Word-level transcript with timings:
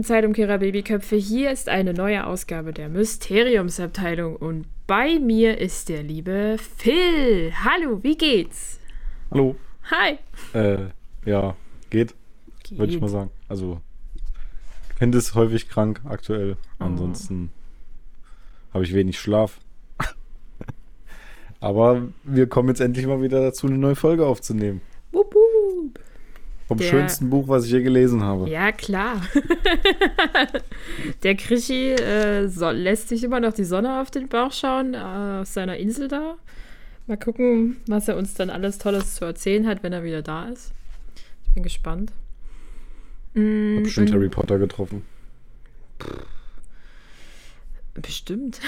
lieben 0.00 0.04
Zeitumkehrer 0.04 0.58
Babyköpfe, 0.58 1.16
hier 1.16 1.50
ist 1.50 1.68
eine 1.68 1.92
neue 1.92 2.26
Ausgabe 2.26 2.72
der 2.72 2.88
Mysteriumsabteilung 2.88 4.36
und 4.36 4.66
bei 4.86 5.18
mir 5.18 5.58
ist 5.58 5.90
der 5.90 6.02
liebe 6.02 6.56
Phil. 6.78 7.52
Hallo, 7.64 8.02
wie 8.02 8.16
geht's? 8.16 8.80
Hallo. 9.30 9.56
Hi. 9.90 10.18
Äh, 10.54 10.86
ja, 11.26 11.54
geht, 11.90 12.14
Geht. 12.62 12.78
würde 12.78 12.92
ich 12.94 13.00
mal 13.00 13.08
sagen. 13.08 13.30
Also, 13.46 13.82
Kind 14.98 15.14
ist 15.14 15.34
häufig 15.34 15.68
krank 15.68 16.00
aktuell. 16.06 16.56
Ansonsten 16.78 17.50
habe 18.72 18.84
ich 18.84 18.94
wenig 18.94 19.18
Schlaf. 19.18 19.60
Aber 21.60 22.08
wir 22.24 22.46
kommen 22.46 22.68
jetzt 22.68 22.80
endlich 22.80 23.06
mal 23.06 23.20
wieder 23.20 23.42
dazu, 23.42 23.66
eine 23.66 23.76
neue 23.76 23.96
Folge 23.96 24.24
aufzunehmen. 24.24 24.80
Wup, 25.12 25.34
wup. 25.34 26.00
Vom 26.70 26.78
Der- 26.78 26.86
schönsten 26.88 27.30
Buch, 27.30 27.48
was 27.48 27.64
ich 27.64 27.72
je 27.72 27.82
gelesen 27.82 28.22
habe. 28.22 28.48
Ja, 28.48 28.70
klar. 28.70 29.20
der 31.24 31.34
Krischi 31.34 31.90
äh, 31.94 32.46
so, 32.46 32.70
lässt 32.70 33.08
sich 33.08 33.24
immer 33.24 33.40
noch 33.40 33.52
die 33.52 33.64
Sonne 33.64 34.00
auf 34.00 34.12
den 34.12 34.28
Bauch 34.28 34.52
schauen, 34.52 34.94
äh, 34.94 34.98
aus 35.40 35.52
seiner 35.52 35.78
Insel 35.78 36.06
da. 36.06 36.36
Mal 37.08 37.16
gucken, 37.16 37.78
was 37.88 38.06
er 38.06 38.16
uns 38.16 38.34
dann 38.34 38.50
alles 38.50 38.78
Tolles 38.78 39.16
zu 39.16 39.24
erzählen 39.24 39.66
hat, 39.66 39.82
wenn 39.82 39.92
er 39.92 40.04
wieder 40.04 40.22
da 40.22 40.44
ist. 40.48 40.70
Ich 41.48 41.54
bin 41.54 41.64
gespannt. 41.64 42.12
Mm, 43.34 43.78
Hab 43.78 43.82
bestimmt 43.82 44.10
und- 44.10 44.14
Harry 44.14 44.28
Potter 44.28 44.58
getroffen. 44.60 45.02
Bestimmt. 47.94 48.60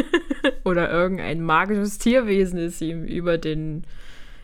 Oder 0.64 0.90
irgendein 0.90 1.42
magisches 1.42 1.98
Tierwesen 1.98 2.58
ist 2.58 2.80
ihm 2.80 3.04
über 3.04 3.36
den 3.36 3.84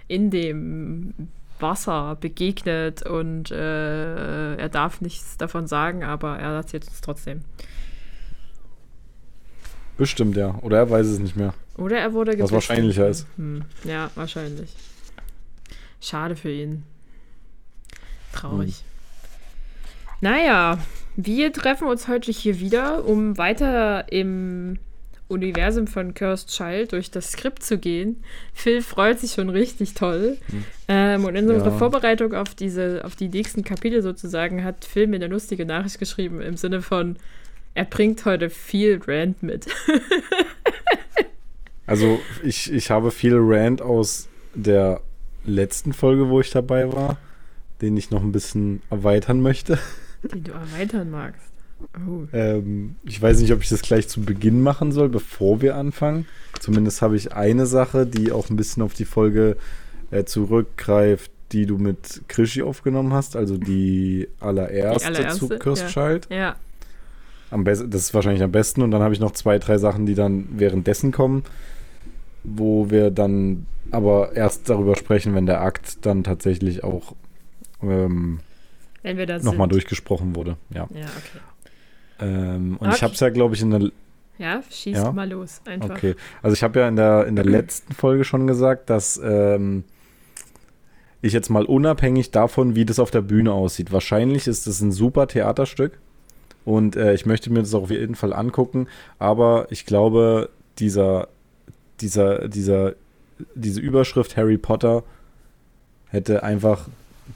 in 0.08 0.30
dem 0.30 1.14
Wasser 1.60 2.16
begegnet 2.20 3.02
und 3.02 3.50
äh, 3.50 4.56
er 4.56 4.68
darf 4.68 5.00
nichts 5.00 5.36
davon 5.36 5.66
sagen, 5.66 6.04
aber 6.04 6.38
er 6.38 6.52
erzählt 6.54 6.86
uns 6.86 7.00
trotzdem. 7.00 7.40
Bestimmt, 9.96 10.36
ja. 10.36 10.54
Oder 10.62 10.78
er 10.78 10.90
weiß 10.90 11.06
es 11.06 11.18
nicht 11.18 11.36
mehr. 11.36 11.54
Oder 11.76 11.98
er 11.98 12.12
wurde 12.12 12.30
Was 12.32 12.36
gebissen. 12.36 12.54
wahrscheinlicher 12.54 13.08
ist. 13.08 13.26
Hm, 13.36 13.64
ja, 13.84 14.10
wahrscheinlich. 14.14 14.72
Schade 16.00 16.36
für 16.36 16.52
ihn. 16.52 16.84
Traurig. 18.32 18.84
Naja, 20.20 20.78
wir 21.16 21.52
treffen 21.52 21.88
uns 21.88 22.06
heute 22.06 22.30
hier 22.30 22.60
wieder, 22.60 23.04
um 23.04 23.38
weiter 23.38 24.12
im 24.12 24.78
Universum 25.28 25.86
von 25.86 26.14
Cursed 26.14 26.48
Child 26.48 26.92
durch 26.92 27.10
das 27.10 27.32
Skript 27.32 27.62
zu 27.62 27.78
gehen. 27.78 28.22
Phil 28.54 28.80
freut 28.82 29.20
sich 29.20 29.32
schon 29.32 29.50
richtig 29.50 29.94
toll. 29.94 30.38
Ähm, 30.88 31.24
und 31.24 31.36
in 31.36 31.50
unserer 31.50 31.72
Ja. 31.72 31.78
Vorbereitung 31.78 32.34
auf 32.34 32.54
diese, 32.54 33.04
auf 33.04 33.14
die 33.14 33.28
nächsten 33.28 33.62
Kapitel 33.62 34.02
sozusagen 34.02 34.64
hat 34.64 34.84
Phil 34.86 35.06
mir 35.06 35.16
eine 35.16 35.26
lustige 35.28 35.66
Nachricht 35.66 35.98
geschrieben 35.98 36.40
im 36.40 36.56
Sinne 36.56 36.80
von, 36.80 37.16
er 37.74 37.84
bringt 37.84 38.24
heute 38.24 38.48
viel 38.50 39.00
Rand 39.06 39.42
mit. 39.42 39.66
Also, 41.86 42.20
ich, 42.42 42.70
ich 42.70 42.90
habe 42.90 43.10
viel 43.10 43.36
Rand 43.38 43.80
aus 43.80 44.28
der 44.54 45.00
letzten 45.46 45.94
Folge, 45.94 46.28
wo 46.28 46.38
ich 46.40 46.50
dabei 46.50 46.92
war, 46.92 47.16
den 47.80 47.96
ich 47.96 48.10
noch 48.10 48.20
ein 48.22 48.30
bisschen 48.30 48.82
erweitern 48.90 49.40
möchte. 49.40 49.78
den 50.22 50.44
du 50.44 50.52
erweitern 50.52 51.10
magst. 51.10 51.47
Oh. 51.80 52.24
Ähm, 52.32 52.96
ich 53.04 53.20
weiß 53.20 53.40
nicht, 53.40 53.52
ob 53.52 53.62
ich 53.62 53.68
das 53.68 53.82
gleich 53.82 54.08
zu 54.08 54.22
Beginn 54.22 54.62
machen 54.62 54.92
soll, 54.92 55.08
bevor 55.08 55.60
wir 55.60 55.76
anfangen. 55.76 56.26
Zumindest 56.60 57.02
habe 57.02 57.16
ich 57.16 57.32
eine 57.32 57.66
Sache, 57.66 58.06
die 58.06 58.32
auch 58.32 58.50
ein 58.50 58.56
bisschen 58.56 58.82
auf 58.82 58.94
die 58.94 59.04
Folge 59.04 59.56
äh, 60.10 60.24
zurückgreift, 60.24 61.30
die 61.52 61.66
du 61.66 61.78
mit 61.78 62.22
Krischi 62.28 62.62
aufgenommen 62.62 63.12
hast, 63.12 63.36
also 63.36 63.56
die 63.56 64.28
allererste, 64.40 65.12
Die 65.12 65.16
allererste, 65.16 65.48
zu 65.48 65.58
Cursed 65.58 66.28
ja. 66.30 66.36
Ja, 66.36 66.56
Am 67.50 67.64
das 67.64 67.80
ist 67.80 68.14
wahrscheinlich 68.14 68.42
am 68.42 68.52
besten. 68.52 68.82
Und 68.82 68.90
dann 68.90 69.02
habe 69.02 69.14
ich 69.14 69.20
noch 69.20 69.32
zwei, 69.32 69.58
drei 69.58 69.78
Sachen, 69.78 70.04
die 70.06 70.14
dann 70.14 70.48
währenddessen 70.50 71.12
kommen, 71.12 71.44
wo 72.44 72.90
wir 72.90 73.10
dann 73.10 73.66
aber 73.90 74.32
erst 74.34 74.68
darüber 74.68 74.96
sprechen, 74.96 75.34
wenn 75.34 75.46
der 75.46 75.62
Akt 75.62 76.04
dann 76.04 76.24
tatsächlich 76.24 76.84
auch 76.84 77.14
ähm, 77.82 78.40
nochmal 79.42 79.68
durchgesprochen 79.68 80.36
wurde. 80.36 80.56
Ja. 80.70 80.88
Ja, 80.92 81.06
okay. 81.16 81.40
Ähm, 82.20 82.76
und 82.78 82.86
Okay. 82.88 82.96
ich 82.96 83.02
habe 83.02 83.14
es 83.14 83.20
ja, 83.20 83.28
glaube 83.30 83.54
ich, 83.54 83.62
in 83.62 83.70
der 83.70 83.90
Ja, 84.38 84.62
schieß 84.70 84.96
Ja? 84.96 85.12
mal 85.12 85.28
los. 85.30 85.60
Einfach. 85.66 85.90
Okay, 85.90 86.14
also 86.42 86.54
ich 86.54 86.62
habe 86.62 86.80
ja 86.80 86.88
in 86.88 86.96
der, 86.96 87.26
in 87.26 87.36
der 87.36 87.44
letzten 87.44 87.92
Folge 87.94 88.24
schon 88.24 88.46
gesagt, 88.46 88.88
dass 88.90 89.20
ähm, 89.22 89.84
ich 91.22 91.32
jetzt 91.32 91.48
mal 91.50 91.64
unabhängig 91.64 92.30
davon, 92.30 92.74
wie 92.76 92.84
das 92.84 92.98
auf 92.98 93.10
der 93.10 93.22
Bühne 93.22 93.52
aussieht, 93.52 93.92
wahrscheinlich 93.92 94.46
ist 94.46 94.66
es 94.66 94.80
ein 94.80 94.92
super 94.92 95.26
Theaterstück 95.26 95.98
und 96.64 96.94
äh, 96.96 97.14
ich 97.14 97.26
möchte 97.26 97.50
mir 97.50 97.60
das 97.60 97.74
auch 97.74 97.84
auf 97.84 97.90
jeden 97.90 98.14
Fall 98.14 98.32
angucken, 98.32 98.86
aber 99.18 99.66
ich 99.70 99.84
glaube, 99.86 100.50
dieser, 100.78 101.28
dieser, 102.00 102.46
dieser, 102.48 102.94
diese 103.54 103.80
Überschrift 103.80 104.36
Harry 104.36 104.58
Potter 104.58 105.02
hätte 106.10 106.42
einfach, 106.44 106.88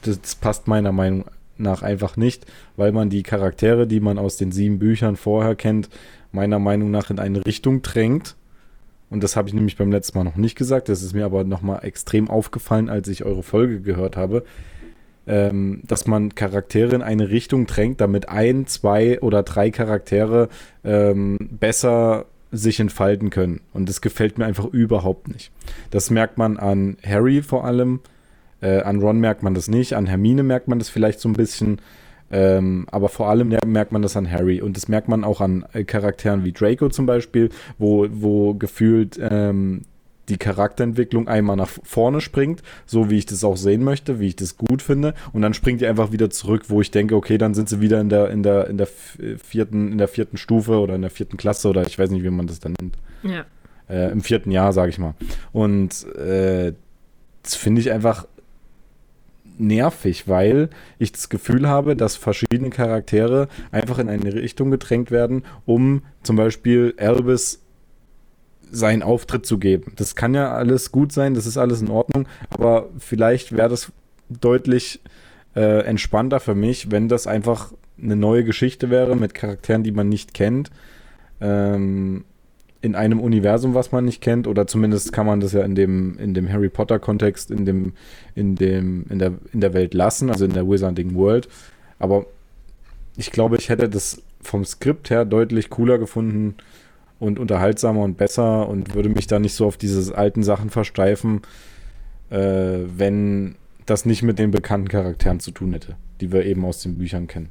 das, 0.02 0.20
das 0.20 0.34
passt 0.36 0.68
meiner 0.68 0.92
Meinung 0.92 1.24
nach 1.62 1.82
einfach 1.82 2.16
nicht, 2.16 2.46
weil 2.76 2.92
man 2.92 3.10
die 3.10 3.22
Charaktere, 3.22 3.86
die 3.86 4.00
man 4.00 4.18
aus 4.18 4.36
den 4.36 4.52
sieben 4.52 4.78
Büchern 4.78 5.16
vorher 5.16 5.54
kennt, 5.54 5.88
meiner 6.32 6.58
Meinung 6.58 6.90
nach 6.90 7.10
in 7.10 7.18
eine 7.18 7.44
Richtung 7.46 7.82
drängt. 7.82 8.36
Und 9.10 9.22
das 9.22 9.36
habe 9.36 9.48
ich 9.48 9.54
nämlich 9.54 9.76
beim 9.76 9.92
letzten 9.92 10.18
Mal 10.18 10.24
noch 10.24 10.36
nicht 10.36 10.56
gesagt. 10.56 10.88
Das 10.88 11.02
ist 11.02 11.12
mir 11.12 11.26
aber 11.26 11.44
nochmal 11.44 11.84
extrem 11.84 12.30
aufgefallen, 12.30 12.88
als 12.88 13.08
ich 13.08 13.24
eure 13.24 13.42
Folge 13.42 13.80
gehört 13.80 14.16
habe. 14.16 14.44
Ähm, 15.26 15.82
dass 15.86 16.06
man 16.06 16.34
Charaktere 16.34 16.96
in 16.96 17.02
eine 17.02 17.28
Richtung 17.28 17.66
drängt, 17.66 18.00
damit 18.00 18.28
ein, 18.28 18.66
zwei 18.66 19.20
oder 19.20 19.44
drei 19.44 19.70
Charaktere 19.70 20.48
ähm, 20.82 21.38
besser 21.38 22.26
sich 22.52 22.80
entfalten 22.80 23.30
können. 23.30 23.60
Und 23.72 23.88
das 23.88 24.00
gefällt 24.00 24.38
mir 24.38 24.44
einfach 24.44 24.66
überhaupt 24.66 25.28
nicht. 25.28 25.50
Das 25.90 26.10
merkt 26.10 26.38
man 26.38 26.58
an 26.58 26.96
Harry 27.04 27.42
vor 27.42 27.64
allem. 27.64 28.00
Äh, 28.62 28.80
an 28.80 29.00
Ron 29.00 29.18
merkt 29.20 29.42
man 29.42 29.52
das 29.54 29.68
nicht. 29.68 29.92
An 29.94 30.06
Hermine 30.06 30.42
merkt 30.42 30.68
man 30.68 30.78
das 30.78 30.88
vielleicht 30.88 31.20
so 31.20 31.28
ein 31.28 31.34
bisschen. 31.34 31.80
Ähm, 32.30 32.86
aber 32.90 33.10
vor 33.10 33.28
allem 33.28 33.48
mer- 33.48 33.66
merkt 33.66 33.92
man 33.92 34.00
das 34.00 34.16
an 34.16 34.30
Harry 34.30 34.62
und 34.62 34.74
das 34.78 34.88
merkt 34.88 35.06
man 35.06 35.22
auch 35.22 35.42
an 35.42 35.66
äh, 35.74 35.84
Charakteren 35.84 36.44
wie 36.44 36.52
Draco 36.52 36.88
zum 36.88 37.04
Beispiel, 37.04 37.50
wo, 37.78 38.06
wo 38.10 38.54
gefühlt 38.54 39.18
ähm, 39.20 39.82
die 40.30 40.38
Charakterentwicklung 40.38 41.28
einmal 41.28 41.56
nach 41.56 41.68
vorne 41.82 42.22
springt, 42.22 42.62
so 42.86 43.10
wie 43.10 43.18
ich 43.18 43.26
das 43.26 43.44
auch 43.44 43.58
sehen 43.58 43.84
möchte, 43.84 44.18
wie 44.18 44.28
ich 44.28 44.36
das 44.36 44.56
gut 44.56 44.80
finde, 44.80 45.12
und 45.34 45.42
dann 45.42 45.52
springt 45.52 45.82
die 45.82 45.86
einfach 45.86 46.10
wieder 46.10 46.30
zurück, 46.30 46.62
wo 46.68 46.80
ich 46.80 46.90
denke, 46.90 47.16
okay, 47.16 47.36
dann 47.36 47.52
sind 47.52 47.68
sie 47.68 47.82
wieder 47.82 48.00
in 48.00 48.08
der, 48.08 48.30
in 48.30 48.42
der, 48.42 48.68
in 48.68 48.78
der 48.78 48.86
f- 48.86 49.18
vierten, 49.42 49.92
in 49.92 49.98
der 49.98 50.08
vierten 50.08 50.38
Stufe 50.38 50.78
oder 50.78 50.94
in 50.94 51.02
der 51.02 51.10
vierten 51.10 51.36
Klasse 51.36 51.68
oder 51.68 51.86
ich 51.86 51.98
weiß 51.98 52.08
nicht, 52.10 52.22
wie 52.22 52.30
man 52.30 52.46
das 52.46 52.60
dann 52.60 52.74
nennt 52.80 52.96
Ja. 53.24 53.44
äh, 53.90 54.10
im 54.10 54.22
vierten 54.22 54.52
Jahr, 54.52 54.72
sage 54.72 54.88
ich 54.90 54.98
mal. 54.98 55.14
Und 55.52 56.06
äh, 56.16 56.72
das 57.42 57.56
finde 57.56 57.82
ich 57.82 57.90
einfach 57.90 58.26
nervig, 59.58 60.28
weil 60.28 60.70
ich 60.98 61.12
das 61.12 61.28
Gefühl 61.28 61.68
habe, 61.68 61.96
dass 61.96 62.16
verschiedene 62.16 62.70
Charaktere 62.70 63.48
einfach 63.70 63.98
in 63.98 64.08
eine 64.08 64.34
Richtung 64.34 64.70
gedrängt 64.70 65.10
werden, 65.10 65.44
um 65.66 66.02
zum 66.22 66.36
Beispiel 66.36 66.94
Elvis 66.96 67.60
seinen 68.70 69.02
Auftritt 69.02 69.44
zu 69.44 69.58
geben. 69.58 69.92
Das 69.96 70.16
kann 70.16 70.34
ja 70.34 70.52
alles 70.52 70.92
gut 70.92 71.12
sein, 71.12 71.34
das 71.34 71.46
ist 71.46 71.58
alles 71.58 71.82
in 71.82 71.90
Ordnung, 71.90 72.26
aber 72.50 72.88
vielleicht 72.98 73.52
wäre 73.52 73.68
das 73.68 73.92
deutlich 74.28 75.00
äh, 75.54 75.84
entspannter 75.84 76.40
für 76.40 76.54
mich, 76.54 76.90
wenn 76.90 77.08
das 77.08 77.26
einfach 77.26 77.72
eine 78.02 78.16
neue 78.16 78.44
Geschichte 78.44 78.90
wäre 78.90 79.14
mit 79.14 79.34
Charakteren, 79.34 79.82
die 79.82 79.92
man 79.92 80.08
nicht 80.08 80.32
kennt. 80.32 80.70
Ähm, 81.40 82.24
in 82.82 82.96
einem 82.96 83.20
Universum, 83.20 83.74
was 83.74 83.92
man 83.92 84.04
nicht 84.04 84.20
kennt, 84.20 84.48
oder 84.48 84.66
zumindest 84.66 85.12
kann 85.12 85.24
man 85.24 85.40
das 85.40 85.52
ja 85.52 85.62
in 85.62 85.76
dem, 85.76 86.18
in 86.18 86.34
dem 86.34 86.52
Harry 86.52 86.68
Potter-Kontext, 86.68 87.50
in 87.50 87.64
dem, 87.64 87.92
in 88.34 88.56
dem, 88.56 89.06
in 89.08 89.20
der, 89.20 89.32
in 89.52 89.60
der 89.60 89.72
Welt 89.72 89.94
lassen, 89.94 90.30
also 90.30 90.44
in 90.44 90.52
der 90.52 90.68
Wizarding 90.68 91.14
World. 91.14 91.48
Aber 92.00 92.26
ich 93.16 93.30
glaube, 93.30 93.56
ich 93.56 93.68
hätte 93.68 93.88
das 93.88 94.20
vom 94.40 94.64
Skript 94.64 95.10
her 95.10 95.24
deutlich 95.24 95.70
cooler 95.70 95.98
gefunden 95.98 96.56
und 97.20 97.38
unterhaltsamer 97.38 98.02
und 98.02 98.16
besser 98.16 98.68
und 98.68 98.96
würde 98.96 99.08
mich 99.08 99.28
da 99.28 99.38
nicht 99.38 99.54
so 99.54 99.66
auf 99.66 99.76
diese 99.76 100.18
alten 100.18 100.42
Sachen 100.42 100.68
versteifen, 100.68 101.42
äh, 102.30 102.78
wenn 102.96 103.54
das 103.86 104.04
nicht 104.06 104.24
mit 104.24 104.40
den 104.40 104.50
bekannten 104.50 104.88
Charakteren 104.88 105.38
zu 105.38 105.52
tun 105.52 105.72
hätte, 105.72 105.94
die 106.20 106.32
wir 106.32 106.44
eben 106.44 106.64
aus 106.64 106.82
den 106.82 106.98
Büchern 106.98 107.28
kennen. 107.28 107.50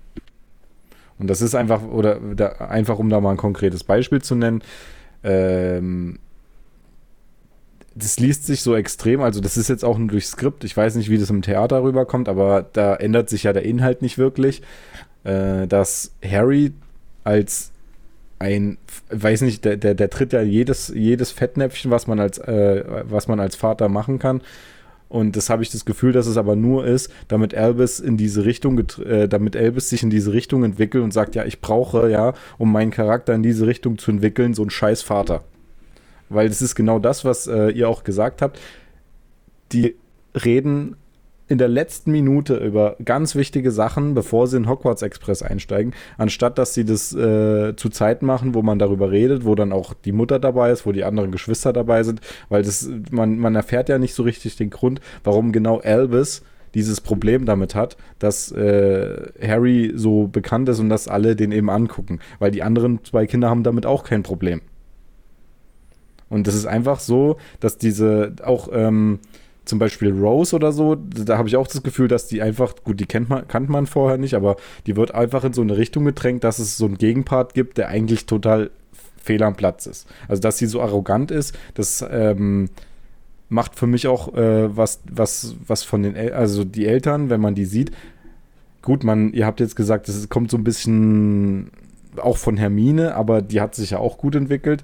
Und 1.18 1.30
das 1.30 1.42
ist 1.42 1.56
einfach, 1.56 1.84
oder 1.84 2.20
da, 2.36 2.48
einfach 2.48 3.00
um 3.00 3.10
da 3.10 3.22
mal 3.22 3.32
ein 3.32 3.38
konkretes 3.38 3.86
Beispiel 3.86 4.22
zu 4.22 4.36
nennen, 4.36 4.62
ähm, 5.24 6.20
das 7.94 8.20
liest 8.20 8.46
sich 8.46 8.62
so 8.62 8.76
extrem, 8.76 9.22
also 9.22 9.42
das 9.42 9.58
ist 9.58 9.70
jetzt 9.70 9.84
auch 9.84 9.98
nur 9.98 10.08
durch 10.08 10.28
Skript, 10.28 10.64
ich 10.64 10.76
weiß 10.76 10.96
nicht, 10.96 11.10
wie 11.10 11.18
das 11.18 11.30
im 11.30 11.42
Theater 11.42 11.84
rüberkommt, 11.84 12.30
aber 12.30 12.66
da 12.74 12.96
ändert 12.96 13.30
sich 13.30 13.44
ja 13.44 13.54
der 13.54 13.64
Inhalt 13.64 14.02
nicht 14.02 14.18
wirklich, 14.18 14.62
äh, 15.24 15.68
dass 15.68 16.14
Harry 16.24 16.72
als 17.24 17.72
ein, 18.40 18.78
weiß 19.10 19.42
nicht, 19.42 19.66
der, 19.66 19.78
der, 19.78 19.94
der 19.94 20.10
tritt 20.10 20.34
ja 20.34 20.42
jedes, 20.42 20.88
jedes 20.88 21.32
Fettnäpfchen, 21.32 21.92
was 21.92 22.08
man 22.08 22.20
als, 22.20 22.38
äh, 22.40 22.84
was 23.04 23.28
man 23.28 23.40
als 23.40 23.56
Vater 23.56 23.88
machen 23.90 24.20
kann 24.20 24.42
Und 25.12 25.36
das 25.36 25.50
habe 25.50 25.62
ich 25.62 25.70
das 25.70 25.84
Gefühl, 25.84 26.14
dass 26.14 26.26
es 26.26 26.38
aber 26.38 26.56
nur 26.56 26.86
ist, 26.86 27.12
damit 27.28 27.54
Elvis 27.54 28.00
in 28.00 28.16
diese 28.16 28.46
Richtung, 28.46 28.80
äh, 29.04 29.28
damit 29.28 29.58
Elvis 29.58 29.90
sich 29.90 30.04
in 30.04 30.10
diese 30.10 30.32
Richtung 30.32 30.64
entwickelt 30.64 31.04
und 31.04 31.12
sagt, 31.12 31.36
ja, 31.36 31.44
ich 31.44 31.60
brauche 31.60 32.10
ja, 32.10 32.34
um 32.58 32.72
meinen 32.72 32.92
Charakter 32.92 33.34
in 33.34 33.44
diese 33.44 33.68
Richtung 33.68 33.98
zu 33.98 34.10
entwickeln, 34.10 34.54
so 34.54 34.62
einen 34.62 34.70
scheiß 34.70 35.02
Vater. 35.02 35.44
Weil 36.30 36.48
das 36.48 36.62
ist 36.62 36.76
genau 36.76 36.98
das, 36.98 37.26
was 37.26 37.46
äh, 37.48 37.72
ihr 37.72 37.90
auch 37.90 38.06
gesagt 38.06 38.42
habt. 38.42 38.58
Die 39.74 39.96
reden 40.34 40.96
in 41.52 41.58
der 41.58 41.68
letzten 41.68 42.12
Minute 42.12 42.56
über 42.56 42.96
ganz 43.04 43.36
wichtige 43.36 43.72
Sachen, 43.72 44.14
bevor 44.14 44.48
sie 44.48 44.56
in 44.56 44.70
Hogwarts 44.70 45.02
Express 45.02 45.44
einsteigen, 45.44 45.94
anstatt 46.18 46.58
dass 46.58 46.74
sie 46.74 46.86
das 46.86 47.14
äh, 47.14 47.76
zu 47.76 47.90
Zeit 47.90 48.22
machen, 48.22 48.56
wo 48.56 48.62
man 48.62 48.80
darüber 48.80 49.12
redet, 49.12 49.44
wo 49.44 49.54
dann 49.54 49.74
auch 49.74 49.94
die 49.94 50.14
Mutter 50.14 50.40
dabei 50.40 50.72
ist, 50.72 50.86
wo 50.86 50.94
die 50.94 51.04
anderen 51.04 51.30
Geschwister 51.30 51.74
dabei 51.74 52.04
sind, 52.04 52.22
weil 52.48 52.64
das, 52.64 52.90
man, 53.12 53.38
man 53.38 53.54
erfährt 53.54 53.90
ja 53.90 53.98
nicht 53.98 54.14
so 54.14 54.24
richtig 54.24 54.56
den 54.56 54.70
Grund, 54.70 55.02
warum 55.26 55.52
genau 55.52 55.82
Elvis 55.82 56.42
dieses 56.74 57.02
Problem 57.02 57.46
damit 57.46 57.76
hat, 57.76 57.98
dass 58.18 58.54
äh, 58.54 59.28
Harry 59.46 59.92
so 59.94 60.28
bekannt 60.28 60.70
ist 60.70 60.80
und 60.80 60.88
dass 60.88 61.10
alle 61.10 61.36
den 61.36 61.52
eben 61.52 61.70
angucken, 61.70 62.20
weil 62.40 62.52
die 62.52 62.64
anderen 62.64 63.04
zwei 63.04 63.28
Kinder 63.28 63.50
haben 63.50 63.64
damit 63.64 63.86
auch 63.86 64.06
kein 64.06 64.24
Problem. 64.24 64.62
Und 66.30 66.48
das 66.48 66.56
ist 66.56 66.66
einfach 66.66 67.02
so, 67.02 67.36
dass 67.60 67.78
diese 67.78 68.36
auch 68.42 68.70
ähm, 68.72 69.20
zum 69.66 69.80
Beispiel 69.80 70.12
Rose 70.12 70.56
oder 70.56 70.72
so, 70.72 70.96
da 70.96 71.38
habe 71.38 71.48
ich 71.48 71.56
auch 71.56 71.68
das 71.68 71.84
Gefühl, 71.84 72.08
dass 72.08 72.28
die 72.28 72.42
einfach, 72.42 72.74
gut, 72.84 73.00
die 73.00 73.06
kennt 73.06 73.30
man, 73.30 73.48
kannte 73.48 73.72
man 73.72 73.86
vorher 73.86 74.18
nicht, 74.18 74.34
aber 74.34 74.56
die 74.88 74.96
wird 74.96 75.14
einfach 75.14 75.44
in 75.44 75.54
so 75.54 75.62
eine 75.62 75.78
Richtung 75.78 76.06
gedrängt, 76.06 76.44
dass 76.44 76.60
es 76.60 76.78
so 76.78 76.86
einen 76.86 76.98
Gegenpart 76.98 77.54
gibt, 77.54 77.78
der 77.78 77.90
eigentlich 77.90 78.26
total 78.26 78.72
fehl 79.22 79.44
am 79.44 79.56
Platz 79.56 79.86
ist. 79.86 80.08
Also, 80.28 80.42
dass 80.42 80.58
sie 80.58 80.66
so 80.66 80.82
arrogant 80.82 81.30
ist, 81.30 81.58
das 81.76 82.04
ähm, 82.10 82.70
macht 83.50 83.76
für 83.76 83.88
mich 83.88 84.08
auch 84.08 84.34
äh, 84.34 84.76
was, 84.76 85.02
was, 85.10 85.56
was 85.68 85.84
von 85.84 86.04
den, 86.04 86.16
El 86.16 86.34
also 86.34 86.64
die 86.64 86.88
Eltern, 86.88 87.30
wenn 87.30 87.42
man 87.42 87.54
die 87.54 87.66
sieht, 87.66 87.92
gut, 88.82 89.04
man, 89.04 89.32
ihr 89.34 89.46
habt 89.46 89.60
jetzt 89.60 89.76
gesagt, 89.76 90.10
es 90.10 90.30
kommt 90.30 90.50
so 90.50 90.58
ein 90.58 90.64
bisschen 90.64 91.70
auch 92.18 92.38
von 92.38 92.58
Hermine, 92.58 93.16
aber 93.16 93.42
die 93.42 93.62
hat 93.62 93.76
sich 93.76 93.92
ja 93.92 94.00
auch 94.00 94.18
gut 94.18 94.36
entwickelt, 94.36 94.84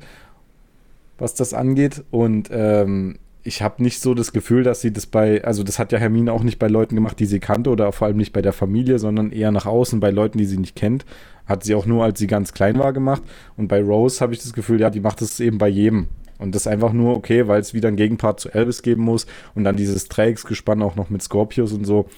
was 1.18 1.34
das 1.34 1.54
angeht. 1.54 2.04
Und 2.12 2.50
ähm, 2.52 3.18
ich 3.48 3.62
habe 3.62 3.82
nicht 3.82 4.02
so 4.02 4.14
das 4.14 4.34
Gefühl, 4.34 4.64
dass 4.64 4.82
sie 4.82 4.92
das 4.92 5.06
bei, 5.06 5.42
also 5.46 5.64
das 5.64 5.80
hat 5.80 5.94
ja 5.94 5.98
Hermine 5.98 6.34
auch 6.34 6.44
nicht 6.44 6.60
bei 6.60 6.68
Leuten 6.68 6.96
gemacht, 6.96 7.18
die 7.18 7.26
sie 7.26 7.40
kannte 7.40 7.70
oder 7.70 7.94
vor 7.94 8.08
allem 8.08 8.18
nicht 8.18 8.34
bei 8.34 8.42
der 8.42 8.52
Familie, 8.52 9.00
sondern 9.00 9.32
eher 9.32 9.52
nach 9.52 9.66
außen 9.66 10.02
bei 10.02 10.10
Leuten, 10.12 10.38
die 10.38 10.46
sie 10.46 10.58
nicht 10.58 10.76
kennt. 10.76 11.06
Hat 11.46 11.64
sie 11.64 11.74
auch 11.74 11.86
nur, 11.86 12.04
als 12.04 12.20
sie 12.20 12.28
ganz 12.28 12.54
klein 12.54 12.78
war, 12.78 12.92
gemacht. 12.92 13.24
Und 13.56 13.70
bei 13.70 13.82
Rose 13.82 14.20
habe 14.20 14.34
ich 14.34 14.42
das 14.42 14.52
Gefühl, 14.52 14.82
ja, 14.82 14.90
die 14.90 15.00
macht 15.00 15.22
das 15.22 15.40
eben 15.40 15.60
bei 15.60 15.70
jedem. 15.70 16.08
Und 16.40 16.56
das 16.56 16.68
einfach 16.68 16.92
nur, 16.92 17.16
okay, 17.16 17.48
weil 17.48 17.62
es 17.62 17.74
wieder 17.74 17.88
einen 17.88 17.96
Gegenpart 17.96 18.42
zu 18.42 18.50
Elvis 18.54 18.82
geben 18.82 19.04
muss 19.04 19.28
und 19.56 19.64
dann 19.64 19.78
dieses 19.78 20.10
Dreiecksgespann 20.10 20.82
auch 20.82 20.96
noch 20.96 21.10
mit 21.10 21.24
Scorpius 21.24 21.72
und 21.72 21.86
so. 21.86 22.10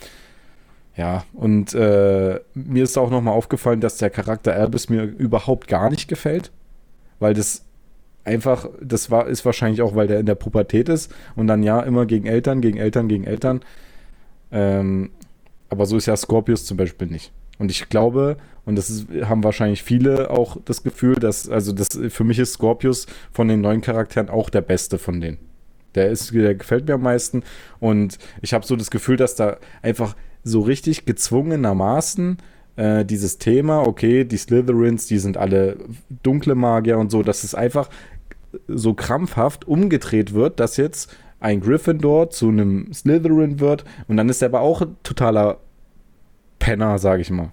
Ja, 0.98 1.26
und 1.34 1.76
äh, 1.76 2.40
mir 2.56 2.84
ist 2.84 2.98
auch 2.98 3.12
nochmal 3.12 3.36
aufgefallen, 3.36 3.82
dass 3.82 3.98
der 3.98 4.10
Charakter 4.10 4.54
Elvis 4.54 4.90
mir 4.90 5.04
überhaupt 5.04 5.68
gar 5.68 5.92
nicht 5.92 6.08
gefällt, 6.08 6.52
weil 7.20 7.36
das 7.36 7.66
einfach, 8.24 8.68
das 8.82 9.12
war, 9.12 9.28
ist 9.28 9.46
wahrscheinlich 9.46 9.82
auch, 9.82 9.96
weil 9.96 10.08
der 10.08 10.20
in 10.20 10.26
der 10.26 10.36
Pubertät 10.36 10.90
ist 10.90 11.14
und 11.36 11.48
dann 11.48 11.64
ja 11.64 11.82
immer 11.82 12.06
gegen 12.06 12.28
Eltern, 12.28 12.62
gegen 12.62 12.78
Eltern, 12.78 13.08
gegen 13.08 13.24
Eltern. 13.24 13.62
Ähm, 14.52 15.12
aber 15.70 15.86
so 15.86 15.98
ist 15.98 16.08
ja 16.08 16.16
Scorpius 16.16 16.66
zum 16.66 16.78
Beispiel 16.78 17.08
nicht. 17.08 17.32
Und 17.60 17.72
ich 17.72 17.90
glaube, 17.90 18.38
und 18.66 18.76
das 18.76 18.90
ist, 18.90 19.08
haben 19.24 19.44
wahrscheinlich 19.44 19.84
viele 19.84 20.30
auch 20.30 20.58
das 20.64 20.84
Gefühl, 20.84 21.16
dass, 21.16 21.50
also 21.50 21.72
das, 21.72 21.90
für 22.10 22.24
mich 22.24 22.40
ist 22.40 22.54
Scorpius 22.54 23.06
von 23.32 23.48
den 23.48 23.62
neuen 23.62 23.82
Charakteren 23.82 24.30
auch 24.30 24.50
der 24.50 24.62
beste 24.62 24.98
von 24.98 25.20
denen. 25.22 25.38
Der 25.96 26.10
ist, 26.10 26.34
der 26.34 26.56
gefällt 26.56 26.88
mir 26.88 26.94
am 26.94 27.02
meisten. 27.02 27.44
Und 27.80 28.18
ich 28.42 28.54
habe 28.54 28.66
so 28.66 28.76
das 28.76 28.92
Gefühl, 28.92 29.18
dass 29.18 29.36
da 29.36 29.58
einfach 29.82 30.16
so 30.44 30.62
richtig 30.62 31.06
gezwungenermaßen 31.06 32.38
äh, 32.80 33.04
dieses 33.04 33.38
Thema, 33.38 33.86
okay, 33.86 34.24
die 34.24 34.38
Slytherins, 34.38 35.06
die 35.06 35.20
sind 35.20 35.36
alle 35.36 35.76
dunkle 36.24 36.56
Magier 36.56 36.98
und 36.98 37.12
so, 37.12 37.24
dass 37.24 37.44
es 37.44 37.54
einfach 37.54 37.90
so 38.68 38.94
krampfhaft 38.94 39.68
umgedreht 39.68 40.34
wird, 40.34 40.62
dass 40.62 40.78
jetzt 40.78 41.14
ein 41.42 41.60
Gryffindor 41.60 42.30
zu 42.30 42.48
einem 42.48 42.92
Slytherin 42.94 43.60
wird 43.60 43.84
und 44.08 44.16
dann 44.16 44.30
ist 44.30 44.42
er 44.42 44.48
aber 44.48 44.62
auch 44.62 44.82
ein 44.82 44.96
totaler 45.04 45.58
Penner, 46.60 47.00
sag 47.00 47.20
ich 47.20 47.30
mal. 47.30 47.52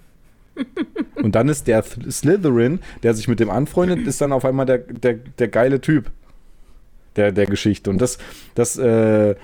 und 1.16 1.34
dann 1.34 1.48
ist 1.48 1.66
der 1.66 1.82
Slytherin, 1.82 2.78
der 3.02 3.14
sich 3.14 3.26
mit 3.26 3.40
dem 3.40 3.50
anfreundet, 3.50 4.06
ist 4.06 4.20
dann 4.20 4.32
auf 4.32 4.44
einmal 4.44 4.64
der, 4.64 4.78
der, 4.78 5.14
der 5.14 5.48
geile 5.48 5.80
Typ 5.80 6.10
der, 7.16 7.32
der 7.32 7.46
Geschichte. 7.46 7.90
Und 7.90 8.00
das, 8.00 8.18
das, 8.54 8.78
äh, 8.78 9.34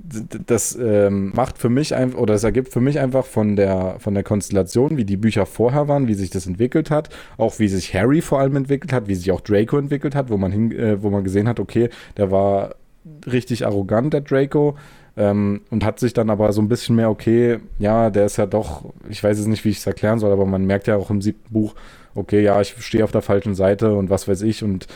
das 0.00 0.78
ähm, 0.80 1.32
macht 1.34 1.58
für 1.58 1.68
mich 1.68 1.94
einfach, 1.94 2.18
oder 2.18 2.34
es 2.34 2.44
ergibt 2.44 2.72
für 2.72 2.80
mich 2.80 2.98
einfach 2.98 3.26
von 3.26 3.56
der, 3.56 3.96
von 3.98 4.14
der 4.14 4.22
Konstellation, 4.22 4.96
wie 4.96 5.04
die 5.04 5.16
Bücher 5.16 5.44
vorher 5.44 5.88
waren, 5.88 6.08
wie 6.08 6.14
sich 6.14 6.30
das 6.30 6.46
entwickelt 6.46 6.90
hat, 6.90 7.10
auch 7.36 7.58
wie 7.58 7.68
sich 7.68 7.94
Harry 7.94 8.20
vor 8.20 8.40
allem 8.40 8.56
entwickelt 8.56 8.92
hat, 8.92 9.08
wie 9.08 9.14
sich 9.14 9.30
auch 9.32 9.40
Draco 9.40 9.76
entwickelt 9.76 10.14
hat, 10.14 10.30
wo 10.30 10.36
man, 10.36 10.52
hin, 10.52 10.72
äh, 10.72 11.02
wo 11.02 11.10
man 11.10 11.24
gesehen 11.24 11.48
hat, 11.48 11.60
okay, 11.60 11.90
der 12.16 12.30
war 12.30 12.74
richtig 13.26 13.66
arrogant, 13.66 14.12
der 14.14 14.20
Draco, 14.20 14.76
ähm, 15.16 15.62
und 15.70 15.84
hat 15.84 15.98
sich 15.98 16.12
dann 16.12 16.30
aber 16.30 16.52
so 16.52 16.62
ein 16.62 16.68
bisschen 16.68 16.96
mehr, 16.96 17.10
okay, 17.10 17.58
ja, 17.78 18.10
der 18.10 18.26
ist 18.26 18.36
ja 18.36 18.46
doch, 18.46 18.84
ich 19.08 19.22
weiß 19.22 19.36
jetzt 19.36 19.48
nicht, 19.48 19.64
wie 19.64 19.70
ich 19.70 19.78
es 19.78 19.86
erklären 19.86 20.20
soll, 20.20 20.32
aber 20.32 20.46
man 20.46 20.64
merkt 20.64 20.86
ja 20.86 20.96
auch 20.96 21.10
im 21.10 21.20
siebten 21.20 21.52
Buch, 21.52 21.74
okay, 22.14 22.42
ja, 22.42 22.60
ich 22.60 22.74
stehe 22.78 23.04
auf 23.04 23.12
der 23.12 23.22
falschen 23.22 23.54
Seite 23.54 23.94
und 23.94 24.10
was 24.10 24.28
weiß 24.28 24.42
ich 24.42 24.62
und 24.62 24.86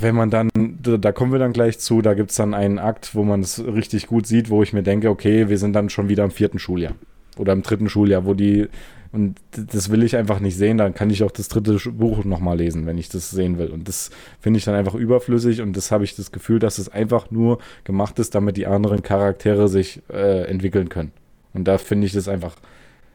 wenn 0.00 0.14
man 0.14 0.30
dann, 0.30 0.50
da 0.54 1.12
kommen 1.12 1.32
wir 1.32 1.38
dann 1.38 1.52
gleich 1.52 1.78
zu, 1.78 2.02
da 2.02 2.14
gibt 2.14 2.30
es 2.30 2.36
dann 2.36 2.54
einen 2.54 2.78
Akt, 2.78 3.14
wo 3.14 3.24
man 3.24 3.40
es 3.40 3.64
richtig 3.64 4.06
gut 4.06 4.26
sieht, 4.26 4.50
wo 4.50 4.62
ich 4.62 4.72
mir 4.72 4.82
denke, 4.82 5.10
okay, 5.10 5.48
wir 5.48 5.58
sind 5.58 5.72
dann 5.72 5.90
schon 5.90 6.08
wieder 6.08 6.24
im 6.24 6.30
vierten 6.30 6.58
Schuljahr. 6.58 6.94
Oder 7.36 7.52
im 7.52 7.62
dritten 7.62 7.88
Schuljahr, 7.88 8.24
wo 8.24 8.34
die, 8.34 8.68
und 9.12 9.38
das 9.50 9.90
will 9.90 10.02
ich 10.02 10.16
einfach 10.16 10.40
nicht 10.40 10.56
sehen, 10.56 10.78
dann 10.78 10.94
kann 10.94 11.10
ich 11.10 11.22
auch 11.22 11.30
das 11.30 11.48
dritte 11.48 11.78
Buch 11.90 12.24
nochmal 12.24 12.58
lesen, 12.58 12.86
wenn 12.86 12.98
ich 12.98 13.08
das 13.08 13.30
sehen 13.30 13.58
will. 13.58 13.68
Und 13.68 13.88
das 13.88 14.10
finde 14.40 14.58
ich 14.58 14.64
dann 14.64 14.74
einfach 14.74 14.94
überflüssig 14.94 15.60
und 15.60 15.76
das 15.76 15.90
habe 15.90 16.04
ich 16.04 16.16
das 16.16 16.32
Gefühl, 16.32 16.58
dass 16.58 16.78
es 16.78 16.88
einfach 16.88 17.30
nur 17.30 17.58
gemacht 17.84 18.18
ist, 18.18 18.34
damit 18.34 18.56
die 18.56 18.66
anderen 18.66 19.02
Charaktere 19.02 19.68
sich 19.68 20.02
äh, 20.10 20.44
entwickeln 20.46 20.88
können. 20.88 21.12
Und 21.52 21.64
da 21.64 21.78
finde 21.78 22.06
ich 22.06 22.12
das 22.12 22.28
einfach 22.28 22.56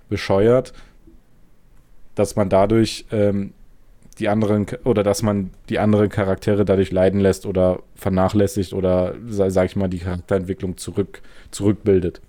bescheuert, 0.09 0.73
dass 2.15 2.35
man 2.35 2.49
dadurch 2.49 3.05
ähm, 3.11 3.53
die 4.19 4.29
anderen 4.29 4.67
oder 4.83 5.03
dass 5.03 5.21
man 5.21 5.51
die 5.69 5.79
anderen 5.79 6.09
Charaktere 6.09 6.65
dadurch 6.65 6.91
leiden 6.91 7.19
lässt 7.19 7.45
oder 7.45 7.81
vernachlässigt 7.95 8.73
oder 8.73 9.15
sag 9.27 9.65
ich 9.65 9.75
mal 9.75 9.87
die 9.87 9.99
Charakterentwicklung 9.99 10.77
zurück 10.77 11.21
zurückbildet. 11.51 12.21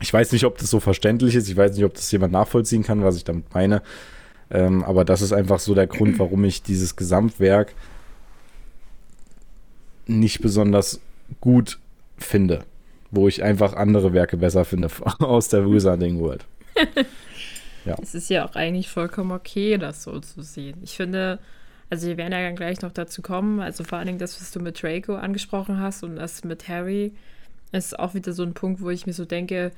Ich 0.00 0.12
weiß 0.12 0.32
nicht, 0.32 0.44
ob 0.44 0.56
das 0.58 0.70
so 0.70 0.80
verständlich 0.80 1.34
ist. 1.34 1.48
Ich 1.48 1.56
weiß 1.56 1.74
nicht, 1.76 1.84
ob 1.84 1.94
das 1.94 2.10
jemand 2.10 2.32
nachvollziehen 2.32 2.82
kann, 2.82 3.04
was 3.04 3.16
ich 3.16 3.24
damit 3.24 3.52
meine. 3.52 3.82
Ähm, 4.50 4.82
aber 4.82 5.04
das 5.04 5.20
ist 5.20 5.32
einfach 5.32 5.60
so 5.60 5.74
der 5.74 5.86
Grund, 5.86 6.18
warum 6.18 6.42
ich 6.44 6.62
dieses 6.62 6.96
Gesamtwerk 6.96 7.74
nicht 10.06 10.40
besonders 10.40 11.00
gut 11.40 11.78
finde. 12.16 12.64
Wo 13.10 13.28
ich 13.28 13.42
einfach 13.42 13.74
andere 13.74 14.12
Werke 14.12 14.38
besser 14.38 14.64
finde 14.64 14.88
aus 15.18 15.48
der 15.48 15.70
Wizarding 15.70 16.18
World. 16.18 16.46
Ja. 17.84 17.96
Es 18.00 18.14
ist 18.14 18.28
ja 18.30 18.44
auch 18.46 18.54
eigentlich 18.54 18.88
vollkommen 18.88 19.32
okay, 19.32 19.78
das 19.78 20.02
so 20.02 20.18
zu 20.20 20.42
sehen. 20.42 20.78
Ich 20.82 20.96
finde, 20.96 21.38
also 21.88 22.06
wir 22.06 22.16
werden 22.16 22.32
ja 22.32 22.42
dann 22.42 22.56
gleich 22.56 22.82
noch 22.82 22.92
dazu 22.92 23.22
kommen, 23.22 23.60
also 23.60 23.84
vor 23.84 23.98
allen 23.98 24.06
Dingen 24.06 24.18
das, 24.18 24.40
was 24.40 24.50
du 24.50 24.60
mit 24.60 24.82
Draco 24.82 25.14
angesprochen 25.14 25.80
hast 25.80 26.02
und 26.02 26.16
das 26.16 26.44
mit 26.44 26.68
Harry, 26.68 27.12
ist 27.72 27.98
auch 27.98 28.14
wieder 28.14 28.32
so 28.32 28.42
ein 28.42 28.54
Punkt, 28.54 28.80
wo 28.80 28.90
ich 28.90 29.06
mir 29.06 29.12
so 29.12 29.24
denke, 29.24 29.72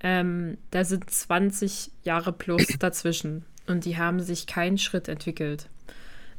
ähm, 0.00 0.58
da 0.70 0.84
sind 0.84 1.10
20 1.10 1.90
Jahre 2.04 2.32
plus 2.32 2.66
dazwischen 2.78 3.44
und 3.66 3.84
die 3.84 3.96
haben 3.96 4.20
sich 4.20 4.46
keinen 4.46 4.78
Schritt 4.78 5.08
entwickelt. 5.08 5.68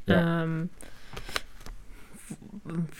Ja. 0.08 0.44
Ähm, 0.44 0.70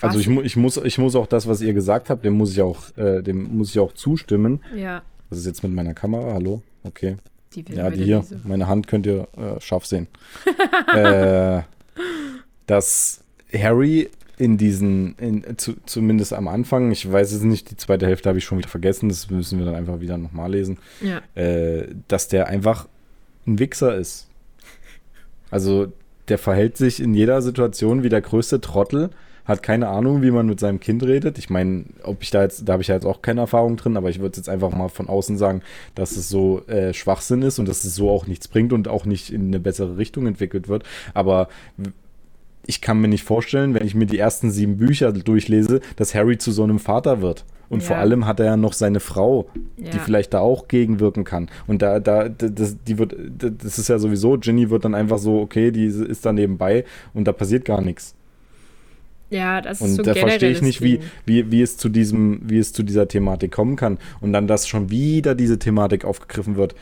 also 0.00 0.18
ich, 0.18 0.28
ich, 0.28 0.56
muss, 0.56 0.76
ich 0.76 0.98
muss 0.98 1.14
auch 1.14 1.26
das, 1.26 1.46
was 1.46 1.60
ihr 1.60 1.72
gesagt 1.72 2.10
habt, 2.10 2.24
dem 2.24 2.34
muss 2.34 2.52
ich 2.52 2.60
auch, 2.60 2.96
äh, 2.96 3.22
dem 3.22 3.56
muss 3.56 3.70
ich 3.70 3.78
auch 3.78 3.92
zustimmen. 3.92 4.62
Ja. 4.74 5.02
Das 5.28 5.38
ist 5.38 5.46
jetzt 5.46 5.62
mit 5.62 5.72
meiner 5.72 5.94
Kamera, 5.94 6.34
hallo? 6.34 6.62
Okay. 6.82 7.16
Die 7.54 7.64
ja, 7.72 7.90
die 7.90 8.04
hier. 8.04 8.18
Lese. 8.18 8.40
Meine 8.44 8.68
Hand 8.68 8.86
könnt 8.86 9.06
ihr 9.06 9.26
äh, 9.36 9.60
scharf 9.60 9.86
sehen. 9.86 10.06
äh, 10.94 11.62
dass 12.66 13.24
Harry 13.52 14.08
in 14.38 14.56
diesen, 14.56 15.16
in, 15.16 15.58
zu, 15.58 15.74
zumindest 15.84 16.32
am 16.32 16.48
Anfang, 16.48 16.92
ich 16.92 17.10
weiß 17.10 17.32
es 17.32 17.42
nicht, 17.42 17.70
die 17.70 17.76
zweite 17.76 18.06
Hälfte 18.06 18.28
habe 18.28 18.38
ich 18.38 18.44
schon 18.44 18.58
wieder 18.58 18.68
vergessen, 18.68 19.08
das 19.08 19.28
müssen 19.28 19.58
wir 19.58 19.66
dann 19.66 19.74
einfach 19.74 20.00
wieder 20.00 20.16
nochmal 20.16 20.50
lesen, 20.52 20.78
ja. 21.02 21.20
äh, 21.34 21.88
dass 22.08 22.28
der 22.28 22.46
einfach 22.46 22.88
ein 23.46 23.58
Wichser 23.58 23.96
ist. 23.96 24.28
Also 25.50 25.92
der 26.28 26.38
verhält 26.38 26.76
sich 26.76 27.00
in 27.00 27.12
jeder 27.12 27.42
Situation 27.42 28.02
wie 28.02 28.08
der 28.08 28.22
größte 28.22 28.60
Trottel 28.60 29.10
hat 29.50 29.62
keine 29.62 29.88
Ahnung, 29.88 30.22
wie 30.22 30.30
man 30.30 30.46
mit 30.46 30.58
seinem 30.60 30.80
Kind 30.80 31.02
redet. 31.02 31.36
Ich 31.36 31.50
meine, 31.50 31.84
ob 32.02 32.22
ich 32.22 32.30
da 32.30 32.42
jetzt, 32.42 32.66
da 32.66 32.72
habe 32.74 32.82
ich 32.82 32.88
ja 32.88 32.94
jetzt 32.94 33.04
auch 33.04 33.20
keine 33.20 33.42
Erfahrung 33.42 33.76
drin, 33.76 33.96
aber 33.98 34.08
ich 34.08 34.20
würde 34.20 34.36
jetzt 34.38 34.48
einfach 34.48 34.70
mal 34.74 34.88
von 34.88 35.08
außen 35.08 35.36
sagen, 35.36 35.60
dass 35.94 36.12
es 36.16 36.28
so 36.30 36.62
äh, 36.68 36.94
Schwachsinn 36.94 37.42
ist 37.42 37.58
und 37.58 37.68
dass 37.68 37.84
es 37.84 37.94
so 37.94 38.08
auch 38.08 38.26
nichts 38.26 38.48
bringt 38.48 38.72
und 38.72 38.88
auch 38.88 39.04
nicht 39.04 39.30
in 39.30 39.48
eine 39.48 39.60
bessere 39.60 39.98
Richtung 39.98 40.26
entwickelt 40.26 40.68
wird. 40.68 40.84
Aber 41.12 41.48
ich 42.66 42.80
kann 42.80 43.00
mir 43.00 43.08
nicht 43.08 43.24
vorstellen, 43.24 43.74
wenn 43.74 43.86
ich 43.86 43.94
mir 43.94 44.06
die 44.06 44.18
ersten 44.18 44.50
sieben 44.50 44.76
Bücher 44.76 45.12
durchlese, 45.12 45.80
dass 45.96 46.14
Harry 46.14 46.38
zu 46.38 46.52
so 46.52 46.62
einem 46.62 46.78
Vater 46.78 47.20
wird. 47.20 47.44
Und 47.68 47.80
Ja. 47.82 47.88
vor 47.88 47.96
allem 47.98 48.26
hat 48.26 48.40
er 48.40 48.46
ja 48.46 48.56
noch 48.56 48.72
seine 48.72 48.98
Frau, 49.00 49.48
die 49.76 49.84
Ja. 49.84 49.98
vielleicht 50.04 50.34
da 50.34 50.40
auch 50.40 50.66
gegenwirken 50.68 51.24
kann. 51.24 51.48
Und 51.66 51.82
da, 51.82 52.00
da, 52.00 52.28
das, 52.28 52.76
die 52.86 52.98
wird, 52.98 53.14
das 53.38 53.78
ist 53.78 53.88
ja 53.88 53.98
sowieso, 53.98 54.38
Ginny 54.38 54.70
wird 54.70 54.84
dann 54.84 54.94
einfach 54.94 55.18
so, 55.18 55.40
okay, 55.40 55.70
die 55.70 55.86
ist 55.86 56.26
da 56.26 56.32
nebenbei 56.32 56.84
und 57.14 57.24
da 57.26 57.32
passiert 57.32 57.64
gar 57.64 57.80
nichts. 57.80 58.14
Ja, 59.30 59.60
das 59.60 59.80
ist 59.80 59.82
Und 59.82 59.94
so 59.94 60.02
da 60.02 60.14
verstehe 60.14 60.50
ich 60.50 60.60
nicht, 60.60 60.82
wie, 60.82 61.00
wie, 61.24 61.50
wie, 61.50 61.62
es 61.62 61.76
zu 61.76 61.88
diesem, 61.88 62.40
wie 62.44 62.58
es 62.58 62.72
zu 62.72 62.82
dieser 62.82 63.06
Thematik 63.06 63.52
kommen 63.52 63.76
kann. 63.76 63.98
Und 64.20 64.32
dann, 64.32 64.48
dass 64.48 64.68
schon 64.68 64.90
wieder 64.90 65.34
diese 65.34 65.58
Thematik 65.58 66.04
aufgegriffen 66.04 66.56
wird. 66.56 66.74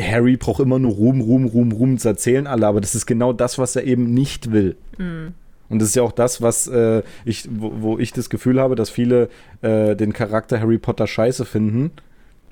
Harry 0.00 0.36
braucht 0.36 0.60
immer 0.60 0.78
nur 0.78 0.92
Ruhm, 0.92 1.20
Ruhm, 1.20 1.46
Ruhm, 1.46 1.72
Ruhm, 1.72 1.94
das 1.94 2.04
erzählen 2.04 2.46
alle, 2.46 2.66
aber 2.66 2.80
das 2.80 2.94
ist 2.94 3.06
genau 3.06 3.32
das, 3.32 3.56
was 3.56 3.76
er 3.76 3.84
eben 3.84 4.12
nicht 4.12 4.52
will. 4.52 4.76
Mhm. 4.98 5.32
Und 5.68 5.80
das 5.80 5.88
ist 5.88 5.96
ja 5.96 6.02
auch 6.02 6.12
das, 6.12 6.42
was 6.42 6.68
äh, 6.68 7.02
ich, 7.24 7.48
wo, 7.50 7.72
wo 7.80 7.98
ich 7.98 8.12
das 8.12 8.28
Gefühl 8.28 8.60
habe, 8.60 8.74
dass 8.74 8.90
viele 8.90 9.28
äh, 9.62 9.96
den 9.96 10.12
Charakter 10.12 10.60
Harry 10.60 10.78
Potter 10.78 11.06
scheiße 11.06 11.44
finden 11.44 11.92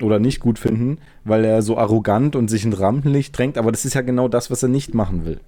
oder 0.01 0.19
nicht 0.19 0.39
gut 0.39 0.59
finden, 0.59 0.97
weil 1.23 1.45
er 1.45 1.61
so 1.61 1.77
arrogant 1.77 2.35
und 2.35 2.49
sich 2.49 2.65
in 2.65 2.73
Rampenlicht 2.73 3.37
drängt, 3.37 3.57
aber 3.57 3.71
das 3.71 3.85
ist 3.85 3.93
ja 3.93 4.01
genau 4.01 4.27
das, 4.27 4.51
was 4.51 4.63
er 4.63 4.69
nicht 4.69 4.93
machen 4.93 5.25
will. 5.25 5.39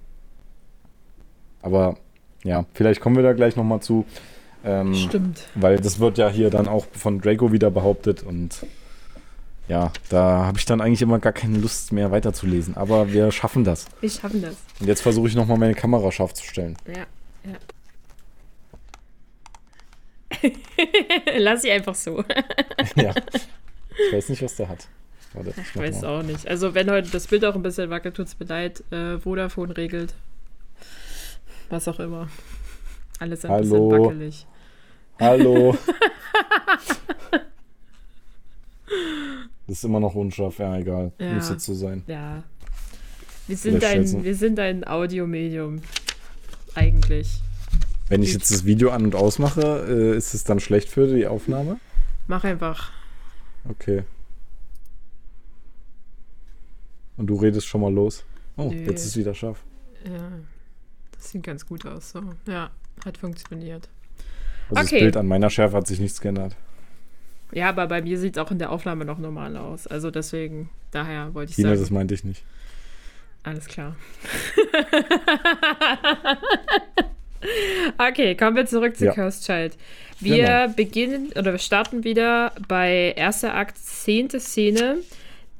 Aber 1.60 1.98
ja, 2.44 2.64
vielleicht 2.74 3.00
kommen 3.00 3.16
wir 3.16 3.22
da 3.22 3.32
gleich 3.32 3.56
nochmal 3.56 3.80
zu. 3.80 4.04
Ähm, 4.64 4.94
Stimmt. 4.94 5.46
weil 5.54 5.78
das 5.78 6.00
wird 6.00 6.18
ja 6.18 6.28
hier 6.28 6.50
dann 6.50 6.66
auch 6.66 6.86
von 6.92 7.20
Draco 7.20 7.52
wieder 7.52 7.70
behauptet 7.70 8.24
und 8.24 8.66
ja, 9.68 9.92
da 10.08 10.46
habe 10.46 10.58
ich 10.58 10.64
dann 10.64 10.80
eigentlich 10.80 11.02
immer 11.02 11.18
gar 11.18 11.32
keine 11.32 11.58
Lust 11.58 11.92
mehr 11.92 12.10
weiterzulesen. 12.10 12.76
Aber 12.76 13.12
wir 13.12 13.30
schaffen 13.30 13.64
das. 13.64 13.86
Wir 14.00 14.08
schaffen 14.10 14.40
das. 14.42 14.56
Und 14.80 14.86
jetzt 14.86 15.02
versuche 15.02 15.28
ich 15.28 15.34
nochmal 15.34 15.58
meine 15.58 15.74
Kamera 15.74 16.10
scharf 16.10 16.32
zu 16.32 16.44
stellen. 16.44 16.76
Ja, 16.86 17.06
ja. 17.52 17.58
Lass 21.38 21.62
sie 21.62 21.70
einfach 21.70 21.94
so. 21.94 22.24
ja. 22.96 23.12
Ich 24.06 24.12
weiß 24.12 24.28
nicht, 24.30 24.42
was 24.42 24.56
der 24.56 24.68
hat. 24.68 24.88
Warte, 25.34 25.52
Ich 25.60 25.76
weiß 25.76 26.02
mal. 26.02 26.20
auch 26.20 26.22
nicht. 26.22 26.48
Also, 26.48 26.74
wenn 26.74 26.90
heute 26.90 27.10
das 27.10 27.26
Bild 27.26 27.44
auch 27.44 27.54
ein 27.54 27.62
bisschen 27.62 27.90
wackelt, 27.90 28.16
tut's 28.16 28.36
mir 28.38 28.46
leid. 28.46 28.82
Äh, 28.90 29.18
Vodafone 29.18 29.76
regelt. 29.76 30.14
Was 31.68 31.88
auch 31.88 32.00
immer. 32.00 32.28
Alles 33.18 33.44
ein 33.44 33.50
Hallo. 33.50 33.88
bisschen 33.88 34.04
wackelig. 34.04 34.46
Hallo. 35.20 35.76
das 39.66 39.76
ist 39.78 39.84
immer 39.84 40.00
noch 40.00 40.14
unscharf, 40.14 40.58
ja, 40.58 40.76
egal. 40.76 41.12
Ja. 41.18 41.34
Muss 41.34 41.50
jetzt 41.50 41.64
so 41.64 41.74
sein. 41.74 42.04
Ja. 42.06 42.44
Wir 43.46 43.56
sind, 43.56 43.82
ein, 43.82 44.24
wir 44.24 44.34
sind 44.34 44.60
ein 44.60 44.86
Audiomedium. 44.86 45.80
Eigentlich. 46.74 47.40
Wenn 48.08 48.22
ich 48.22 48.32
jetzt 48.32 48.50
das 48.50 48.64
Video 48.64 48.90
an- 48.90 49.04
und 49.04 49.14
ausmache, 49.14 49.86
äh, 49.88 50.16
ist 50.16 50.34
es 50.34 50.44
dann 50.44 50.60
schlecht 50.60 50.88
für 50.88 51.06
die 51.06 51.26
Aufnahme? 51.26 51.80
Mach 52.26 52.44
einfach. 52.44 52.92
Okay. 53.68 54.04
Und 57.16 57.26
du 57.26 57.36
redest 57.36 57.66
schon 57.66 57.80
mal 57.80 57.92
los. 57.92 58.24
Oh, 58.56 58.70
Nö. 58.70 58.76
jetzt 58.84 59.00
ist 59.00 59.06
es 59.06 59.16
wieder 59.16 59.34
scharf. 59.34 59.64
Ja. 60.04 60.30
Das 61.18 61.30
sieht 61.30 61.42
ganz 61.42 61.66
gut 61.66 61.84
aus. 61.86 62.10
So. 62.12 62.22
Ja, 62.46 62.70
hat 63.04 63.18
funktioniert. 63.18 63.88
Also 64.70 64.82
Okay. 64.82 64.96
das 64.96 65.00
Bild 65.00 65.16
an 65.16 65.26
meiner 65.26 65.50
Schärfe 65.50 65.76
hat 65.76 65.86
sich 65.86 66.00
nichts 66.00 66.20
geändert. 66.20 66.56
Ja, 67.52 67.68
aber 67.70 67.86
bei 67.86 68.02
mir 68.02 68.18
sieht 68.18 68.36
es 68.36 68.42
auch 68.42 68.50
in 68.50 68.58
der 68.58 68.70
Aufnahme 68.70 69.04
noch 69.04 69.18
normal 69.18 69.56
aus. 69.56 69.86
Also 69.86 70.10
deswegen, 70.10 70.68
daher 70.90 71.32
wollte 71.34 71.50
ich 71.50 71.56
Tina, 71.56 71.70
sagen. 71.70 71.80
das 71.80 71.90
meinte 71.90 72.14
ich 72.14 72.24
nicht. 72.24 72.44
Alles 73.42 73.66
klar. 73.66 73.96
okay, 77.98 78.34
kommen 78.36 78.56
wir 78.56 78.66
zurück 78.66 78.96
zu 78.96 79.06
Ja. 79.06 79.12
Cursed 79.14 79.44
Child. 79.44 79.76
Wir 80.20 80.44
Genau. 80.64 80.74
beginnen 80.74 81.28
oder 81.36 81.52
wir 81.52 81.58
starten 81.58 82.04
wieder 82.04 82.52
bei 82.66 83.14
erster 83.16 83.54
Akt, 83.54 83.78
zehnte 83.78 84.40
Szene, 84.40 84.98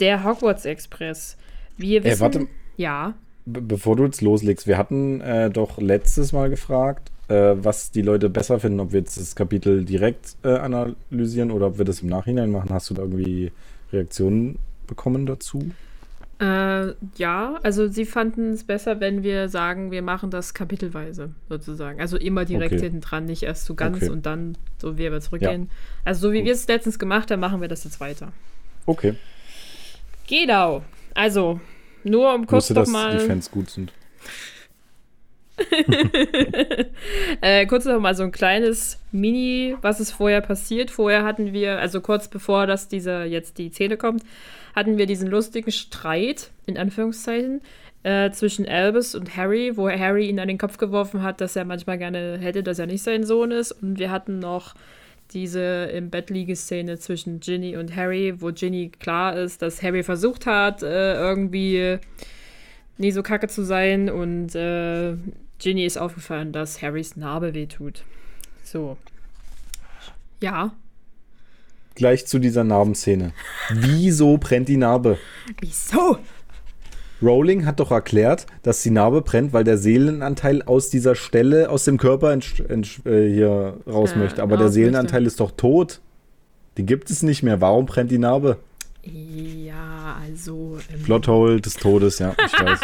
der 0.00 0.24
Hogwarts 0.24 0.64
Express. 0.64 1.36
Wir 1.76 2.02
wissen. 2.04 2.16
Äh, 2.16 2.20
warte. 2.20 2.46
Ja. 2.76 3.14
Be 3.50 3.62
bevor 3.62 3.96
du 3.96 4.04
jetzt 4.04 4.20
loslegst, 4.20 4.66
wir 4.66 4.76
hatten 4.76 5.20
äh, 5.22 5.50
doch 5.50 5.78
letztes 5.78 6.32
Mal 6.32 6.50
gefragt, 6.50 7.10
äh, 7.28 7.54
was 7.56 7.90
die 7.90 8.02
Leute 8.02 8.28
besser 8.28 8.60
finden, 8.60 8.78
ob 8.80 8.92
wir 8.92 9.00
jetzt 9.00 9.18
das 9.18 9.34
Kapitel 9.34 9.84
direkt 9.84 10.36
äh, 10.42 10.48
analysieren 10.48 11.50
oder 11.50 11.68
ob 11.68 11.78
wir 11.78 11.86
das 11.86 12.00
im 12.00 12.08
Nachhinein 12.08 12.50
machen. 12.50 12.70
Hast 12.70 12.90
du 12.90 12.94
da 12.94 13.02
irgendwie 13.02 13.52
Reaktionen 13.92 14.58
bekommen 14.86 15.24
dazu? 15.24 15.70
Äh, 16.40 16.92
ja, 17.16 17.58
also 17.62 17.88
sie 17.88 18.04
fanden 18.04 18.52
es 18.52 18.64
besser, 18.64 19.00
wenn 19.00 19.22
wir 19.22 19.48
sagen, 19.48 19.90
wir 19.90 20.02
machen 20.02 20.30
das 20.30 20.52
kapitelweise 20.54 21.30
sozusagen. 21.48 22.00
Also 22.00 22.16
immer 22.16 22.44
direkt 22.44 22.74
Okay. 22.74 22.82
hinten 22.84 23.00
dran, 23.00 23.24
nicht 23.24 23.42
erst 23.42 23.64
so 23.64 23.74
ganz 23.74 23.96
Okay. 23.96 24.10
und 24.10 24.26
dann 24.26 24.56
so 24.76 24.98
wie 24.98 25.10
wir 25.10 25.20
zurückgehen. 25.20 25.70
Also 26.04 26.28
so 26.28 26.32
wie 26.34 26.44
wir 26.44 26.52
es 26.52 26.68
letztens 26.68 26.98
gemacht 26.98 27.30
haben, 27.30 27.40
machen 27.40 27.60
wir 27.60 27.68
das 27.68 27.84
jetzt 27.84 27.98
weiter. 27.98 28.32
Okay. 28.86 29.14
Genau. 30.28 30.82
Also, 31.14 31.60
nur 32.04 32.34
um 32.34 32.46
kurz 32.46 32.70
wusste, 32.70 32.74
noch 32.74 32.80
dass 32.82 32.88
die 32.88 32.92
mal, 32.92 33.20
Fans 33.20 33.50
gut 33.50 33.70
sind. 33.70 33.92
äh, 37.40 37.66
kurz 37.66 37.84
noch 37.84 38.00
mal 38.00 38.14
so 38.14 38.22
ein 38.22 38.32
kleines 38.32 38.98
Mini, 39.10 39.76
was 39.82 40.00
ist 40.00 40.12
vorher 40.12 40.40
passiert. 40.40 40.90
Vorher 40.90 41.24
hatten 41.24 41.52
wir, 41.52 41.78
also 41.78 42.00
kurz 42.00 42.28
bevor 42.28 42.66
das 42.66 42.88
diese 42.88 43.24
jetzt 43.24 43.58
die 43.58 43.70
Szene 43.70 43.96
kommt, 43.96 44.22
hatten 44.74 44.98
wir 44.98 45.06
diesen 45.06 45.28
lustigen 45.28 45.72
Streit 45.72 46.50
in 46.66 46.78
Anführungszeichen 46.78 47.60
äh, 48.04 48.30
zwischen 48.30 48.68
Albus 48.68 49.14
und 49.14 49.36
Harry, 49.36 49.76
wo 49.76 49.88
Harry 49.88 50.28
ihn 50.28 50.38
an 50.40 50.48
den 50.48 50.58
Kopf 50.58 50.78
geworfen 50.78 51.22
hat, 51.22 51.40
dass 51.40 51.56
er 51.56 51.64
manchmal 51.64 51.98
gerne 51.98 52.38
hätte, 52.38 52.62
dass 52.62 52.78
er 52.78 52.86
nicht 52.86 53.02
sein 53.02 53.24
Sohn 53.24 53.50
ist. 53.50 53.72
Und 53.72 53.98
wir 53.98 54.10
hatten 54.10 54.38
noch 54.38 54.74
diese 55.32 55.90
im 55.92 56.10
Bett 56.10 56.30
Szene 56.56 56.98
zwischen 56.98 57.40
Ginny 57.40 57.76
und 57.76 57.94
Harry, 57.94 58.34
wo 58.40 58.50
Ginny 58.50 58.90
klar 58.98 59.36
ist, 59.36 59.62
dass 59.62 59.82
Harry 59.82 60.02
versucht 60.02 60.46
hat, 60.46 60.82
äh, 60.82 61.14
irgendwie 61.14 61.98
nie 62.96 63.12
so 63.12 63.22
kacke 63.22 63.48
zu 63.48 63.64
sein 63.64 64.10
und 64.10 64.54
äh, 64.54 65.14
Ginny 65.58 65.84
ist 65.84 65.98
aufgefallen, 65.98 66.52
dass 66.52 66.82
Harrys 66.82 67.16
Narbe 67.16 67.54
wehtut. 67.54 68.04
So. 68.64 68.96
Ja. 70.40 70.72
Gleich 71.94 72.26
zu 72.26 72.38
dieser 72.38 72.62
Narbenszene. 72.62 73.32
Wieso 73.70 74.38
brennt 74.38 74.68
die 74.68 74.76
Narbe? 74.76 75.18
Wieso? 75.60 76.18
Rowling 77.22 77.66
hat 77.66 77.80
doch 77.80 77.90
erklärt, 77.90 78.46
dass 78.62 78.82
die 78.82 78.90
Narbe 78.90 79.22
brennt, 79.22 79.52
weil 79.52 79.64
der 79.64 79.78
Seelenanteil 79.78 80.62
aus 80.62 80.88
dieser 80.90 81.14
Stelle, 81.14 81.68
aus 81.70 81.84
dem 81.84 81.96
Körper 81.98 82.32
äh, 82.32 82.40
hier 83.28 83.76
raus 83.86 84.12
Äh, 84.12 84.18
möchte. 84.18 84.42
Aber 84.42 84.52
raus 84.52 84.58
der 84.58 84.66
möchte. 84.66 84.72
Seelenanteil 84.72 85.26
ist 85.26 85.40
doch 85.40 85.50
tot. 85.50 86.00
Den 86.76 86.86
gibt 86.86 87.10
es 87.10 87.22
nicht 87.22 87.42
mehr. 87.42 87.60
Warum 87.60 87.86
brennt 87.86 88.10
die 88.10 88.18
Narbe? 88.18 88.58
Ja, 89.02 90.16
also. 90.22 90.78
Ähm, 90.92 91.02
Plothole 91.02 91.60
des 91.60 91.74
Todes, 91.74 92.18
ja, 92.18 92.34
ich 92.46 92.52
weiß. 92.60 92.80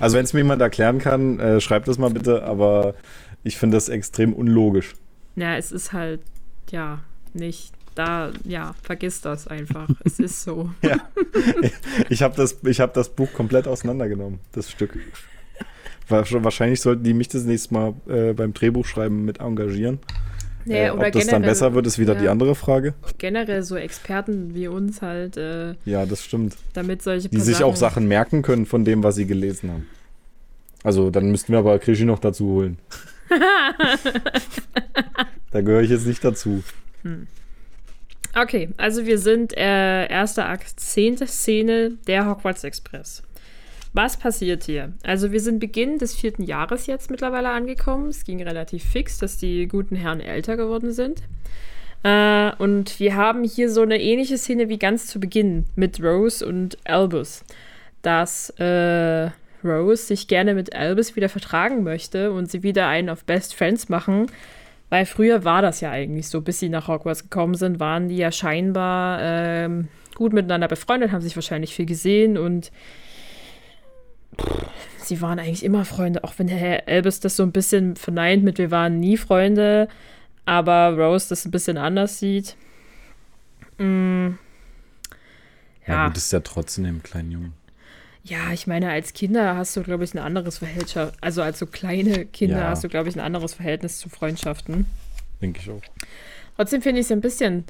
Also 0.00 0.16
wenn 0.16 0.24
es 0.24 0.32
mir 0.32 0.40
jemand 0.40 0.60
erklären 0.62 0.98
kann, 0.98 1.38
äh, 1.40 1.60
schreibt 1.60 1.88
das 1.88 1.98
mal 1.98 2.10
bitte, 2.10 2.42
aber 2.44 2.94
ich 3.42 3.56
finde 3.58 3.76
das 3.76 3.88
extrem 3.88 4.32
unlogisch. 4.32 4.94
Ja, 5.36 5.56
es 5.56 5.72
ist 5.72 5.92
halt, 5.92 6.20
ja, 6.70 7.00
nicht 7.32 7.72
da, 7.96 8.30
ja, 8.44 8.74
vergiss 8.82 9.20
das 9.20 9.48
einfach. 9.48 9.88
es 10.04 10.20
ist 10.20 10.42
so. 10.44 10.70
Ja. 10.82 10.98
Ich 12.08 12.22
habe 12.22 12.36
das, 12.36 12.56
ich 12.64 12.80
hab 12.80 12.94
das 12.94 13.08
Buch 13.08 13.32
komplett 13.32 13.66
auseinandergenommen, 13.66 14.38
das 14.52 14.70
Stück. 14.70 14.96
Wahrsch- 16.08 16.42
Wahrscheinlich 16.44 16.80
sollten 16.80 17.02
die 17.02 17.14
mich 17.14 17.28
das 17.28 17.42
nächste 17.44 17.74
Mal 17.74 17.94
äh, 18.08 18.32
beim 18.32 18.54
Drehbuchschreiben 18.54 19.24
mit 19.24 19.40
engagieren. 19.40 19.98
Nee, 20.64 20.86
äh, 20.86 20.90
ob 20.90 21.12
das 21.12 21.26
dann 21.26 21.42
besser 21.42 21.74
wird, 21.74 21.86
ist 21.86 21.98
wieder 21.98 22.14
ja. 22.14 22.20
die 22.20 22.28
andere 22.28 22.54
Frage. 22.54 22.94
Generell 23.18 23.62
so 23.62 23.76
Experten 23.76 24.54
wie 24.54 24.68
uns 24.68 25.00
halt, 25.02 25.36
äh, 25.36 25.74
Ja, 25.84 26.06
das 26.06 26.24
stimmt. 26.24 26.56
damit 26.74 27.02
solche 27.02 27.28
Die 27.28 27.40
sich 27.40 27.62
auch 27.64 27.76
Sachen 27.76 28.06
merken 28.08 28.42
können 28.42 28.66
von 28.66 28.84
dem, 28.84 29.02
was 29.02 29.14
sie 29.16 29.26
gelesen 29.26 29.70
haben. 29.70 29.86
Also, 30.82 31.10
dann 31.10 31.30
müssten 31.30 31.52
wir 31.52 31.58
aber 31.60 31.78
Krischi 31.78 32.04
noch 32.04 32.18
dazu 32.18 32.46
holen. 32.46 32.78
da 35.50 35.60
gehöre 35.60 35.82
ich 35.82 35.90
jetzt 35.90 36.06
nicht 36.06 36.22
dazu. 36.24 36.62
Okay, 38.38 38.68
also 38.76 39.06
wir 39.06 39.18
sind 39.18 39.56
äh, 39.56 40.08
erster 40.08 40.46
Akt, 40.46 40.78
zehnte 40.78 41.26
Szene 41.26 41.92
der 42.06 42.28
Hogwarts 42.28 42.64
Express. 42.64 43.22
Was 43.94 44.18
passiert 44.18 44.64
hier? 44.64 44.92
Also 45.04 45.32
wir 45.32 45.40
sind 45.40 45.58
Beginn 45.58 45.96
des 45.96 46.14
vierten 46.14 46.42
Jahres 46.42 46.86
jetzt 46.86 47.10
mittlerweile 47.10 47.48
angekommen. 47.48 48.08
Es 48.08 48.24
ging 48.24 48.42
relativ 48.42 48.84
fix, 48.84 49.16
dass 49.16 49.38
die 49.38 49.66
guten 49.66 49.96
Herren 49.96 50.20
älter 50.20 50.58
geworden 50.58 50.92
sind. 50.92 51.22
Äh, 52.02 52.52
und 52.58 53.00
wir 53.00 53.16
haben 53.16 53.42
hier 53.42 53.70
so 53.70 53.80
eine 53.80 53.98
ähnliche 53.98 54.36
Szene 54.36 54.68
wie 54.68 54.78
ganz 54.78 55.06
zu 55.06 55.18
Beginn 55.18 55.64
mit 55.74 56.02
Rose 56.02 56.46
und 56.46 56.76
Albus. 56.84 57.42
Dass 58.02 58.50
äh, 58.58 59.30
Rose 59.64 60.04
sich 60.04 60.28
gerne 60.28 60.52
mit 60.52 60.76
Albus 60.76 61.16
wieder 61.16 61.30
vertragen 61.30 61.84
möchte 61.84 62.32
und 62.32 62.50
sie 62.50 62.62
wieder 62.62 62.86
einen 62.86 63.08
auf 63.08 63.24
Best 63.24 63.54
Friends 63.54 63.88
machen. 63.88 64.26
Weil 64.88 65.04
früher 65.06 65.44
war 65.44 65.62
das 65.62 65.80
ja 65.80 65.90
eigentlich 65.90 66.28
so, 66.28 66.40
bis 66.42 66.60
sie 66.60 66.68
nach 66.68 66.88
Hogwarts 66.88 67.24
gekommen 67.24 67.54
sind, 67.54 67.80
waren 67.80 68.08
die 68.08 68.16
ja 68.16 68.30
scheinbar 68.30 69.18
ähm, 69.20 69.88
gut 70.14 70.32
miteinander 70.32 70.68
befreundet, 70.68 71.12
haben 71.12 71.22
sich 71.22 71.36
wahrscheinlich 71.36 71.74
viel 71.74 71.86
gesehen 71.86 72.38
und 72.38 72.70
sie 74.98 75.20
waren 75.20 75.38
eigentlich 75.38 75.64
immer 75.64 75.84
Freunde, 75.84 76.24
auch 76.24 76.34
wenn 76.38 76.48
Herr 76.48 76.88
Elvis 76.88 77.20
das 77.20 77.36
so 77.36 77.42
ein 77.42 77.52
bisschen 77.52 77.96
verneint 77.96 78.44
mit, 78.44 78.58
wir 78.58 78.70
waren 78.70 79.00
nie 79.00 79.16
Freunde, 79.16 79.88
aber 80.44 80.96
Rose 80.96 81.28
das 81.28 81.44
ein 81.44 81.50
bisschen 81.50 81.78
anders 81.78 82.18
sieht. 82.18 82.56
Mm, 83.78 84.38
Ja, 85.86 85.94
ja, 85.94 86.06
gut, 86.08 86.16
ist 86.16 86.32
ja 86.32 86.40
trotzdem 86.40 86.84
dem 86.84 87.02
kleinen 87.02 87.30
Jungen. 87.30 87.52
Ja, 88.26 88.52
ich 88.52 88.66
meine, 88.66 88.90
als 88.90 89.12
Kinder 89.12 89.56
hast 89.56 89.76
du, 89.76 89.82
glaube 89.82 90.02
ich, 90.02 90.12
ein 90.12 90.18
anderes 90.18 90.58
Verhältnis, 90.58 91.12
also 91.20 91.42
als 91.42 91.60
so 91.60 91.66
kleine 91.66 92.26
Kinder 92.26 92.58
Ja. 92.58 92.68
hast 92.70 92.82
du, 92.82 92.88
glaube 92.88 93.08
ich, 93.08 93.14
ein 93.14 93.20
anderes 93.20 93.54
Verhältnis 93.54 93.98
zu 93.98 94.08
Freundschaften. 94.08 94.86
Denke 95.40 95.60
ich 95.60 95.70
auch. 95.70 95.80
Trotzdem 96.56 96.82
finde 96.82 97.00
ich 97.00 97.06
es 97.06 97.12
ein 97.12 97.20
bisschen 97.20 97.64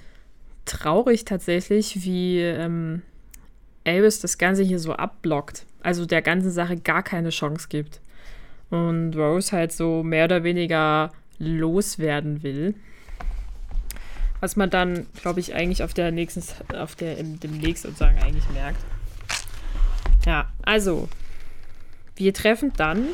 traurig 0.64 1.24
tatsächlich, 1.26 2.04
wie 2.04 2.40
ähm, 2.40 3.02
Elvis 3.84 4.20
das 4.20 4.38
Ganze 4.38 4.62
hier 4.62 4.78
so 4.78 4.94
abblockt. 4.94 5.66
Also 5.82 6.06
der 6.06 6.22
ganzen 6.22 6.50
Sache 6.50 6.76
gar 6.76 7.02
keine 7.02 7.30
Chance 7.30 7.68
gibt. 7.68 8.00
Und 8.70 9.14
Rose 9.14 9.52
halt 9.52 9.72
so 9.72 10.02
mehr 10.02 10.24
oder 10.24 10.42
weniger 10.42 11.12
loswerden 11.38 12.42
will. 12.42 12.74
Was 14.40 14.56
man 14.56 14.70
dann, 14.70 15.06
glaube 15.20 15.40
ich, 15.40 15.54
eigentlich 15.54 15.82
auf 15.82 15.92
der 15.94 16.12
nächsten, 16.12 16.42
auf 16.74 16.96
der, 16.96 17.16
demnächst 17.16 17.82
sozusagen 17.84 18.18
eigentlich 18.18 18.48
merkt. 18.50 18.80
Ja, 20.26 20.52
also, 20.62 21.08
wir 22.16 22.34
treffen 22.34 22.72
dann 22.76 23.06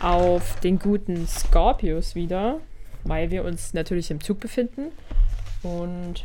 auf 0.00 0.58
den 0.60 0.78
guten 0.78 1.26
Scorpius 1.26 2.14
wieder, 2.14 2.60
weil 3.04 3.30
wir 3.30 3.44
uns 3.44 3.74
natürlich 3.74 4.10
im 4.10 4.22
Zug 4.22 4.40
befinden. 4.40 4.86
Und 5.62 6.24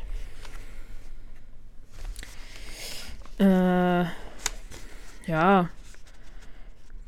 äh, 3.40 4.06
ja, 5.28 5.70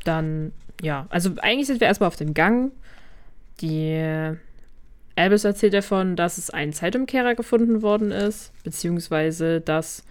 dann, 0.03 0.51
ja, 0.81 1.07
also 1.09 1.31
eigentlich 1.41 1.67
sind 1.67 1.79
wir 1.79 1.87
erstmal 1.87 2.07
auf 2.07 2.17
dem 2.17 2.33
Gang. 2.33 2.73
Die 3.61 4.35
Albus 5.15 5.45
erzählt 5.45 5.73
davon, 5.73 6.17
dass 6.17 6.37
es 6.37 6.49
ein 6.49 6.73
Zeitumkehrer 6.73 7.35
gefunden 7.35 7.81
worden 7.81 8.11
ist, 8.11 8.51
beziehungsweise 8.63 9.61
dass, 9.61 10.03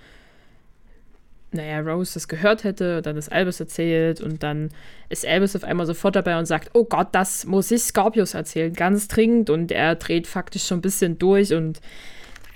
naja, 1.54 1.80
Rose 1.80 2.14
das 2.14 2.28
gehört 2.28 2.64
hätte, 2.64 3.02
dann 3.02 3.16
ist 3.16 3.30
Albus 3.30 3.60
erzählt 3.60 4.20
und 4.20 4.42
dann 4.42 4.70
ist 5.08 5.26
Albus 5.26 5.56
auf 5.56 5.64
einmal 5.64 5.86
sofort 5.86 6.16
dabei 6.16 6.38
und 6.38 6.46
sagt, 6.46 6.70
oh 6.74 6.84
Gott, 6.84 7.08
das 7.12 7.46
muss 7.46 7.70
ich 7.70 7.82
Scorpius 7.82 8.34
erzählen, 8.34 8.72
ganz 8.72 9.08
dringend 9.08 9.50
und 9.50 9.72
er 9.72 9.94
dreht 9.94 10.26
faktisch 10.26 10.66
schon 10.66 10.78
ein 10.78 10.82
bisschen 10.82 11.18
durch 11.18 11.52
und 11.52 11.80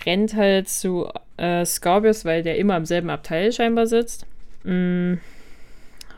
rennt 0.05 0.35
halt 0.35 0.69
zu 0.69 1.09
äh, 1.37 1.65
Scorpius, 1.65 2.25
weil 2.25 2.43
der 2.43 2.57
immer 2.59 2.77
im 2.77 2.87
selben 2.87 3.11
Abteil 3.11 3.53
scheinbar 3.53 3.87
sitzt. 3.87 4.27
Mm. 4.65 5.15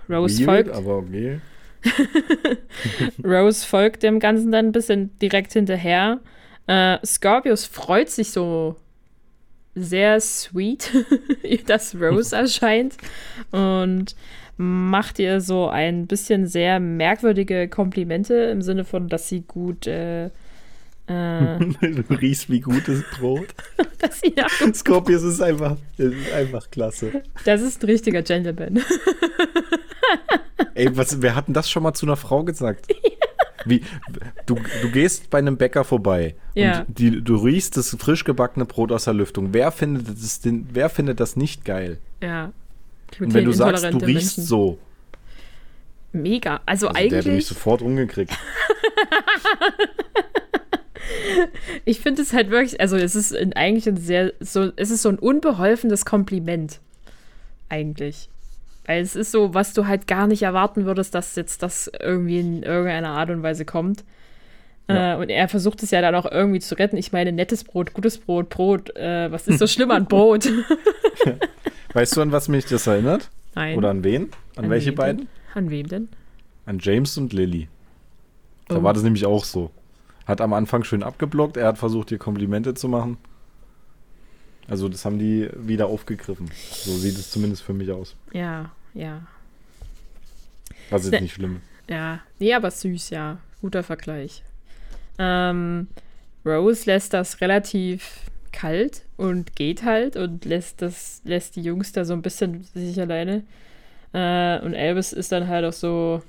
Rose 0.09 0.39
Weird, 0.39 0.67
folgt. 0.67 0.71
aber 0.71 0.97
okay. 0.99 1.41
Rose 3.25 3.67
folgt 3.67 4.03
dem 4.03 4.21
Ganzen 4.21 4.53
dann 4.53 4.67
ein 4.67 4.73
bisschen 4.73 5.17
direkt 5.19 5.53
hinterher. 5.53 6.21
Äh, 6.67 6.99
Scorpius 7.05 7.67
freut 7.67 8.11
sich 8.11 8.31
so 8.31 8.77
sehr 9.83 10.21
sweet, 10.21 10.93
dass 11.67 11.95
Rose 11.95 12.35
erscheint 12.35 12.97
und 13.51 14.15
macht 14.57 15.19
ihr 15.19 15.41
so 15.41 15.69
ein 15.69 16.07
bisschen 16.07 16.47
sehr 16.47 16.81
merkwürdige 16.81 17.69
Komplimente 17.69 18.35
im 18.35 18.61
Sinne 18.61 18.85
von, 18.85 19.09
dass 19.09 19.29
sie 19.29 19.43
gut, 19.43 19.87
äh, 19.87 20.27
äh, 20.27 20.31
du 21.09 22.15
riechst 22.15 22.51
wie 22.51 22.61
gutes 22.61 23.05
Brot. 23.19 23.49
sie 24.11 24.35
nach 24.37 24.51
Scorpius 24.75 25.23
ist 25.23 25.41
einfach, 25.41 25.77
das 25.97 26.13
ist 26.13 26.33
einfach 26.33 26.71
klasse. 26.71 27.23
Das 27.45 27.63
ist 27.63 27.83
ein 27.83 27.87
richtiger 27.87 28.23
Gentleman. 28.23 28.83
Ey, 30.75 30.97
was, 30.97 31.23
wer 31.23 31.35
hat 31.35 31.47
denn 31.47 31.55
das 31.55 31.71
schon 31.71 31.83
mal 31.83 31.95
zu 31.95 32.07
einer 32.07 32.17
Frau 32.17 32.43
gesagt? 32.43 32.87
Wie, 33.65 33.83
du, 34.47 34.57
du 34.83 34.91
gehst 34.91 35.31
bei 35.31 35.39
einem 35.39 35.57
Bäcker 35.57 35.85
vorbei 35.85 36.35
Ja. 36.55 36.81
und 36.81 36.99
die, 36.99 37.23
du 37.23 37.37
riechst 37.37 37.77
das 37.77 37.97
frisch 37.99 38.25
gebackene 38.25 38.65
Brot 38.67 38.93
aus 38.93 39.05
der 39.05 39.15
Lüftung. 39.15 39.53
Wer 39.53 39.73
findet 39.73 40.09
das, 40.09 40.41
denn, 40.41 40.69
wer 40.73 40.89
findet 40.91 41.21
das 41.21 41.37
nicht 41.37 41.65
geil? 41.65 41.99
Ja. 42.23 42.53
Und 43.19 43.35
wenn 43.35 43.45
du 43.45 43.53
sagst, 43.53 43.85
du 43.85 43.97
riechst 43.99 44.39
Menschen. 44.39 44.43
so, 44.45 44.79
Mega. 46.13 46.61
Also, 46.67 46.89
also 46.89 46.99
der 46.99 47.05
hätte 47.05 47.17
mich 47.17 47.27
eigentlich, 47.27 47.47
sofort 47.47 47.83
umgekriegt. 47.83 48.33
ich 51.85 52.01
finde 52.01 52.23
es 52.23 52.33
halt 52.33 52.51
wirklich, 52.51 52.81
also 52.81 52.97
es 52.97 53.15
ist 53.15 53.37
ein, 53.37 53.53
eigentlich 53.53 53.87
ein 53.89 53.97
sehr, 53.97 54.33
so, 54.41 54.73
es 54.77 54.91
ist 54.91 55.03
so 55.03 55.11
ein 55.11 55.19
unbeholfenes 55.19 56.05
Kompliment. 56.05 56.81
Eigentlich. 57.69 58.31
Weil 58.89 59.03
es 59.03 59.15
ist 59.17 59.33
so, 59.33 59.53
was 59.53 59.75
du 59.75 59.87
halt 59.87 60.07
gar 60.07 60.27
nicht 60.27 60.43
erwarten 60.43 60.87
würdest, 60.87 61.15
dass 61.15 61.37
jetzt 61.37 61.63
das 61.63 61.91
irgendwie 62.01 62.41
in 62.41 62.63
irgendeiner 62.63 63.11
Art 63.11 63.29
und 63.29 63.43
Weise 63.43 63.67
kommt. 63.67 64.03
Ja. 64.89 65.13
Äh, 65.15 65.17
und 65.19 65.29
er 65.29 65.47
versucht 65.49 65.83
es 65.83 65.91
ja 65.91 66.01
dann 66.01 66.15
auch 66.15 66.25
irgendwie 66.25 66.61
zu 66.61 66.75
retten. 66.75 66.97
Ich 66.97 67.13
meine, 67.13 67.31
nettes 67.31 67.65
Brot, 67.65 67.93
gutes 67.93 68.17
Brot, 68.17 68.49
Brot. 68.49 68.97
Äh, 68.97 69.31
was 69.31 69.47
ist 69.47 69.59
so 69.59 69.67
schlimm 69.67 69.91
an 69.91 70.07
Brot? 70.07 70.49
Weißt 71.93 72.17
du, 72.17 72.23
an 72.23 72.33
was 72.33 72.49
mich 72.49 72.65
das 72.65 72.87
erinnert? 72.87 73.29
Nein. 73.55 73.77
Oder 73.77 73.91
an 73.91 74.05
wen? 74.05 74.31
An, 74.57 74.65
An 74.65 74.71
welche 74.71 74.93
beiden? 74.93 75.19
Denn? 75.19 75.29
An 75.55 75.71
wem 75.71 75.87
denn? 75.87 76.09
An 76.65 76.79
James 76.81 77.19
und 77.19 77.35
Lily. 77.35 77.69
Da 78.69 78.77
Oh. 78.79 78.83
war 78.83 78.95
das 78.95 79.03
nämlich 79.03 79.27
auch 79.27 79.45
so. 79.45 79.71
Hat 80.25 80.41
am 80.41 80.55
Anfang 80.55 80.83
schön 80.85 81.03
abgeblockt, 81.03 81.59
er 81.59 81.67
hat 81.67 81.77
versucht, 81.79 82.11
ihr 82.11 82.19
Komplimente 82.19 82.73
zu 82.73 82.89
machen. 82.89 83.19
Also 84.67 84.89
das 84.89 85.05
haben 85.05 85.19
die 85.19 85.51
wieder 85.57 85.87
aufgegriffen. 85.89 86.51
So 86.71 86.93
sieht 86.93 87.17
es 87.19 87.31
zumindest 87.31 87.63
für 87.63 87.73
mich 87.75 87.91
aus. 87.91 88.17
Ja, 88.33 88.71
ja. 88.95 89.27
Was 90.91 91.05
ist 91.05 91.13
Ne. 91.13 91.21
nicht 91.21 91.35
schlimm. 91.35 91.61
Ja, 91.89 92.21
nee, 92.39 92.55
aber 92.55 92.71
süß, 92.71 93.11
ja. 93.11 93.39
Guter 93.61 93.83
Vergleich. 93.83 94.43
Ähm, 95.19 95.89
Rose 96.45 96.85
lässt 96.87 97.13
das 97.13 97.41
relativ 97.41 98.21
kalt 98.53 99.03
und 99.17 99.57
geht 99.57 99.85
halt 99.85 100.17
und 100.17 100.45
lässt 100.45 100.81
das, 100.83 101.21
lässt 101.25 101.57
die 101.57 101.63
Jungs 101.63 101.93
da 101.93 102.05
so 102.05 102.13
ein 102.15 102.23
bisschen 102.23 102.65
sich 102.75 103.01
alleine. 103.01 103.43
Äh, 104.13 104.61
und 104.61 104.75
Elvis 104.75 105.13
ist 105.13 105.33
dann 105.33 105.49
halt 105.49 105.65
auch 105.65 105.73
so, 105.73 106.23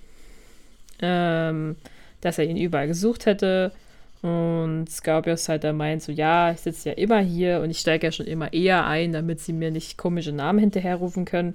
ähm, 1.02 1.76
dass 2.22 2.38
er 2.38 2.46
ihn 2.46 2.58
überall 2.58 2.88
gesucht 2.88 3.26
hätte. 3.26 3.72
Und 4.22 4.88
Scorpius 4.90 5.48
halt 5.48 5.64
da 5.64 5.72
meint 5.72 6.04
so, 6.04 6.12
ja, 6.12 6.52
ich 6.52 6.60
sitze 6.60 6.90
ja 6.90 6.96
immer 6.96 7.20
hier 7.20 7.62
und 7.62 7.70
ich 7.70 7.80
steige 7.80 8.08
ja 8.08 8.12
schon 8.12 8.26
immer 8.26 8.52
eher 8.52 8.86
ein, 8.86 9.14
damit 9.14 9.40
sie 9.40 9.54
mir 9.54 9.72
nicht 9.72 9.98
komische 9.98 10.34
Namen 10.34 10.60
hinterherrufen 10.60 11.24
können. 11.24 11.54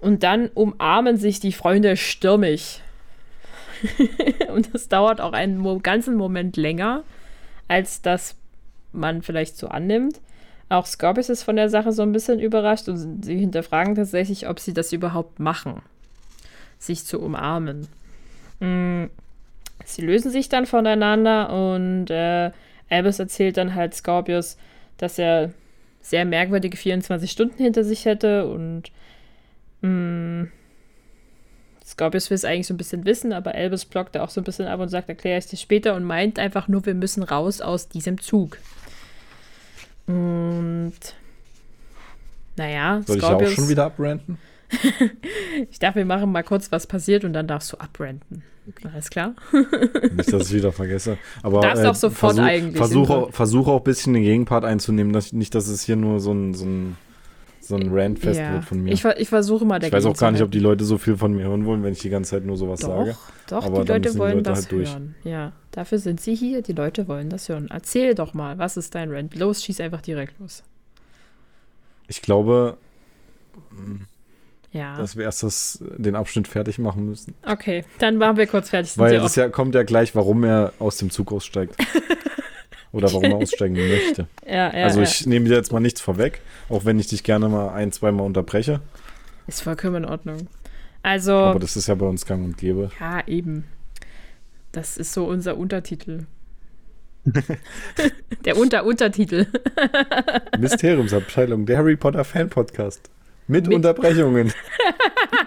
Und 0.00 0.22
dann 0.22 0.48
umarmen 0.48 1.16
sich 1.16 1.40
die 1.40 1.52
Freunde 1.52 1.96
stürmig. 1.96 2.82
und 4.48 4.74
das 4.74 4.88
dauert 4.88 5.20
auch 5.20 5.32
einen 5.32 5.82
ganzen 5.82 6.16
Moment 6.16 6.56
länger, 6.56 7.02
als 7.68 8.02
das 8.02 8.36
man 8.92 9.22
vielleicht 9.22 9.56
so 9.56 9.68
annimmt. 9.68 10.20
Auch 10.68 10.86
Scorpius 10.86 11.28
ist 11.28 11.42
von 11.42 11.56
der 11.56 11.68
Sache 11.68 11.92
so 11.92 12.02
ein 12.02 12.12
bisschen 12.12 12.40
überrascht 12.40 12.88
und 12.88 13.24
sie 13.24 13.38
hinterfragen 13.38 13.94
tatsächlich, 13.94 14.48
ob 14.48 14.60
sie 14.60 14.74
das 14.74 14.92
überhaupt 14.92 15.40
machen, 15.40 15.80
sich 16.78 17.04
zu 17.04 17.20
umarmen. 17.20 17.88
Mm, 18.60 19.06
Sie 19.84 20.02
lösen 20.02 20.30
sich 20.30 20.48
dann 20.48 20.66
voneinander 20.66 21.50
und 21.50 22.10
äh, 22.10 22.50
Albus 22.90 23.18
erzählt 23.18 23.56
dann 23.56 23.74
halt 23.74 23.94
Scorpius, 23.94 24.58
dass 24.98 25.18
er 25.18 25.52
sehr 26.02 26.24
merkwürdige 26.24 26.76
24 26.76 27.30
Stunden 27.30 27.62
hinter 27.62 27.84
sich 27.84 28.04
hätte 28.04 28.48
und 28.48 28.90
mh, 29.82 30.48
Scorpius 31.86 32.28
will 32.30 32.34
es 32.36 32.44
eigentlich 32.44 32.66
so 32.66 32.74
ein 32.74 32.76
bisschen 32.76 33.04
wissen, 33.06 33.32
aber 33.32 33.54
Albus 33.54 33.84
blockt 33.86 34.14
da 34.14 34.22
auch 34.22 34.28
so 34.30 34.40
ein 34.40 34.44
bisschen 34.44 34.66
ab 34.66 34.78
und 34.80 34.88
sagt, 34.88 35.08
erkläre 35.08 35.38
ich 35.38 35.46
dir 35.46 35.56
später 35.56 35.94
und 35.94 36.04
meint 36.04 36.38
einfach 36.38 36.68
nur, 36.68 36.84
wir 36.84 36.94
müssen 36.94 37.22
raus 37.22 37.60
aus 37.60 37.88
diesem 37.88 38.20
Zug. 38.20 38.58
Und 40.06 40.92
naja, 42.56 43.02
Soll 43.06 43.16
ich 43.16 43.22
ja 43.22 43.28
auch 43.28 43.32
Scorpius, 43.32 43.52
schon 43.54 43.68
wieder 43.68 43.84
abranten? 43.86 44.38
ich 45.70 45.78
dachte, 45.78 45.96
wir 45.96 46.04
machen 46.04 46.30
mal 46.30 46.42
kurz, 46.42 46.70
was 46.72 46.86
passiert 46.86 47.24
und 47.24 47.32
dann 47.32 47.46
darfst 47.46 47.72
du 47.72 47.78
abrenten. 47.78 48.42
Alles 48.92 49.08
klar? 49.08 49.34
Nicht, 50.14 50.30
dass 50.30 50.48
ich 50.50 50.54
wieder 50.56 50.72
vergesse. 50.72 51.16
Aber 51.42 51.60
Darfst 51.62 51.86
auch 51.86 51.94
sofort 51.94 52.34
versuch, 52.34 52.42
eigentlich, 52.50 52.76
Versuch, 52.76 53.06
Simon. 53.06 53.24
auch- 53.24 53.32
versuch 53.32 53.66
auch 53.66 53.78
ein 53.78 53.84
bisschen 53.84 54.12
den 54.12 54.24
Gegenpart 54.24 54.64
einzunehmen. 54.66 55.14
Dass, 55.14 55.32
nicht, 55.32 55.54
dass 55.54 55.68
es 55.68 55.84
hier 55.84 55.96
nur 55.96 56.20
so 56.20 56.32
ein, 56.32 56.52
so 56.52 56.66
ein, 56.66 56.96
so 57.68 57.76
ein 57.76 57.88
Rant-Fest 57.92 58.40
Ja. 58.40 58.52
wird 58.54 58.64
von 58.64 58.82
mir. 58.82 58.92
Ich, 58.92 59.04
ich 59.04 59.28
versuche 59.28 59.64
mal 59.64 59.82
Ich 59.82 59.92
weiß 59.92 60.04
auch 60.04 60.08
dagegen 60.10 60.20
gar 60.20 60.30
nicht, 60.32 60.42
ob 60.42 60.50
die 60.50 60.58
Leute 60.60 60.84
so 60.84 60.98
viel 60.98 61.16
von 61.16 61.32
mir 61.34 61.44
hören 61.44 61.64
wollen, 61.66 61.82
wenn 61.82 61.92
ich 61.92 62.00
die 62.00 62.10
ganze 62.10 62.30
Zeit 62.32 62.44
nur 62.44 62.56
sowas 62.56 62.80
Doch, 62.80 62.88
sage. 62.88 63.16
doch, 63.48 63.64
Aber 63.64 63.82
die 63.84 63.88
Leute 63.88 64.00
müssen 64.08 64.12
die 64.14 64.18
wollen 64.18 64.32
Leute 64.38 64.42
das 64.50 64.58
halt 64.62 64.72
durch. 64.72 64.90
hören. 64.90 65.14
Ja, 65.24 65.52
dafür 65.70 65.98
sind 65.98 66.20
sie 66.20 66.34
hier. 66.34 66.62
Die 66.62 66.72
Leute 66.72 67.06
wollen 67.08 67.28
das 67.30 67.48
hören. 67.48 67.68
Erzähl 67.70 68.14
doch 68.14 68.34
mal, 68.34 68.58
was 68.58 68.76
ist 68.76 68.94
dein 68.94 69.10
Rant? 69.10 69.34
Los, 69.36 69.62
schieß 69.64 69.80
einfach 69.80 70.00
direkt 70.00 70.38
los. 70.40 70.62
Ich 72.08 72.22
glaube, 72.22 72.78
Ja, 74.72 74.96
dass 74.96 75.16
wir 75.16 75.24
erst 75.24 75.42
das, 75.42 75.82
den 75.98 76.14
Abschnitt 76.16 76.48
fertig 76.48 76.78
machen 76.78 77.06
müssen. 77.06 77.34
okay. 77.46 77.84
Dann 77.98 78.16
machen 78.16 78.36
wir 78.36 78.46
kurz 78.46 78.70
fertig. 78.70 78.96
Weil 78.98 79.14
es 79.16 79.34
ja, 79.36 79.48
kommt 79.48 79.74
ja 79.74 79.82
gleich, 79.82 80.14
warum 80.14 80.44
er 80.44 80.72
aus 80.78 80.96
dem 80.98 81.10
Zug 81.10 81.32
aussteigt. 81.32 81.76
Oder 82.92 83.12
warum 83.12 83.24
er 83.24 83.36
aussteigen 83.42 83.76
möchte. 83.76 84.26
ja, 84.46 84.74
ja, 84.74 84.84
also 84.84 85.00
ja. 85.00 85.06
ich 85.06 85.26
nehme 85.26 85.48
dir 85.48 85.56
jetzt 85.56 85.72
mal 85.72 85.80
nichts 85.80 86.00
vorweg, 86.00 86.40
auch 86.68 86.84
wenn 86.84 86.98
ich 86.98 87.08
dich 87.08 87.22
gerne 87.22 87.48
mal 87.48 87.70
ein, 87.70 87.92
zweimal 87.92 88.24
unterbreche. 88.24 88.80
Ist 89.46 89.62
vollkommen 89.62 90.04
in 90.04 90.04
Ordnung. 90.04 90.48
Also. 91.02 91.32
Aber 91.32 91.58
das 91.58 91.76
ist 91.76 91.88
ja 91.88 91.94
bei 91.94 92.06
uns 92.06 92.26
gang 92.26 92.44
und 92.44 92.58
gäbe. 92.58 92.90
Ja, 93.00 93.26
eben. 93.26 93.64
Das 94.72 94.96
ist 94.96 95.12
so 95.12 95.24
unser 95.24 95.56
Untertitel. 95.56 96.26
der 98.44 98.56
Unter-Untertitel. 98.56 99.46
Mysteriumsabteilung, 100.58 101.66
der 101.66 101.78
Harry 101.78 101.96
Potter 101.96 102.24
Fan 102.24 102.48
Podcast. 102.48 103.10
Mit, 103.50 103.66
Mit 103.66 103.76
Unterbrechungen. 103.76 104.52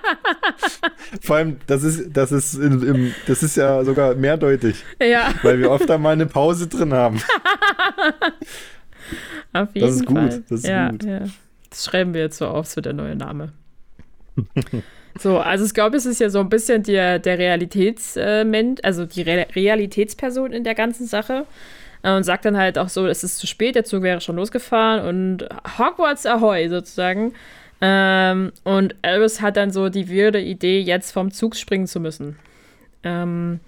Vor 1.22 1.36
allem, 1.36 1.58
das 1.68 1.84
ist, 1.84 2.10
das 2.12 2.32
ist, 2.32 2.56
in, 2.56 2.82
im, 2.82 3.14
das 3.28 3.44
ist 3.44 3.58
ja 3.58 3.84
sogar 3.84 4.16
mehrdeutig. 4.16 4.84
Ja. 5.00 5.32
Weil 5.44 5.60
wir 5.60 5.70
oft 5.70 5.90
einmal 5.92 6.14
eine 6.14 6.26
Pause 6.26 6.68
drin 6.68 6.94
haben. 6.94 7.18
Auf 9.54 9.70
jeden 9.76 9.88
das 9.88 9.98
ist 9.98 10.06
Fall. 10.06 10.30
gut. 10.30 10.44
Das 10.50 10.62
ist 10.62 10.68
ja, 10.68 10.90
gut. 10.90 11.04
Ja. 11.04 11.20
Das 11.70 11.86
schreiben 11.86 12.16
wir 12.16 12.22
jetzt 12.22 12.40
so 12.40 12.48
auf, 12.48 12.66
so 12.66 12.82
der 12.82 12.94
neue 12.94 13.16
Name. 13.16 13.54
so, 15.20 15.38
also 15.38 15.64
ich 15.64 15.76
glaube, 15.76 15.98
es 15.98 16.08
ist 16.08 16.20
ja 16.20 16.32
so 16.32 16.40
ein 16.40 16.50
bisschen 16.50 16.82
der, 16.82 17.20
der 17.20 17.38
Realitätsmensch, 17.38 18.80
also 18.84 19.06
die 19.06 19.22
Re 19.22 19.46
Realitätsperson 19.56 20.54
in 20.54 20.64
der 20.64 20.74
ganzen 20.74 21.06
Sache. 21.06 21.46
Äh, 22.04 22.16
und 22.16 22.24
sagt 22.24 22.46
dann 22.46 22.58
halt 22.58 22.78
auch 22.78 22.90
so, 22.90 23.06
es 23.06 23.24
ist 23.24 23.38
zu 23.38 23.48
spät, 23.48 23.76
der 23.76 23.84
Zug 23.84 24.02
wäre 24.02 24.22
schon 24.22 24.38
losgefahren 24.38 25.06
und 25.06 25.48
Hogwarts 25.78 26.26
Ahoy 26.26 26.68
sozusagen. 26.68 27.34
Ähm, 27.82 28.52
und 28.64 28.96
Albus 29.02 29.42
hat 29.42 29.58
dann 29.58 29.72
so 29.72 29.90
die 29.90 30.08
wirde 30.08 30.40
Idee, 30.40 30.80
jetzt 30.80 31.12
vom 31.12 31.32
Zug 31.32 31.56
springen 31.56 31.88
zu 31.88 32.00
müssen. 32.00 32.38
Ähm, 33.04 33.60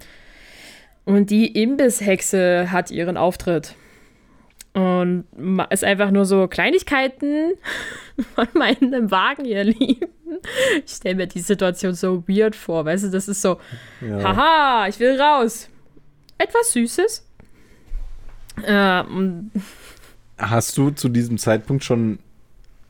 und 1.06 1.30
die 1.32 1.48
Imbisshexe 1.62 2.72
hat 2.72 2.92
ihren 2.92 3.18
Auftritt. 3.18 3.76
Und 4.74 5.26
ist 5.70 5.84
einfach 5.84 6.10
nur 6.12 6.26
so 6.26 6.48
Kleinigkeiten 6.48 7.54
von 8.36 8.48
meinem 8.54 9.12
Wagen, 9.12 9.46
ihr 9.46 9.64
Lieben. 9.64 10.08
Ich 10.86 10.94
stelle 10.94 11.16
mir 11.16 11.28
die 11.28 11.42
Situation 11.42 11.94
so 11.94 12.24
weird 12.28 12.56
vor, 12.56 12.84
weißt 12.86 13.06
du, 13.06 13.10
das 13.10 13.28
ist 13.28 13.42
so, 13.42 13.60
ja. 14.02 14.24
haha, 14.24 14.88
ich 14.88 15.00
will 15.00 15.20
raus. 15.20 15.70
Etwas 16.38 16.74
Süßes. 16.74 17.26
Ähm, 18.66 19.52
Hast 20.38 20.78
du 20.78 20.90
zu 20.90 21.10
diesem 21.10 21.38
Zeitpunkt 21.38 21.84
schon, 21.84 22.20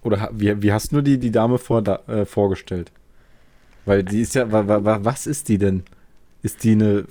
oder 0.03 0.29
wie, 0.33 0.61
wie 0.61 0.71
hast 0.73 0.91
du 0.91 1.01
die, 1.01 1.17
die 1.17 1.31
Dame 1.31 1.57
vor, 1.57 1.81
da, 1.81 1.99
äh, 2.07 2.25
vorgestellt? 2.25 2.91
Weil 3.85 4.03
die 4.03 4.21
ist 4.21 4.35
ja, 4.35 4.51
wa, 4.51 4.67
wa, 4.67 4.99
was 5.03 5.27
ist 5.27 5.49
die 5.49 5.57
denn? 5.57 5.83
Ist 6.41 6.63
die 6.63 6.71
eine. 6.71 7.05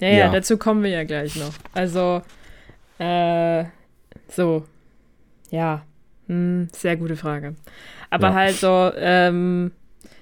Ja, 0.00 0.08
ja, 0.08 0.16
ja, 0.16 0.30
dazu 0.30 0.56
kommen 0.56 0.82
wir 0.82 0.90
ja 0.90 1.04
gleich 1.04 1.36
noch. 1.36 1.52
Also, 1.72 2.22
äh, 2.98 3.64
so. 4.28 4.64
Ja. 5.50 5.84
Hm, 6.26 6.68
sehr 6.72 6.96
gute 6.96 7.16
Frage. 7.16 7.54
Aber 8.10 8.28
ja. 8.28 8.34
halt 8.34 8.56
so, 8.56 8.92
ähm, 8.96 9.72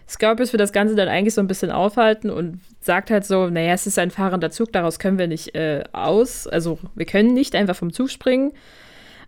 Scorpius 0.08 0.52
will 0.52 0.58
das 0.58 0.72
Ganze 0.72 0.94
dann 0.94 1.08
eigentlich 1.08 1.34
so 1.34 1.40
ein 1.40 1.46
bisschen 1.46 1.70
aufhalten 1.70 2.30
und 2.30 2.60
sagt 2.80 3.10
halt 3.10 3.24
so, 3.24 3.48
naja, 3.48 3.72
es 3.72 3.86
ist 3.86 3.98
ein 3.98 4.10
fahrender 4.10 4.50
Zug, 4.50 4.72
daraus 4.72 4.98
können 4.98 5.18
wir 5.18 5.26
nicht 5.26 5.54
äh, 5.54 5.84
aus, 5.92 6.46
also 6.46 6.78
wir 6.94 7.06
können 7.06 7.32
nicht 7.32 7.54
einfach 7.54 7.76
vom 7.76 7.92
Zug 7.92 8.10
springen. 8.10 8.52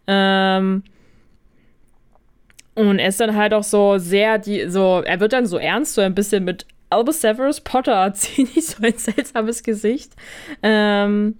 Ähm, 0.06 0.82
und 2.74 2.98
er 2.98 3.08
ist 3.08 3.20
dann 3.20 3.36
halt 3.36 3.54
auch 3.54 3.62
so 3.62 3.98
sehr, 3.98 4.38
die, 4.38 4.68
so, 4.68 5.02
er 5.04 5.20
wird 5.20 5.32
dann 5.32 5.46
so 5.46 5.58
ernst, 5.58 5.94
so 5.94 6.00
ein 6.00 6.14
bisschen 6.14 6.44
mit 6.44 6.66
Albus 6.90 7.20
Severus 7.20 7.60
Potter, 7.60 8.12
ziemlich 8.14 8.66
so 8.66 8.82
ein 8.82 8.96
seltsames 8.96 9.62
Gesicht. 9.62 10.12
Ähm, 10.62 11.36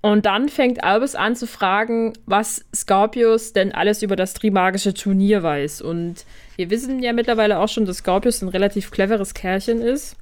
und 0.00 0.26
dann 0.26 0.50
fängt 0.50 0.84
Albus 0.84 1.14
an 1.14 1.34
zu 1.34 1.46
fragen, 1.46 2.12
was 2.26 2.66
Scorpius 2.74 3.54
denn 3.54 3.72
alles 3.72 4.02
über 4.02 4.16
das 4.16 4.34
Trimagische 4.34 4.92
Turnier 4.92 5.42
weiß. 5.42 5.80
Und 5.80 6.26
wir 6.56 6.68
wissen 6.68 7.02
ja 7.02 7.14
mittlerweile 7.14 7.58
auch 7.58 7.68
schon, 7.68 7.86
dass 7.86 7.98
Scorpius 7.98 8.42
ein 8.42 8.48
relativ 8.48 8.90
cleveres 8.90 9.32
Kerlchen 9.32 9.80
ist 9.80 10.16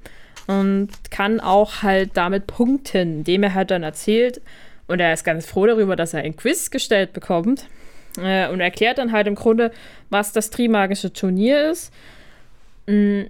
und 0.47 0.89
kann 1.11 1.41
auch 1.41 1.83
halt 1.83 2.11
damit 2.13 2.47
punkten, 2.47 3.19
indem 3.19 3.43
er 3.43 3.55
halt 3.55 3.71
dann 3.71 3.83
erzählt. 3.83 4.41
Und 4.87 5.01
er 5.01 5.13
ist 5.13 5.25
ganz 5.25 5.45
froh 5.45 5.65
darüber, 5.65 5.97
dass 5.97 6.13
er 6.13 6.21
ein 6.21 6.37
Quiz 6.37 6.71
gestellt 6.71 7.11
bekommt. 7.11 7.65
Äh, 8.17 8.49
und 8.49 8.59
erklärt 8.59 8.97
dann 8.97 9.11
halt 9.11 9.27
im 9.27 9.35
Grunde, 9.35 9.71
was 10.09 10.33
das 10.33 10.49
Trimagische 10.49 11.13
Turnier 11.13 11.71
ist. 11.71 11.91
Mhm 12.87 13.27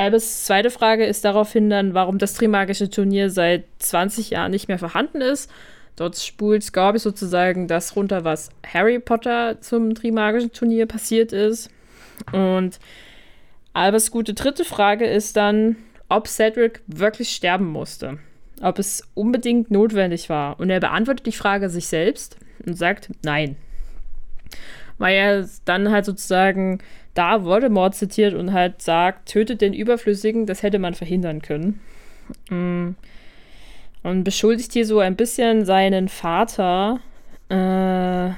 Albus 0.00 0.44
zweite 0.44 0.70
Frage 0.70 1.04
ist 1.04 1.24
daraufhin 1.24 1.68
dann, 1.68 1.94
warum 1.94 2.18
das 2.18 2.34
Trimagische 2.34 2.88
Turnier 2.88 3.28
seit 3.28 3.64
20 3.80 4.30
Jahren 4.30 4.50
nicht 4.50 4.68
mehr 4.68 4.78
vorhanden 4.78 5.20
ist. 5.20 5.50
Dort 5.96 6.16
spult 6.16 6.62
Scorpius 6.62 7.02
sozusagen 7.02 7.68
das 7.68 7.96
runter, 7.96 8.24
was 8.24 8.50
Harry 8.66 8.98
Potter 8.98 9.60
zum 9.60 9.94
Trimagischen 9.94 10.52
Turnier 10.52 10.86
passiert 10.86 11.32
ist. 11.32 11.70
Und 12.32 12.78
Albus 13.74 14.10
gute 14.10 14.32
dritte 14.32 14.64
Frage 14.64 15.06
ist 15.06 15.36
dann, 15.36 15.76
ob 16.08 16.28
Cedric 16.28 16.80
wirklich 16.86 17.30
sterben 17.30 17.66
musste. 17.66 18.18
Ob 18.62 18.78
es 18.78 19.02
unbedingt 19.14 19.70
notwendig 19.70 20.30
war. 20.30 20.58
Und 20.58 20.70
er 20.70 20.80
beantwortet 20.80 21.26
die 21.26 21.32
Frage 21.32 21.68
sich 21.68 21.88
selbst 21.88 22.36
und 22.64 22.76
sagt 22.76 23.10
nein. 23.22 23.56
Weil 25.00 25.14
er 25.14 25.48
dann 25.64 25.90
halt 25.90 26.04
sozusagen 26.04 26.78
da 27.14 27.42
Voldemort 27.42 27.94
zitiert 27.94 28.34
und 28.34 28.52
halt 28.52 28.82
sagt, 28.82 29.30
tötet 29.30 29.62
den 29.62 29.72
Überflüssigen, 29.72 30.44
das 30.44 30.62
hätte 30.62 30.78
man 30.78 30.92
verhindern 30.92 31.40
können. 31.40 31.80
Mm. 32.50 32.94
Und 34.02 34.24
beschuldigt 34.24 34.72
hier 34.74 34.84
so 34.84 34.98
ein 35.00 35.16
bisschen 35.16 35.64
seinen 35.64 36.08
Vater, 36.08 37.00
äh, 37.48 38.30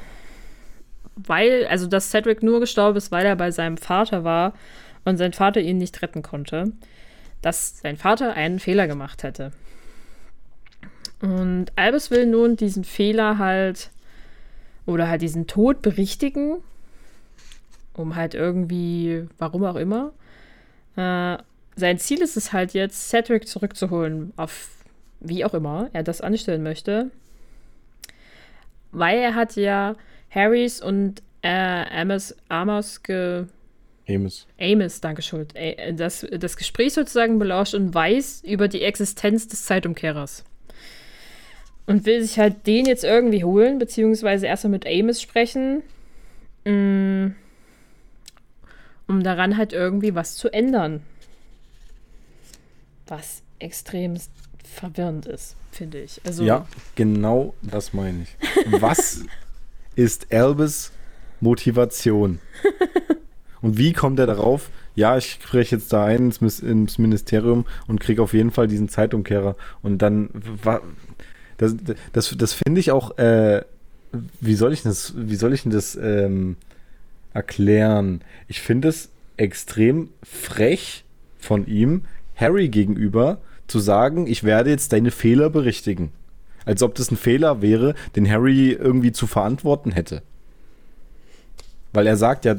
weil, 1.16 1.66
also 1.68 1.88
dass 1.88 2.10
Cedric 2.10 2.44
nur 2.44 2.60
gestorben 2.60 2.96
ist, 2.96 3.10
weil 3.10 3.26
er 3.26 3.36
bei 3.36 3.50
seinem 3.50 3.76
Vater 3.76 4.22
war 4.22 4.54
und 5.04 5.16
sein 5.16 5.32
Vater 5.32 5.60
ihn 5.60 5.78
nicht 5.78 6.00
retten 6.00 6.22
konnte. 6.22 6.72
Dass 7.42 7.80
sein 7.80 7.96
Vater 7.96 8.34
einen 8.34 8.60
Fehler 8.60 8.86
gemacht 8.86 9.24
hätte. 9.24 9.50
Und 11.20 11.66
Albus 11.74 12.12
will 12.12 12.26
nun 12.26 12.54
diesen 12.54 12.84
Fehler 12.84 13.38
halt 13.38 13.90
oder 14.86 15.08
halt 15.08 15.22
diesen 15.22 15.46
Tod 15.46 15.82
berichtigen 15.82 16.62
um 17.94 18.16
halt 18.16 18.34
irgendwie, 18.34 19.26
warum 19.38 19.64
auch 19.64 19.76
immer. 19.76 20.12
Äh, 20.96 21.38
sein 21.76 21.98
Ziel 21.98 22.22
ist 22.22 22.36
es 22.36 22.52
halt 22.52 22.74
jetzt, 22.74 23.08
Cedric 23.08 23.46
zurückzuholen, 23.46 24.32
auf 24.36 24.68
wie 25.20 25.44
auch 25.44 25.54
immer 25.54 25.88
er 25.92 26.02
das 26.02 26.20
anstellen 26.20 26.62
möchte. 26.62 27.10
Weil 28.90 29.18
er 29.18 29.34
hat 29.34 29.56
ja 29.56 29.94
Harrys 30.30 30.82
und 30.82 31.22
äh, 31.42 32.00
Amos, 32.00 32.36
Amos 32.48 33.02
ge 33.02 33.46
Amos. 34.08 34.48
Amos, 34.60 35.00
danke 35.00 35.22
schuld. 35.22 35.54
Das, 35.92 36.26
das 36.32 36.56
Gespräch 36.56 36.92
sozusagen 36.92 37.38
belauscht 37.38 37.74
und 37.74 37.94
weiß 37.94 38.42
über 38.44 38.66
die 38.66 38.82
Existenz 38.82 39.46
des 39.46 39.64
Zeitumkehrers. 39.64 40.44
Und 41.86 42.06
will 42.06 42.22
sich 42.22 42.38
halt 42.38 42.66
den 42.66 42.86
jetzt 42.86 43.04
irgendwie 43.04 43.44
holen, 43.44 43.78
beziehungsweise 43.78 44.46
erstmal 44.46 44.70
mit 44.70 44.86
Amos 44.86 45.20
sprechen. 45.20 45.82
Mm, 46.64 47.34
um 49.08 49.22
daran 49.22 49.56
halt 49.56 49.72
irgendwie 49.72 50.14
was 50.14 50.36
zu 50.36 50.52
ändern. 50.52 51.02
Was 53.06 53.42
extrem 53.58 54.16
verwirrend 54.64 55.26
ist, 55.26 55.56
finde 55.70 56.00
ich. 56.00 56.20
Also, 56.24 56.44
ja, 56.44 56.66
genau 56.94 57.54
das 57.62 57.92
meine 57.92 58.22
ich. 58.22 58.80
Was 58.80 59.24
ist 59.96 60.32
Albus 60.32 60.92
Motivation? 61.40 62.38
Und 63.60 63.78
wie 63.78 63.92
kommt 63.92 64.18
er 64.18 64.26
darauf? 64.26 64.70
Ja, 64.94 65.16
ich 65.16 65.32
spreche 65.32 65.76
jetzt 65.76 65.92
da 65.92 66.04
ein 66.04 66.32
ins, 66.40 66.60
ins 66.60 66.98
Ministerium 66.98 67.64
und 67.86 68.00
kriege 68.00 68.22
auf 68.22 68.34
jeden 68.34 68.50
Fall 68.50 68.66
diesen 68.66 68.88
Zeitumkehrer. 68.88 69.56
Und 69.82 69.98
dann, 69.98 70.30
das, 71.58 71.76
das, 72.12 72.34
das 72.36 72.52
finde 72.52 72.80
ich 72.80 72.90
auch, 72.90 73.18
äh, 73.18 73.62
wie 74.40 74.54
soll 74.54 74.72
ich 74.72 74.82
das, 74.82 75.14
wie 75.16 75.36
soll 75.36 75.52
ich 75.52 75.62
denn 75.62 75.72
das 75.72 75.96
ähm, 75.96 76.56
erklären. 77.34 78.20
Ich 78.48 78.60
finde 78.60 78.88
es 78.88 79.10
extrem 79.36 80.10
frech 80.22 81.04
von 81.38 81.66
ihm, 81.66 82.02
Harry 82.36 82.68
gegenüber, 82.68 83.38
zu 83.66 83.78
sagen, 83.78 84.26
ich 84.26 84.44
werde 84.44 84.70
jetzt 84.70 84.92
deine 84.92 85.10
Fehler 85.10 85.50
berichtigen. 85.50 86.12
Als 86.64 86.82
ob 86.82 86.94
das 86.94 87.10
ein 87.10 87.16
Fehler 87.16 87.62
wäre, 87.62 87.94
den 88.14 88.30
Harry 88.30 88.72
irgendwie 88.72 89.12
zu 89.12 89.26
verantworten 89.26 89.90
hätte. 89.90 90.22
Weil 91.92 92.06
er 92.06 92.16
sagt 92.16 92.44
ja, 92.44 92.56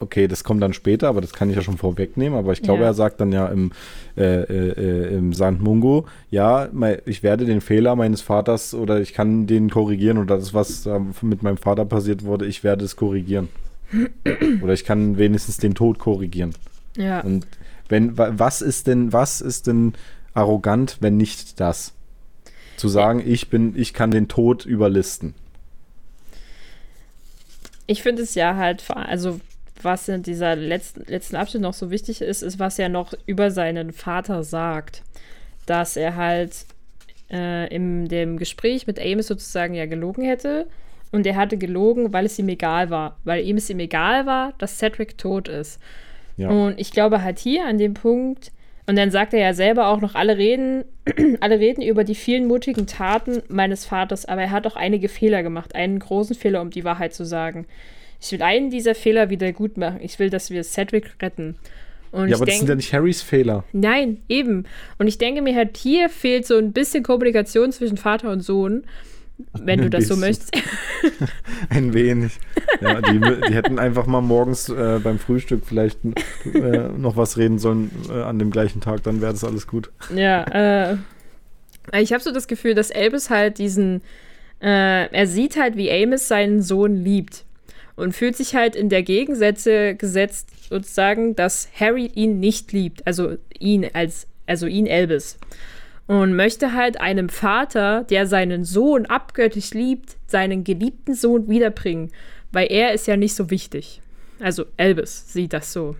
okay, 0.00 0.28
das 0.28 0.44
kommt 0.44 0.62
dann 0.62 0.72
später, 0.72 1.08
aber 1.08 1.20
das 1.20 1.32
kann 1.32 1.50
ich 1.50 1.56
ja 1.56 1.62
schon 1.62 1.78
vorwegnehmen, 1.78 2.38
aber 2.38 2.52
ich 2.52 2.62
glaube, 2.62 2.82
ja. 2.82 2.88
er 2.88 2.94
sagt 2.94 3.20
dann 3.20 3.32
ja 3.32 3.46
im, 3.46 3.72
äh, 4.16 4.42
äh, 4.42 5.16
im 5.16 5.32
St. 5.32 5.60
Mungo, 5.60 6.06
ja, 6.30 6.68
ich 7.06 7.22
werde 7.22 7.44
den 7.44 7.60
Fehler 7.60 7.96
meines 7.96 8.20
Vaters 8.20 8.74
oder 8.74 9.00
ich 9.00 9.14
kann 9.14 9.46
den 9.46 9.70
korrigieren 9.70 10.18
oder 10.18 10.36
das, 10.36 10.54
was 10.54 10.88
mit 11.22 11.42
meinem 11.42 11.56
Vater 11.56 11.84
passiert 11.84 12.24
wurde, 12.24 12.46
ich 12.46 12.64
werde 12.64 12.84
es 12.84 12.96
korrigieren. 12.96 13.48
Oder 14.62 14.72
ich 14.72 14.84
kann 14.84 15.16
wenigstens 15.16 15.58
den 15.58 15.74
Tod 15.74 15.98
korrigieren. 15.98 16.54
Ja. 16.96 17.20
Und 17.20 17.46
wenn, 17.88 18.18
was 18.18 18.62
ist 18.62 18.86
denn, 18.86 19.12
was 19.12 19.40
ist 19.40 19.66
denn 19.66 19.94
arrogant, 20.34 20.98
wenn 21.00 21.16
nicht 21.16 21.60
das? 21.60 21.92
Zu 22.76 22.88
sagen, 22.88 23.22
ich 23.24 23.48
bin, 23.48 23.74
ich 23.76 23.94
kann 23.94 24.10
den 24.10 24.28
Tod 24.28 24.66
überlisten. 24.66 25.34
Ich 27.86 28.02
finde 28.02 28.22
es 28.22 28.34
ja 28.34 28.56
halt, 28.56 28.84
also 28.90 29.40
was 29.82 30.08
in 30.08 30.22
dieser 30.22 30.56
letzten, 30.56 31.04
letzten 31.06 31.36
Abschnitt 31.36 31.62
noch 31.62 31.74
so 31.74 31.90
wichtig 31.90 32.20
ist, 32.20 32.42
ist, 32.42 32.58
was 32.58 32.78
er 32.78 32.88
noch 32.88 33.14
über 33.26 33.50
seinen 33.50 33.92
Vater 33.92 34.44
sagt. 34.44 35.02
Dass 35.66 35.96
er 35.96 36.16
halt 36.16 36.66
äh, 37.30 37.72
in 37.74 38.08
dem 38.08 38.38
Gespräch 38.38 38.86
mit 38.86 39.00
Amos 39.00 39.26
sozusagen 39.26 39.74
ja 39.74 39.86
gelogen 39.86 40.24
hätte. 40.24 40.66
Und 41.12 41.26
er 41.26 41.36
hatte 41.36 41.56
gelogen, 41.56 42.12
weil 42.12 42.26
es 42.26 42.38
ihm 42.38 42.48
egal 42.48 42.90
war. 42.90 43.18
Weil 43.24 43.44
ihm 43.44 43.56
es 43.56 43.70
ihm 43.70 43.80
egal 43.80 44.26
war, 44.26 44.54
dass 44.58 44.78
Cedric 44.78 45.18
tot 45.18 45.48
ist. 45.48 45.80
Ja. 46.36 46.48
Und 46.48 46.78
ich 46.78 46.90
glaube 46.90 47.22
halt 47.22 47.38
hier 47.38 47.66
an 47.66 47.78
dem 47.78 47.94
Punkt, 47.94 48.52
und 48.88 48.96
dann 48.96 49.10
sagt 49.10 49.34
er 49.34 49.40
ja 49.40 49.52
selber 49.52 49.88
auch 49.88 50.00
noch, 50.00 50.14
alle 50.14 50.36
reden, 50.38 50.84
alle 51.40 51.58
reden 51.58 51.82
über 51.82 52.04
die 52.04 52.14
vielen 52.14 52.46
mutigen 52.46 52.86
Taten 52.86 53.42
meines 53.48 53.84
Vaters, 53.84 54.26
aber 54.26 54.42
er 54.42 54.50
hat 54.52 54.66
auch 54.66 54.76
einige 54.76 55.08
Fehler 55.08 55.42
gemacht, 55.42 55.74
einen 55.74 55.98
großen 55.98 56.36
Fehler, 56.36 56.60
um 56.60 56.70
die 56.70 56.84
Wahrheit 56.84 57.12
zu 57.12 57.24
sagen. 57.24 57.66
Ich 58.20 58.32
will 58.32 58.42
einen 58.42 58.70
dieser 58.70 58.94
Fehler 58.94 59.30
wieder 59.30 59.52
gut 59.52 59.76
machen. 59.76 59.98
Ich 60.00 60.18
will, 60.18 60.30
dass 60.30 60.50
wir 60.50 60.64
Cedric 60.64 61.10
retten. 61.20 61.56
Und 62.12 62.28
ja, 62.28 62.36
aber 62.36 62.46
das 62.46 62.58
sind 62.58 62.68
ja 62.68 62.74
nicht 62.74 62.92
Harrys 62.92 63.20
Fehler. 63.22 63.64
Nein, 63.72 64.22
eben. 64.28 64.64
Und 64.98 65.06
ich 65.06 65.18
denke 65.18 65.42
mir 65.42 65.54
halt, 65.54 65.76
hier 65.76 66.08
fehlt 66.08 66.46
so 66.46 66.56
ein 66.56 66.72
bisschen 66.72 67.02
Kommunikation 67.02 67.72
zwischen 67.72 67.96
Vater 67.96 68.30
und 68.30 68.40
Sohn, 68.40 68.84
wenn 69.52 69.82
du 69.82 69.90
das 69.90 70.08
bisschen. 70.08 70.16
so 70.16 70.20
möchtest. 70.20 70.56
ein 71.68 71.92
wenig. 71.92 72.32
Ja, 72.80 73.00
die, 73.00 73.20
die, 73.20 73.54
hätten 73.54 73.78
einfach 73.78 74.06
mal 74.06 74.22
morgens 74.22 74.68
äh, 74.68 74.98
beim 75.02 75.18
Frühstück 75.18 75.64
vielleicht 75.66 75.98
äh, 76.54 76.88
noch 76.96 77.16
was 77.16 77.36
reden 77.36 77.58
sollen 77.58 77.90
äh, 78.08 78.22
an 78.22 78.38
dem 78.38 78.50
gleichen 78.50 78.80
Tag, 78.80 79.02
dann 79.02 79.20
wäre 79.20 79.32
das 79.32 79.44
alles 79.44 79.66
gut. 79.66 79.90
Ja, 80.14 80.92
äh, 80.92 80.96
ich 82.00 82.12
habe 82.12 82.22
so 82.22 82.32
das 82.32 82.46
Gefühl, 82.46 82.74
dass 82.74 82.90
Albus 82.90 83.30
halt 83.30 83.58
diesen, 83.58 84.00
äh, 84.62 85.06
er 85.12 85.26
sieht 85.26 85.56
halt, 85.56 85.76
wie 85.76 85.90
Amos 85.90 86.28
seinen 86.28 86.62
Sohn 86.62 86.96
liebt 86.96 87.44
und 87.96 88.12
fühlt 88.12 88.36
sich 88.36 88.54
halt 88.54 88.76
in 88.76 88.88
der 88.88 89.02
Gegensätze 89.02 89.94
gesetzt 89.94 90.50
sozusagen, 90.68 91.34
dass 91.34 91.68
Harry 91.78 92.06
ihn 92.14 92.38
nicht 92.38 92.72
liebt, 92.72 93.06
also 93.06 93.36
ihn 93.58 93.88
als, 93.92 94.28
also 94.46 94.66
ihn 94.66 94.86
Elvis. 94.86 95.38
Und 96.06 96.36
möchte 96.36 96.72
halt 96.72 97.00
einem 97.00 97.28
Vater, 97.28 98.04
der 98.04 98.26
seinen 98.26 98.64
Sohn 98.64 99.06
abgöttisch 99.06 99.72
liebt, 99.72 100.16
seinen 100.26 100.62
geliebten 100.62 101.14
Sohn 101.14 101.48
wiederbringen, 101.48 102.12
weil 102.52 102.68
er 102.70 102.92
ist 102.92 103.08
ja 103.08 103.16
nicht 103.16 103.34
so 103.34 103.50
wichtig. 103.50 104.00
Also 104.38 104.66
Elvis 104.76 105.32
sieht 105.32 105.52
das 105.52 105.72
so. 105.72 105.96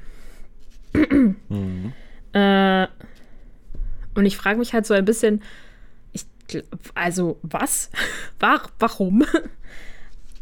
mhm. 0.92 1.92
äh, 2.32 2.86
und 4.14 4.26
ich 4.26 4.36
frage 4.36 4.58
mich 4.58 4.72
halt 4.72 4.86
so 4.86 4.94
ein 4.94 5.04
bisschen, 5.04 5.42
ich, 6.12 6.24
also 6.94 7.38
was? 7.42 7.90
Warum? 8.78 9.24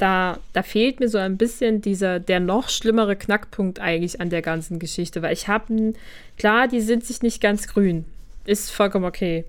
Da, 0.04 0.38
da 0.52 0.62
fehlt 0.62 1.00
mir 1.00 1.08
so 1.08 1.16
ein 1.16 1.38
bisschen 1.38 1.80
dieser, 1.80 2.20
der 2.20 2.38
noch 2.38 2.68
schlimmere 2.68 3.16
Knackpunkt 3.16 3.80
eigentlich 3.80 4.20
an 4.20 4.28
der 4.28 4.42
ganzen 4.42 4.78
Geschichte, 4.78 5.22
weil 5.22 5.32
ich 5.32 5.48
habe, 5.48 5.94
klar, 6.36 6.68
die 6.68 6.82
sind 6.82 7.06
sich 7.06 7.22
nicht 7.22 7.40
ganz 7.40 7.68
grün. 7.68 8.04
Ist 8.44 8.70
vollkommen 8.70 9.06
okay. 9.06 9.46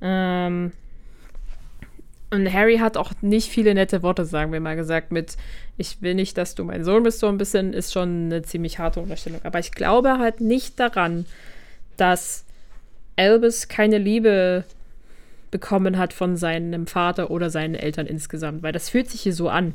Ähm, 0.00 0.70
und 2.30 2.52
Harry 2.52 2.78
hat 2.78 2.96
auch 2.96 3.10
nicht 3.20 3.50
viele 3.50 3.74
nette 3.74 4.04
Worte, 4.04 4.24
sagen 4.24 4.52
wir 4.52 4.60
mal 4.60 4.76
gesagt, 4.76 5.10
mit 5.10 5.36
ich 5.76 6.00
will 6.02 6.14
nicht, 6.14 6.38
dass 6.38 6.54
du 6.54 6.62
mein 6.62 6.84
Sohn 6.84 7.02
bist, 7.02 7.18
so 7.18 7.26
ein 7.26 7.36
bisschen, 7.36 7.72
ist 7.72 7.92
schon 7.92 8.26
eine 8.26 8.42
ziemlich 8.42 8.78
harte 8.78 9.00
Unterstellung. 9.00 9.40
Aber 9.42 9.58
ich 9.58 9.72
glaube 9.72 10.20
halt 10.20 10.40
nicht 10.40 10.78
daran, 10.78 11.26
dass 11.96 12.44
Albus 13.16 13.66
keine 13.66 13.98
Liebe 13.98 14.62
bekommen 15.50 15.98
hat 15.98 16.12
von 16.12 16.36
seinem 16.36 16.86
Vater 16.86 17.28
oder 17.32 17.50
seinen 17.50 17.74
Eltern 17.74 18.06
insgesamt, 18.06 18.62
weil 18.62 18.72
das 18.72 18.88
fühlt 18.88 19.10
sich 19.10 19.22
hier 19.22 19.34
so 19.34 19.48
an. 19.48 19.74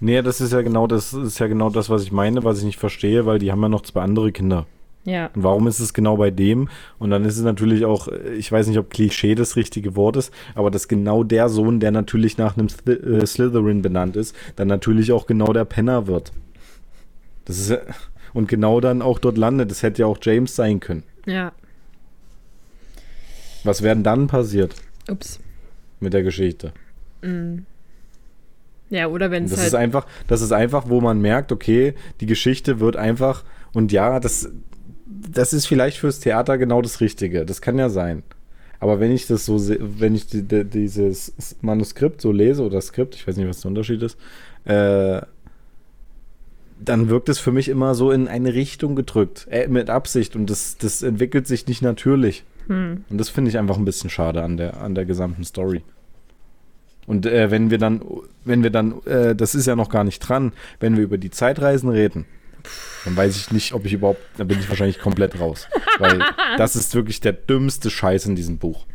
Nee, 0.00 0.22
das 0.22 0.40
ist 0.40 0.52
ja 0.52 0.62
genau 0.62 0.86
das 0.86 1.12
ist 1.12 1.38
ja 1.38 1.46
genau 1.46 1.70
das, 1.70 1.90
was 1.90 2.02
ich 2.02 2.12
meine, 2.12 2.42
was 2.42 2.58
ich 2.58 2.64
nicht 2.64 2.78
verstehe, 2.78 3.26
weil 3.26 3.38
die 3.38 3.52
haben 3.52 3.62
ja 3.62 3.68
noch 3.68 3.82
zwei 3.82 4.00
andere 4.00 4.32
Kinder. 4.32 4.66
Ja. 5.04 5.30
Und 5.34 5.44
warum 5.44 5.66
ist 5.66 5.80
es 5.80 5.94
genau 5.94 6.16
bei 6.16 6.30
dem? 6.30 6.68
Und 6.98 7.10
dann 7.10 7.24
ist 7.24 7.38
es 7.38 7.44
natürlich 7.44 7.84
auch, 7.84 8.08
ich 8.08 8.50
weiß 8.50 8.66
nicht, 8.66 8.78
ob 8.78 8.90
Klischee 8.90 9.34
das 9.34 9.56
richtige 9.56 9.96
Wort 9.96 10.16
ist, 10.16 10.32
aber 10.54 10.70
dass 10.70 10.88
genau 10.88 11.24
der 11.24 11.48
Sohn, 11.48 11.80
der 11.80 11.90
natürlich 11.90 12.36
nach 12.38 12.56
einem 12.56 12.68
äh, 12.86 13.24
Slytherin 13.26 13.82
benannt 13.82 14.16
ist, 14.16 14.34
dann 14.56 14.68
natürlich 14.68 15.12
auch 15.12 15.26
genau 15.26 15.52
der 15.52 15.64
Penner 15.64 16.06
wird. 16.06 16.32
Das 17.44 17.58
ist 17.58 17.78
und 18.32 18.48
genau 18.48 18.80
dann 18.80 19.02
auch 19.02 19.18
dort 19.18 19.38
landet. 19.38 19.70
Das 19.70 19.82
hätte 19.82 20.02
ja 20.02 20.06
auch 20.06 20.18
James 20.20 20.54
sein 20.54 20.80
können. 20.80 21.02
Ja. 21.26 21.52
Was 23.64 23.82
wäre 23.82 23.94
denn 23.94 24.04
dann 24.04 24.26
passiert? 24.26 24.74
Ups. 25.08 25.40
Mit 25.98 26.12
der 26.12 26.22
Geschichte. 26.22 26.72
Mhm. 27.22 27.66
Ja, 28.90 29.06
oder 29.06 29.30
wenn 29.30 29.44
es 29.44 29.56
halt. 29.56 29.68
Ist 29.68 29.74
einfach, 29.74 30.06
das 30.26 30.42
ist 30.42 30.52
einfach, 30.52 30.88
wo 30.88 31.00
man 31.00 31.20
merkt, 31.20 31.52
okay, 31.52 31.94
die 32.20 32.26
Geschichte 32.26 32.80
wird 32.80 32.96
einfach. 32.96 33.44
Und 33.72 33.92
ja, 33.92 34.20
das, 34.20 34.50
das 35.06 35.52
ist 35.52 35.66
vielleicht 35.66 35.98
fürs 35.98 36.20
Theater 36.20 36.58
genau 36.58 36.82
das 36.82 37.00
Richtige. 37.00 37.46
Das 37.46 37.62
kann 37.62 37.78
ja 37.78 37.88
sein. 37.88 38.22
Aber 38.80 38.98
wenn 38.98 39.12
ich 39.12 39.26
das 39.26 39.44
so 39.44 39.58
wenn 39.58 40.14
ich 40.14 40.26
die, 40.26 40.42
die, 40.42 40.64
dieses 40.64 41.56
Manuskript 41.60 42.20
so 42.20 42.32
lese 42.32 42.64
oder 42.64 42.80
Skript, 42.80 43.14
ich 43.14 43.28
weiß 43.28 43.36
nicht, 43.36 43.48
was 43.48 43.60
der 43.60 43.68
Unterschied 43.68 44.02
ist, 44.02 44.18
äh, 44.64 45.20
dann 46.82 47.10
wirkt 47.10 47.28
es 47.28 47.38
für 47.38 47.52
mich 47.52 47.68
immer 47.68 47.94
so 47.94 48.10
in 48.10 48.26
eine 48.26 48.54
Richtung 48.54 48.96
gedrückt, 48.96 49.46
äh, 49.50 49.68
mit 49.68 49.90
Absicht 49.90 50.34
und 50.34 50.48
das, 50.48 50.78
das 50.78 51.02
entwickelt 51.02 51.46
sich 51.46 51.66
nicht 51.66 51.82
natürlich. 51.82 52.44
Hm. 52.68 53.04
Und 53.10 53.18
das 53.18 53.28
finde 53.28 53.50
ich 53.50 53.58
einfach 53.58 53.76
ein 53.76 53.84
bisschen 53.84 54.08
schade 54.08 54.42
an 54.42 54.56
der, 54.56 54.80
an 54.80 54.94
der 54.94 55.04
gesamten 55.04 55.44
Story. 55.44 55.82
Und 57.10 57.26
äh, 57.26 57.50
wenn 57.50 57.72
wir 57.72 57.78
dann, 57.78 58.02
wenn 58.44 58.62
wir 58.62 58.70
dann, 58.70 59.02
äh, 59.04 59.34
das 59.34 59.56
ist 59.56 59.66
ja 59.66 59.74
noch 59.74 59.88
gar 59.88 60.04
nicht 60.04 60.20
dran, 60.20 60.52
wenn 60.78 60.96
wir 60.96 61.02
über 61.02 61.18
die 61.18 61.30
Zeitreisen 61.30 61.88
reden, 61.88 62.24
dann 63.04 63.16
weiß 63.16 63.36
ich 63.36 63.50
nicht, 63.50 63.72
ob 63.72 63.84
ich 63.84 63.94
überhaupt, 63.94 64.20
dann 64.36 64.46
bin 64.46 64.60
ich 64.60 64.68
wahrscheinlich 64.68 65.00
komplett 65.00 65.40
raus. 65.40 65.66
Weil 65.98 66.20
das 66.56 66.76
ist 66.76 66.94
wirklich 66.94 67.20
der 67.20 67.32
dümmste 67.32 67.90
Scheiß 67.90 68.26
in 68.26 68.36
diesem 68.36 68.58
Buch. 68.58 68.86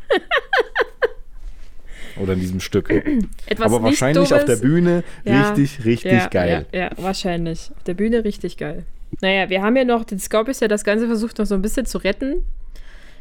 Oder 2.21 2.31
in 2.31 2.39
diesem 2.39 2.61
Stück. 2.61 2.89
Etwas 2.89 3.65
Aber 3.65 3.83
wahrscheinlich 3.83 4.33
auf 4.33 4.45
der 4.45 4.55
Bühne 4.55 5.03
ja, 5.25 5.49
richtig, 5.49 5.83
richtig 5.83 6.13
ja, 6.13 6.27
geil. 6.27 6.65
Ja, 6.71 6.79
ja, 6.83 6.91
wahrscheinlich. 6.95 7.69
Auf 7.75 7.83
der 7.83 7.95
Bühne 7.95 8.23
richtig 8.23 8.55
geil. 8.55 8.85
Naja, 9.19 9.49
wir 9.49 9.61
haben 9.61 9.75
ja 9.75 9.83
noch, 9.83 10.05
den 10.05 10.19
Scorpius 10.19 10.61
ja 10.61 10.69
das 10.69 10.85
Ganze 10.85 11.07
versucht 11.07 11.37
noch 11.37 11.45
so 11.45 11.55
ein 11.55 11.61
bisschen 11.61 11.85
zu 11.85 11.97
retten. 11.97 12.45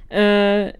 Äh, 0.08 0.72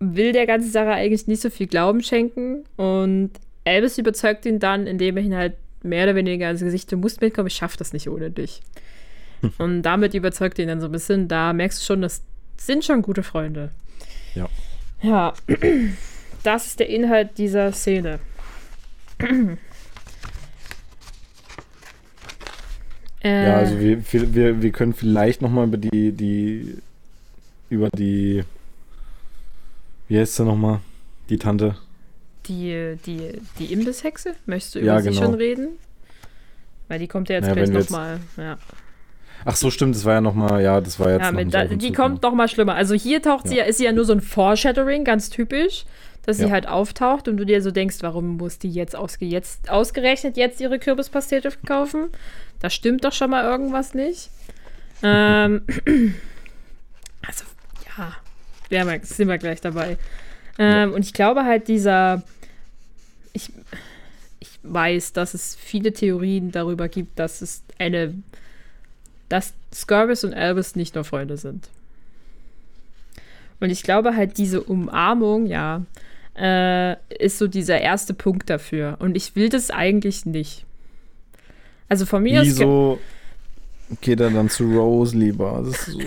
will 0.00 0.32
der 0.32 0.46
ganzen 0.46 0.72
Sache 0.72 0.90
eigentlich 0.90 1.28
nicht 1.28 1.40
so 1.40 1.48
viel 1.48 1.68
Glauben 1.68 2.02
schenken 2.02 2.64
und 2.76 3.30
Elvis 3.64 3.98
überzeugt 3.98 4.46
ihn 4.46 4.58
dann, 4.58 4.86
indem 4.86 5.16
er 5.16 5.22
ihn 5.22 5.36
halt 5.36 5.54
mehr 5.82 6.04
oder 6.04 6.14
weniger 6.14 6.50
ins 6.50 6.60
Gesicht, 6.60 6.90
du 6.92 6.96
musst 6.96 7.20
mitkommen, 7.20 7.48
ich 7.48 7.54
schaff 7.56 7.76
das 7.76 7.92
nicht 7.92 8.08
ohne 8.08 8.30
dich. 8.30 8.62
Und 9.58 9.82
damit 9.82 10.14
überzeugt 10.14 10.58
ihn 10.58 10.68
dann 10.68 10.80
so 10.80 10.86
ein 10.86 10.92
bisschen, 10.92 11.28
da 11.28 11.52
merkst 11.52 11.80
du 11.80 11.84
schon, 11.84 12.02
das 12.02 12.22
sind 12.56 12.84
schon 12.84 13.02
gute 13.02 13.22
Freunde. 13.22 13.70
Ja. 14.34 14.48
Ja, 15.02 15.34
das 16.42 16.66
ist 16.66 16.80
der 16.80 16.88
Inhalt 16.88 17.36
dieser 17.38 17.72
Szene. 17.72 18.20
äh, 23.22 23.46
ja, 23.46 23.56
also 23.56 23.78
wir, 23.80 24.02
wir, 24.34 24.62
wir 24.62 24.70
können 24.70 24.94
vielleicht 24.94 25.42
nochmal 25.42 25.66
über 25.66 25.76
die, 25.76 26.12
die, 26.12 26.78
über 27.68 27.88
die, 27.90 28.44
wie 30.08 30.18
heißt 30.18 30.36
sie 30.36 30.44
nochmal, 30.44 30.80
die 31.28 31.38
Tante? 31.38 31.76
Die, 32.46 32.96
die, 33.06 33.40
die 33.58 33.72
Imbisshexe? 33.72 34.34
Möchtest 34.46 34.74
du 34.74 34.78
über 34.80 34.88
ja, 34.88 35.00
sie 35.00 35.10
genau. 35.10 35.22
schon 35.22 35.34
reden? 35.34 35.68
Weil 36.88 36.98
die 36.98 37.08
kommt 37.08 37.28
ja 37.28 37.36
jetzt 37.36 37.46
ja, 37.46 37.54
gleich 37.54 37.70
nochmal. 37.70 38.20
Ja. 38.36 38.58
Ach 39.44 39.56
so, 39.56 39.70
stimmt, 39.70 39.94
das 39.94 40.04
war 40.04 40.14
ja 40.14 40.20
nochmal, 40.20 40.62
ja, 40.62 40.80
das 40.80 41.00
war 41.00 41.10
jetzt. 41.10 41.22
Ja, 41.22 41.32
mit, 41.32 41.52
da, 41.52 41.64
die 41.64 41.88
Zug, 41.88 41.96
kommt 41.96 42.22
noch 42.22 42.34
mal 42.34 42.48
schlimmer. 42.48 42.74
Also 42.74 42.94
hier 42.94 43.22
taucht 43.22 43.44
ja. 43.46 43.50
sie 43.50 43.56
ja, 43.58 43.64
ist 43.64 43.78
sie 43.78 43.84
ja 43.84 43.92
nur 43.92 44.04
so 44.04 44.12
ein 44.12 44.20
Foreshadowing, 44.20 45.04
ganz 45.04 45.30
typisch, 45.30 45.84
dass 46.24 46.36
sie 46.36 46.50
halt 46.50 46.68
auftaucht 46.68 47.26
und 47.26 47.36
du 47.36 47.44
dir 47.44 47.62
so 47.62 47.70
denkst, 47.72 47.96
warum 48.00 48.36
muss 48.36 48.58
die 48.58 48.70
jetzt, 48.70 48.94
ausge 48.94 49.24
jetzt 49.24 49.70
ausgerechnet 49.70 50.36
jetzt 50.36 50.60
ihre 50.60 50.78
Kürbispastete 50.78 51.50
kaufen? 51.66 52.08
Da 52.60 52.70
stimmt 52.70 53.04
doch 53.04 53.12
schon 53.12 53.30
mal 53.30 53.44
irgendwas 53.44 53.94
nicht. 53.94 54.30
ähm, 55.02 55.62
also, 57.26 57.44
ja, 57.96 58.12
wir, 58.68 59.00
sind 59.02 59.28
wir 59.28 59.38
gleich 59.38 59.60
dabei. 59.60 59.98
Ähm, 60.58 60.92
und 60.92 61.04
ich 61.04 61.12
glaube 61.12 61.44
halt, 61.44 61.68
dieser. 61.68 62.22
Ich, 63.32 63.50
ich 64.40 64.58
weiß, 64.62 65.12
dass 65.12 65.34
es 65.34 65.54
viele 65.54 65.92
Theorien 65.92 66.52
darüber 66.52 66.88
gibt, 66.88 67.18
dass 67.18 67.42
es 67.42 67.62
eine. 67.78 68.14
dass 69.28 69.54
Scorbus 69.72 70.24
und 70.24 70.34
Albus 70.34 70.76
nicht 70.76 70.94
nur 70.94 71.04
Freunde 71.04 71.36
sind. 71.36 71.68
Und 73.60 73.70
ich 73.70 73.82
glaube 73.82 74.16
halt, 74.16 74.38
diese 74.38 74.62
Umarmung, 74.62 75.46
ja, 75.46 75.82
äh, 76.36 76.96
ist 77.18 77.38
so 77.38 77.46
dieser 77.46 77.80
erste 77.80 78.12
Punkt 78.12 78.50
dafür. 78.50 78.96
Und 78.98 79.16
ich 79.16 79.36
will 79.36 79.48
das 79.48 79.70
eigentlich 79.70 80.26
nicht. 80.26 80.64
Also 81.88 82.06
von 82.06 82.22
mir 82.22 82.42
Wieso? 82.42 82.94
aus 82.94 82.98
geht 84.00 84.20
er 84.20 84.30
dann 84.30 84.48
zu 84.48 84.64
Rose 84.64 85.16
lieber. 85.16 85.62
Das 85.64 85.88
ist 85.88 85.92
so, 85.92 86.00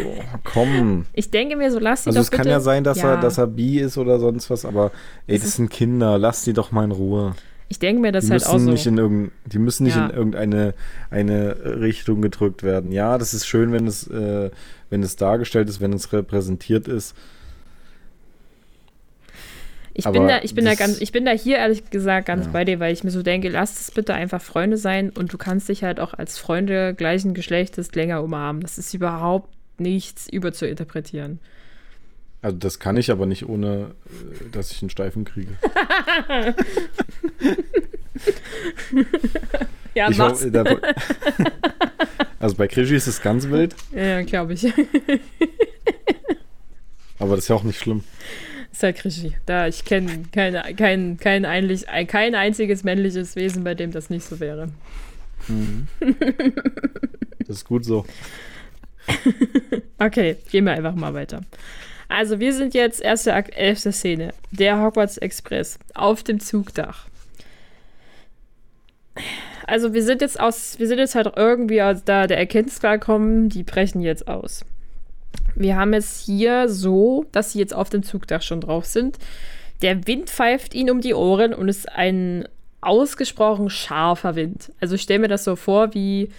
komm. 0.43 1.06
Ich 1.13 1.32
denke 1.32 1.56
mir 1.56 1.71
so, 1.71 1.80
lass 1.80 2.04
sie 2.04 2.10
also 2.10 2.19
doch 2.19 2.24
es 2.24 2.32
kann 2.32 2.48
ja 2.48 2.60
sein, 2.60 2.84
dass 2.84 3.02
ja. 3.02 3.12
er, 3.12 3.17
dass 3.21 3.38
er 3.38 3.48
bi 3.48 3.80
ist 3.80 3.98
oder 3.98 4.19
sonst 4.19 4.50
was, 4.50 4.65
aber 4.65 4.91
ey, 5.28 5.36
das, 5.38 5.45
das 5.45 5.56
sind 5.56 5.69
Kinder, 5.69 6.17
lass 6.17 6.43
sie 6.43 6.54
doch 6.54 6.71
mal 6.71 6.84
in 6.84 6.91
Ruhe. 6.91 7.36
Ich 7.67 7.80
denke 7.80 8.02
mir 8.02 8.12
das 8.12 8.26
die 8.26 8.32
halt 8.32 8.45
auch 8.45 8.60
so. 8.60 8.69
nicht 8.69 8.86
in 8.86 9.32
die 9.45 9.60
müssen 9.60 9.86
nicht 9.86 9.95
Ja. 9.95 10.08
in 10.08 10.15
irgendeine 10.15 10.74
eine 11.10 11.80
Richtung 11.80 12.21
gedrückt 12.21 12.63
werden. 12.63 12.91
Ja, 12.91 13.17
das 13.17 13.34
ist 13.34 13.48
schön, 13.48 13.71
wenn 13.71 13.88
es, 13.88 14.08
äh, 14.08 14.52
wenn 14.89 15.02
es 15.02 15.15
dargestellt 15.15 15.67
ist, 15.67 15.82
wenn 15.82 15.93
es 15.93 16.13
repräsentiert 16.13 16.88
ist. 16.88 17.15
Ich 19.98 20.06
Aber 20.06 20.20
bin 20.20 20.28
da, 20.28 20.42
ich 20.44 20.54
bin 20.54 20.66
da 20.66 20.76
ganz, 20.76 21.00
ich 21.00 21.14
bin 21.14 21.24
da 21.24 21.32
hier 21.32 21.56
ehrlich 21.58 21.90
gesagt 21.90 22.28
ganz 22.28 22.46
Ja. 22.48 22.52
bei 22.52 22.66
dir, 22.66 22.82
weil 22.82 22.92
ich 22.94 23.06
mir 23.06 23.12
so 23.12 23.24
denke, 23.24 23.48
lasst 23.48 23.80
es 23.80 23.92
bitte 23.92 24.14
einfach 24.14 24.42
Freunde 24.42 24.76
sein 24.78 25.10
und 25.10 25.32
du 25.32 25.38
kannst 25.38 25.70
dich 25.70 25.84
halt 25.86 26.02
auch 26.02 26.14
als 26.14 26.38
Freunde 26.38 26.94
gleichen 26.94 27.34
Geschlechtes 27.34 27.94
länger 27.96 28.22
umarmen. 28.22 28.62
Das 28.62 28.78
ist 28.78 28.94
überhaupt 28.94 29.50
nichts 29.78 30.28
überzuinterpretieren. 30.30 31.40
Also 32.42 32.58
das 32.58 32.78
kann 32.80 32.98
ich 32.98 33.10
aber 33.10 33.26
nicht, 33.26 33.48
ohne 33.48 33.96
äh, 34.06 34.50
dass 34.52 34.70
ich 34.72 34.82
einen 34.82 34.90
Steifen 34.90 35.24
kriege. 35.24 35.52
Ja, 39.94 40.10
ich 40.10 40.18
mach's. 40.18 40.42
hoffe, 40.42 40.52
da, 40.52 40.64
also 42.40 42.56
bei 42.56 42.68
Krischi 42.68 42.96
ist 42.96 43.08
es 43.08 43.22
ganz 43.22 43.48
wild, 43.50 43.76
Ja, 43.96 44.22
glaube 44.24 44.54
ich. 44.54 44.66
aber 47.18 47.36
das 47.36 47.46
ist 47.46 47.48
ja 47.48 47.56
auch 47.56 47.64
nicht 47.64 47.80
schlimm. 47.80 48.04
Ist 48.76 48.84
halt 48.84 48.98
Krischi. 48.98 49.36
Da 49.46 49.68
ich 49.68 49.86
kenne 49.86 50.24
keine, 50.32 50.76
kein, 50.76 51.18
kein, 51.18 51.46
einlich, 51.46 51.86
kein 52.08 52.36
einziges 52.36 52.84
männliches 52.84 53.36
Wesen, 53.36 53.64
bei 53.64 53.74
dem 53.74 53.92
das 53.92 54.10
nicht 54.10 54.26
so 54.26 54.40
wäre. 54.40 54.70
Das 57.40 57.58
ist 57.58 57.66
gut 57.66 57.86
so. 57.86 58.06
Okay, 59.98 60.36
gehen 60.52 60.66
wir 60.66 60.74
einfach 60.74 60.96
mal 60.96 61.14
weiter. 61.14 61.42
Also, 62.10 62.40
wir 62.40 62.54
sind 62.54 62.74
jetzt 62.74 63.02
erste, 63.02 63.32
elfte 63.32 63.94
Szene. 63.94 64.34
Der 64.52 64.82
Hogwarts 64.82 65.18
Express 65.18 65.80
auf 65.94 66.22
dem 66.22 66.42
Zugdach. 66.42 67.08
Also, 69.66 69.94
wir 69.94 70.04
sind 70.04 70.22
jetzt 70.22 70.38
aus, 70.38 70.78
wir 70.80 70.88
sind 70.88 70.98
jetzt 70.98 71.16
halt 71.16 71.32
irgendwie 71.38 71.82
aus 71.82 72.04
da 72.04 72.28
der 72.28 72.38
Erkenntnis 72.38 72.82
gekommen, 72.82 73.48
die 73.48 73.64
brechen 73.64 74.02
jetzt 74.02 74.28
aus. 74.28 74.66
Wir 75.56 75.78
haben 75.78 75.94
es 75.94 76.20
hier 76.20 76.70
so, 76.70 77.26
dass 77.32 77.52
sie 77.52 77.60
jetzt 77.60 77.74
auf 77.74 77.89
dem 77.89 78.04
Zugdach 78.04 78.41
schon 78.41 78.62
drauf 78.62 78.86
sind. 78.86 79.18
Der 79.82 80.08
Wind 80.08 80.30
pfeift 80.30 80.74
ihnen 80.74 80.89
um 80.89 81.02
die 81.02 81.13
Ohren 81.13 81.54
und 81.54 81.70
es 81.70 81.80
ist 81.80 81.91
ein 81.91 82.48
ausgesprochen 82.82 83.70
scharfer 83.70 84.36
Wind. 84.36 84.72
Also 84.80 84.96
ich 84.96 85.02
stelle 85.02 85.20
mir 85.20 85.28
das 85.28 85.44
so 85.44 85.56
vor 85.56 85.94
wie 85.94 86.30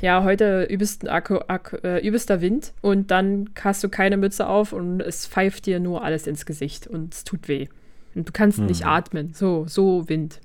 ja, 0.00 0.24
heute 0.24 0.64
übelsten 0.64 1.08
Akku, 1.08 1.38
Akku, 1.46 1.76
äh, 1.76 2.04
übelster 2.06 2.40
Wind 2.40 2.72
und 2.80 3.10
dann 3.12 3.50
hast 3.62 3.84
du 3.84 3.88
keine 3.88 4.16
Mütze 4.16 4.48
auf 4.48 4.72
und 4.72 5.00
es 5.00 5.26
pfeift 5.26 5.66
dir 5.66 5.78
nur 5.78 6.02
alles 6.02 6.26
ins 6.26 6.44
Gesicht 6.44 6.88
und 6.88 7.14
es 7.14 7.24
tut 7.24 7.46
weh. 7.46 7.68
Und 8.14 8.28
du 8.28 8.32
kannst 8.32 8.58
nicht 8.58 8.84
atmen. 8.84 9.32
So, 9.32 9.64
so 9.68 10.08
Wind. 10.08 10.40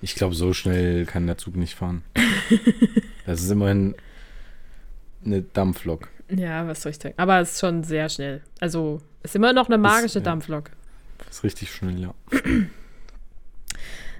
Ich 0.00 0.14
glaube, 0.16 0.34
so 0.34 0.52
schnell 0.52 1.06
kann 1.06 1.26
der 1.26 1.38
Zug 1.38 1.56
nicht 1.56 1.74
fahren. 1.74 2.02
Das 3.26 3.42
ist 3.42 3.50
immerhin 3.50 3.94
eine 5.24 5.40
Dampflok. 5.40 6.10
Ja, 6.30 6.66
was 6.66 6.82
soll 6.82 6.90
ich 6.90 6.98
sagen? 6.98 7.14
Aber 7.16 7.40
es 7.40 7.52
ist 7.52 7.60
schon 7.60 7.84
sehr 7.84 8.08
schnell. 8.08 8.42
Also, 8.60 9.00
ist 9.22 9.36
immer 9.36 9.52
noch 9.52 9.68
eine 9.68 9.78
magische 9.78 10.18
ja. 10.18 10.24
Dampflok. 10.24 10.70
Das 11.18 11.38
ist 11.38 11.44
richtig 11.44 11.72
schnell, 11.72 11.98
ja. 11.98 12.14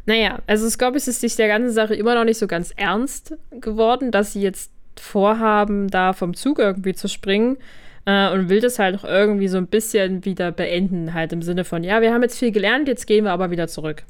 Naja, 0.06 0.40
also 0.46 0.68
Scorpius 0.68 1.08
ist 1.08 1.22
sich 1.22 1.34
der 1.36 1.48
ganzen 1.48 1.72
Sache 1.72 1.94
immer 1.94 2.14
noch 2.14 2.24
nicht 2.24 2.38
so 2.38 2.46
ganz 2.46 2.72
ernst 2.76 3.36
geworden, 3.60 4.10
dass 4.10 4.34
sie 4.34 4.42
jetzt 4.42 4.70
vorhaben, 5.00 5.88
da 5.88 6.12
vom 6.12 6.34
Zug 6.34 6.58
irgendwie 6.58 6.94
zu 6.94 7.08
springen 7.08 7.56
äh, 8.04 8.30
und 8.30 8.48
will 8.48 8.60
das 8.60 8.78
halt 8.78 8.96
auch 8.96 9.04
irgendwie 9.04 9.48
so 9.48 9.56
ein 9.56 9.66
bisschen 9.66 10.24
wieder 10.24 10.52
beenden, 10.52 11.14
halt 11.14 11.32
im 11.32 11.42
Sinne 11.42 11.64
von, 11.64 11.82
ja, 11.82 12.02
wir 12.02 12.12
haben 12.12 12.22
jetzt 12.22 12.38
viel 12.38 12.52
gelernt, 12.52 12.86
jetzt 12.86 13.06
gehen 13.06 13.24
wir 13.24 13.32
aber 13.32 13.50
wieder 13.50 13.66
zurück. 13.66 14.02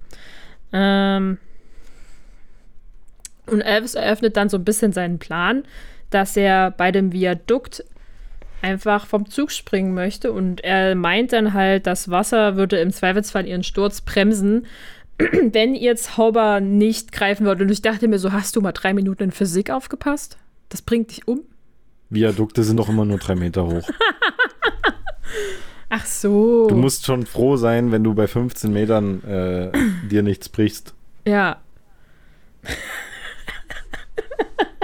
Ähm 0.72 1.38
und 3.46 3.60
Elvis 3.60 3.94
eröffnet 3.94 4.36
dann 4.36 4.48
so 4.48 4.56
ein 4.56 4.64
bisschen 4.64 4.92
seinen 4.92 5.18
Plan, 5.18 5.64
dass 6.14 6.36
er 6.36 6.70
bei 6.70 6.92
dem 6.92 7.12
Viadukt 7.12 7.84
einfach 8.62 9.06
vom 9.06 9.28
Zug 9.28 9.50
springen 9.50 9.94
möchte 9.94 10.32
und 10.32 10.62
er 10.62 10.94
meint 10.94 11.32
dann 11.32 11.52
halt, 11.52 11.86
das 11.86 12.10
Wasser 12.10 12.56
würde 12.56 12.78
im 12.78 12.92
Zweifelsfall 12.92 13.46
ihren 13.46 13.62
Sturz 13.62 14.00
bremsen, 14.00 14.66
wenn 15.18 15.74
ihr 15.74 15.96
Zauber 15.96 16.60
nicht 16.60 17.12
greifen 17.12 17.44
würde. 17.44 17.64
Und 17.64 17.70
ich 17.70 17.82
dachte 17.82 18.08
mir 18.08 18.18
so, 18.18 18.32
hast 18.32 18.56
du 18.56 18.62
mal 18.62 18.72
drei 18.72 18.94
Minuten 18.94 19.24
in 19.24 19.30
Physik 19.32 19.70
aufgepasst? 19.70 20.38
Das 20.70 20.80
bringt 20.80 21.10
dich 21.10 21.28
um? 21.28 21.42
Viadukte 22.08 22.62
sind 22.62 22.78
doch 22.78 22.88
immer 22.88 23.04
nur 23.04 23.18
drei 23.18 23.34
Meter 23.34 23.66
hoch. 23.66 23.86
Ach 25.90 26.06
so. 26.06 26.68
Du 26.68 26.76
musst 26.76 27.04
schon 27.04 27.26
froh 27.26 27.56
sein, 27.56 27.92
wenn 27.92 28.02
du 28.02 28.14
bei 28.14 28.26
15 28.26 28.72
Metern 28.72 29.22
äh, 29.24 29.72
dir 30.08 30.22
nichts 30.22 30.48
brichst. 30.48 30.94
ja, 31.26 31.60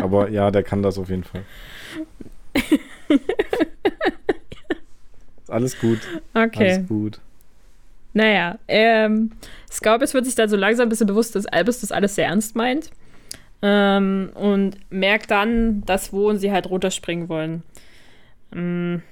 Aber 0.02 0.30
ja, 0.30 0.50
der 0.50 0.62
kann 0.62 0.82
das 0.82 0.98
auf 0.98 1.08
jeden 1.08 1.24
Fall. 1.24 1.44
Alles 5.48 5.78
gut. 5.78 5.98
okay. 6.34 6.74
Alles 6.74 6.88
gut. 6.88 7.20
Naja, 8.12 8.58
ähm, 8.66 9.32
Scorpius 9.70 10.14
wird 10.14 10.24
sich 10.24 10.34
dann 10.34 10.48
so 10.48 10.56
langsam 10.56 10.86
ein 10.86 10.88
bisschen 10.88 11.06
bewusst, 11.06 11.36
dass 11.36 11.46
Albus 11.46 11.80
das 11.80 11.92
alles 11.92 12.16
sehr 12.16 12.26
ernst 12.26 12.56
meint. 12.56 12.90
Ähm, 13.62 14.30
und 14.34 14.78
merkt 14.90 15.30
dann, 15.30 15.84
dass 15.84 16.12
wo 16.12 16.28
und 16.28 16.38
sie 16.38 16.50
halt 16.50 16.68
runterspringen 16.68 17.28
wollen. 17.28 17.62
Ähm, 18.54 19.02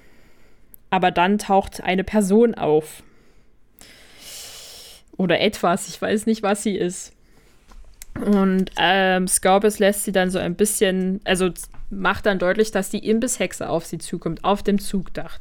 aber 0.90 1.10
dann 1.10 1.38
taucht 1.38 1.82
eine 1.82 2.02
Person 2.02 2.54
auf. 2.54 3.02
Oder 5.16 5.40
etwas, 5.40 5.88
ich 5.88 6.00
weiß 6.00 6.26
nicht, 6.26 6.42
was 6.42 6.62
sie 6.62 6.76
ist. 6.76 7.12
Und 8.24 8.70
ähm, 8.78 9.28
Scorpius 9.28 9.78
lässt 9.78 10.04
sie 10.04 10.12
dann 10.12 10.30
so 10.30 10.38
ein 10.38 10.54
bisschen, 10.54 11.20
also 11.24 11.50
macht 11.90 12.26
dann 12.26 12.38
deutlich, 12.38 12.70
dass 12.70 12.90
die 12.90 13.08
Imbisshexe 13.08 13.68
auf 13.68 13.86
sie 13.86 13.98
zukommt, 13.98 14.44
auf 14.44 14.62
dem 14.62 14.78
Zugdach. 14.78 15.38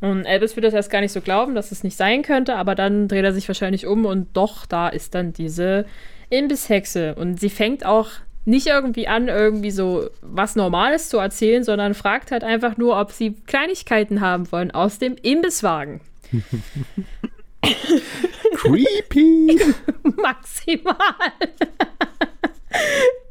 Und 0.00 0.24
Elvis 0.24 0.56
wird 0.56 0.64
das 0.64 0.74
erst 0.74 0.90
gar 0.90 1.02
nicht 1.02 1.12
so 1.12 1.20
glauben, 1.20 1.54
dass 1.54 1.72
es 1.72 1.84
nicht 1.84 1.96
sein 1.96 2.22
könnte, 2.22 2.56
aber 2.56 2.74
dann 2.74 3.06
dreht 3.06 3.24
er 3.24 3.34
sich 3.34 3.46
wahrscheinlich 3.48 3.86
um 3.86 4.06
und 4.06 4.28
doch, 4.34 4.64
da 4.64 4.88
ist 4.88 5.14
dann 5.14 5.32
diese 5.32 5.84
Imbisshexe. 6.30 7.14
Und 7.14 7.38
sie 7.38 7.50
fängt 7.50 7.84
auch 7.84 8.08
nicht 8.46 8.66
irgendwie 8.66 9.06
an, 9.06 9.28
irgendwie 9.28 9.70
so 9.70 10.08
was 10.22 10.56
Normales 10.56 11.10
zu 11.10 11.18
erzählen, 11.18 11.62
sondern 11.64 11.92
fragt 11.92 12.30
halt 12.30 12.44
einfach 12.44 12.78
nur, 12.78 12.98
ob 12.98 13.12
sie 13.12 13.34
Kleinigkeiten 13.46 14.22
haben 14.22 14.50
wollen 14.50 14.70
aus 14.70 14.98
dem 14.98 15.16
Imbisswagen. 15.16 16.00
Creepy! 18.54 19.60
Maximal. 20.16 20.96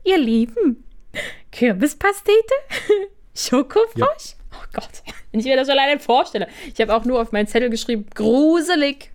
Ihr 0.03 0.17
Lieben, 0.17 0.83
Kürbispastete? 1.51 2.53
Schokofrosch? 3.35 4.35
Oh 4.53 4.65
Gott, 4.73 5.03
wenn 5.31 5.39
ich 5.39 5.45
mir 5.45 5.55
das 5.55 5.69
alleine 5.69 5.99
vorstelle. 5.99 6.47
Ich 6.73 6.81
habe 6.81 6.93
auch 6.93 7.05
nur 7.05 7.21
auf 7.21 7.31
meinen 7.31 7.47
Zettel 7.47 7.69
geschrieben, 7.69 8.05
gruselig. 8.13 9.11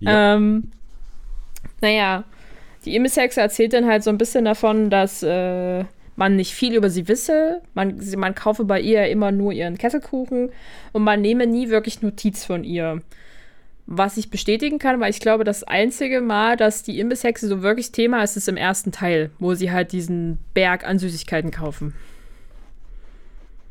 Ja. 0.00 0.34
Ähm, 0.34 0.70
naja, 1.80 2.24
die 2.84 2.96
Imbisshexe 2.96 3.40
erzählt 3.40 3.72
dann 3.72 3.86
halt 3.86 4.02
so 4.02 4.10
ein 4.10 4.18
bisschen 4.18 4.44
davon, 4.44 4.90
dass 4.90 5.22
äh, 5.22 5.84
man 6.16 6.36
nicht 6.36 6.54
viel 6.54 6.74
über 6.74 6.90
sie 6.90 7.08
wisse. 7.08 7.62
Man, 7.74 8.00
man 8.16 8.34
kaufe 8.34 8.64
bei 8.64 8.80
ihr 8.80 9.06
immer 9.08 9.32
nur 9.32 9.52
ihren 9.52 9.78
Kesselkuchen 9.78 10.50
und 10.92 11.02
man 11.02 11.20
nehme 11.20 11.46
nie 11.46 11.70
wirklich 11.70 12.02
Notiz 12.02 12.44
von 12.44 12.64
ihr. 12.64 13.02
Was 13.86 14.16
ich 14.16 14.30
bestätigen 14.30 14.78
kann, 14.78 14.98
weil 15.00 15.10
ich 15.10 15.20
glaube, 15.20 15.44
das 15.44 15.62
einzige 15.62 16.20
Mal, 16.22 16.56
dass 16.56 16.82
die 16.82 16.98
Imbisshexe 16.98 17.46
so 17.48 17.62
wirklich 17.62 17.92
Thema 17.92 18.22
ist, 18.22 18.36
ist 18.36 18.48
im 18.48 18.56
ersten 18.56 18.92
Teil, 18.92 19.30
wo 19.38 19.54
sie 19.54 19.70
halt 19.72 19.92
diesen 19.92 20.38
Berg 20.54 20.86
an 20.86 20.98
Süßigkeiten 20.98 21.50
kaufen. 21.50 21.92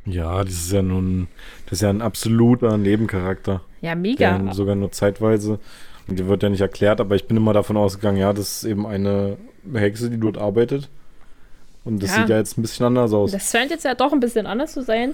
Ja, 0.05 0.43
das 0.43 0.53
ist 0.53 0.71
ja 0.71 0.81
nun, 0.81 1.27
das 1.65 1.73
ist 1.73 1.81
ja 1.81 1.89
ein 1.89 2.01
absoluter 2.01 2.77
Nebencharakter. 2.77 3.61
Ja, 3.81 3.95
mega. 3.95 4.37
Der 4.37 4.53
sogar 4.53 4.75
nur 4.75 4.91
zeitweise. 4.91 5.59
Und 6.07 6.19
die 6.19 6.27
wird 6.27 6.43
ja 6.43 6.49
nicht 6.49 6.61
erklärt, 6.61 6.99
aber 6.99 7.15
ich 7.15 7.25
bin 7.27 7.37
immer 7.37 7.53
davon 7.53 7.77
ausgegangen, 7.77 8.17
ja, 8.17 8.33
das 8.33 8.57
ist 8.57 8.63
eben 8.65 8.85
eine 8.85 9.37
Hexe, 9.73 10.09
die 10.09 10.19
dort 10.19 10.37
arbeitet. 10.37 10.89
Und 11.85 12.03
das 12.03 12.11
Ja. 12.11 12.21
sieht 12.21 12.29
ja 12.29 12.37
jetzt 12.37 12.57
ein 12.57 12.61
bisschen 12.61 12.85
anders 12.85 13.13
aus. 13.13 13.31
Das 13.31 13.49
scheint 13.49 13.71
jetzt 13.71 13.85
ja 13.85 13.95
doch 13.95 14.11
ein 14.11 14.19
bisschen 14.19 14.45
anders 14.45 14.73
zu 14.73 14.83
sein, 14.83 15.13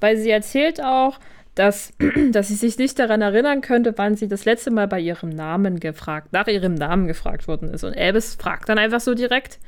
weil 0.00 0.18
sie 0.18 0.30
erzählt 0.30 0.82
auch, 0.82 1.18
dass, 1.56 1.92
dass 2.30 2.48
sie 2.48 2.54
sich 2.54 2.78
nicht 2.78 2.98
daran 3.00 3.22
erinnern 3.22 3.60
könnte, 3.60 3.94
wann 3.96 4.14
sie 4.14 4.28
das 4.28 4.44
letzte 4.44 4.70
Mal 4.70 4.86
bei 4.86 5.00
ihrem 5.00 5.30
Namen 5.30 5.80
gefragt, 5.80 6.32
nach 6.32 6.46
ihrem 6.46 6.74
Namen 6.74 7.08
gefragt 7.08 7.48
worden 7.48 7.68
ist. 7.70 7.82
Und 7.82 7.94
Elvis 7.94 8.36
fragt 8.36 8.68
dann 8.68 8.78
einfach 8.78 9.00
so 9.00 9.14
direkt. 9.14 9.58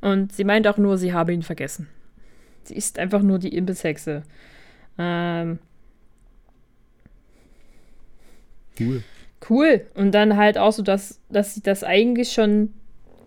Und 0.00 0.32
sie 0.32 0.44
meint 0.44 0.66
auch 0.66 0.78
nur, 0.78 0.98
sie 0.98 1.12
habe 1.12 1.32
ihn 1.32 1.42
vergessen. 1.42 1.88
Sie 2.64 2.74
ist 2.74 2.98
einfach 2.98 3.22
nur 3.22 3.38
die 3.38 3.54
Imbisshexe. 3.54 4.22
Ähm, 4.98 5.60
cool. 8.80 9.02
Cool. 9.48 9.86
Und 9.94 10.12
dann 10.12 10.36
halt 10.36 10.58
auch 10.58 10.72
so, 10.72 10.82
dass, 10.82 11.20
dass 11.28 11.54
sie 11.54 11.62
das 11.62 11.84
eigentlich 11.84 12.32
schon 12.32 12.72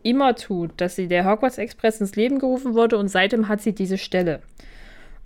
immer 0.04 0.36
tut, 0.36 0.72
dass 0.78 0.96
sie 0.96 1.08
der 1.08 1.26
Hogwarts 1.26 1.58
Express 1.58 2.02
ins 2.02 2.16
Leben 2.16 2.40
gerufen 2.40 2.74
wurde 2.74 2.98
und 2.98 3.08
seitdem 3.08 3.48
hat 3.48 3.62
sie 3.62 3.74
diese 3.74 3.98
Stelle. 3.98 4.42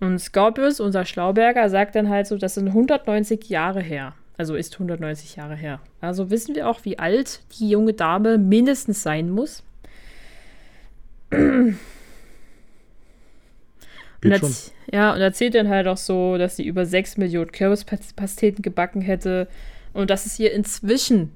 Und 0.03 0.19
Scorpius, 0.19 0.79
unser 0.81 1.05
Schlauberger, 1.05 1.69
sagt 1.69 1.95
dann 1.95 2.09
halt 2.09 2.27
so, 2.27 2.37
das 2.37 2.55
sind 2.55 2.67
190 2.67 3.47
Jahre 3.49 3.81
her. 3.81 4.13
Also 4.37 4.55
ist 4.55 4.73
190 4.73 5.35
Jahre 5.37 5.55
her. 5.55 5.79
Also 6.01 6.29
wissen 6.29 6.55
wir 6.55 6.67
auch, 6.67 6.83
wie 6.83 6.99
alt 6.99 7.39
die 7.57 7.69
junge 7.69 7.93
Dame 7.93 8.37
mindestens 8.37 9.01
sein 9.03 9.29
muss. 9.29 9.63
Und 11.31 11.77
erz- 14.23 14.71
ja, 14.91 15.13
und 15.13 15.21
erzählt 15.21 15.55
dann 15.55 15.69
halt 15.69 15.87
auch 15.87 15.97
so, 15.97 16.37
dass 16.37 16.55
sie 16.57 16.65
über 16.65 16.85
6 16.85 17.17
Millionen 17.17 17.51
Kürbispasteten 17.51 18.61
gebacken 18.61 19.01
hätte 19.01 19.47
und 19.93 20.09
dass 20.09 20.25
es 20.25 20.39
ihr 20.39 20.51
inzwischen 20.51 21.31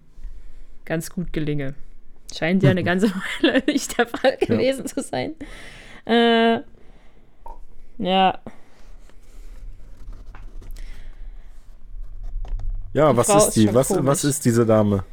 ganz 0.85 1.09
gut 1.09 1.31
gelinge. 1.33 1.73
Scheint 2.35 2.63
ja 2.63 2.71
eine 2.71 2.83
ganze 2.85 3.11
Weile 3.41 3.63
nicht 3.67 3.97
der 3.97 4.07
Fall 4.07 4.37
gewesen 4.37 4.85
zu 4.87 5.01
sein. 5.01 5.35
Äh, 6.05 6.59
ja, 7.99 8.39
Ja, 12.97 13.11
Die 13.11 13.17
was 13.17 13.27
Frau 13.27 13.37
ist 13.37 13.47
ist 13.49 13.55
die? 13.55 13.65
schon 13.65 13.75
Was, 13.75 13.87
komisch. 13.89 14.05
was 14.05 14.23
ist 14.23 14.45
diese 14.45 14.65
Dame? 14.65 15.03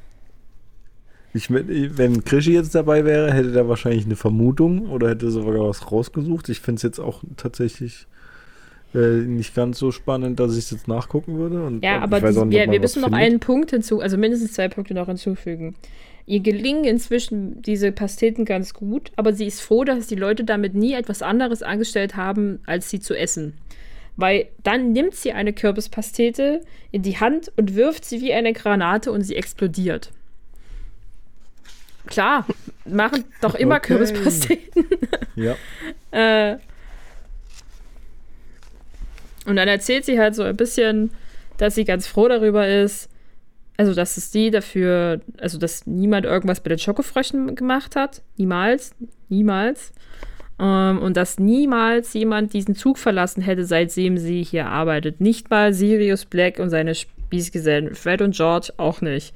Ich, 1.36 1.50
wenn 1.50 2.24
Krischi 2.24 2.52
jetzt 2.52 2.74
dabei 2.76 3.04
wäre, 3.04 3.32
hätte 3.32 3.50
der 3.52 3.68
wahrscheinlich 3.68 4.04
eine 4.06 4.14
Vermutung 4.16 4.88
oder 4.90 5.10
hätte 5.10 5.30
sogar 5.30 5.68
was 5.68 5.90
rausgesucht. 5.90 6.48
Ich 6.48 6.60
finde 6.60 6.76
es 6.78 6.82
jetzt 6.84 7.00
auch 7.00 7.22
tatsächlich 7.36 8.06
äh, 8.94 8.98
nicht 9.26 9.52
ganz 9.54 9.78
so 9.80 9.90
spannend, 9.90 10.38
dass 10.38 10.52
ich 10.52 10.64
es 10.66 10.70
jetzt 10.70 10.86
nachgucken 10.86 11.36
würde. 11.36 11.64
Und, 11.64 11.82
Ja, 11.82 12.00
aber 12.00 12.18
ich 12.18 12.22
weiß 12.22 12.34
die, 12.36 12.40
auch 12.40 12.44
nicht, 12.44 12.56
wir, 12.56 12.70
wir 12.70 12.78
müssen 12.80 13.00
noch 13.00 13.08
findet. 13.08 13.24
einen 13.26 13.40
Punkt 13.40 13.70
hinzu, 13.70 14.00
also 14.00 14.16
mindestens 14.16 14.52
zwei 14.52 14.68
Punkte 14.68 14.94
noch 14.94 15.06
hinzufügen. 15.08 15.74
Ihr 16.26 16.40
gelingen 16.40 16.84
inzwischen 16.84 17.60
diese 17.62 17.90
Pasteten 17.92 18.44
ganz 18.44 18.72
gut, 18.72 19.10
aber 19.16 19.32
sie 19.34 19.46
ist 19.46 19.60
froh, 19.60 19.82
dass 19.84 20.06
die 20.06 20.14
Leute 20.14 20.44
damit 20.44 20.74
nie 20.74 20.94
etwas 20.94 21.20
anderes 21.20 21.62
angestellt 21.64 22.16
haben, 22.16 22.60
als 22.64 22.88
sie 22.88 23.00
zu 23.00 23.14
essen. 23.14 23.54
Weil 24.16 24.46
dann 24.62 24.92
nimmt 24.92 25.14
sie 25.14 25.32
eine 25.32 25.52
Kürbispastete 25.52 26.60
in 26.92 27.02
die 27.02 27.18
Hand 27.18 27.50
und 27.56 27.74
wirft 27.74 28.04
sie 28.04 28.20
wie 28.20 28.32
eine 28.32 28.52
Granate 28.52 29.10
und 29.10 29.22
sie 29.22 29.34
explodiert. 29.36 30.10
Klar, 32.06 32.46
machen 32.84 33.24
doch 33.40 33.54
immer 33.54 33.76
Okay. 33.76 33.88
Kürbispasteten. 33.88 34.86
Ja. 35.36 35.56
Äh, 36.12 36.58
und 39.46 39.56
dann 39.56 39.66
erzählt 39.66 40.04
sie 40.04 40.20
halt 40.20 40.36
so 40.36 40.44
ein 40.44 40.56
bisschen, 40.56 41.10
dass 41.56 41.74
sie 41.74 41.84
ganz 41.84 42.06
froh 42.06 42.28
darüber 42.28 42.68
ist, 42.68 43.08
also 43.76 43.94
dass 43.94 44.16
es 44.16 44.30
die 44.30 44.52
dafür, 44.52 45.20
also 45.38 45.58
dass 45.58 45.86
niemand 45.86 46.24
irgendwas 46.24 46.60
bei 46.60 46.68
den 46.68 46.78
Schokofröschen 46.78 47.56
gemacht 47.56 47.96
hat. 47.96 48.22
Niemals. 48.36 48.94
Niemals. 49.28 49.92
Ähm, 50.58 50.98
und 51.00 51.16
dass 51.16 51.38
niemals 51.38 52.12
jemand 52.14 52.52
diesen 52.52 52.74
Zug 52.74 52.98
verlassen 52.98 53.42
hätte, 53.42 53.64
seitdem 53.64 54.18
sie 54.18 54.42
hier 54.42 54.66
arbeitet. 54.66 55.20
Nicht 55.20 55.50
mal 55.50 55.72
Sirius 55.74 56.24
Black 56.26 56.58
und 56.58 56.70
seine 56.70 56.94
Spießgesellen. 56.94 57.94
Fred 57.94 58.22
und 58.22 58.34
George 58.36 58.72
auch 58.76 59.00
nicht. 59.00 59.34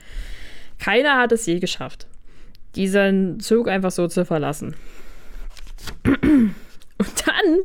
Keiner 0.79 1.17
hat 1.19 1.33
es 1.33 1.45
je 1.47 1.59
geschafft, 1.59 2.07
diesen 2.77 3.41
Zug 3.41 3.67
einfach 3.69 3.91
so 3.91 4.07
zu 4.07 4.25
verlassen. 4.25 4.77
Und 6.05 7.27
dann 7.27 7.61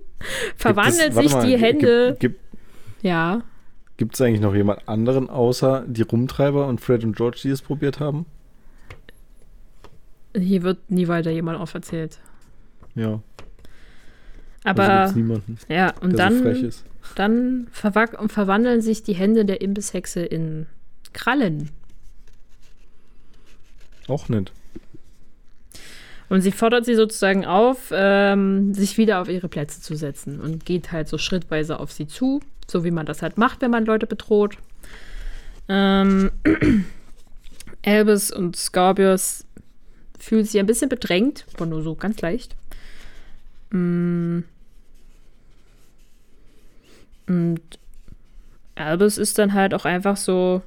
verwandeln 0.55 1.11
Gibt 1.11 1.17
es- 1.17 1.23
sich 1.23 1.33
warte 1.33 1.47
die 1.47 1.53
mal, 1.53 1.61
Hände. 1.61 2.07
Gibt, 2.19 2.19
gibt, 2.19 2.39
ja. 3.01 3.41
Gibt 3.97 4.13
es 4.15 4.21
eigentlich 4.21 4.41
noch 4.41 4.53
jemand 4.55 4.87
anderen 4.87 5.29
außer 5.29 5.85
die 5.87 6.03
Rumtreiber 6.03 6.67
und 6.67 6.81
Fred 6.81 7.03
und 7.03 7.15
George, 7.15 7.39
die 7.43 7.49
es 7.49 7.61
probiert 7.63 7.99
haben? 7.99 8.25
Hier 10.35 10.63
wird 10.63 10.89
nie 10.89 11.07
weiter 11.07 11.31
jemand 11.31 11.59
auferzählt. 11.59 12.19
Ja. 12.95 13.21
Aber 14.63 14.87
also 14.87 15.15
niemanden, 15.15 15.57
ja, 15.67 15.93
und 15.99 16.17
der 16.17 16.31
so 16.31 16.43
dann, 17.15 17.67
dann 17.67 17.67
verwandeln 18.29 18.81
sich 18.81 19.03
die 19.03 19.13
Hände 19.13 19.45
der 19.45 19.61
Imbisshexe 19.61 20.21
in 20.21 20.67
Krallen. 21.11 21.69
Auch 24.07 24.29
nicht. 24.29 24.51
Und 26.29 26.41
sie 26.41 26.51
fordert 26.51 26.85
sie 26.85 26.95
sozusagen 26.95 27.45
auf, 27.45 27.91
ähm, 27.91 28.73
sich 28.73 28.97
wieder 28.97 29.21
auf 29.21 29.29
ihre 29.29 29.49
Plätze 29.49 29.81
zu 29.81 29.95
setzen 29.95 30.39
und 30.39 30.65
geht 30.65 30.91
halt 30.91 31.07
so 31.07 31.17
schrittweise 31.17 31.79
auf 31.79 31.91
sie 31.91 32.07
zu, 32.07 32.41
so 32.67 32.83
wie 32.83 32.91
man 32.91 33.05
das 33.05 33.21
halt 33.21 33.37
macht, 33.37 33.61
wenn 33.61 33.71
man 33.71 33.85
Leute 33.85 34.07
bedroht. 34.07 34.57
Ähm, 35.69 36.31
Albus 37.85 38.31
und 38.31 38.55
Scorpius 38.55 39.45
fühlen 40.17 40.45
sich 40.45 40.59
ein 40.59 40.65
bisschen 40.65 40.89
bedrängt, 40.89 41.45
aber 41.53 41.65
nur 41.65 41.83
so 41.83 41.95
ganz 41.95 42.21
leicht. 42.21 42.55
Mm. 43.71 44.39
Und 47.27 47.61
Albus 48.75 49.17
ist 49.17 49.37
dann 49.37 49.53
halt 49.53 49.73
auch 49.73 49.85
einfach 49.85 50.17
so, 50.17 50.61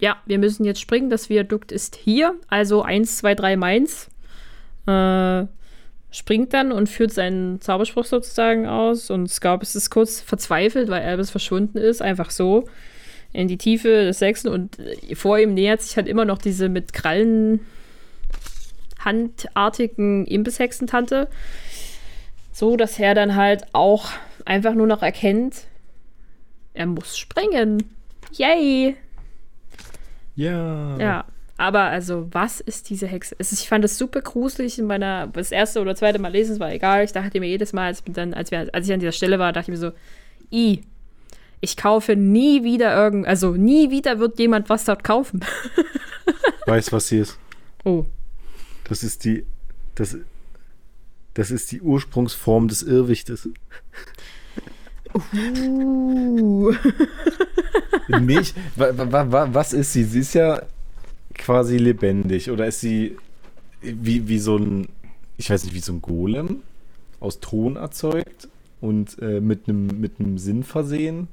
ja, 0.00 0.16
wir 0.26 0.38
müssen 0.38 0.64
jetzt 0.64 0.80
springen, 0.80 1.10
das 1.10 1.28
Viadukt 1.28 1.72
ist 1.72 1.96
hier, 1.96 2.34
also 2.48 2.82
1, 2.82 3.18
2, 3.18 3.34
3 3.34 3.56
Mainz 3.56 4.10
äh, 4.86 5.46
springt 6.10 6.52
dann 6.52 6.72
und 6.72 6.88
führt 6.88 7.12
seinen 7.12 7.60
Zauberspruch 7.60 8.04
sozusagen 8.04 8.66
aus. 8.66 9.10
Und 9.10 9.28
Scorpius 9.28 9.74
ist 9.74 9.90
kurz 9.90 10.20
verzweifelt, 10.20 10.88
weil 10.88 11.02
Albus 11.02 11.30
verschwunden 11.30 11.78
ist, 11.78 12.02
einfach 12.02 12.30
so 12.30 12.68
in 13.32 13.48
die 13.48 13.58
Tiefe 13.58 13.88
des 14.04 14.20
Sechsten. 14.20 14.48
Und 14.48 14.78
äh, 14.78 15.14
vor 15.14 15.38
ihm 15.38 15.54
nähert 15.54 15.82
sich 15.82 15.96
halt 15.96 16.06
immer 16.06 16.24
noch 16.24 16.38
diese 16.38 16.68
mit 16.68 16.92
Krallen 16.92 17.60
handartigen 19.00 20.26
Imbisshexentante. 20.26 21.28
So, 22.52 22.76
dass 22.76 22.98
er 22.98 23.14
dann 23.14 23.34
halt 23.34 23.64
auch 23.72 24.06
einfach 24.44 24.74
nur 24.74 24.86
noch 24.86 25.02
erkennt, 25.02 25.66
er 26.74 26.86
muss 26.86 27.16
springen. 27.16 27.84
Yay! 28.32 28.96
Ja. 30.36 30.98
Ja, 30.98 31.24
aber 31.56 31.82
also, 31.82 32.28
was 32.32 32.60
ist 32.60 32.90
diese 32.90 33.06
Hexe? 33.06 33.36
Ist, 33.38 33.52
ich 33.52 33.68
fand 33.68 33.84
das 33.84 33.96
super 33.96 34.20
gruselig 34.20 34.78
in 34.78 34.86
meiner, 34.86 35.28
das 35.28 35.52
erste 35.52 35.80
oder 35.80 35.94
zweite 35.94 36.18
Mal 36.18 36.32
lesen, 36.32 36.54
es 36.54 36.60
war 36.60 36.72
egal. 36.72 37.04
Ich 37.04 37.12
dachte 37.12 37.38
mir 37.40 37.48
jedes 37.48 37.72
Mal, 37.72 37.86
als, 37.86 38.02
ich 38.04 38.12
dann, 38.12 38.34
als, 38.34 38.50
wir, 38.50 38.68
als 38.72 38.86
ich 38.86 38.92
an 38.92 39.00
dieser 39.00 39.12
Stelle 39.12 39.38
war, 39.38 39.52
dachte 39.52 39.70
ich 39.70 39.78
mir 39.78 39.80
so, 39.80 39.92
i, 40.52 40.82
ich 41.60 41.76
kaufe 41.76 42.16
nie 42.16 42.64
wieder 42.64 42.94
irgend, 42.94 43.26
also 43.26 43.52
nie 43.52 43.90
wieder 43.90 44.18
wird 44.18 44.38
jemand 44.38 44.68
was 44.68 44.84
dort 44.84 45.04
kaufen. 45.04 45.40
Weiß, 46.66 46.92
was 46.92 47.08
sie 47.08 47.18
ist. 47.18 47.38
Oh, 47.84 48.04
Das 48.88 49.02
ist 49.02 49.24
die. 49.24 49.44
Das, 49.94 50.16
das 51.34 51.50
ist 51.50 51.70
die 51.72 51.80
Ursprungsform 51.80 52.68
des 52.68 52.82
Irrwichtes. 52.82 53.48
Uh. 55.14 56.72
Wa, 58.76 59.48
was 59.52 59.72
ist 59.72 59.92
sie? 59.92 60.04
Sie 60.04 60.20
ist 60.20 60.34
ja 60.34 60.62
quasi 61.34 61.78
lebendig. 61.78 62.50
Oder 62.50 62.66
ist 62.66 62.80
sie 62.80 63.16
wie, 63.80 64.28
wie 64.28 64.38
so 64.38 64.56
ein. 64.56 64.88
Ich 65.36 65.50
weiß 65.50 65.64
nicht, 65.64 65.74
wie 65.74 65.80
so 65.80 65.92
ein 65.92 66.02
Golem 66.02 66.62
aus 67.20 67.40
Ton 67.40 67.76
erzeugt 67.76 68.48
und 68.80 69.18
äh, 69.20 69.40
mit 69.40 69.68
einem 69.68 70.00
mit 70.00 70.12
Sinn 70.36 70.62
versehen. 70.62 71.28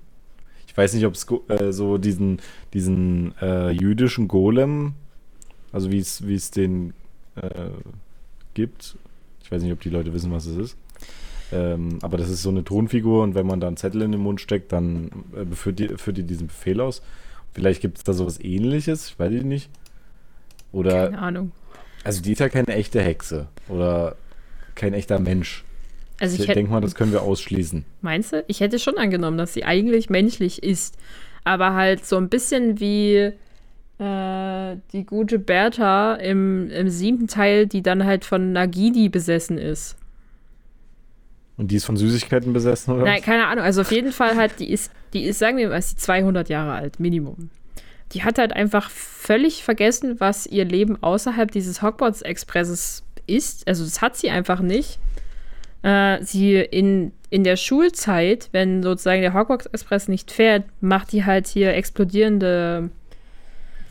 Ich 0.68 0.76
weiß 0.78 0.94
nicht, 0.94 1.06
ob 1.06 1.16
es 1.16 1.28
äh, 1.50 1.74
so 1.74 1.98
diesen, 1.98 2.40
diesen 2.74 3.34
äh, 3.42 3.72
jüdischen 3.72 4.30
Golem, 4.30 4.94
also 5.74 5.92
wie 5.92 6.00
es 6.00 6.26
wie 6.26 6.36
es 6.36 6.50
den 6.50 6.94
äh, 7.36 7.70
gibt. 8.54 8.96
Ich 9.44 9.52
weiß 9.52 9.62
nicht, 9.64 9.74
ob 9.74 9.82
die 9.82 9.90
Leute 9.90 10.14
wissen, 10.14 10.32
was 10.32 10.46
es 10.46 10.56
ist. 10.56 10.78
Ähm, 11.52 12.00
aber 12.02 12.18
das 12.18 12.30
ist 12.30 12.42
so 12.42 12.50
eine 12.50 12.64
Tonfigur 12.64 13.24
und 13.24 13.36
wenn 13.36 13.46
man 13.46 13.60
da 13.60 13.68
einen 13.68 13.78
Zettel 13.78 14.02
in 14.02 14.12
den 14.12 14.22
Mund 14.22 14.40
steckt, 14.42 14.72
dann 14.72 15.12
äh, 15.36 15.56
führt, 15.56 15.80
die, 15.80 15.90
führt 15.98 16.18
die 16.18 16.24
diesen 16.24 16.48
Befehl 16.48 16.80
aus. 16.80 17.02
Vielleicht 17.54 17.82
gibt 17.82 17.98
es 17.98 18.04
da 18.04 18.14
sowas 18.14 18.40
ähnliches, 18.42 19.10
ich 19.10 19.20
weiß 19.20 19.32
ich 19.34 19.44
nicht. 19.44 19.70
Oder, 20.72 21.10
keine 21.10 21.20
Ahnung. 21.20 21.52
also 22.04 22.22
die 22.22 22.32
ist 22.32 22.40
ja 22.40 22.48
keine 22.50 22.68
echte 22.68 23.02
Hexe 23.02 23.48
oder 23.68 24.16
kein 24.76 24.94
echter 24.94 25.20
Mensch. 25.20 25.66
Also 26.20 26.36
Ich, 26.42 26.48
ich 26.48 26.54
denke 26.54 26.72
mal, 26.72 26.82
das 26.82 26.96
können 26.96 27.12
wir 27.12 27.24
ausschließen. 27.24 27.84
meinst 28.02 28.32
du? 28.32 28.44
Ich 28.48 28.60
hätte 28.62 28.80
schon 28.80 28.98
angenommen, 28.98 29.38
dass 29.38 29.54
sie 29.54 29.66
eigentlich 29.66 30.10
menschlich 30.10 30.64
ist, 30.64 30.98
aber 31.44 31.74
halt 31.74 32.06
so 32.06 32.16
ein 32.18 32.30
bisschen 32.30 32.80
wie 32.80 33.34
äh, 33.98 34.78
die 34.94 35.06
gute 35.06 35.40
Bertha 35.40 36.14
im, 36.16 36.70
im 36.70 36.90
siebten 36.90 37.28
Teil, 37.28 37.68
die 37.68 37.82
dann 37.82 38.06
halt 38.06 38.24
von 38.24 38.54
Nagini 38.54 39.10
besessen 39.10 39.58
ist. 39.58 39.98
Und 41.62 41.68
die 41.70 41.76
ist 41.76 41.86
von 41.86 41.96
Süßigkeiten 41.96 42.54
besessen, 42.54 42.92
oder? 42.96 43.04
Nein, 43.04 43.22
keine 43.22 43.46
Ahnung. 43.46 43.64
Also 43.64 43.82
auf 43.82 43.92
jeden 43.92 44.12
Fall 44.12 44.36
halt, 44.36 44.60
die 44.60 44.72
ist, 44.72 44.92
die 45.14 45.26
ist, 45.26 45.38
sagen 45.38 45.58
wir 45.58 45.70
mal, 45.70 45.78
ist 45.78 45.92
die 45.92 45.98
200 45.98 46.50
Jahre 46.50 46.72
alt, 46.74 47.00
Minimum. 47.00 47.52
Die 48.14 48.24
hat 48.24 48.40
halt 48.40 48.52
einfach 48.52 48.90
völlig 48.90 49.64
vergessen, 49.64 50.20
was 50.20 50.48
ihr 50.48 50.66
Leben 50.66 50.98
außerhalb 51.04 51.52
dieses 51.52 51.84
Hogwarts-Expresses 51.84 53.04
ist. 53.28 53.68
Also 53.68 53.84
das 53.84 54.02
hat 54.02 54.18
sie 54.18 54.32
einfach 54.32 54.60
nicht. 54.60 54.98
Äh, 55.84 56.24
sie 56.24 56.56
in, 56.56 57.12
in 57.30 57.44
der 57.44 57.58
Schulzeit, 57.58 58.50
wenn 58.54 58.82
sozusagen 58.82 59.22
der 59.22 59.36
Hogwarts-Express 59.36 60.08
nicht 60.08 60.32
fährt, 60.32 60.64
macht 60.82 61.12
die 61.12 61.26
halt 61.26 61.46
hier 61.46 61.76
explodierende, 61.76 62.90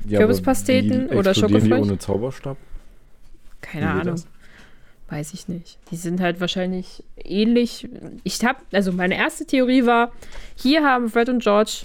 Ja, 0.08 0.18
Kürbispasteten 0.18 1.10
oder 1.10 1.34
Schokofleisch? 1.34 1.80
ohne 1.82 1.98
Zauberstab? 1.98 2.56
keine 3.60 3.90
Ahnung. 3.90 4.04
das? 4.16 4.26
Weiß 5.11 5.34
ich 5.34 5.48
nicht. 5.48 5.76
Die 5.90 5.96
sind 5.96 6.20
halt 6.20 6.40
wahrscheinlich 6.40 7.02
ähnlich. 7.24 7.88
Ich 8.22 8.44
habe, 8.44 8.61
also 8.72 8.92
meine 8.92 9.16
erste 9.16 9.44
Theorie 9.44 9.84
war, 9.84 10.12
hier 10.54 10.84
haben 10.84 11.11
Fred 11.11 11.28
und 11.28 11.42
George 11.42 11.80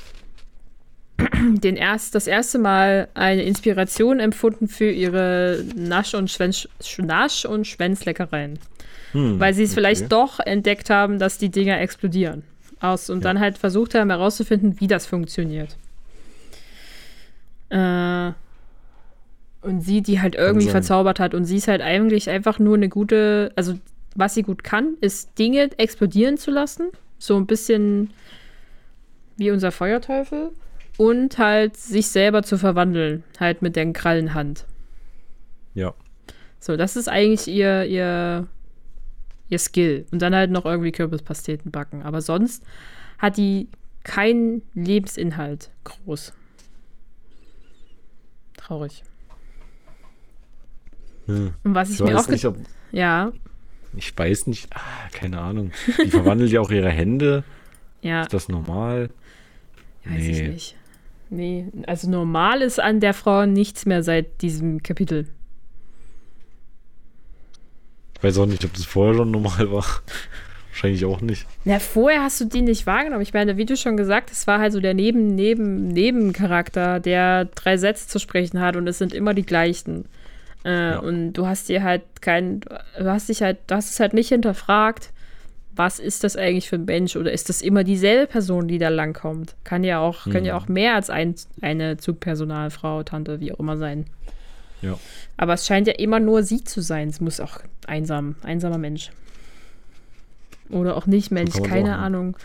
den 1.42 1.76
erst, 1.76 2.14
das 2.14 2.28
erste 2.28 2.60
Mal 2.60 3.08
eine 3.16 3.42
Inspiration 3.42 4.20
empfunden 4.20 4.68
für 4.68 4.92
ihre 4.92 5.64
Nasch- 5.76 6.14
und, 6.14 6.30
Schwänz, 6.30 6.68
Nasch 7.00 7.46
und 7.46 7.66
Schwänzleckereien. 7.66 8.60
Hm, 9.14 9.40
weil 9.40 9.56
sie 9.56 9.64
es 9.64 9.72
okay. 9.72 9.82
vielleicht 9.82 10.12
doch 10.12 10.40
entdeckt 10.40 10.92
haben, 10.92 11.18
dass 11.18 11.40
die 11.40 11.50
Dinger 11.50 11.80
explodieren. 11.80 12.44
Aus, 12.80 13.10
und 13.10 13.20
ja. 13.20 13.24
dann 13.24 13.40
halt 13.40 13.58
versucht 13.58 13.96
haben 13.96 14.12
herauszufinden, 14.12 14.80
wie 14.80 14.88
das 14.88 15.08
funktioniert. 15.08 15.76
Äh, 17.70 18.34
und 19.66 19.82
sie, 19.82 20.02
die 20.02 20.22
halt 20.22 20.36
irgendwie 20.36 20.70
verzaubert 20.70 21.20
hat. 21.20 21.34
Und 21.34 21.46
sie 21.46 21.58
ist 21.58 21.68
halt 21.68 21.82
eigentlich 21.82 22.30
einfach 22.30 22.60
nur 22.60 22.76
eine 22.76 22.90
gute, 22.90 23.52
also 23.56 23.78
was 24.16 24.34
sie 24.34 24.44
gut 24.44 24.64
kann, 24.64 24.96
ist 25.02 25.38
Dinge 25.38 25.70
explodieren 25.78 26.38
zu 26.38 26.52
lassen. 26.52 26.90
So 27.18 27.36
ein 27.36 27.46
bisschen 27.46 28.14
wie 29.38 29.52
unser 29.52 29.72
Feuerteufel. 29.72 30.52
Und 30.98 31.38
halt 31.38 31.76
sich 31.76 32.08
selber 32.08 32.44
zu 32.44 32.58
verwandeln. 32.58 33.24
Halt 33.40 33.62
mit 33.62 33.76
der 33.76 33.92
Krallenhand. 33.92 34.66
Ja. 35.74 35.94
So, 36.60 36.78
das 36.78 36.96
ist 36.96 37.10
eigentlich 37.10 37.48
ihr, 37.48 37.86
ihr, 37.86 38.48
ihr 39.50 39.60
Skill. 39.60 40.06
Und 40.12 40.22
dann 40.22 40.34
halt 40.34 40.52
noch 40.52 40.66
irgendwie 40.66 40.92
Kürbispasteten 40.92 41.72
backen. 41.72 42.04
Aber 42.04 42.22
sonst 42.22 42.64
hat 43.18 43.38
die 43.38 43.68
keinen 44.04 44.62
Lebensinhalt 44.74 45.72
groß. 45.84 46.32
Traurig. 48.56 49.04
Hm. 51.28 51.54
Und 51.64 51.76
was 51.76 51.90
ich, 51.90 52.00
ich 52.00 52.06
mir 52.06 52.18
auch. 52.18 52.28
Nicht, 52.28 52.46
ob, 52.46 52.58
ja. 52.92 53.32
Ich 53.98 54.18
weiß 54.18 54.48
nicht, 54.48 54.68
ah, 54.76 54.80
keine 55.14 55.40
Ahnung. 55.40 55.72
Die 56.04 56.10
verwandelt 56.10 56.52
ja 56.52 56.62
auch 56.62 56.72
ihre 56.72 56.90
Hände. 56.90 57.44
Ja. 58.02 58.24
Ist 58.24 58.34
das 58.34 58.50
normal? 58.50 59.10
Weiß 60.04 60.18
nee. 60.20 60.32
ich 60.32 60.48
nicht. 60.50 60.76
Nee, 61.30 61.68
also 61.88 62.10
normal 62.10 62.62
ist 62.62 62.80
an 62.80 63.00
der 63.00 63.14
Frau 63.14 63.46
nichts 63.46 63.86
mehr 63.86 64.04
seit 64.04 64.42
diesem 64.42 64.84
Kapitel. 64.84 65.28
Ich 68.16 68.24
weiß 68.24 68.38
auch 68.38 68.46
nicht, 68.46 68.64
ob 68.64 68.74
das 68.74 68.86
vorher 68.86 69.16
schon 69.16 69.32
normal 69.32 69.72
war. 69.72 69.86
Wahrscheinlich 70.70 71.06
auch 71.06 71.22
nicht. 71.22 71.48
Na, 71.64 71.80
vorher 71.80 72.24
hast 72.24 72.42
du 72.42 72.46
die 72.46 72.62
nicht 72.62 72.86
wahrgenommen. 72.86 73.22
Ich 73.22 73.34
meine, 73.34 73.56
wie 73.56 73.66
du 73.66 73.78
schon 73.78 73.96
gesagt 73.96 74.30
hast, 74.30 74.46
war 74.46 74.60
halt 74.60 74.74
so 74.74 74.82
der 74.82 74.94
Neben, 74.94 75.34
Neben, 75.34 75.88
Nebencharakter, 75.88 77.00
der 77.00 77.46
drei 77.46 77.78
Sätze 77.78 78.08
zu 78.08 78.20
sprechen 78.20 78.60
hat 78.60 78.76
und 78.76 78.86
es 78.88 78.98
sind 78.98 79.14
immer 79.14 79.34
die 79.34 79.46
gleichen. 79.46 80.06
Äh, 80.66 80.92
ja. 80.92 81.00
Und 81.00 81.34
du 81.34 81.46
hast 81.46 81.70
dir 81.70 81.84
halt 81.84 82.02
kein, 82.22 82.62
du 82.62 83.06
hast 83.06 83.30
dich 83.30 83.42
halt, 83.42 83.60
du 83.68 83.76
hast 83.76 83.92
es 83.92 84.00
halt 84.00 84.14
nicht 84.14 84.30
hinterfragt, 84.30 85.12
was 85.76 86.00
ist 86.00 86.24
das 86.24 86.36
eigentlich 86.36 86.70
für 86.70 86.78
ein 86.78 86.86
Mensch 86.86 87.16
oder 87.16 87.32
ist 87.32 87.50
das 87.50 87.62
immer 87.62 87.84
dieselbe 87.84 88.28
Person, 88.28 88.68
die 88.68 88.80
da 88.80 88.90
langkommt? 88.90 89.56
Kann 89.64 89.84
ja 89.84 90.00
auch, 90.00 90.26
mhm. 90.26 90.32
kann 90.32 90.46
ja 90.46 90.58
auch 90.58 90.68
mehr 90.68 90.96
als 90.96 91.10
ein, 91.10 91.36
eine 91.62 91.98
Zugpersonalfrau, 91.98 93.04
Tante, 93.04 93.40
wie 93.40 93.52
auch 93.52 93.60
immer 93.60 93.78
sein. 93.78 94.06
Ja. 94.82 94.98
Aber 95.38 95.54
es 95.54 95.68
scheint 95.68 95.88
ja 95.88 95.94
immer 95.94 96.20
nur 96.20 96.44
sie 96.44 96.64
zu 96.64 96.82
sein. 96.82 97.10
Es 97.10 97.20
muss 97.20 97.40
auch 97.40 97.60
einsam, 97.88 98.36
einsamer 98.44 98.78
Mensch. 98.78 99.12
Oder 100.70 100.98
auch 100.98 101.06
nicht 101.06 101.32
Mensch, 101.32 101.62
keine 101.62 101.98
Ahnung. 101.98 102.38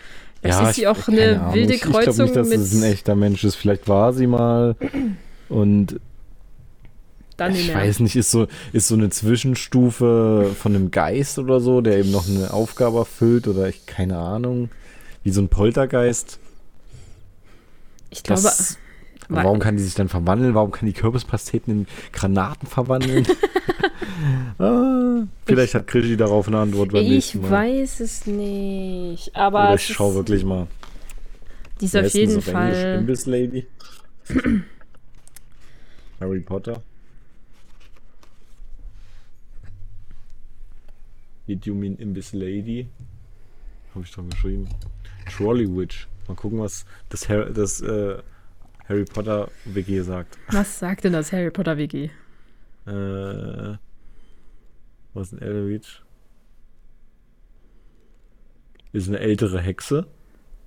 Das 0.42 0.58
ja, 0.58 0.68
ist 0.68 0.76
sie 0.76 0.86
auch 0.86 1.08
eine 1.08 1.40
Ahnung. 1.40 1.54
wilde 1.54 1.78
Kreuzung. 1.78 2.00
Ich 2.00 2.14
glaube 2.14 2.22
nicht, 2.22 2.36
dass 2.36 2.48
mit 2.48 2.60
es 2.60 2.74
ein 2.74 2.82
echter 2.82 3.14
Mensch 3.14 3.44
ist. 3.44 3.54
Vielleicht 3.54 3.88
war 3.88 4.12
sie 4.12 4.26
mal 4.26 4.76
und 5.48 6.00
dann 7.40 7.54
ich 7.54 7.74
weiß 7.74 8.00
nicht, 8.00 8.16
ist 8.16 8.30
so, 8.30 8.48
ist 8.74 8.88
so 8.88 8.94
eine 8.94 9.08
Zwischenstufe 9.08 10.54
von 10.58 10.74
einem 10.74 10.90
Geist 10.90 11.38
oder 11.38 11.60
so, 11.60 11.80
der 11.80 11.98
eben 11.98 12.10
noch 12.10 12.28
eine 12.28 12.52
Aufgabe 12.52 12.98
erfüllt 12.98 13.48
oder 13.48 13.66
ich, 13.66 13.86
keine 13.86 14.18
Ahnung, 14.18 14.68
wie 15.24 15.30
so 15.30 15.40
ein 15.40 15.48
Poltergeist. 15.48 16.38
Ich 18.10 18.22
glaube. 18.22 18.42
Das, 18.42 18.76
warum 19.30 19.58
kann 19.58 19.78
die 19.78 19.82
sich 19.82 19.94
dann 19.94 20.08
verwandeln? 20.08 20.54
Warum 20.54 20.70
kann 20.70 20.84
die 20.86 20.92
Kürbispasteten 20.92 21.72
in 21.72 21.86
Granaten 22.12 22.68
verwandeln? 22.68 23.26
ah, 24.58 25.22
vielleicht 25.46 25.70
ich, 25.70 25.74
hat 25.76 25.86
Krischi 25.86 26.18
darauf 26.18 26.46
eine 26.46 26.58
Antwort 26.58 26.92
beim 26.92 27.04
nächsten 27.04 27.40
Mal. 27.40 27.46
Ich 27.46 27.52
weiß 27.52 28.00
es 28.00 28.26
nicht. 28.26 29.34
Aber 29.34 29.68
Oder 29.68 29.74
ich 29.76 29.86
schau 29.86 30.14
wirklich 30.14 30.44
mal. 30.44 30.66
Die 31.80 31.86
ist 31.86 31.96
auf 31.96 32.08
jeden 32.08 32.42
Fall. 32.42 32.98
Imbiss 32.98 33.24
Lady. 33.24 33.66
Harry 36.20 36.40
Potter. 36.40 36.82
Did 41.50 41.66
you 41.66 41.74
mean 41.74 41.96
Imbiss 41.96 42.32
Lady? 42.32 42.88
Habe 43.92 44.04
ich 44.04 44.12
doch 44.12 44.22
geschrieben. 44.28 44.68
Trolley 45.28 45.66
Witch. 45.66 46.06
Mal 46.28 46.36
gucken, 46.36 46.60
was 46.60 46.86
das, 47.08 47.28
Har 47.28 47.46
das 47.46 47.80
äh, 47.80 48.22
Harry 48.88 49.04
Potter 49.04 49.50
WG 49.64 50.00
sagt. 50.02 50.38
Was 50.52 50.78
sagt 50.78 51.02
denn 51.02 51.12
das 51.12 51.32
Harry 51.32 51.50
Potter 51.50 51.76
WG? 51.76 52.04
Äh, 52.86 53.78
was 55.12 55.32
ist 55.32 55.32
ein 55.32 55.42
Elrich? 55.42 56.02
Ist 58.92 59.08
eine 59.08 59.18
ältere 59.18 59.60
Hexe. 59.60 60.06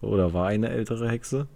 Oder 0.02 0.34
war 0.34 0.48
eine 0.48 0.68
ältere 0.68 1.10
Hexe. 1.10 1.48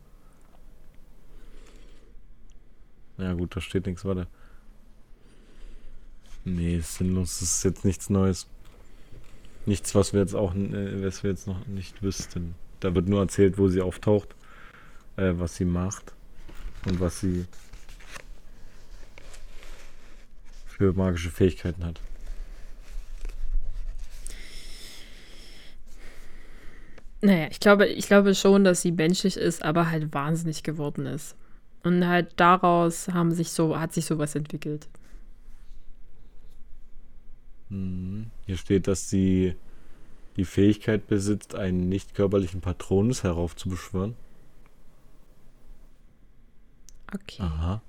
Ja 3.17 3.34
gut, 3.34 3.57
da 3.57 3.59
steht 3.59 3.88
nichts, 3.88 4.05
warte. 4.05 4.28
Nee, 6.45 6.78
ist 6.78 6.95
sinnlos, 6.95 7.39
das 7.39 7.57
ist 7.57 7.63
jetzt 7.65 7.84
nichts 7.84 8.09
Neues. 8.09 8.47
Nichts, 9.68 9.93
was 9.95 10.13
wir 10.13 10.22
jetzt 10.22 10.34
auch, 10.34 10.55
äh, 10.55 11.03
was 11.03 11.24
wir 11.24 11.30
jetzt 11.30 11.45
noch 11.45 11.68
nicht 11.68 12.01
wüssten. 12.01 12.55
Da 12.80 12.95
wird 12.95 13.09
nur 13.09 13.20
erzählt, 13.20 13.57
wo 13.57 13.68
sie 13.68 13.82
auftaucht, 13.82 14.30
äh, 15.18 15.34
was 15.36 15.57
sie 15.57 15.65
macht 15.65 16.13
und 16.86 17.01
was 17.01 17.20
sie 17.20 17.45
für 20.68 20.93
magische 20.93 21.30
Fähigkeiten 21.30 21.84
hat. 21.84 21.99
Naja, 27.20 27.47
ich 27.51 27.59
glaube, 27.59 27.88
ich 27.88 28.07
glaube 28.07 28.36
schon, 28.36 28.63
dass 28.63 28.84
sie 28.84 28.93
menschlich 28.93 29.36
ist, 29.36 29.63
aber 29.63 29.91
halt 29.91 30.13
wahnsinnig 30.13 30.63
geworden 30.63 31.07
ist. 31.07 31.36
Und 31.84 32.07
halt 32.07 32.32
daraus 32.38 33.09
haben 33.09 33.34
sich 33.34 33.49
so, 33.49 33.78
hat 33.78 33.93
sich 33.93 34.05
sowas 34.05 34.34
entwickelt. 34.34 34.88
Mhm. 37.70 38.28
Hier 38.45 38.57
steht, 38.57 38.88
dass 38.88 39.09
sie 39.09 39.55
die 40.36 40.45
Fähigkeit 40.45 41.07
besitzt, 41.07 41.55
einen 41.55 41.89
nicht 41.89 42.13
körperlichen 42.13 42.61
Patronus 42.61 43.24
heraufzubeschwören. 43.24 44.15
Okay. 47.13 47.41
Aha. 47.41 47.82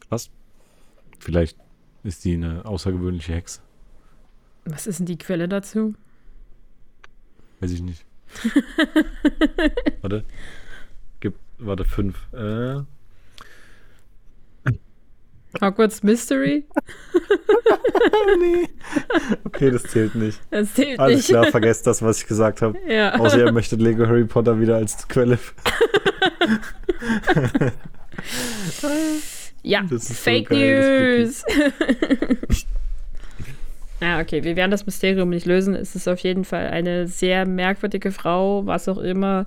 Krass. 0.00 0.30
Vielleicht 1.18 1.56
ist 2.04 2.24
die 2.24 2.34
eine 2.34 2.64
außergewöhnliche 2.64 3.34
Hexe. 3.34 3.60
Was 4.64 4.86
ist 4.86 4.98
denn 4.98 5.06
die 5.06 5.18
Quelle 5.18 5.48
dazu? 5.48 5.94
Weiß 7.60 7.72
ich 7.72 7.82
nicht. 7.82 8.04
warte. 10.00 10.24
Gibt, 11.20 11.38
warte, 11.58 11.84
fünf. 11.84 12.32
Äh, 12.32 12.82
Hogwarts 15.60 16.02
Mystery? 16.02 16.64
nee. 18.38 18.68
Okay, 19.44 19.70
das 19.70 19.82
zählt 19.84 20.14
nicht. 20.14 20.40
Das 20.50 20.72
zählt 20.74 20.98
Alles 20.98 21.18
nicht. 21.18 21.28
klar, 21.28 21.46
vergesst 21.46 21.86
das, 21.86 22.02
was 22.02 22.22
ich 22.22 22.26
gesagt 22.26 22.62
habe. 22.62 22.78
Ja. 22.88 23.18
Außer 23.18 23.38
ihr 23.38 23.52
möchtet 23.52 23.80
Lego 23.80 24.06
Harry 24.06 24.24
Potter 24.24 24.60
wieder 24.60 24.76
als 24.76 25.06
Quelle. 25.08 25.38
ja, 29.62 29.84
Fake 29.98 30.48
so 30.48 30.54
News. 30.54 31.44
ja, 34.00 34.20
okay, 34.20 34.44
wir 34.44 34.56
werden 34.56 34.70
das 34.70 34.86
Mysterium 34.86 35.30
nicht 35.30 35.46
lösen. 35.46 35.74
Es 35.74 35.94
ist 35.94 36.08
auf 36.08 36.18
jeden 36.20 36.44
Fall 36.44 36.68
eine 36.68 37.08
sehr 37.08 37.46
merkwürdige 37.46 38.10
Frau, 38.10 38.66
was 38.66 38.88
auch 38.88 38.98
immer 38.98 39.46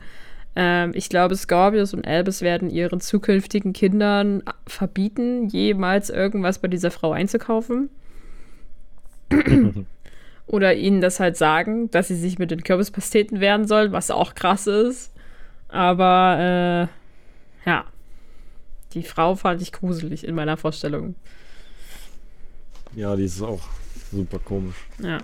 ähm, 0.55 0.91
ich 0.93 1.09
glaube, 1.09 1.35
Scorpius 1.35 1.93
und 1.93 2.07
Albus 2.07 2.41
werden 2.41 2.69
ihren 2.69 3.01
zukünftigen 3.01 3.73
Kindern 3.73 4.43
verbieten, 4.67 5.47
jemals 5.49 6.09
irgendwas 6.09 6.59
bei 6.59 6.67
dieser 6.67 6.91
Frau 6.91 7.11
einzukaufen. 7.11 7.89
Oder 10.47 10.75
ihnen 10.75 11.01
das 11.01 11.19
halt 11.19 11.37
sagen, 11.37 11.89
dass 11.91 12.07
sie 12.07 12.15
sich 12.15 12.39
mit 12.39 12.51
den 12.51 12.63
Kürbispasteten 12.63 13.39
wehren 13.39 13.67
sollen, 13.67 13.91
was 13.91 14.11
auch 14.11 14.35
krass 14.35 14.67
ist. 14.67 15.11
Aber 15.67 16.89
äh, 17.65 17.69
ja, 17.69 17.85
die 18.93 19.03
Frau 19.03 19.35
fand 19.35 19.61
ich 19.61 19.71
gruselig 19.71 20.25
in 20.25 20.35
meiner 20.35 20.55
Vorstellung. 20.55 21.15
Ja, 22.95 23.15
die 23.15 23.25
ist 23.25 23.41
auch 23.41 23.61
super 24.11 24.39
komisch. 24.39 24.87
Ja. 24.99 25.17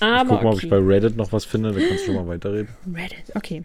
Aber 0.00 0.22
ich 0.22 0.28
guck 0.28 0.42
mal, 0.42 0.48
okay. 0.48 0.56
ob 0.56 0.62
ich 0.62 0.70
bei 0.70 0.78
Reddit 0.78 1.16
noch 1.16 1.32
was 1.32 1.44
finde. 1.44 1.72
Da 1.72 1.80
kannst 1.80 2.06
du 2.06 2.12
mal 2.12 2.26
weiterreden. 2.26 2.68
Reddit, 2.86 3.34
okay. 3.34 3.64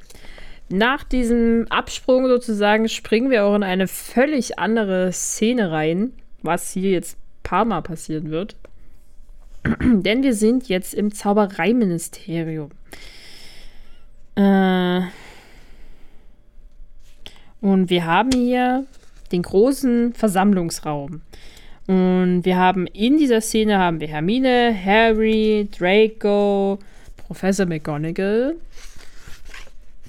Nach 0.69 1.03
diesem 1.03 1.65
Absprung 1.69 2.27
sozusagen 2.27 2.89
springen 2.89 3.29
wir 3.29 3.45
auch 3.45 3.55
in 3.55 3.63
eine 3.63 3.87
völlig 3.87 4.59
andere 4.59 5.11
Szene 5.13 5.71
rein, 5.71 6.11
was 6.41 6.71
hier 6.71 6.91
jetzt 6.91 7.17
ein 7.17 7.43
paar 7.43 7.65
Mal 7.65 7.81
passieren 7.81 8.31
wird. 8.31 8.55
Denn 9.81 10.23
wir 10.23 10.33
sind 10.33 10.67
jetzt 10.67 10.93
im 10.93 11.13
Zaubereiministerium. 11.13 12.71
Äh, 14.35 15.01
Und 17.61 17.89
wir 17.89 18.05
haben 18.05 18.31
hier 18.31 18.85
den 19.31 19.41
großen 19.41 20.13
Versammlungsraum. 20.13 21.21
Und 21.87 22.41
wir 22.43 22.57
haben 22.57 22.85
in 22.87 23.17
dieser 23.17 23.39
Szene 23.39 23.77
haben 23.79 24.01
wir 24.01 24.09
Hermine, 24.09 24.75
Harry, 24.83 25.69
Draco, 25.77 26.79
Professor 27.15 27.65
McGonagall, 27.65 28.55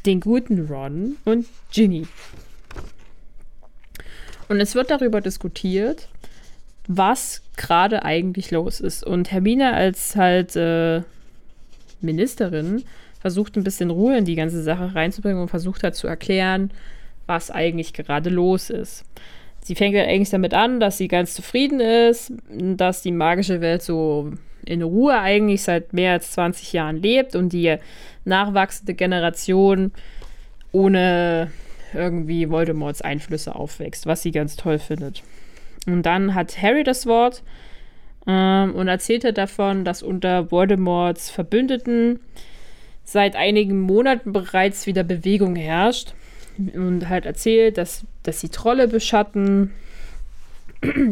den 0.04 0.20
guten 0.20 0.66
Ron 0.66 1.16
und 1.24 1.46
Ginny. 1.72 2.06
Und 4.48 4.60
es 4.60 4.74
wird 4.74 4.90
darüber 4.90 5.20
diskutiert, 5.20 6.08
was 6.88 7.42
gerade 7.56 8.04
eigentlich 8.04 8.50
los 8.50 8.80
ist. 8.80 9.04
Und 9.04 9.30
Hermine 9.30 9.74
als 9.74 10.16
halt 10.16 10.56
äh, 10.56 11.02
Ministerin 12.00 12.82
versucht 13.20 13.56
ein 13.56 13.64
bisschen 13.64 13.90
Ruhe 13.90 14.16
in 14.16 14.24
die 14.24 14.36
ganze 14.36 14.62
Sache 14.62 14.94
reinzubringen 14.94 15.42
und 15.42 15.48
versucht 15.48 15.82
halt 15.82 15.94
zu 15.94 16.06
erklären, 16.06 16.70
was 17.26 17.50
eigentlich 17.50 17.92
gerade 17.92 18.30
los 18.30 18.70
ist. 18.70 19.04
Sie 19.61 19.74
fängt 19.74 19.96
halt 19.96 20.09
eigentlich 20.09 20.30
damit 20.30 20.54
an, 20.54 20.80
dass 20.80 20.98
sie 20.98 21.09
ganz 21.09 21.34
zufrieden 21.34 21.80
ist, 21.80 22.32
dass 22.50 23.02
die 23.02 23.12
magische 23.12 23.61
Welt 23.61 23.82
so 23.82 24.32
in 24.64 24.82
Ruhe 24.82 25.18
eigentlich 25.18 25.62
seit 25.62 25.92
mehr 25.92 26.12
als 26.12 26.32
20 26.32 26.72
Jahren 26.72 26.96
lebt 26.96 27.34
und 27.34 27.52
die 27.52 27.76
nachwachsende 28.24 28.94
Generation 28.94 29.92
ohne 30.72 31.50
irgendwie 31.94 32.50
Voldemorts 32.50 33.02
Einflüsse 33.02 33.54
aufwächst, 33.54 34.06
was 34.06 34.22
sie 34.22 34.30
ganz 34.30 34.56
toll 34.56 34.78
findet. 34.78 35.22
Und 35.86 36.04
dann 36.04 36.34
hat 36.34 36.61
Harry 36.61 36.84
das 36.84 37.06
Wort 37.06 37.42
ähm, 38.26 38.74
und 38.74 38.88
erzählte 38.88 39.32
davon, 39.32 39.84
dass 39.84 40.02
unter 40.02 40.50
Voldemorts 40.50 41.30
Verbündeten 41.30 42.20
seit 43.04 43.36
einigen 43.36 43.80
Monaten 43.80 44.32
bereits 44.32 44.86
wieder 44.86 45.02
Bewegung 45.02 45.56
herrscht 45.56 46.14
und 46.74 47.09
halt 47.09 47.26
erzählt, 47.26 47.78
dass, 47.78 48.04
dass 48.22 48.40
sie 48.40 48.48
Trolle 48.48 48.88
beschatten, 48.88 49.72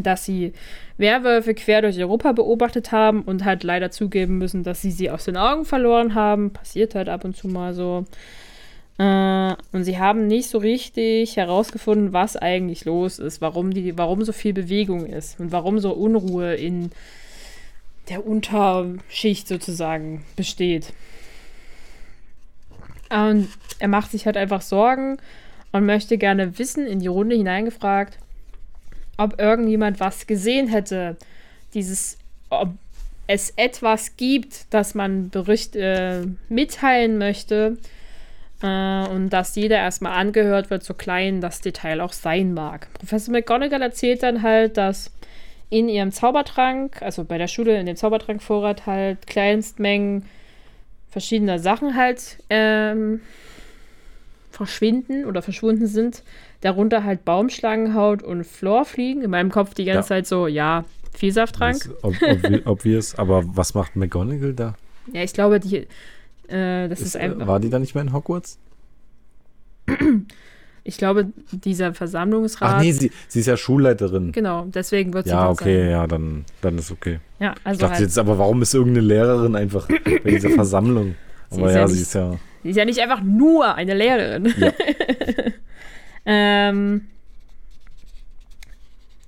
dass 0.03 0.25
sie 0.25 0.53
Werwölfe 0.99 1.55
quer 1.55 1.83
durch 1.83 1.99
Europa 1.99 2.33
beobachtet 2.33 2.93
haben 2.93 3.23
und 3.23 3.45
halt 3.45 3.65
leider 3.65 3.91
zugeben 3.91 4.39
müssen, 4.39 4.63
dass 4.63 4.83
sie 4.83 4.91
sie 4.91 5.11
aus 5.11 5.25
den 5.25 5.37
Augen 5.37 5.65
verloren 5.65 6.15
haben. 6.15 6.53
Passiert 6.53 6.95
halt 6.95 7.09
ab 7.09 7.25
und 7.25 7.37
zu 7.37 7.49
mal 7.49 7.75
so. 7.75 8.05
Äh, 8.99 9.55
und 9.73 9.85
sie 9.85 9.99
haben 9.99 10.27
nicht 10.27 10.49
so 10.49 10.59
richtig 10.59 11.37
herausgefunden, 11.37 12.13
was 12.13 12.37
eigentlich 12.37 12.85
los 12.87 13.19
ist, 13.19 13.41
warum, 13.41 13.75
die, 13.75 13.99
warum 13.99 14.25
so 14.25 14.33
viel 14.33 14.55
Bewegung 14.55 15.07
ist 15.07 15.39
und 15.39 15.53
warum 15.53 15.79
so 15.79 15.93
Unruhe 15.93 16.55
in 16.55 16.91
der 18.09 18.27
Unterschicht 18.27 19.49
sozusagen 19.49 20.25
besteht. 20.37 20.93
Und 23.11 23.49
er 23.79 23.89
macht 23.89 24.11
sich 24.11 24.27
halt 24.27 24.37
einfach 24.37 24.61
Sorgen 24.61 25.19
und 25.73 25.87
möchte 25.87 26.19
gerne 26.19 26.59
wissen, 26.59 26.87
in 26.87 27.01
die 27.01 27.07
Runde 27.07 27.37
hineingefragt, 27.37 28.19
ob 29.17 29.41
irgendjemand 29.41 30.01
was 30.01 30.27
gesehen 30.27 30.69
hätte. 30.69 31.17
Dieses, 31.75 32.19
ob 32.51 32.71
es 33.27 33.51
etwas 33.57 34.17
gibt, 34.17 34.73
das 34.73 34.95
man 34.95 35.31
Bericht 35.31 35.77
äh, 35.77 36.23
mitteilen 36.49 37.19
möchte 37.19 37.77
äh, 38.63 39.09
und 39.09 39.31
dass 39.31 39.57
jeder 39.57 39.77
erstmal 39.79 40.13
angehört 40.13 40.71
wird, 40.71 40.85
so 40.85 40.95
klein 40.95 41.41
das 41.41 41.61
Detail 41.61 42.01
auch 42.01 42.13
sein 42.13 42.55
mag. 42.55 42.89
Professor 42.95 43.33
McGonagall 43.33 43.83
erzählt 43.83 44.23
dann 44.23 44.43
halt, 44.43 44.77
dass 44.77 45.11
in 45.69 45.89
ihrem 45.89 46.13
Zaubertrank, 46.13 47.03
also 47.03 47.25
bei 47.25 47.39
der 47.39 47.49
Schule 47.49 47.79
in 47.79 47.87
dem 47.87 47.97
Zaubertrankvorrat 47.97 48.87
halt 48.87 49.27
Kleinstmengen 49.27 50.25
verschiedener 51.17 51.59
Sachen 51.59 51.97
halt 51.97 52.37
ähm, 52.51 53.23
verschwinden 54.51 55.25
oder 55.25 55.41
verschwunden 55.41 55.87
sind. 55.87 56.23
Darunter 56.61 57.05
halt 57.05 57.25
Baumschlangenhaut 57.25 58.23
und 58.23 58.45
Florfliegen. 58.45 59.23
In 59.23 59.31
meinem 59.31 59.51
Kopf 59.51 59.73
die 59.73 59.87
ganze 59.87 60.01
ja. 60.01 60.19
Zeit 60.19 60.27
so, 60.27 60.47
ja, 60.47 60.85
Vielsafttrank. 61.15 61.89
Ob, 62.03 62.15
ob, 62.21 62.67
obvious, 62.67 63.15
aber 63.15 63.45
was 63.47 63.73
macht 63.73 63.97
McGonagall 63.97 64.53
da? 64.53 64.75
Ja, 65.11 65.23
ich 65.23 65.33
glaube, 65.33 65.59
die, 65.59 65.87
äh, 66.49 66.87
das 66.89 67.01
ist, 67.01 67.07
ist, 67.07 67.17
einfach. 67.17 67.47
War 67.47 67.61
die 67.61 67.71
da 67.71 67.79
nicht 67.79 67.95
mehr 67.95 68.05
in 68.05 68.13
Hogwarts? 68.13 68.59
Ich 70.87 70.99
glaube, 70.99 71.27
dieser 71.51 71.95
Versammlungsrat. 71.95 72.75
Ach 72.77 72.81
nee, 72.81 72.93
sie, 72.93 73.11
sie 73.27 73.41
ist 73.41 73.47
ja 73.47 73.57
Schulleiterin. 73.57 74.31
Genau, 74.31 74.67
deswegen 74.67 75.13
wird 75.13 75.27
sie. 75.27 75.33
Ja, 75.33 75.51
okay, 75.51 75.83
sein. 75.83 75.91
ja, 75.91 76.07
dann, 76.07 76.45
dann 76.61 76.79
ist 76.79 76.93
okay. 76.93 77.19
Ja, 77.41 77.55
also. 77.65 77.77
Ich 77.77 77.81
dachte 77.81 77.95
halt, 77.95 78.03
jetzt, 78.03 78.19
aber 78.19 78.39
warum 78.39 78.63
ist 78.63 78.73
irgendeine 78.73 79.07
Lehrerin 79.07 79.57
einfach 79.57 79.89
bei 79.89 80.19
dieser 80.31 80.51
Versammlung? 80.51 81.17
aber 81.51 81.73
ja, 81.73 81.81
ja 81.81 81.89
sie 81.89 82.03
ist 82.03 82.15
ja. 82.15 82.37
Sie 82.63 82.71
ist 82.71 82.77
ja 82.77 82.85
nicht 82.85 83.01
einfach 83.01 83.21
nur 83.21 83.75
eine 83.75 83.95
Lehrerin. 83.95 84.55
Ja. 84.57 84.73
ähm, 86.27 87.03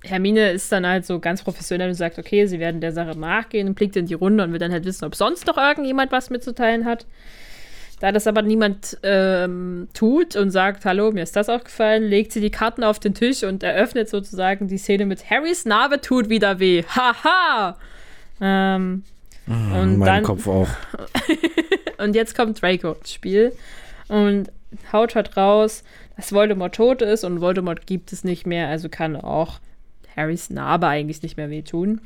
Hermine 0.05 0.51
ist 0.51 0.71
dann 0.71 0.87
halt 0.87 1.07
so 1.07 1.19
ganz 1.19 1.43
professionell 1.43 1.89
und 1.89 1.95
sagt, 1.95 2.19
okay, 2.19 2.47
sie 2.47 2.61
werden 2.61 2.81
der 2.81 2.93
Sache 2.93 3.19
nachgehen 3.19 3.69
und 3.69 3.75
blickt 3.75 3.97
in 3.97 4.07
die 4.07 4.15
Runde 4.15 4.45
und 4.45 4.53
will 4.53 4.59
dann 4.59 4.73
halt 4.73 4.85
wissen, 4.85 5.05
ob 5.05 5.15
sonst 5.15 5.47
noch 5.47 5.57
irgendjemand 5.57 6.13
was 6.13 6.31
mitzuteilen 6.31 6.85
hat. 6.85 7.07
Da 8.01 8.13
das 8.13 8.27
aber 8.27 8.43
niemand 8.43 8.99
ähm, 9.03 9.89
tut 9.93 10.37
und 10.37 10.51
sagt, 10.51 10.85
hallo, 10.85 11.11
mir 11.11 11.23
ist 11.23 11.35
das 11.35 11.49
aufgefallen, 11.49 12.05
legt 12.05 12.33
sie 12.33 12.41
die 12.41 12.51
Karten 12.51 12.85
auf 12.85 13.01
den 13.01 13.15
Tisch 13.15 13.43
und 13.43 13.63
eröffnet 13.63 14.09
sozusagen 14.09 14.69
die 14.69 14.79
Szene 14.79 15.05
mit 15.05 15.29
Harrys 15.29 15.65
Narbe 15.65 16.01
tut 16.01 16.29
wieder 16.29 16.61
weh. 16.61 16.85
Haha! 16.85 17.77
Ähm, 18.41 19.03
mm, 19.47 19.73
und 19.73 19.97
mein 19.99 20.07
dann, 20.07 20.23
Kopf 20.23 20.47
auch. 20.47 20.69
und 21.99 22.15
jetzt 22.15 22.37
kommt 22.37 22.63
Draco 22.63 22.93
ins 22.93 23.13
Spiel 23.13 23.53
und 24.07 24.51
haut 24.93 25.17
halt 25.17 25.37
raus, 25.37 25.83
dass 26.17 26.33
Voldemort 26.33 26.77
tot 26.77 27.03
ist 27.03 27.25
und 27.25 27.41
Voldemort 27.41 27.87
gibt 27.87 28.13
es 28.13 28.23
nicht 28.23 28.47
mehr, 28.47 28.69
also 28.69 28.89
kann 28.89 29.17
auch 29.17 29.59
Harrys 30.17 30.51
Narbe 30.51 30.87
eigentlich 30.87 31.23
nicht 31.23 31.37
mehr 31.37 31.51
wehtun. 31.51 32.01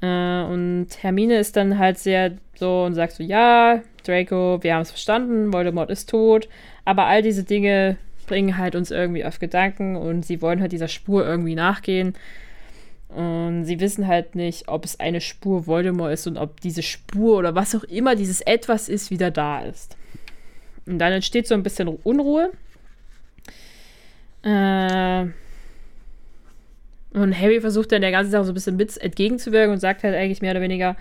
Äh, 0.00 0.42
und 0.42 0.88
Hermine 1.00 1.38
ist 1.38 1.56
dann 1.56 1.78
halt 1.78 1.98
sehr 1.98 2.32
so 2.54 2.84
und 2.84 2.94
sagt 2.94 3.12
so, 3.12 3.22
ja, 3.22 3.80
Draco, 4.06 4.62
wir 4.62 4.74
haben 4.74 4.82
es 4.82 4.90
verstanden, 4.90 5.52
Voldemort 5.52 5.90
ist 5.90 6.10
tot, 6.10 6.48
aber 6.84 7.06
all 7.06 7.22
diese 7.22 7.44
Dinge 7.44 7.96
bringen 8.26 8.58
halt 8.58 8.74
uns 8.74 8.90
irgendwie 8.90 9.24
auf 9.24 9.38
Gedanken 9.38 9.96
und 9.96 10.24
sie 10.24 10.42
wollen 10.42 10.60
halt 10.60 10.72
dieser 10.72 10.88
Spur 10.88 11.26
irgendwie 11.26 11.54
nachgehen. 11.54 12.14
Und 13.08 13.64
sie 13.64 13.80
wissen 13.80 14.06
halt 14.06 14.34
nicht, 14.34 14.68
ob 14.68 14.84
es 14.84 14.98
eine 14.98 15.20
Spur 15.20 15.66
Voldemort 15.66 16.12
ist 16.12 16.26
und 16.26 16.36
ob 16.36 16.60
diese 16.60 16.82
Spur 16.82 17.38
oder 17.38 17.54
was 17.54 17.74
auch 17.74 17.84
immer 17.84 18.16
dieses 18.16 18.40
Etwas 18.40 18.88
ist, 18.88 19.10
wieder 19.10 19.30
da 19.30 19.60
ist. 19.60 19.96
Und 20.86 20.98
dann 20.98 21.12
entsteht 21.12 21.46
so 21.46 21.54
ein 21.54 21.62
bisschen 21.62 21.88
Unruhe. 21.88 22.50
Äh, 24.42 25.26
und 27.12 27.40
Harry 27.40 27.60
versucht 27.60 27.92
dann 27.92 28.02
der 28.02 28.10
ganzen 28.10 28.30
Sache 28.30 28.44
so 28.44 28.52
ein 28.52 28.54
bisschen 28.54 28.76
mit 28.76 28.96
entgegenzuwirken 28.98 29.72
und 29.72 29.80
sagt 29.80 30.02
halt 30.02 30.14
eigentlich 30.14 30.42
mehr 30.42 30.50
oder 30.50 30.60
weniger, 30.60 30.96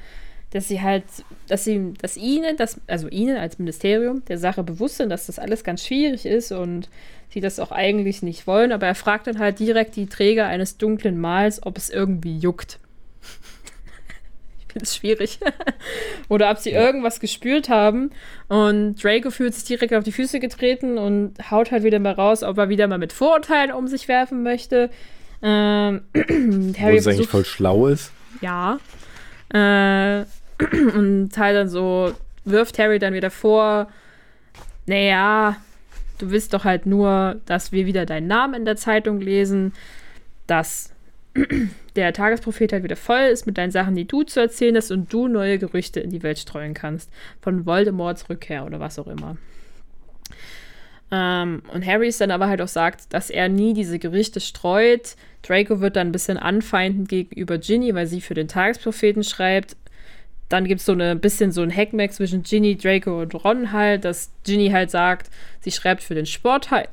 dass 0.55 0.69
sie 0.69 0.81
halt, 0.81 1.03
dass 1.49 1.65
sie, 1.65 1.93
dass 2.01 2.15
ihnen, 2.15 2.55
das, 2.55 2.79
also 2.87 3.09
ihnen 3.09 3.35
als 3.35 3.59
Ministerium 3.59 4.23
der 4.23 4.37
Sache 4.37 4.63
bewusst 4.63 4.95
sind, 4.95 5.09
dass 5.09 5.25
das 5.25 5.37
alles 5.37 5.65
ganz 5.65 5.85
schwierig 5.85 6.25
ist 6.25 6.53
und 6.53 6.87
sie 7.27 7.41
das 7.41 7.59
auch 7.59 7.71
eigentlich 7.71 8.23
nicht 8.23 8.47
wollen, 8.47 8.71
aber 8.71 8.87
er 8.87 8.95
fragt 8.95 9.27
dann 9.27 9.37
halt 9.37 9.59
direkt 9.59 9.97
die 9.97 10.05
Träger 10.05 10.47
eines 10.47 10.77
dunklen 10.77 11.19
Mals, 11.19 11.61
ob 11.65 11.77
es 11.77 11.89
irgendwie 11.89 12.37
juckt. 12.37 12.79
ich 14.59 14.65
finde 14.71 14.83
es 14.85 14.95
schwierig. 14.95 15.39
Oder 16.29 16.49
ob 16.51 16.57
sie 16.59 16.71
ja. 16.71 16.79
irgendwas 16.85 17.19
gespürt 17.19 17.67
haben. 17.67 18.11
Und 18.47 19.03
Draco 19.03 19.31
fühlt 19.31 19.55
sich 19.55 19.65
direkt 19.65 19.93
auf 19.93 20.05
die 20.05 20.13
Füße 20.13 20.39
getreten 20.39 20.97
und 20.97 21.33
haut 21.51 21.71
halt 21.71 21.83
wieder 21.83 21.99
mal 21.99 22.13
raus, 22.13 22.43
ob 22.43 22.57
er 22.57 22.69
wieder 22.69 22.87
mal 22.87 22.97
mit 22.97 23.11
Vorurteilen 23.11 23.73
um 23.73 23.89
sich 23.89 24.07
werfen 24.07 24.41
möchte. 24.41 24.89
Ähm, 25.41 26.03
Harry 26.79 26.93
Wo 26.93 26.97
es 26.97 27.07
eigentlich 27.07 27.27
voll 27.27 27.43
schlau 27.43 27.87
ist. 27.87 28.13
Ja. 28.39 28.79
Äh, 29.53 30.23
und 30.95 31.31
halt 31.37 31.55
dann 31.55 31.69
so 31.69 32.13
wirft 32.45 32.79
Harry 32.79 32.99
dann 32.99 33.13
wieder 33.13 33.31
vor, 33.31 33.87
naja, 34.85 35.57
du 36.19 36.31
willst 36.31 36.53
doch 36.53 36.63
halt 36.63 36.85
nur, 36.85 37.41
dass 37.45 37.71
wir 37.71 37.85
wieder 37.85 38.05
deinen 38.05 38.27
Namen 38.27 38.53
in 38.53 38.65
der 38.65 38.77
Zeitung 38.77 39.19
lesen, 39.19 39.73
dass 40.47 40.91
der 41.95 42.13
Tagesprophet 42.13 42.71
halt 42.71 42.83
wieder 42.83 42.95
voll 42.95 43.23
ist 43.31 43.45
mit 43.45 43.57
deinen 43.57 43.71
Sachen, 43.71 43.95
die 43.95 44.07
du 44.07 44.23
zu 44.23 44.39
erzählen 44.39 44.77
hast 44.77 44.91
und 44.91 45.11
du 45.11 45.27
neue 45.27 45.59
Gerüchte 45.59 45.99
in 45.99 46.11
die 46.11 46.23
Welt 46.23 46.39
streuen 46.39 46.73
kannst. 46.73 47.09
Von 47.41 47.65
Voldemorts 47.65 48.29
Rückkehr 48.29 48.65
oder 48.65 48.79
was 48.79 48.99
auch 48.99 49.07
immer. 49.07 49.37
Ähm, 51.11 51.61
und 51.73 51.85
Harry 51.85 52.07
ist 52.07 52.21
dann 52.21 52.31
aber 52.31 52.47
halt 52.47 52.61
auch 52.61 52.67
sagt, 52.67 53.13
dass 53.13 53.29
er 53.29 53.49
nie 53.49 53.73
diese 53.73 53.99
Gerüchte 53.99 54.39
streut. 54.39 55.15
Draco 55.43 55.81
wird 55.81 55.95
dann 55.95 56.07
ein 56.07 56.11
bisschen 56.11 56.37
anfeindend 56.37 57.09
gegenüber 57.09 57.57
Ginny, 57.57 57.93
weil 57.93 58.07
sie 58.07 58.21
für 58.21 58.33
den 58.33 58.47
Tagespropheten 58.47 59.23
schreibt. 59.23 59.75
Dann 60.49 60.65
gibt 60.65 60.79
es 60.79 60.85
so 60.85 60.93
ein 60.93 61.19
bisschen 61.19 61.51
so 61.51 61.61
ein 61.61 61.75
Hackmack 61.75 62.13
zwischen 62.13 62.43
Ginny, 62.43 62.77
Draco 62.77 63.21
und 63.21 63.33
Ron 63.43 63.71
halt, 63.71 64.05
dass 64.05 64.31
Ginny 64.43 64.69
halt 64.69 64.91
sagt, 64.91 65.29
sie 65.61 65.71
schreibt 65.71 66.03
für 66.03 66.15
den 66.15 66.25
Sport 66.25 66.71
halt. 66.71 66.89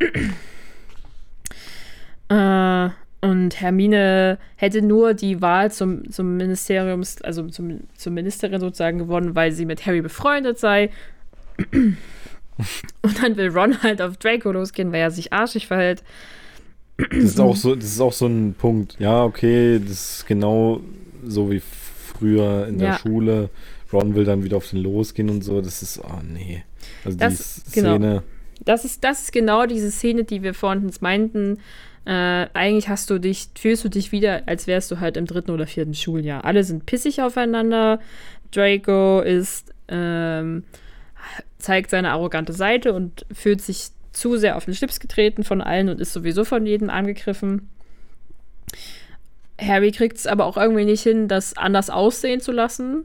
äh, 2.28 2.88
und 3.20 3.60
Hermine 3.60 4.38
hätte 4.56 4.82
nur 4.82 5.14
die 5.14 5.40
Wahl 5.40 5.72
zum, 5.72 6.10
zum 6.10 6.36
Ministeriums, 6.36 7.22
also 7.22 7.48
zum, 7.48 7.80
zur 7.96 8.12
Ministerin 8.12 8.60
sozusagen 8.60 8.98
gewonnen, 8.98 9.34
weil 9.34 9.52
sie 9.52 9.64
mit 9.64 9.86
Harry 9.86 10.02
befreundet 10.02 10.58
sei. 10.58 10.90
Und 13.02 13.22
dann 13.22 13.36
will 13.36 13.50
Ron 13.50 13.82
halt 13.82 14.02
auf 14.02 14.16
Draco 14.16 14.50
losgehen, 14.50 14.92
weil 14.92 15.00
er 15.00 15.10
sich 15.10 15.32
arschig 15.32 15.68
verhält. 15.68 16.02
Das 16.96 17.22
ist 17.22 17.40
auch 17.40 17.54
so, 17.54 17.76
das 17.76 17.84
ist 17.84 18.00
auch 18.00 18.12
so 18.12 18.26
ein 18.26 18.54
Punkt. 18.58 18.96
Ja, 18.98 19.22
okay, 19.22 19.78
das 19.78 20.18
ist 20.18 20.26
genau 20.26 20.80
so 21.24 21.50
wie 21.50 21.60
früher 22.18 22.66
in 22.66 22.78
der 22.78 22.88
Ja. 22.88 22.98
Schule. 22.98 23.50
Ron 23.92 24.14
will 24.14 24.24
dann 24.24 24.44
wieder 24.44 24.56
auf 24.58 24.68
den 24.68 24.80
losgehen 24.82 25.30
und 25.30 25.42
so. 25.42 25.60
Das 25.62 25.82
ist, 25.82 25.98
oh 26.04 26.20
nee. 26.22 26.62
Also 27.04 27.16
Das- 27.18 27.62
die 27.64 27.72
genau. 27.72 27.94
Szene. 27.96 28.22
Das 28.64 28.84
ist, 28.84 29.04
das 29.04 29.22
ist 29.22 29.32
genau 29.32 29.66
diese 29.66 29.90
Szene, 29.90 30.24
die 30.24 30.42
wir 30.42 30.52
vorhin 30.52 30.90
meinten. 31.00 31.58
Äh, 32.04 32.46
eigentlich 32.54 32.88
hast 32.88 33.08
du 33.10 33.18
dich, 33.18 33.48
fühlst 33.56 33.84
du 33.84 33.88
dich 33.88 34.12
wieder, 34.12 34.42
als 34.46 34.66
wärst 34.66 34.90
du 34.90 34.98
halt 35.00 35.16
im 35.16 35.26
dritten 35.26 35.50
oder 35.52 35.66
vierten 35.66 35.94
Schuljahr. 35.94 36.44
Alle 36.44 36.64
sind 36.64 36.84
pissig 36.86 37.22
aufeinander. 37.22 38.00
Draco 38.50 39.20
ist, 39.20 39.72
ähm, 39.88 40.64
zeigt 41.58 41.90
seine 41.90 42.10
arrogante 42.10 42.52
Seite 42.52 42.92
und 42.94 43.26
fühlt 43.32 43.60
sich 43.60 43.88
zu 44.12 44.36
sehr 44.36 44.56
auf 44.56 44.64
den 44.64 44.74
Schlips 44.74 45.00
getreten 45.00 45.44
von 45.44 45.60
allen 45.60 45.88
und 45.88 46.00
ist 46.00 46.12
sowieso 46.12 46.44
von 46.44 46.66
jedem 46.66 46.90
angegriffen. 46.90 47.68
Harry 49.60 49.90
kriegt 49.92 50.16
es 50.16 50.26
aber 50.26 50.46
auch 50.46 50.56
irgendwie 50.56 50.84
nicht 50.84 51.02
hin, 51.02 51.28
das 51.28 51.56
anders 51.56 51.90
aussehen 51.90 52.40
zu 52.40 52.52
lassen. 52.52 53.04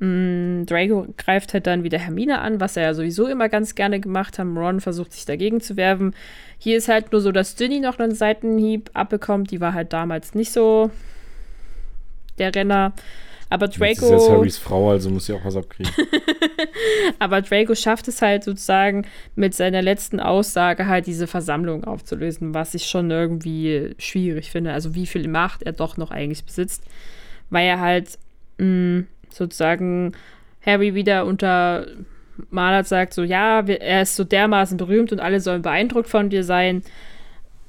Mm, 0.00 0.64
Draco 0.66 1.06
greift 1.16 1.54
halt 1.54 1.66
dann 1.66 1.82
wieder 1.82 1.98
Hermine 1.98 2.40
an, 2.40 2.60
was 2.60 2.76
er 2.76 2.84
ja 2.84 2.94
sowieso 2.94 3.26
immer 3.26 3.48
ganz 3.48 3.74
gerne 3.74 3.98
gemacht 3.98 4.38
hat. 4.38 4.46
Ron 4.46 4.80
versucht 4.80 5.12
sich 5.12 5.24
dagegen 5.24 5.60
zu 5.60 5.76
werfen. 5.76 6.14
Hier 6.58 6.76
ist 6.76 6.88
halt 6.88 7.10
nur 7.10 7.20
so, 7.20 7.32
dass 7.32 7.56
Ginny 7.56 7.80
noch 7.80 7.98
einen 7.98 8.14
Seitenhieb 8.14 8.90
abbekommt. 8.94 9.50
Die 9.50 9.60
war 9.60 9.74
halt 9.74 9.92
damals 9.92 10.34
nicht 10.34 10.52
so 10.52 10.90
der 12.38 12.54
Renner. 12.54 12.92
Aber 13.50 13.66
Jetzt 13.66 13.76
ist 13.76 13.80
jetzt 13.80 14.00
Draco, 14.02 14.30
Harrys 14.30 14.58
Frau, 14.58 14.90
also 14.90 15.10
muss 15.10 15.26
sie 15.26 15.32
auch 15.32 15.44
was 15.44 15.56
abkriegen. 15.56 15.90
aber 17.18 17.40
Draco 17.40 17.74
schafft 17.74 18.08
es 18.08 18.20
halt 18.20 18.44
sozusagen 18.44 19.06
mit 19.36 19.54
seiner 19.54 19.80
letzten 19.80 20.20
Aussage 20.20 20.86
halt 20.86 21.06
diese 21.06 21.26
Versammlung 21.26 21.84
aufzulösen, 21.84 22.52
was 22.52 22.74
ich 22.74 22.86
schon 22.86 23.10
irgendwie 23.10 23.94
schwierig 23.98 24.50
finde. 24.50 24.72
Also 24.72 24.94
wie 24.94 25.06
viel 25.06 25.28
Macht 25.28 25.62
er 25.62 25.72
doch 25.72 25.96
noch 25.96 26.10
eigentlich 26.10 26.44
besitzt, 26.44 26.84
weil 27.48 27.66
er 27.66 27.80
halt 27.80 28.18
mh, 28.58 29.04
sozusagen 29.30 30.12
Harry 30.60 30.94
wieder 30.94 31.24
unter 31.24 31.86
Malert 32.50 32.86
sagt, 32.86 33.14
so 33.14 33.22
ja, 33.22 33.60
er 33.60 34.02
ist 34.02 34.16
so 34.16 34.24
dermaßen 34.24 34.76
berühmt 34.76 35.10
und 35.10 35.20
alle 35.20 35.40
sollen 35.40 35.62
beeindruckt 35.62 36.08
von 36.08 36.30
dir 36.30 36.44
sein. 36.44 36.82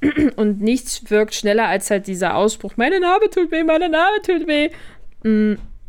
Und 0.38 0.62
nichts 0.62 1.12
wirkt 1.12 1.36
schneller 1.36 1.68
als 1.68 1.92
halt 1.92 2.08
dieser 2.08 2.38
Ausspruch, 2.38 2.78
meine 2.78 3.02
Narbe 3.02 3.30
tut 3.30 3.52
weh, 3.52 3.66
meine 3.66 3.90
Narbe 3.90 4.22
tut 4.22 4.48
weh. 4.48 4.70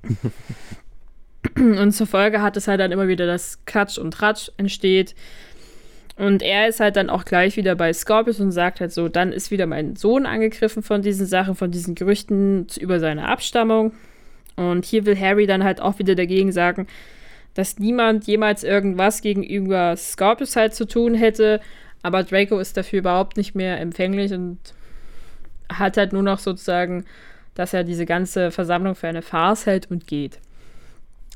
Und 1.57 1.92
zur 1.92 2.07
Folge 2.07 2.42
hat 2.42 2.57
es 2.57 2.68
halt 2.68 2.80
dann 2.80 2.92
immer 2.92 3.09
wieder 3.09 3.26
das 3.26 3.64
Klatsch 3.64 3.98
und 3.98 4.12
Tratsch 4.12 4.51
entsteht. 4.57 5.14
Und 6.16 6.42
er 6.42 6.68
ist 6.68 6.80
halt 6.80 6.96
dann 6.96 7.09
auch 7.09 7.24
gleich 7.24 7.57
wieder 7.57 7.74
bei 7.74 7.92
Scorpius 7.94 8.40
und 8.40 8.53
sagt 8.53 8.80
halt 8.80 8.92
so, 8.92 9.09
dann 9.09 9.32
ist 9.32 9.51
wieder 9.51 9.66
mein 9.66 9.96
Sohn 9.96 10.26
angegriffen 10.26 10.82
von 10.82 11.01
diesen 11.01 11.24
Sachen, 11.24 11.55
von 11.55 11.70
diesen 11.70 11.94
Gerüchten 11.94 12.66
über 12.78 13.01
seine 13.01 13.26
Abstammung. 13.26 13.92
Und 14.57 14.84
hier 14.84 15.07
will 15.07 15.18
Harry 15.18 15.46
dann 15.46 15.64
halt 15.64 15.80
auch 15.80 15.98
wieder 15.98 16.14
dagegen 16.14 16.53
sagen, 16.53 16.86
dass 17.55 17.78
niemand 17.78 18.26
jemals 18.26 18.64
irgendwas 18.64 19.22
gegenüber 19.22 19.96
Scorpius 19.96 20.57
halt 20.57 20.74
zu 20.74 20.86
tun 20.86 21.14
hätte. 21.14 21.61
Aber 22.03 22.22
Draco 22.22 22.59
ist 22.59 22.76
dafür 22.76 22.98
überhaupt 22.98 23.38
nicht 23.38 23.55
mehr 23.55 23.80
empfänglich 23.80 24.32
und 24.34 24.59
hat 25.70 25.96
halt 25.96 26.12
nur 26.12 26.22
noch 26.22 26.38
sozusagen, 26.38 27.07
dass 27.61 27.75
er 27.75 27.85
diese 27.85 28.07
ganze 28.07 28.51
Versammlung 28.51 28.95
für 28.95 29.07
eine 29.07 29.21
Farce 29.21 29.67
hält 29.67 29.91
und 29.91 30.07
geht. 30.07 30.39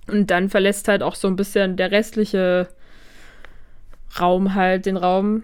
Und 0.07 0.31
dann 0.31 0.49
verlässt 0.49 0.89
halt 0.89 1.03
auch 1.03 1.17
so 1.17 1.29
ein 1.29 1.37
bisschen 1.37 1.77
der 1.77 1.91
restliche 1.91 2.67
Raum 4.19 4.55
halt 4.55 4.87
den 4.87 4.97
Raum. 4.97 5.43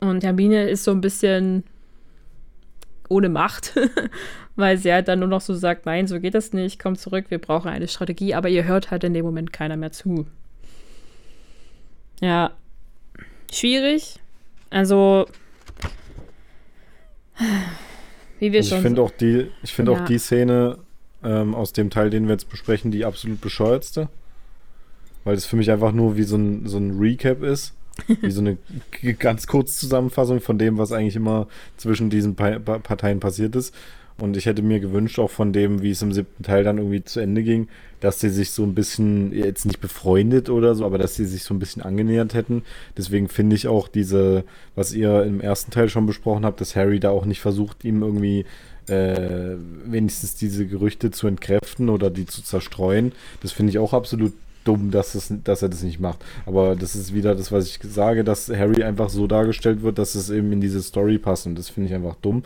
Und 0.00 0.22
Hermine 0.22 0.68
ist 0.68 0.84
so 0.84 0.90
ein 0.90 1.00
bisschen 1.00 1.64
ohne 3.08 3.30
Macht, 3.30 3.72
weil 4.54 4.76
sie 4.76 4.92
halt 4.92 5.08
dann 5.08 5.20
nur 5.20 5.28
noch 5.28 5.40
so 5.40 5.54
sagt, 5.54 5.86
nein, 5.86 6.06
so 6.08 6.20
geht 6.20 6.34
das 6.34 6.52
nicht, 6.52 6.78
komm 6.78 6.94
zurück, 6.94 7.30
wir 7.30 7.38
brauchen 7.38 7.70
eine 7.70 7.88
Strategie, 7.88 8.34
aber 8.34 8.50
ihr 8.50 8.64
hört 8.64 8.90
halt 8.90 9.02
in 9.02 9.14
dem 9.14 9.24
Moment 9.24 9.50
keiner 9.50 9.78
mehr 9.78 9.92
zu. 9.92 10.26
Ja, 12.20 12.50
schwierig. 13.50 14.20
Also, 14.68 15.24
wie 18.44 18.52
wir 18.52 18.60
Also 18.60 18.70
schon 18.70 18.78
ich 18.78 18.82
finde 18.82 19.02
auch 19.02 19.10
die, 19.10 19.46
ich 19.62 19.72
finde 19.72 19.92
Ja. 19.92 19.98
auch 19.98 20.04
die 20.04 20.18
Szene 20.18 20.78
ähm, 21.22 21.54
aus 21.54 21.72
dem 21.72 21.90
Teil, 21.90 22.10
den 22.10 22.24
wir 22.26 22.32
jetzt 22.32 22.48
besprechen, 22.50 22.90
die 22.90 23.04
absolut 23.04 23.40
bescheuertste. 23.40 24.08
Weil 25.24 25.34
das 25.36 25.46
für 25.46 25.56
mich 25.56 25.70
einfach 25.70 25.92
nur 25.92 26.16
wie 26.16 26.22
so 26.24 26.36
ein, 26.36 26.66
so 26.66 26.76
ein 26.78 26.98
Recap 26.98 27.42
ist. 27.42 27.72
Wie 28.20 28.30
so 28.30 28.40
eine 28.40 28.58
ganz 29.18 29.46
kurz 29.46 29.78
Zusammenfassung 29.78 30.40
von 30.40 30.58
dem, 30.58 30.78
was 30.78 30.92
eigentlich 30.92 31.16
immer 31.16 31.46
zwischen 31.76 32.10
diesen 32.10 32.34
Pa- 32.34 32.58
Pa- 32.58 32.78
Parteien 32.80 33.20
passiert 33.20 33.54
ist. 33.56 33.74
Und 34.18 34.36
ich 34.36 34.46
hätte 34.46 34.62
mir 34.62 34.78
gewünscht, 34.78 35.18
auch 35.18 35.30
von 35.30 35.52
dem, 35.52 35.82
wie 35.82 35.90
es 35.90 36.02
im 36.02 36.12
siebten 36.12 36.44
Teil 36.44 36.62
dann 36.62 36.78
irgendwie 36.78 37.02
zu 37.02 37.18
Ende 37.18 37.42
ging, 37.42 37.68
dass 37.98 38.20
sie 38.20 38.28
sich 38.28 38.50
so 38.50 38.62
ein 38.62 38.74
bisschen, 38.74 39.32
jetzt 39.32 39.64
nicht 39.64 39.80
befreundet 39.80 40.50
oder 40.50 40.74
so, 40.74 40.84
aber 40.84 40.98
dass 40.98 41.16
sie 41.16 41.24
sich 41.24 41.42
so 41.42 41.52
ein 41.52 41.58
bisschen 41.58 41.82
angenähert 41.82 42.32
hätten. 42.34 42.62
Deswegen 42.96 43.28
finde 43.28 43.56
ich 43.56 43.66
auch 43.66 43.88
diese, 43.88 44.44
was 44.76 44.92
ihr 44.92 45.24
im 45.24 45.40
ersten 45.40 45.72
Teil 45.72 45.88
schon 45.88 46.06
besprochen 46.06 46.44
habt, 46.44 46.60
dass 46.60 46.76
Harry 46.76 47.00
da 47.00 47.10
auch 47.10 47.24
nicht 47.24 47.40
versucht, 47.40 47.84
ihm 47.84 48.02
irgendwie 48.02 48.44
äh, 48.86 49.56
wenigstens 49.86 50.36
diese 50.36 50.66
Gerüchte 50.66 51.10
zu 51.10 51.26
entkräften 51.26 51.88
oder 51.88 52.10
die 52.10 52.26
zu 52.26 52.42
zerstreuen. 52.42 53.12
Das 53.42 53.52
finde 53.52 53.70
ich 53.70 53.78
auch 53.78 53.94
absolut 53.94 54.34
dumm, 54.64 54.90
dass, 54.90 55.14
es, 55.14 55.32
dass 55.44 55.62
er 55.62 55.68
das 55.68 55.82
nicht 55.82 56.00
macht. 56.00 56.24
Aber 56.46 56.76
das 56.76 56.94
ist 56.94 57.14
wieder 57.14 57.34
das, 57.34 57.52
was 57.52 57.66
ich 57.66 57.78
sage, 57.82 58.24
dass 58.24 58.48
Harry 58.48 58.82
einfach 58.82 59.08
so 59.08 59.26
dargestellt 59.26 59.82
wird, 59.82 59.98
dass 59.98 60.14
es 60.14 60.30
eben 60.30 60.52
in 60.52 60.60
diese 60.60 60.82
Story 60.82 61.18
passt. 61.18 61.46
Und 61.46 61.58
das 61.58 61.68
finde 61.68 61.88
ich 61.88 61.94
einfach 61.94 62.16
dumm. 62.22 62.44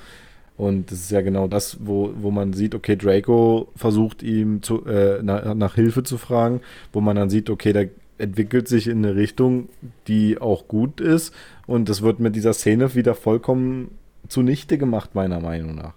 Und 0.59 0.91
das 0.91 0.99
ist 0.99 1.11
ja 1.13 1.21
genau 1.21 1.47
das, 1.47 1.79
wo, 1.81 2.13
wo 2.21 2.33
man 2.33 2.53
sieht, 2.53 2.75
okay, 2.75 2.97
Draco 2.97 3.69
versucht 3.77 4.25
ihm 4.25 4.61
zu, 4.61 4.85
äh, 4.87 5.23
nach, 5.23 5.55
nach 5.55 5.77
Hilfe 5.77 6.03
zu 6.03 6.19
fragen, 6.19 6.61
wo 6.93 7.01
man 7.01 7.15
dann 7.15 7.31
sieht, 7.31 7.49
okay, 7.49 7.73
der 7.73 7.89
entwickelt 8.19 8.67
sich 8.67 8.89
in 8.89 9.05
eine 9.05 9.15
Richtung, 9.15 9.69
die 10.09 10.39
auch 10.39 10.67
gut 10.67 11.01
ist. 11.01 11.33
Und 11.69 11.89
das 11.89 12.03
wird 12.03 12.19
mit 12.19 12.35
dieser 12.35 12.53
Szene 12.53 12.93
wieder 12.97 13.15
vollkommen 13.15 13.97
zunichte 14.27 14.79
gemacht, 14.79 15.15
meiner 15.15 15.39
Meinung 15.39 15.77
nach. 15.77 15.95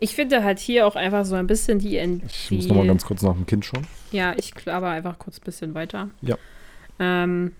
Ich 0.00 0.16
finde 0.16 0.42
halt 0.42 0.58
hier 0.58 0.84
auch 0.84 0.96
einfach 0.96 1.24
so 1.24 1.36
ein 1.36 1.46
bisschen 1.46 1.78
die. 1.78 1.96
Ich 1.96 2.48
die 2.48 2.56
muss 2.56 2.66
nochmal 2.66 2.88
ganz 2.88 3.04
kurz 3.04 3.22
nach 3.22 3.32
dem 3.32 3.46
Kind 3.46 3.64
schauen. 3.64 3.86
Ja, 4.10 4.34
ich 4.36 4.54
klappe 4.54 4.88
einfach 4.88 5.20
kurz 5.20 5.38
ein 5.38 5.44
bisschen 5.44 5.74
weiter. 5.74 6.10
Ja. 6.20 6.36
Ähm, 6.98 7.52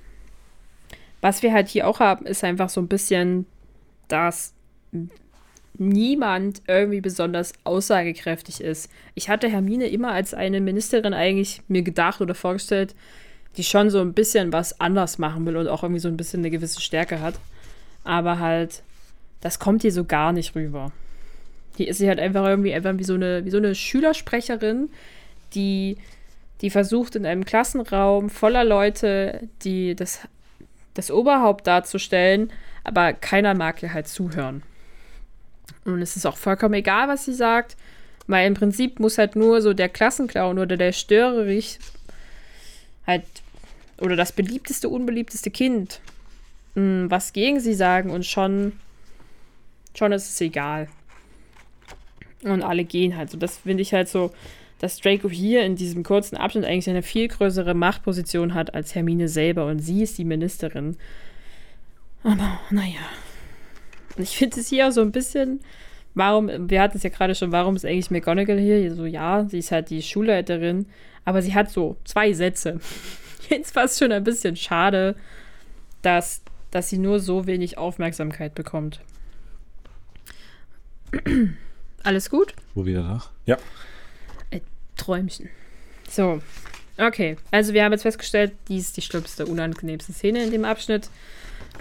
was 1.20 1.42
wir 1.44 1.52
halt 1.52 1.68
hier 1.68 1.86
auch 1.86 2.00
haben, 2.00 2.26
ist 2.26 2.42
einfach 2.42 2.68
so 2.70 2.80
ein 2.80 2.88
bisschen, 2.88 3.46
dass 4.08 4.52
niemand 5.78 6.62
irgendwie 6.66 7.00
besonders 7.00 7.52
aussagekräftig 7.64 8.60
ist. 8.60 8.90
Ich 9.14 9.28
hatte 9.28 9.48
Hermine 9.48 9.86
immer 9.88 10.12
als 10.12 10.34
eine 10.34 10.60
Ministerin 10.60 11.14
eigentlich 11.14 11.62
mir 11.68 11.82
gedacht 11.82 12.20
oder 12.20 12.34
vorgestellt, 12.34 12.94
die 13.56 13.64
schon 13.64 13.90
so 13.90 14.00
ein 14.00 14.12
bisschen 14.12 14.52
was 14.52 14.80
anders 14.80 15.18
machen 15.18 15.46
will 15.46 15.56
und 15.56 15.68
auch 15.68 15.82
irgendwie 15.82 16.00
so 16.00 16.08
ein 16.08 16.16
bisschen 16.16 16.40
eine 16.40 16.50
gewisse 16.50 16.80
Stärke 16.80 17.20
hat. 17.20 17.34
Aber 18.04 18.38
halt, 18.38 18.82
das 19.40 19.58
kommt 19.58 19.82
hier 19.82 19.92
so 19.92 20.04
gar 20.04 20.32
nicht 20.32 20.54
rüber. 20.54 20.92
Hier 21.76 21.88
ist 21.88 21.98
sie 21.98 22.08
halt 22.08 22.20
einfach 22.20 22.46
irgendwie 22.46 22.74
einfach 22.74 22.96
wie 22.96 23.04
so 23.04 23.14
eine, 23.14 23.44
wie 23.44 23.50
so 23.50 23.58
eine 23.58 23.74
Schülersprecherin, 23.74 24.90
die, 25.54 25.96
die 26.60 26.70
versucht 26.70 27.16
in 27.16 27.26
einem 27.26 27.44
Klassenraum 27.44 28.30
voller 28.30 28.64
Leute, 28.64 29.48
die 29.62 29.94
das, 29.94 30.20
das 30.94 31.10
Oberhaupt 31.10 31.66
darzustellen, 31.66 32.50
aber 32.84 33.12
keiner 33.12 33.54
mag 33.54 33.82
ihr 33.82 33.92
halt 33.92 34.08
zuhören. 34.08 34.62
Und 35.84 36.02
es 36.02 36.16
ist 36.16 36.26
auch 36.26 36.36
vollkommen 36.36 36.74
egal, 36.74 37.08
was 37.08 37.24
sie 37.24 37.34
sagt, 37.34 37.76
weil 38.26 38.46
im 38.46 38.54
Prinzip 38.54 38.98
muss 38.98 39.18
halt 39.18 39.36
nur 39.36 39.62
so 39.62 39.72
der 39.72 39.88
Klassenclown 39.88 40.58
oder 40.58 40.76
der 40.76 40.92
Störerich 40.92 41.78
halt 43.06 43.24
oder 44.00 44.16
das 44.16 44.32
beliebteste, 44.32 44.88
unbeliebteste 44.88 45.50
Kind 45.50 46.00
mh, 46.76 47.10
was 47.10 47.32
gegen 47.32 47.58
sie 47.58 47.74
sagen 47.74 48.10
und 48.10 48.24
schon, 48.24 48.72
schon 49.96 50.12
ist 50.12 50.28
es 50.28 50.40
egal. 50.40 50.88
Und 52.42 52.62
alle 52.62 52.84
gehen 52.84 53.16
halt. 53.16 53.30
So, 53.30 53.38
das 53.38 53.56
finde 53.56 53.82
ich 53.82 53.92
halt 53.92 54.08
so, 54.08 54.30
dass 54.78 55.00
Draco 55.00 55.28
hier 55.28 55.64
in 55.64 55.74
diesem 55.74 56.04
kurzen 56.04 56.36
Abschnitt 56.36 56.66
eigentlich 56.66 56.88
eine 56.88 57.02
viel 57.02 57.28
größere 57.28 57.74
Machtposition 57.74 58.54
hat 58.54 58.74
als 58.74 58.94
Hermine 58.94 59.26
selber 59.26 59.66
und 59.66 59.80
sie 59.80 60.02
ist 60.02 60.18
die 60.18 60.24
Ministerin. 60.24 60.96
Aber 62.22 62.60
naja. 62.70 63.00
Und 64.16 64.22
ich 64.22 64.36
finde 64.36 64.60
es 64.60 64.68
hier 64.68 64.88
auch 64.88 64.92
so 64.92 65.02
ein 65.02 65.12
bisschen, 65.12 65.60
warum, 66.14 66.70
wir 66.70 66.80
hatten 66.80 66.96
es 66.96 67.02
ja 67.02 67.10
gerade 67.10 67.34
schon, 67.34 67.52
warum 67.52 67.76
ist 67.76 67.84
eigentlich 67.84 68.10
McGonagall 68.10 68.58
hier? 68.58 68.94
So, 68.94 69.04
ja, 69.04 69.44
sie 69.48 69.58
ist 69.58 69.72
halt 69.72 69.90
die 69.90 70.02
Schulleiterin, 70.02 70.86
aber 71.24 71.42
sie 71.42 71.54
hat 71.54 71.70
so 71.70 71.96
zwei 72.04 72.32
Sätze. 72.32 72.80
Jetzt 73.48 73.74
fast 73.74 73.98
schon 73.98 74.12
ein 74.12 74.24
bisschen 74.24 74.56
schade, 74.56 75.16
dass, 76.02 76.42
dass 76.70 76.88
sie 76.88 76.98
nur 76.98 77.20
so 77.20 77.46
wenig 77.46 77.78
Aufmerksamkeit 77.78 78.54
bekommt. 78.54 79.00
Alles 82.02 82.30
gut? 82.30 82.54
Wo 82.74 82.86
wieder 82.86 83.02
nach? 83.02 83.30
Ja. 83.44 83.58
Träumchen. 84.96 85.48
So. 86.08 86.40
Okay, 86.98 87.36
also 87.50 87.74
wir 87.74 87.84
haben 87.84 87.92
jetzt 87.92 88.02
festgestellt, 88.02 88.52
dies 88.68 88.86
ist 88.86 88.96
die 88.96 89.02
schlimmste, 89.02 89.44
unangenehmste 89.44 90.12
Szene 90.12 90.42
in 90.42 90.50
dem 90.50 90.64
Abschnitt. 90.64 91.10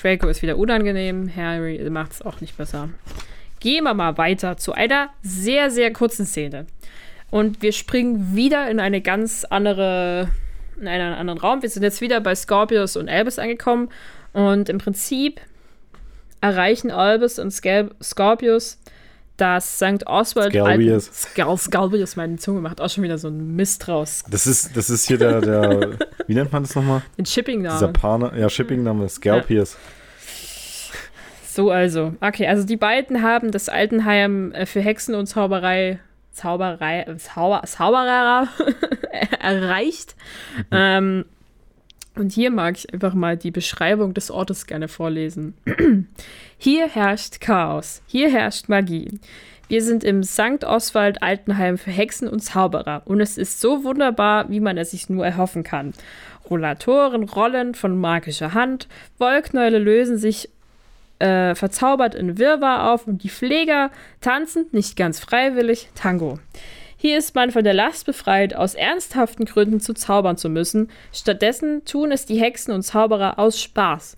Draco 0.01 0.27
ist 0.27 0.41
wieder 0.41 0.57
unangenehm, 0.57 1.31
Harry 1.35 1.89
macht 1.89 2.13
es 2.13 2.21
auch 2.21 2.41
nicht 2.41 2.57
besser. 2.57 2.89
Gehen 3.59 3.83
wir 3.83 3.93
mal 3.93 4.17
weiter 4.17 4.57
zu 4.57 4.73
einer 4.73 5.09
sehr, 5.21 5.71
sehr 5.71 5.91
kurzen 5.91 6.25
Szene. 6.25 6.67
Und 7.31 7.61
wir 7.61 7.71
springen 7.71 8.35
wieder 8.35 8.69
in 8.69 8.79
eine 8.79 9.01
ganz 9.01 9.45
andere, 9.45 10.29
in 10.79 10.87
einen 10.87 11.13
anderen 11.13 11.39
Raum. 11.39 11.61
Wir 11.61 11.69
sind 11.69 11.83
jetzt 11.83 12.01
wieder 12.01 12.21
bei 12.21 12.35
Scorpius 12.35 12.95
und 12.95 13.09
Albus 13.09 13.39
angekommen. 13.39 13.89
Und 14.33 14.69
im 14.69 14.77
Prinzip 14.77 15.41
erreichen 16.41 16.91
Albus 16.91 17.39
und 17.39 17.51
Scorpius 17.51 18.77
dass 19.37 19.77
St. 19.77 20.05
Oswald. 20.05 20.53
Scalbius. 20.53 21.05
Skal 21.13 21.57
Scalbius, 21.57 22.15
meine 22.15 22.37
Zunge 22.37 22.61
macht 22.61 22.81
auch 22.81 22.89
schon 22.89 23.03
wieder 23.03 23.17
so 23.17 23.27
ein 23.27 23.55
Mist 23.55 23.87
raus. 23.87 24.23
Das 24.29 24.47
ist, 24.47 24.75
das 24.75 24.89
ist 24.89 25.07
hier 25.07 25.17
der, 25.17 25.41
der 25.41 25.97
wie 26.27 26.35
nennt 26.35 26.51
man 26.51 26.63
das 26.63 26.75
nochmal? 26.75 27.01
Den 27.17 27.25
Shipping-Name. 27.25 27.75
Dieser 27.75 28.37
ja, 28.37 28.49
Shipping-Name, 28.49 29.09
Scalpius. 29.09 29.73
Ja. 29.73 29.79
So 31.55 31.71
also. 31.71 32.13
Okay, 32.19 32.47
also 32.47 32.65
die 32.65 32.77
beiden 32.77 33.21
haben 33.21 33.51
das 33.51 33.69
Altenheim 33.69 34.51
äh, 34.51 34.65
für 34.65 34.81
Hexen 34.81 35.15
und 35.15 35.27
Zauberei, 35.27 35.99
Zauberei, 36.31 37.05
Zauber, 37.17 37.63
Zauberer 37.65 38.49
erreicht. 39.39 40.15
Mhm. 40.57 40.65
Ähm, 40.71 41.25
und 42.15 42.31
hier 42.31 42.49
mag 42.49 42.77
ich 42.77 42.93
einfach 42.93 43.13
mal 43.13 43.37
die 43.37 43.51
Beschreibung 43.51 44.13
des 44.13 44.31
Ortes 44.31 44.67
gerne 44.67 44.87
vorlesen. 44.87 45.53
Hier 46.57 46.87
herrscht 46.87 47.41
Chaos, 47.41 48.01
hier 48.07 48.31
herrscht 48.31 48.69
Magie. 48.69 49.19
Wir 49.67 49.83
sind 49.83 50.03
im 50.03 50.23
St. 50.23 50.63
Oswald 50.63 51.23
Altenheim 51.23 51.77
für 51.77 51.91
Hexen 51.91 52.27
und 52.27 52.39
Zauberer 52.39 53.01
und 53.05 53.19
es 53.19 53.37
ist 53.37 53.59
so 53.59 53.83
wunderbar, 53.83 54.49
wie 54.49 54.59
man 54.59 54.77
es 54.77 54.91
sich 54.91 55.09
nur 55.09 55.25
erhoffen 55.25 55.63
kann. 55.63 55.93
Rollatoren 56.49 57.23
rollen 57.23 57.73
von 57.73 57.97
magischer 57.97 58.53
Hand, 58.53 58.87
Wollknäule 59.17 59.79
lösen 59.79 60.17
sich 60.17 60.49
äh, 61.19 61.55
verzaubert 61.55 62.15
in 62.15 62.37
Wirrwarr 62.37 62.91
auf 62.93 63.07
und 63.07 63.23
die 63.23 63.29
Pfleger 63.29 63.89
tanzen, 64.21 64.67
nicht 64.71 64.95
ganz 64.95 65.19
freiwillig, 65.19 65.89
Tango. 65.95 66.39
Hier 66.97 67.17
ist 67.17 67.35
man 67.35 67.51
von 67.51 67.63
der 67.63 67.73
Last 67.73 68.05
befreit, 68.05 68.55
aus 68.55 68.73
ernsthaften 68.73 69.45
Gründen 69.45 69.79
zu 69.79 69.93
zaubern 69.93 70.37
zu 70.37 70.49
müssen. 70.49 70.89
Stattdessen 71.13 71.85
tun 71.85 72.11
es 72.11 72.25
die 72.25 72.39
Hexen 72.39 72.73
und 72.73 72.83
Zauberer 72.83 73.37
aus 73.37 73.61
Spaß. 73.61 74.15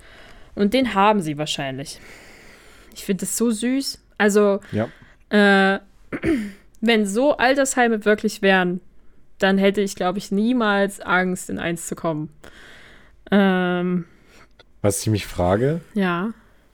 Und 0.55 0.73
den 0.73 0.93
haben 0.93 1.21
sie 1.21 1.37
wahrscheinlich. 1.37 1.99
Ich 2.97 3.05
finde 3.05 3.21
das 3.21 3.37
so 3.37 3.51
süß. 3.51 4.01
Also, 4.17 4.59
ja. 4.71 4.89
äh, 5.29 5.79
wenn 6.81 7.05
so 7.05 7.37
Altersheime 7.37 8.05
wirklich 8.05 8.41
wären, 8.41 8.81
dann 9.39 9.57
hätte 9.57 9.81
ich, 9.81 9.95
glaube 9.95 10.17
ich, 10.17 10.31
niemals 10.31 10.99
Angst, 10.99 11.49
in 11.49 11.59
eins 11.59 11.87
zu 11.87 11.95
kommen. 11.95 12.29
Ähm, 13.29 14.05
Was 14.81 15.01
ich 15.01 15.07
mich 15.07 15.27
frage, 15.27 15.81
ja. 15.93 16.33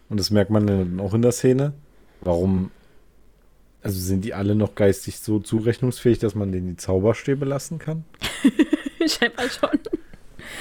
und 0.09 0.19
das 0.19 0.31
merkt 0.31 0.49
man 0.49 0.65
dann 0.65 0.99
auch 0.99 1.13
in 1.13 1.21
der 1.21 1.31
Szene, 1.31 1.73
warum 2.21 2.71
also 3.81 3.99
sind 3.99 4.23
die 4.23 4.33
alle 4.33 4.55
noch 4.55 4.75
geistig 4.75 5.19
so 5.19 5.39
zurechnungsfähig, 5.39 6.19
dass 6.19 6.35
man 6.35 6.53
denen 6.53 6.67
die 6.67 6.77
Zauberstäbe 6.77 7.43
lassen 7.43 7.79
kann? 7.79 8.05
Scheinbar 9.05 9.49
schon. 9.49 9.77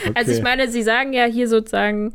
Okay. 0.01 0.13
Also 0.15 0.33
ich 0.33 0.43
meine, 0.43 0.69
sie 0.69 0.83
sagen 0.83 1.13
ja 1.13 1.25
hier 1.27 1.47
sozusagen, 1.47 2.15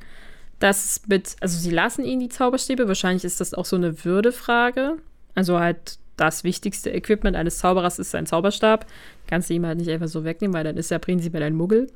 dass 0.60 1.01
mit, 1.08 1.36
also 1.39 1.58
sie 1.58 1.72
lassen 1.72 2.03
ihnen 2.03 2.22
die 2.22 2.30
Zauberstäbe. 2.30 2.88
Wahrscheinlich 2.88 3.24
ist 3.24 3.39
das 3.39 3.53
auch 3.53 3.66
so 3.66 3.76
eine 3.76 4.03
Würdefrage. 4.05 4.97
Also 5.36 5.60
halt 5.60 5.99
das 6.16 6.43
wichtigste 6.43 6.89
Equipment 6.89 7.38
eines 7.38 7.60
Zauberers 7.60 7.99
ist 7.99 8.16
ein 8.16 8.26
Zauberstab. 8.26 8.88
Kannst 9.28 9.49
du 9.49 9.53
ihm 9.53 9.66
halt 9.66 9.78
nicht 9.78 9.89
einfach 9.89 10.08
so 10.08 10.24
wegnehmen, 10.24 10.53
weil 10.53 10.64
dann 10.64 10.78
ist 10.78 10.91
er 10.91 10.99
prinzipiell 10.99 11.43
ein 11.43 11.55
Muggel. 11.55 11.88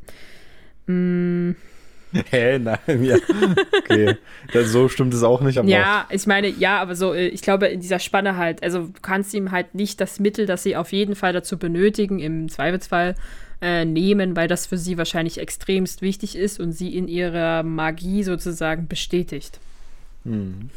Mm, 0.86 1.53
Hä, 2.30 2.59
nein, 2.59 3.03
ja. 3.03 3.16
Okay. 3.78 4.18
Das, 4.51 4.72
so 4.72 4.89
stimmt 4.89 5.14
es 5.14 5.24
auch 5.24 5.41
nicht. 5.41 5.57
Aber 5.57 5.68
ja, 5.68 6.05
ich 6.09 6.28
meine, 6.28 6.47
ja, 6.47 6.82
aber 6.82 6.95
so, 6.95 7.14
äh, 7.14 7.28
ich 7.28 7.41
glaube, 7.41 7.68
in 7.68 7.80
dieser 7.80 7.99
Spanne 7.99 8.36
halt, 8.38 8.64
also 8.64 8.88
du 8.88 9.01
kannst 9.01 9.34
ihm 9.34 9.51
halt 9.51 9.76
nicht 9.76 10.01
das 10.01 10.20
Mittel, 10.20 10.45
das 10.45 10.64
sie 10.64 10.76
auf 10.76 10.91
jeden 10.91 11.16
Fall 11.16 11.34
dazu 11.34 11.57
benötigen, 11.57 12.20
im 12.20 12.49
Zweifelsfall 12.49 13.16
äh, 13.62 13.86
nehmen, 13.86 14.36
weil 14.36 14.47
das 14.47 14.66
für 14.66 14.78
sie 14.78 14.97
wahrscheinlich 14.97 15.39
extremst 15.39 16.01
wichtig 16.01 16.36
ist 16.36 16.59
und 16.59 16.72
sie 16.72 16.95
in 16.95 17.07
ihrer 17.07 17.64
Magie 17.64 18.24
sozusagen 18.24 18.88
bestätigt. 18.88 19.59
Hm. 20.24 20.70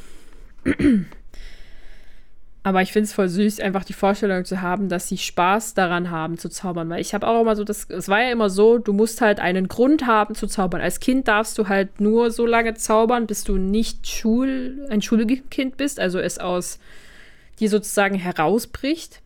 Aber 2.67 2.81
ich 2.81 2.93
finde 2.93 3.05
es 3.05 3.13
voll 3.13 3.29
süß, 3.29 3.61
einfach 3.61 3.85
die 3.85 3.93
Vorstellung 3.93 4.47
zu 4.47 4.63
haben, 4.63 4.89
dass 4.89 5.07
sie 5.07 5.19
Spaß 5.19 5.75
daran 5.75 6.11
haben 6.11 6.39
zu 6.39 6.49
zaubern. 6.49 6.89
Weil 6.89 7.03
ich 7.03 7.13
habe 7.13 7.27
auch 7.29 7.43
immer 7.43 7.57
so, 7.57 7.63
das, 7.63 7.91
es 7.91 8.09
war 8.09 8.23
ja 8.23 8.31
immer 8.31 8.49
so, 8.49 8.79
du 8.79 8.95
musst 8.95 9.21
halt 9.21 9.39
einen 9.39 9.69
Grund 9.69 10.07
haben 10.07 10.35
zu 10.35 10.47
zaubern. 10.47 10.81
Als 10.81 10.99
Kind 10.99 11.29
darfst 11.29 11.59
du 11.59 11.69
halt 11.69 12.01
nur 12.01 12.31
so 12.31 12.47
lange 12.47 12.73
zaubern, 12.73 13.27
bis 13.27 13.45
du 13.45 13.59
nicht 13.59 14.09
Schul, 14.09 14.87
ein 14.89 15.03
Schulkind 15.03 15.77
bist, 15.77 16.01
also 16.01 16.19
es 16.19 16.39
aus 16.39 16.79
dir 17.61 17.69
sozusagen 17.69 18.15
herausbricht. 18.15 19.21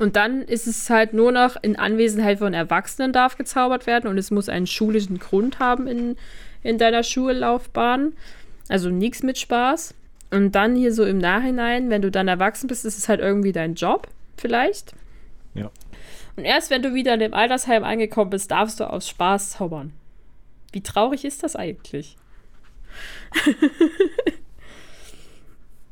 Und 0.00 0.16
dann 0.16 0.40
ist 0.40 0.66
es 0.66 0.88
halt 0.88 1.12
nur 1.12 1.30
noch 1.30 1.56
in 1.60 1.76
Anwesenheit 1.76 2.38
von 2.38 2.54
Erwachsenen 2.54 3.12
darf 3.12 3.36
gezaubert 3.36 3.86
werden 3.86 4.08
und 4.08 4.16
es 4.16 4.30
muss 4.30 4.48
einen 4.48 4.66
schulischen 4.66 5.18
Grund 5.18 5.58
haben 5.58 5.86
in, 5.86 6.16
in 6.62 6.78
deiner 6.78 7.02
Schullaufbahn. 7.02 8.14
Also 8.70 8.88
nichts 8.88 9.22
mit 9.22 9.36
Spaß. 9.36 9.94
Und 10.30 10.54
dann 10.54 10.74
hier 10.74 10.94
so 10.94 11.04
im 11.04 11.18
Nachhinein, 11.18 11.90
wenn 11.90 12.00
du 12.00 12.10
dann 12.10 12.28
erwachsen 12.28 12.66
bist, 12.66 12.86
ist 12.86 12.96
es 12.96 13.10
halt 13.10 13.20
irgendwie 13.20 13.52
dein 13.52 13.74
Job, 13.74 14.08
vielleicht. 14.38 14.94
Ja. 15.52 15.70
Und 16.34 16.46
erst 16.46 16.70
wenn 16.70 16.80
du 16.80 16.94
wieder 16.94 17.12
in 17.12 17.20
dem 17.20 17.34
Altersheim 17.34 17.84
angekommen 17.84 18.30
bist, 18.30 18.50
darfst 18.50 18.80
du 18.80 18.88
aus 18.88 19.06
Spaß 19.06 19.50
zaubern. 19.50 19.92
Wie 20.72 20.82
traurig 20.82 21.26
ist 21.26 21.42
das 21.42 21.56
eigentlich? 21.56 22.16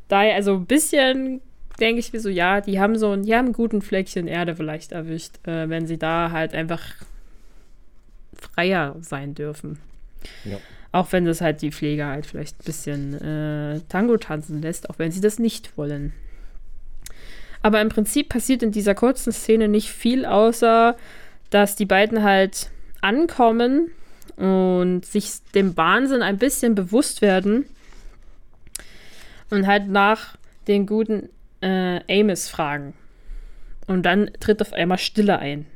Daher, 0.09 0.35
also 0.35 0.55
ein 0.55 0.65
bisschen 0.65 1.43
denke 1.81 2.01
ich 2.01 2.13
mir 2.13 2.21
so, 2.21 2.29
ja, 2.29 2.61
die 2.61 2.81
haben 2.81 2.99
so 2.99 3.13
ein, 3.13 3.23
die 3.23 3.35
haben 3.35 3.47
einen 3.47 3.53
guten 3.53 3.83
Fleckchen 3.83 4.27
Erde 4.27 4.55
vielleicht 4.55 4.93
erwischt, 4.93 5.47
äh, 5.47 5.69
wenn 5.69 5.87
sie 5.87 5.99
da 5.99 6.31
halt 6.31 6.55
einfach 6.55 6.83
freier 8.35 8.97
sein 9.01 9.35
dürfen. 9.35 9.79
Ja. 10.45 10.59
Auch 10.93 11.13
wenn 11.13 11.25
das 11.25 11.41
halt 11.41 11.63
die 11.63 11.73
Pfleger 11.73 12.07
halt 12.07 12.27
vielleicht 12.27 12.61
ein 12.61 12.65
bisschen 12.65 13.15
äh, 13.21 13.81
Tango 13.89 14.17
tanzen 14.17 14.63
lässt, 14.63 14.91
auch 14.91 14.99
wenn 14.99 15.13
sie 15.13 15.21
das 15.21 15.39
nicht 15.39 15.77
wollen. 15.77 16.13
Aber 17.63 17.81
im 17.81 17.89
Prinzip 17.89 18.29
passiert 18.29 18.63
in 18.63 18.73
dieser 18.73 18.95
kurzen 18.95 19.33
Szene 19.33 19.69
nicht 19.69 19.91
viel, 19.91 20.25
außer 20.25 20.97
dass 21.51 21.77
die 21.77 21.87
beiden 21.87 22.23
halt 22.23 22.71
ankommen 23.01 23.91
und 24.37 25.05
sich 25.05 25.43
dem 25.55 25.77
Wahnsinn 25.77 26.23
ein 26.23 26.39
bisschen 26.39 26.75
bewusst 26.75 27.23
werden 27.23 27.67
und 29.51 29.67
halt 29.67 29.89
nach 29.89 30.37
den 30.69 30.87
guten 30.87 31.29
äh, 31.61 32.21
Amos 32.21 32.49
fragen. 32.49 32.95
Und 33.87 34.03
dann 34.05 34.31
tritt 34.41 34.61
auf 34.61 34.73
einmal 34.73 34.99
Stille 34.99 35.39
ein. 35.39 35.67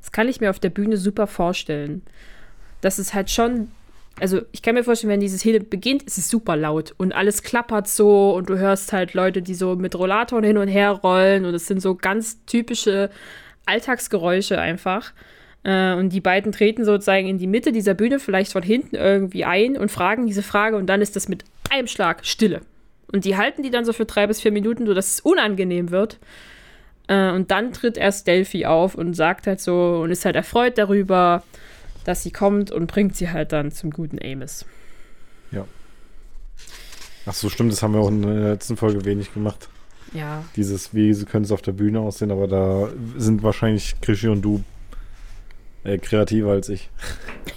Das 0.00 0.12
kann 0.12 0.28
ich 0.28 0.40
mir 0.40 0.50
auf 0.50 0.58
der 0.58 0.70
Bühne 0.70 0.96
super 0.96 1.26
vorstellen. 1.26 2.02
Das 2.80 2.98
ist 2.98 3.14
halt 3.14 3.30
schon 3.30 3.68
also 4.20 4.40
ich 4.52 4.62
kann 4.62 4.74
mir 4.74 4.84
vorstellen, 4.84 5.12
wenn 5.12 5.20
dieses 5.20 5.44
Hele 5.44 5.60
beginnt, 5.60 6.02
ist 6.02 6.18
es 6.18 6.28
super 6.28 6.56
laut 6.56 6.94
und 6.96 7.12
alles 7.12 7.42
klappert 7.42 7.88
so 7.88 8.34
und 8.34 8.48
du 8.48 8.58
hörst 8.58 8.92
halt 8.92 9.14
Leute, 9.14 9.42
die 9.42 9.54
so 9.54 9.76
mit 9.76 9.94
Rollatoren 9.94 10.44
hin 10.44 10.58
und 10.58 10.68
her 10.68 10.90
rollen 10.90 11.44
und 11.44 11.54
es 11.54 11.66
sind 11.66 11.80
so 11.80 11.94
ganz 11.94 12.44
typische 12.44 13.10
Alltagsgeräusche 13.66 14.60
einfach. 14.60 15.12
Äh, 15.64 15.94
und 15.94 16.10
die 16.10 16.20
beiden 16.20 16.52
treten 16.52 16.84
sozusagen 16.84 17.26
in 17.26 17.38
die 17.38 17.46
Mitte 17.46 17.72
dieser 17.72 17.94
Bühne, 17.94 18.18
vielleicht 18.18 18.52
von 18.52 18.62
hinten 18.62 18.96
irgendwie 18.96 19.44
ein 19.44 19.76
und 19.76 19.90
fragen 19.90 20.26
diese 20.26 20.42
Frage 20.42 20.76
und 20.76 20.86
dann 20.86 21.02
ist 21.02 21.16
das 21.16 21.28
mit 21.28 21.44
einem 21.70 21.86
Schlag 21.86 22.24
Stille. 22.24 22.60
Und 23.12 23.24
die 23.24 23.36
halten 23.36 23.62
die 23.62 23.70
dann 23.70 23.84
so 23.84 23.92
für 23.92 24.04
drei 24.04 24.26
bis 24.26 24.40
vier 24.40 24.52
Minuten, 24.52 24.86
sodass 24.86 25.14
es 25.14 25.20
unangenehm 25.20 25.90
wird. 25.90 26.18
Äh, 27.06 27.30
und 27.30 27.50
dann 27.50 27.72
tritt 27.72 27.96
erst 27.96 28.26
Delphi 28.26 28.66
auf 28.66 28.94
und 28.94 29.14
sagt 29.14 29.46
halt 29.46 29.60
so 29.60 30.00
und 30.02 30.10
ist 30.10 30.24
halt 30.24 30.36
erfreut 30.36 30.76
darüber 30.76 31.42
dass 32.08 32.22
sie 32.22 32.30
kommt 32.30 32.70
und 32.70 32.86
bringt 32.86 33.16
sie 33.16 33.30
halt 33.30 33.52
dann 33.52 33.70
zum 33.70 33.90
guten 33.90 34.18
Amos. 34.22 34.64
Ja. 35.52 35.66
Ach 37.26 37.34
so, 37.34 37.50
stimmt, 37.50 37.70
das 37.70 37.82
haben 37.82 37.92
wir 37.92 38.00
auch 38.00 38.08
in 38.08 38.22
der 38.22 38.52
letzten 38.52 38.78
Folge 38.78 39.04
wenig 39.04 39.34
gemacht. 39.34 39.68
Ja. 40.14 40.42
Dieses, 40.56 40.94
wie 40.94 41.12
könnte 41.26 41.44
es 41.46 41.52
auf 41.52 41.60
der 41.60 41.72
Bühne 41.72 42.00
aussehen, 42.00 42.30
aber 42.30 42.48
da 42.48 42.88
sind 43.18 43.42
wahrscheinlich 43.42 44.00
Krischi 44.00 44.28
und 44.28 44.40
du 44.40 44.64
äh, 45.84 45.98
kreativer 45.98 46.52
als 46.52 46.70
ich. 46.70 46.88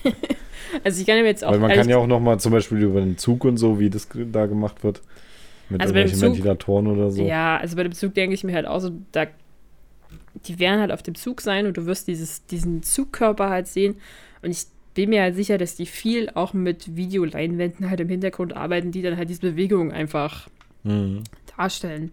also 0.83 0.99
ich 0.99 1.07
kann 1.07 1.21
mir 1.21 1.27
jetzt 1.27 1.45
auch. 1.45 1.51
Weil 1.51 1.59
man 1.59 1.71
kann 1.71 1.87
ja 1.87 1.95
auch 1.95 2.07
noch 2.07 2.19
mal 2.19 2.37
zum 2.37 2.51
Beispiel 2.51 2.79
über 2.79 2.99
den 2.99 3.17
Zug 3.17 3.45
und 3.45 3.55
so, 3.55 3.79
wie 3.79 3.89
das 3.89 4.09
da 4.13 4.47
gemacht 4.47 4.83
wird. 4.83 5.01
Mit 5.71 5.81
also 5.81 5.93
irgendwelchen 5.93 6.19
Zug, 6.19 6.35
Ventilatoren 6.35 6.87
oder 6.87 7.11
so. 7.11 7.25
Ja, 7.25 7.57
also 7.57 7.75
bei 7.75 7.83
dem 7.83 7.93
Zug 7.93 8.13
denke 8.13 8.33
ich 8.33 8.43
mir 8.43 8.53
halt 8.53 8.65
auch 8.65 8.79
so, 8.79 8.91
da, 9.11 9.25
die 10.45 10.59
werden 10.59 10.79
halt 10.79 10.91
auf 10.91 11.01
dem 11.03 11.15
Zug 11.15 11.41
sein 11.41 11.65
und 11.65 11.77
du 11.77 11.85
wirst 11.85 12.07
dieses, 12.07 12.45
diesen 12.45 12.83
Zugkörper 12.83 13.49
halt 13.49 13.67
sehen 13.67 13.95
und 14.41 14.51
ich 14.51 14.65
bin 14.93 15.09
mir 15.09 15.21
halt 15.21 15.35
sicher, 15.35 15.57
dass 15.57 15.75
die 15.75 15.85
viel 15.85 16.29
auch 16.33 16.53
mit 16.53 16.95
Videoleinwänden 16.95 17.89
halt 17.89 18.01
im 18.01 18.09
Hintergrund 18.09 18.55
arbeiten, 18.55 18.91
die 18.91 19.01
dann 19.01 19.17
halt 19.17 19.29
diese 19.29 19.41
Bewegungen 19.41 19.91
einfach 19.91 20.49
mhm. 20.83 21.23
darstellen. 21.55 22.11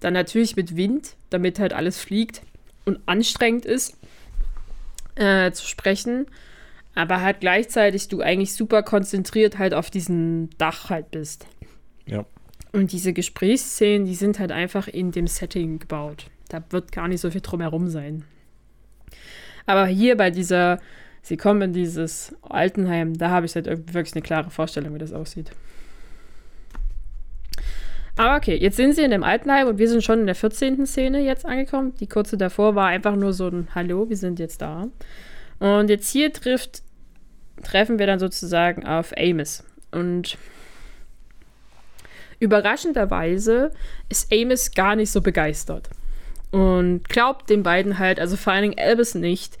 Dann 0.00 0.12
natürlich 0.12 0.54
mit 0.54 0.76
Wind, 0.76 1.16
damit 1.30 1.58
halt 1.58 1.72
alles 1.72 1.98
fliegt 1.98 2.42
und 2.84 3.00
anstrengend 3.06 3.64
ist. 3.64 3.96
äh, 5.16 5.52
zu 5.52 5.66
sprechen, 5.66 6.26
aber 6.94 7.20
halt 7.20 7.40
gleichzeitig 7.40 8.08
du 8.08 8.20
eigentlich 8.20 8.54
super 8.54 8.82
konzentriert 8.82 9.58
halt 9.58 9.74
auf 9.74 9.90
diesem 9.90 10.50
Dach 10.58 10.90
halt 10.90 11.10
bist. 11.10 11.46
Ja. 12.06 12.24
Und 12.74 12.90
diese 12.90 13.12
Gesprächsszenen, 13.12 14.04
die 14.04 14.16
sind 14.16 14.40
halt 14.40 14.50
einfach 14.50 14.88
in 14.88 15.12
dem 15.12 15.28
Setting 15.28 15.78
gebaut. 15.78 16.26
Da 16.48 16.60
wird 16.70 16.90
gar 16.90 17.06
nicht 17.06 17.20
so 17.20 17.30
viel 17.30 17.40
drumherum 17.40 17.88
sein. 17.88 18.24
Aber 19.64 19.86
hier 19.86 20.16
bei 20.16 20.32
dieser, 20.32 20.80
sie 21.22 21.36
kommen 21.36 21.62
in 21.62 21.72
dieses 21.72 22.34
Altenheim, 22.42 23.16
da 23.16 23.30
habe 23.30 23.46
ich 23.46 23.54
halt 23.54 23.66
wirklich 23.68 24.14
eine 24.14 24.22
klare 24.22 24.50
Vorstellung, 24.50 24.92
wie 24.92 24.98
das 24.98 25.12
aussieht. 25.12 25.52
Aber 28.16 28.36
okay, 28.36 28.56
jetzt 28.56 28.76
sind 28.76 28.96
sie 28.96 29.02
in 29.02 29.12
dem 29.12 29.22
Altenheim 29.22 29.68
und 29.68 29.78
wir 29.78 29.88
sind 29.88 30.02
schon 30.02 30.18
in 30.18 30.26
der 30.26 30.34
14. 30.34 30.84
Szene 30.84 31.20
jetzt 31.20 31.46
angekommen. 31.46 31.94
Die 32.00 32.08
kurze 32.08 32.36
davor 32.36 32.74
war 32.74 32.88
einfach 32.88 33.14
nur 33.14 33.32
so 33.32 33.46
ein 33.46 33.68
Hallo, 33.76 34.08
wir 34.08 34.16
sind 34.16 34.40
jetzt 34.40 34.60
da. 34.60 34.88
Und 35.60 35.90
jetzt 35.90 36.10
hier 36.10 36.32
trifft, 36.32 36.82
treffen 37.62 38.00
wir 38.00 38.08
dann 38.08 38.18
sozusagen 38.18 38.84
auf 38.84 39.12
Amos. 39.16 39.62
Und 39.92 40.36
überraschenderweise 42.44 43.72
ist 44.08 44.32
Amos 44.32 44.72
gar 44.72 44.96
nicht 44.96 45.10
so 45.10 45.20
begeistert. 45.20 45.88
Und 46.50 47.08
glaubt 47.08 47.50
den 47.50 47.62
beiden 47.62 47.98
halt, 47.98 48.20
also 48.20 48.36
vor 48.36 48.52
allen 48.52 48.62
Dingen 48.62 48.78
Elvis 48.78 49.14
nicht, 49.14 49.58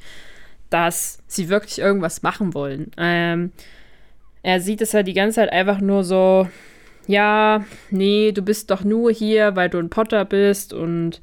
dass 0.70 1.18
sie 1.26 1.48
wirklich 1.48 1.78
irgendwas 1.78 2.22
machen 2.22 2.54
wollen. 2.54 2.92
Ähm, 2.96 3.52
er 4.42 4.60
sieht 4.60 4.80
es 4.80 4.94
halt 4.94 5.06
die 5.06 5.14
ganze 5.14 5.36
Zeit 5.36 5.50
einfach 5.50 5.80
nur 5.80 6.04
so, 6.04 6.48
ja, 7.06 7.64
nee, 7.90 8.32
du 8.32 8.42
bist 8.42 8.70
doch 8.70 8.84
nur 8.84 9.10
hier, 9.10 9.56
weil 9.56 9.70
du 9.70 9.78
ein 9.78 9.90
Potter 9.90 10.24
bist 10.24 10.72
und 10.72 11.20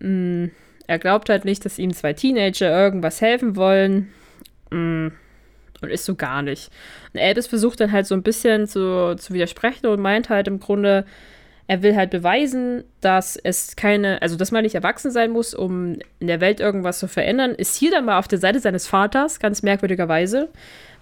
mh, 0.00 0.08
mm, 0.08 0.50
er 0.86 0.98
glaubt 1.00 1.28
halt 1.30 1.44
nicht, 1.44 1.64
dass 1.64 1.80
ihm 1.80 1.92
zwei 1.92 2.12
Teenager 2.12 2.70
irgendwas 2.70 3.20
helfen 3.20 3.56
wollen. 3.56 4.12
Mh, 4.70 4.78
mm, 4.78 5.12
und 5.80 5.90
ist 5.90 6.04
so 6.04 6.14
gar 6.14 6.42
nicht. 6.42 6.70
Und 7.12 7.20
Elvis 7.20 7.46
versucht 7.46 7.80
dann 7.80 7.92
halt 7.92 8.06
so 8.06 8.14
ein 8.14 8.22
bisschen 8.22 8.66
zu, 8.66 9.14
zu 9.16 9.34
widersprechen 9.34 9.86
und 9.86 10.00
meint 10.00 10.28
halt 10.28 10.48
im 10.48 10.60
Grunde, 10.60 11.04
er 11.68 11.82
will 11.82 11.96
halt 11.96 12.10
beweisen, 12.10 12.84
dass 13.00 13.36
es 13.36 13.74
keine, 13.74 14.22
also 14.22 14.36
dass 14.36 14.52
man 14.52 14.62
nicht 14.62 14.76
erwachsen 14.76 15.10
sein 15.10 15.32
muss, 15.32 15.52
um 15.52 15.96
in 16.20 16.28
der 16.28 16.40
Welt 16.40 16.60
irgendwas 16.60 17.00
zu 17.00 17.08
verändern. 17.08 17.54
Ist 17.56 17.76
hier 17.76 17.90
dann 17.90 18.04
mal 18.04 18.18
auf 18.18 18.28
der 18.28 18.38
Seite 18.38 18.60
seines 18.60 18.86
Vaters, 18.86 19.40
ganz 19.40 19.62
merkwürdigerweise 19.62 20.48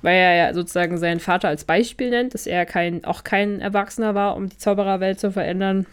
weil 0.05 0.17
er 0.17 0.35
ja 0.35 0.55
sozusagen 0.55 0.99
seinen 0.99 1.19
Vater 1.19 1.49
als 1.49 1.65
Beispiel 1.65 2.11
nennt, 2.11 2.35
dass 2.35 2.47
er 2.47 2.67
kein, 2.67 3.07
auch 3.07 3.25
kein 3.25 3.63
Erwachsener 3.63 4.15
war, 4.15 4.37
um 4.37 4.51
die 4.51 4.59
Zaubererwelt 4.59 5.19
zu 5.19 5.33
verändern. 5.33 5.87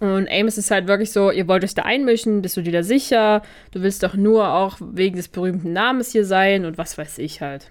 Und 0.00 0.28
Amos 0.30 0.58
ist 0.58 0.70
halt 0.70 0.86
wirklich 0.86 1.10
so, 1.10 1.32
ihr 1.32 1.48
wollt 1.48 1.64
euch 1.64 1.74
da 1.74 1.82
einmischen, 1.82 2.40
bist 2.40 2.56
du 2.56 2.62
dir 2.62 2.72
da 2.72 2.82
sicher? 2.84 3.42
Du 3.72 3.82
willst 3.82 4.02
doch 4.04 4.14
nur 4.14 4.52
auch 4.52 4.78
wegen 4.80 5.16
des 5.16 5.26
berühmten 5.28 5.72
Namens 5.72 6.12
hier 6.12 6.24
sein 6.24 6.64
und 6.64 6.78
was 6.78 6.96
weiß 6.96 7.18
ich 7.18 7.40
halt. 7.40 7.68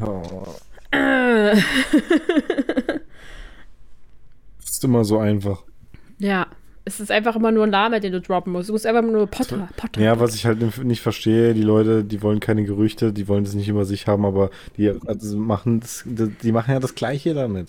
Oh. 0.00 0.46
ist 4.64 4.84
immer 4.84 5.04
so 5.04 5.18
einfach. 5.18 5.62
Ja. 6.18 6.46
Es 6.84 6.98
ist 6.98 7.12
einfach 7.12 7.36
immer 7.36 7.52
nur 7.52 7.62
ein 7.62 7.70
Name, 7.70 8.00
den 8.00 8.10
du 8.10 8.20
droppen 8.20 8.52
musst. 8.52 8.68
Du 8.68 8.72
musst 8.72 8.86
einfach 8.86 9.02
nur 9.02 9.28
Potter, 9.28 9.68
Potter. 9.76 10.00
Ja, 10.00 10.18
was 10.18 10.34
ich 10.34 10.46
halt 10.46 10.82
nicht 10.84 11.00
verstehe, 11.00 11.54
die 11.54 11.62
Leute, 11.62 12.02
die 12.02 12.22
wollen 12.22 12.40
keine 12.40 12.64
Gerüchte, 12.64 13.12
die 13.12 13.28
wollen 13.28 13.44
das 13.44 13.54
nicht 13.54 13.68
über 13.68 13.84
sich 13.84 14.08
haben, 14.08 14.24
aber 14.24 14.50
die 14.76 14.90
also 15.06 15.36
machen 15.36 15.78
das, 15.78 16.02
die 16.04 16.50
machen 16.50 16.72
ja 16.72 16.80
das 16.80 16.96
Gleiche 16.96 17.34
damit. 17.34 17.68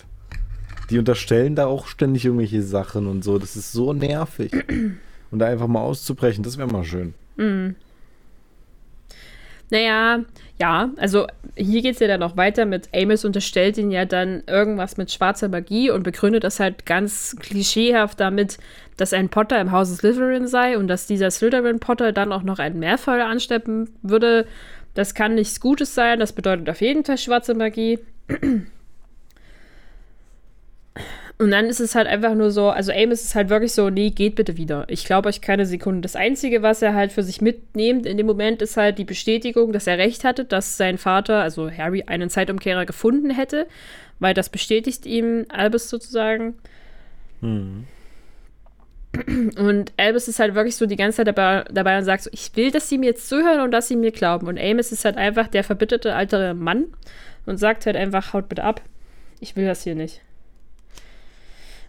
Die 0.90 0.98
unterstellen 0.98 1.54
da 1.54 1.66
auch 1.66 1.86
ständig 1.86 2.24
irgendwelche 2.24 2.62
Sachen 2.62 3.06
und 3.06 3.24
so. 3.24 3.38
Das 3.38 3.56
ist 3.56 3.72
so 3.72 3.92
nervig. 3.92 4.52
Und 5.30 5.40
da 5.40 5.46
einfach 5.46 5.66
mal 5.66 5.80
auszubrechen, 5.80 6.44
das 6.44 6.58
wäre 6.58 6.68
mal 6.68 6.84
schön. 6.84 7.12
Mhm. 7.36 7.74
Naja, 9.70 10.20
ja, 10.60 10.90
also 10.98 11.26
hier 11.56 11.82
geht 11.82 11.94
es 11.94 12.00
ja 12.00 12.06
dann 12.06 12.20
noch 12.20 12.36
weiter 12.36 12.64
mit 12.66 12.88
Amos 12.94 13.24
unterstellt 13.24 13.76
ihn 13.76 13.90
ja 13.90 14.04
dann 14.04 14.44
irgendwas 14.46 14.96
mit 14.96 15.10
schwarzer 15.10 15.48
Magie 15.48 15.90
und 15.90 16.04
begründet 16.04 16.44
das 16.44 16.60
halt 16.60 16.86
ganz 16.86 17.34
klischeehaft 17.40 18.20
damit, 18.20 18.58
dass 18.96 19.12
ein 19.12 19.30
Potter 19.30 19.60
im 19.60 19.72
Hause 19.72 19.96
Slytherin 19.96 20.46
sei 20.46 20.78
und 20.78 20.86
dass 20.86 21.08
dieser 21.08 21.30
Slytherin-Potter 21.30 22.12
dann 22.12 22.32
auch 22.32 22.44
noch 22.44 22.60
einen 22.60 22.78
Mehrfeuer 22.78 23.26
ansteppen 23.26 23.90
würde. 24.02 24.46
Das 24.94 25.14
kann 25.14 25.34
nichts 25.34 25.58
Gutes 25.58 25.94
sein, 25.94 26.20
das 26.20 26.32
bedeutet 26.32 26.70
auf 26.70 26.80
jeden 26.80 27.04
Fall 27.04 27.18
schwarze 27.18 27.54
Magie. 27.54 27.98
Und 31.36 31.50
dann 31.50 31.66
ist 31.66 31.80
es 31.80 31.96
halt 31.96 32.06
einfach 32.06 32.34
nur 32.34 32.52
so, 32.52 32.70
also 32.70 32.92
Amos 32.92 33.22
ist 33.22 33.34
halt 33.34 33.48
wirklich 33.48 33.72
so, 33.72 33.90
nee, 33.90 34.10
geht 34.10 34.36
bitte 34.36 34.56
wieder. 34.56 34.84
Ich 34.88 35.04
glaube 35.04 35.28
euch 35.28 35.40
keine 35.40 35.66
Sekunde. 35.66 36.02
Das 36.02 36.14
Einzige, 36.14 36.62
was 36.62 36.80
er 36.80 36.94
halt 36.94 37.10
für 37.10 37.24
sich 37.24 37.40
mitnimmt 37.40 38.06
in 38.06 38.16
dem 38.16 38.26
Moment, 38.26 38.62
ist 38.62 38.76
halt 38.76 38.98
die 38.98 39.04
Bestätigung, 39.04 39.72
dass 39.72 39.88
er 39.88 39.98
recht 39.98 40.22
hatte, 40.22 40.44
dass 40.44 40.76
sein 40.76 40.96
Vater, 40.96 41.42
also 41.42 41.70
Harry, 41.70 42.04
einen 42.06 42.30
Zeitumkehrer 42.30 42.86
gefunden 42.86 43.30
hätte, 43.30 43.66
weil 44.20 44.32
das 44.32 44.48
bestätigt 44.48 45.06
ihm 45.06 45.46
Albus 45.48 45.88
sozusagen. 45.88 46.54
Hm. 47.40 47.84
Und 49.58 49.92
Albus 49.96 50.28
ist 50.28 50.38
halt 50.38 50.54
wirklich 50.54 50.76
so 50.76 50.86
die 50.86 50.96
ganze 50.96 51.18
Zeit 51.18 51.28
dabei, 51.28 51.64
dabei 51.72 51.98
und 51.98 52.04
sagt 52.04 52.24
so, 52.24 52.30
ich 52.32 52.50
will, 52.54 52.70
dass 52.70 52.88
sie 52.88 52.98
mir 52.98 53.06
jetzt 53.06 53.28
zuhören 53.28 53.60
und 53.60 53.72
dass 53.72 53.88
sie 53.88 53.96
mir 53.96 54.12
glauben. 54.12 54.46
Und 54.46 54.58
Amos 54.58 54.92
ist 54.92 55.04
halt 55.04 55.16
einfach 55.16 55.48
der 55.48 55.64
verbitterte 55.64 56.10
ältere 56.10 56.54
Mann 56.54 56.86
und 57.44 57.58
sagt 57.58 57.86
halt 57.86 57.96
einfach, 57.96 58.32
haut 58.32 58.48
bitte 58.48 58.62
ab. 58.62 58.82
Ich 59.40 59.56
will 59.56 59.66
das 59.66 59.82
hier 59.82 59.96
nicht. 59.96 60.20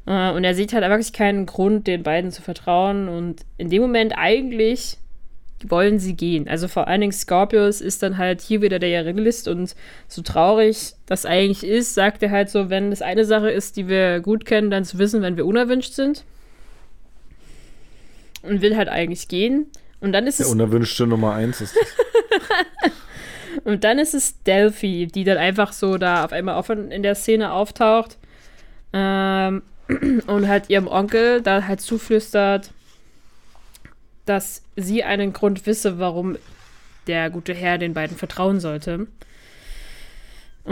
Äh, 0.05 0.31
und 0.31 0.43
er 0.43 0.55
sieht 0.55 0.73
halt 0.73 0.83
wirklich 0.83 1.13
keinen 1.13 1.45
Grund, 1.45 1.87
den 1.87 2.03
beiden 2.03 2.31
zu 2.31 2.41
vertrauen. 2.41 3.07
Und 3.07 3.41
in 3.57 3.69
dem 3.69 3.81
Moment 3.81 4.13
eigentlich 4.17 4.97
wollen 5.63 5.99
sie 5.99 6.15
gehen. 6.15 6.47
Also 6.47 6.67
vor 6.67 6.87
allen 6.87 7.01
Dingen 7.01 7.13
Scorpius 7.13 7.81
ist 7.81 8.03
dann 8.03 8.17
halt 8.17 8.41
hier 8.41 8.61
wieder 8.61 8.77
der 8.79 9.05
Realist 9.05 9.47
und 9.47 9.75
so 10.07 10.21
traurig 10.21 10.93
das 11.05 11.25
eigentlich 11.25 11.63
ist, 11.63 11.93
sagt 11.93 12.21
er 12.23 12.31
halt 12.31 12.49
so, 12.49 12.69
wenn 12.69 12.91
es 12.91 13.01
eine 13.01 13.25
Sache 13.25 13.49
ist, 13.49 13.77
die 13.77 13.87
wir 13.87 14.19
gut 14.19 14.45
kennen, 14.45 14.69
dann 14.69 14.85
zu 14.85 14.99
wissen, 14.99 15.21
wenn 15.21 15.37
wir 15.37 15.45
unerwünscht 15.45 15.93
sind. 15.93 16.23
Und 18.41 18.61
will 18.61 18.75
halt 18.75 18.89
eigentlich 18.89 19.27
gehen. 19.27 19.67
Und 20.01 20.11
dann 20.11 20.27
ist 20.27 20.39
der 20.39 20.45
es. 20.45 20.51
Der 20.51 20.61
unerwünschte 20.61 21.07
Nummer 21.07 21.33
eins 21.33 21.61
ist 21.61 21.75
Und 23.63 23.83
dann 23.83 23.97
ist 23.97 24.13
es 24.13 24.43
Delphi, 24.43 25.07
die 25.07 25.23
dann 25.23 25.37
einfach 25.37 25.73
so 25.73 25.97
da 25.97 26.25
auf 26.25 26.31
einmal 26.31 26.57
offen 26.57 26.91
in 26.91 27.01
der 27.01 27.15
Szene 27.15 27.51
auftaucht. 27.51 28.17
Ähm, 28.93 29.63
und 30.27 30.47
halt 30.47 30.69
ihrem 30.69 30.87
Onkel 30.87 31.41
da 31.41 31.67
halt 31.67 31.81
zuflüstert, 31.81 32.71
dass 34.25 34.63
sie 34.75 35.03
einen 35.03 35.33
Grund 35.33 35.65
wisse, 35.65 35.99
warum 35.99 36.37
der 37.07 37.29
gute 37.29 37.53
Herr 37.53 37.77
den 37.77 37.93
beiden 37.93 38.17
vertrauen 38.17 38.59
sollte. 38.59 39.07
Äh, 40.65 40.69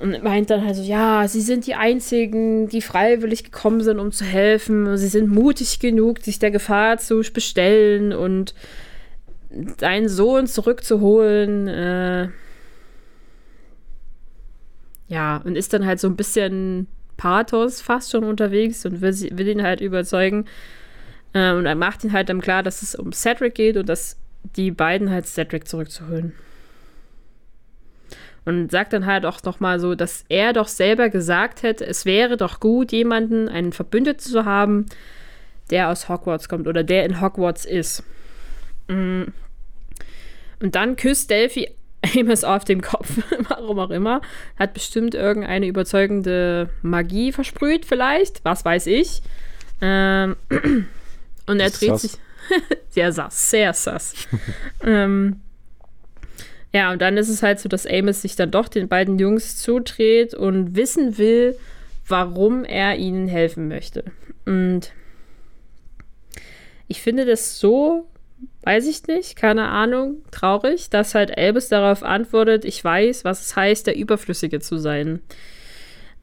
und 0.00 0.22
meint 0.22 0.50
dann 0.50 0.64
halt 0.64 0.74
so, 0.74 0.82
ja, 0.82 1.28
sie 1.28 1.40
sind 1.40 1.66
die 1.66 1.76
Einzigen, 1.76 2.68
die 2.68 2.82
freiwillig 2.82 3.44
gekommen 3.44 3.80
sind, 3.80 4.00
um 4.00 4.10
zu 4.10 4.24
helfen. 4.24 4.96
Sie 4.96 5.08
sind 5.08 5.28
mutig 5.28 5.78
genug, 5.78 6.18
sich 6.20 6.40
der 6.40 6.50
Gefahr 6.50 6.98
zu 6.98 7.22
bestellen 7.32 8.12
und 8.12 8.54
deinen 9.78 10.08
Sohn 10.08 10.48
zurückzuholen. 10.48 11.68
Äh 11.68 12.28
ja, 15.08 15.42
und 15.44 15.56
ist 15.56 15.72
dann 15.72 15.86
halt 15.86 16.00
so 16.00 16.08
ein 16.08 16.16
bisschen 16.16 16.88
Pathos 17.22 17.80
fast 17.80 18.10
schon 18.10 18.24
unterwegs 18.24 18.84
und 18.84 19.00
will, 19.00 19.14
will 19.14 19.46
ihn 19.46 19.62
halt 19.62 19.80
überzeugen. 19.80 20.46
Äh, 21.32 21.52
und 21.52 21.66
er 21.66 21.76
macht 21.76 22.02
ihn 22.02 22.12
halt 22.12 22.28
dann 22.28 22.40
klar, 22.40 22.64
dass 22.64 22.82
es 22.82 22.96
um 22.96 23.12
Cedric 23.12 23.54
geht 23.54 23.76
und 23.76 23.88
dass 23.88 24.16
die 24.56 24.72
beiden 24.72 25.08
halt 25.08 25.26
Cedric 25.26 25.68
zurückzuholen. 25.68 26.32
Und 28.44 28.72
sagt 28.72 28.92
dann 28.92 29.06
halt 29.06 29.24
auch 29.24 29.40
nochmal 29.44 29.78
so, 29.78 29.94
dass 29.94 30.24
er 30.28 30.52
doch 30.52 30.66
selber 30.66 31.10
gesagt 31.10 31.62
hätte, 31.62 31.86
es 31.86 32.04
wäre 32.06 32.36
doch 32.36 32.58
gut, 32.58 32.90
jemanden, 32.90 33.48
einen 33.48 33.72
Verbündeten 33.72 34.32
zu 34.32 34.44
haben, 34.44 34.86
der 35.70 35.90
aus 35.90 36.08
Hogwarts 36.08 36.48
kommt 36.48 36.66
oder 36.66 36.82
der 36.82 37.04
in 37.04 37.20
Hogwarts 37.20 37.64
ist. 37.64 38.02
Mm. 38.88 39.26
Und 40.58 40.74
dann 40.74 40.96
küsst 40.96 41.30
Delphi 41.30 41.70
Amos 42.02 42.44
auf 42.44 42.64
dem 42.64 42.80
Kopf, 42.82 43.18
warum 43.48 43.78
auch 43.78 43.90
immer. 43.90 44.20
Hat 44.58 44.74
bestimmt 44.74 45.14
irgendeine 45.14 45.66
überzeugende 45.66 46.68
Magie 46.82 47.32
versprüht, 47.32 47.84
vielleicht. 47.84 48.44
Was 48.44 48.64
weiß 48.64 48.86
ich. 48.88 49.22
Ähm, 49.80 50.36
und 51.46 51.60
er 51.60 51.70
dreht 51.70 51.90
sass. 51.90 52.02
sich. 52.02 52.12
sehr 52.90 53.12
sass, 53.12 53.50
sehr 53.50 53.72
sass. 53.72 54.14
ähm, 54.84 55.40
ja, 56.72 56.90
und 56.90 57.02
dann 57.02 57.16
ist 57.16 57.28
es 57.28 57.42
halt 57.42 57.60
so, 57.60 57.68
dass 57.68 57.86
Amos 57.86 58.22
sich 58.22 58.34
dann 58.34 58.50
doch 58.50 58.68
den 58.68 58.88
beiden 58.88 59.18
Jungs 59.18 59.58
zudreht 59.58 60.34
und 60.34 60.74
wissen 60.74 61.18
will, 61.18 61.56
warum 62.06 62.64
er 62.64 62.96
ihnen 62.96 63.28
helfen 63.28 63.68
möchte. 63.68 64.04
Und 64.46 64.92
ich 66.88 67.02
finde 67.02 67.26
das 67.26 67.58
so 67.58 68.06
weiß 68.62 68.86
ich 68.86 69.06
nicht, 69.06 69.36
keine 69.36 69.68
Ahnung, 69.68 70.16
traurig, 70.30 70.90
dass 70.90 71.14
halt 71.14 71.36
Elvis 71.36 71.68
darauf 71.68 72.02
antwortet, 72.02 72.64
ich 72.64 72.82
weiß, 72.82 73.24
was 73.24 73.44
es 73.44 73.56
heißt, 73.56 73.86
der 73.86 73.96
Überflüssige 73.96 74.60
zu 74.60 74.78
sein. 74.78 75.20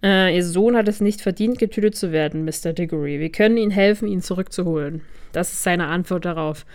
Äh, 0.02 0.36
ihr 0.36 0.46
Sohn 0.46 0.78
hat 0.78 0.88
es 0.88 1.02
nicht 1.02 1.22
verdient, 1.22 1.60
getötet 1.60 1.96
zu 1.96 2.12
werden, 2.14 2.46
Mr. 2.46 2.72
Diggory. 2.74 3.20
Wir 3.20 3.32
können 3.32 3.58
ihnen 3.58 3.72
helfen, 3.72 4.08
ihn 4.08 4.22
zurückzuholen. 4.22 5.02
Das 5.34 5.52
ist 5.52 5.64
seine 5.64 5.88
Antwort 5.88 6.24
darauf. 6.26 6.66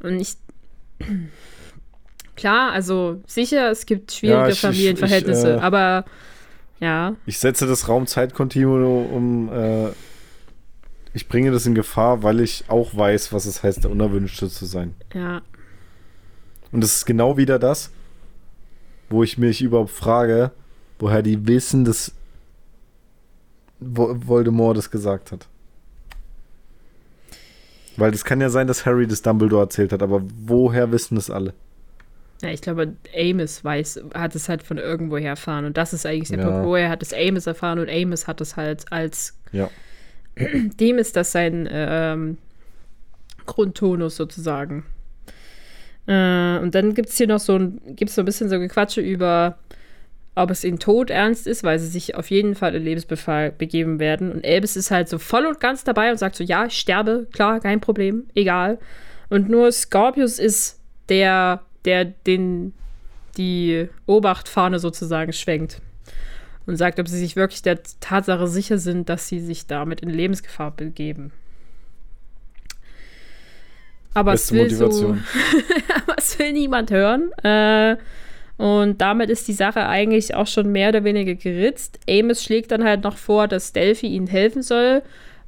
Und 0.00 0.20
ich 0.20 0.34
Klar, 2.36 2.70
also 2.72 3.20
sicher, 3.26 3.70
es 3.70 3.84
gibt 3.84 4.12
schwierige 4.12 4.38
Ja, 4.40 4.46
ich- 4.48 4.54
ich- 4.54 4.60
Familienverhältnisse, 4.60 5.48
ich, 5.50 5.56
äh, 5.56 5.60
aber 5.60 6.04
ja, 6.80 7.16
Ich 7.26 7.38
setze 7.38 7.66
das 7.66 7.88
Raum-Zeit-Kontinuum 7.88 9.12
um. 9.12 9.52
Äh, 9.52 9.88
ich 11.18 11.28
bringe 11.28 11.50
das 11.50 11.66
in 11.66 11.74
Gefahr, 11.74 12.22
weil 12.22 12.38
ich 12.40 12.64
auch 12.68 12.96
weiß, 12.96 13.32
was 13.32 13.44
es 13.44 13.62
heißt, 13.64 13.82
der 13.82 13.90
Unerwünschte 13.90 14.48
zu 14.48 14.64
sein. 14.66 14.94
ja. 15.14 15.42
Und 16.70 16.84
es 16.84 16.96
ist 16.96 17.06
genau 17.06 17.36
wieder 17.38 17.58
das, 17.58 17.90
wo 19.08 19.22
ich 19.22 19.36
mich 19.38 19.62
überhaupt 19.62 19.90
frage, 19.90 20.50
woher 20.98 21.22
die 21.22 21.46
wissen, 21.48 21.84
dass 21.84 22.12
Vo- 23.80 24.14
Voldemort 24.26 24.76
das 24.76 24.90
gesagt 24.90 25.32
hat. 25.32 25.46
Weil 27.96 28.10
das 28.10 28.24
kann 28.24 28.40
ja 28.40 28.50
sein, 28.50 28.66
dass 28.66 28.86
Harry 28.86 29.06
das 29.06 29.22
Dumbledore 29.22 29.62
erzählt 29.62 29.92
hat, 29.92 30.02
aber 30.02 30.22
woher 30.44 30.92
wissen 30.92 31.14
das 31.16 31.30
alle? 31.30 31.54
Ja, 32.42 32.50
ich 32.50 32.60
glaube, 32.60 32.92
Amos 33.18 33.64
weiß, 33.64 34.00
hat 34.14 34.34
es 34.36 34.48
halt 34.48 34.62
von 34.62 34.78
irgendwoher 34.78 35.30
erfahren. 35.30 35.64
Und 35.64 35.76
das 35.76 35.92
ist 35.92 36.06
eigentlich 36.06 36.28
der 36.28 36.38
Ja. 36.40 36.48
Punkt, 36.50 36.66
woher 36.66 36.90
hat 36.90 37.02
es 37.02 37.12
Amos 37.12 37.46
erfahren 37.46 37.78
und 37.80 37.88
Amos 37.90 38.26
hat 38.28 38.40
es 38.40 38.56
halt 38.56 38.92
als 38.92 39.34
Ja. 39.52 39.70
dem 40.80 40.98
ist 40.98 41.16
das 41.16 41.32
sein 41.32 41.68
ähm, 41.70 42.38
Grundtonus 43.46 44.16
sozusagen. 44.16 44.84
Äh, 46.06 46.58
und 46.58 46.74
dann 46.74 46.94
gibt 46.94 47.08
es 47.08 47.16
hier 47.16 47.26
noch 47.26 47.40
so 47.40 47.56
ein, 47.56 47.80
gibt's 47.96 48.14
so 48.14 48.22
ein 48.22 48.24
bisschen 48.24 48.48
so 48.48 48.58
Gequatsche 48.58 49.00
über, 49.00 49.58
ob 50.34 50.50
es 50.50 50.64
ihnen 50.64 50.78
Tod 50.78 51.10
ernst 51.10 51.46
ist, 51.46 51.64
weil 51.64 51.78
sie 51.78 51.88
sich 51.88 52.14
auf 52.14 52.30
jeden 52.30 52.54
Fall 52.54 52.74
in 52.74 52.84
Lebensbefall 52.84 53.52
begeben 53.52 53.98
werden. 53.98 54.30
Und 54.32 54.44
Elvis 54.44 54.76
ist 54.76 54.90
halt 54.90 55.08
so 55.08 55.18
voll 55.18 55.46
und 55.46 55.60
ganz 55.60 55.84
dabei 55.84 56.10
und 56.10 56.18
sagt 56.18 56.36
so, 56.36 56.44
ja, 56.44 56.66
ich 56.66 56.78
sterbe, 56.78 57.26
klar, 57.32 57.60
kein 57.60 57.80
Problem, 57.80 58.26
egal. 58.34 58.78
Und 59.30 59.48
nur 59.48 59.72
Scorpius 59.72 60.38
ist 60.38 60.80
der, 61.08 61.62
der 61.84 62.04
den, 62.04 62.72
die 63.36 63.88
Obachtfahne 64.06 64.78
sozusagen 64.78 65.32
schwenkt 65.32 65.80
und 66.68 66.76
sagt, 66.76 67.00
ob 67.00 67.08
sie 67.08 67.18
sich 67.18 67.34
wirklich 67.34 67.62
der 67.62 67.80
Tatsache 68.00 68.46
sicher 68.46 68.76
sind, 68.76 69.08
dass 69.08 69.26
sie 69.26 69.40
sich 69.40 69.66
damit 69.66 70.00
in 70.00 70.10
Lebensgefahr 70.10 70.70
begeben. 70.70 71.32
Aber 74.12 74.34
es 74.34 74.50
Beste 74.50 74.80
will, 74.80 74.92
so, 74.92 75.16
aber 76.02 76.18
es 76.18 76.38
will 76.38 76.52
niemand 76.52 76.90
hören. 76.90 77.32
Äh, 77.42 77.96
und 78.58 79.00
damit 79.00 79.30
ist 79.30 79.48
die 79.48 79.54
Sache 79.54 79.86
eigentlich 79.86 80.34
auch 80.34 80.46
schon 80.46 80.70
mehr 80.70 80.90
oder 80.90 81.04
weniger 81.04 81.36
geritzt. 81.36 82.00
Amos 82.06 82.44
schlägt 82.44 82.70
dann 82.70 82.84
halt 82.84 83.02
noch 83.02 83.16
vor, 83.16 83.48
dass 83.48 83.72
Delphi 83.72 84.08
ihnen 84.08 84.26
helfen 84.26 84.60
soll, 84.60 85.02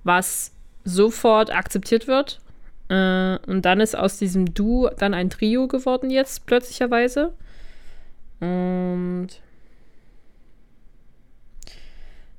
was 0.05 0.53
sofort 0.85 1.55
akzeptiert 1.55 2.07
wird. 2.07 2.41
Äh, 2.89 3.37
und 3.47 3.67
dann 3.67 3.81
ist 3.81 3.95
aus 3.95 4.17
diesem 4.17 4.55
Duo 4.55 4.89
dann 4.97 5.13
ein 5.13 5.29
Trio 5.29 5.69
geworden 5.69 6.09
jetzt, 6.09 6.47
plötzlicherweise. 6.47 7.35
Und 8.41 9.29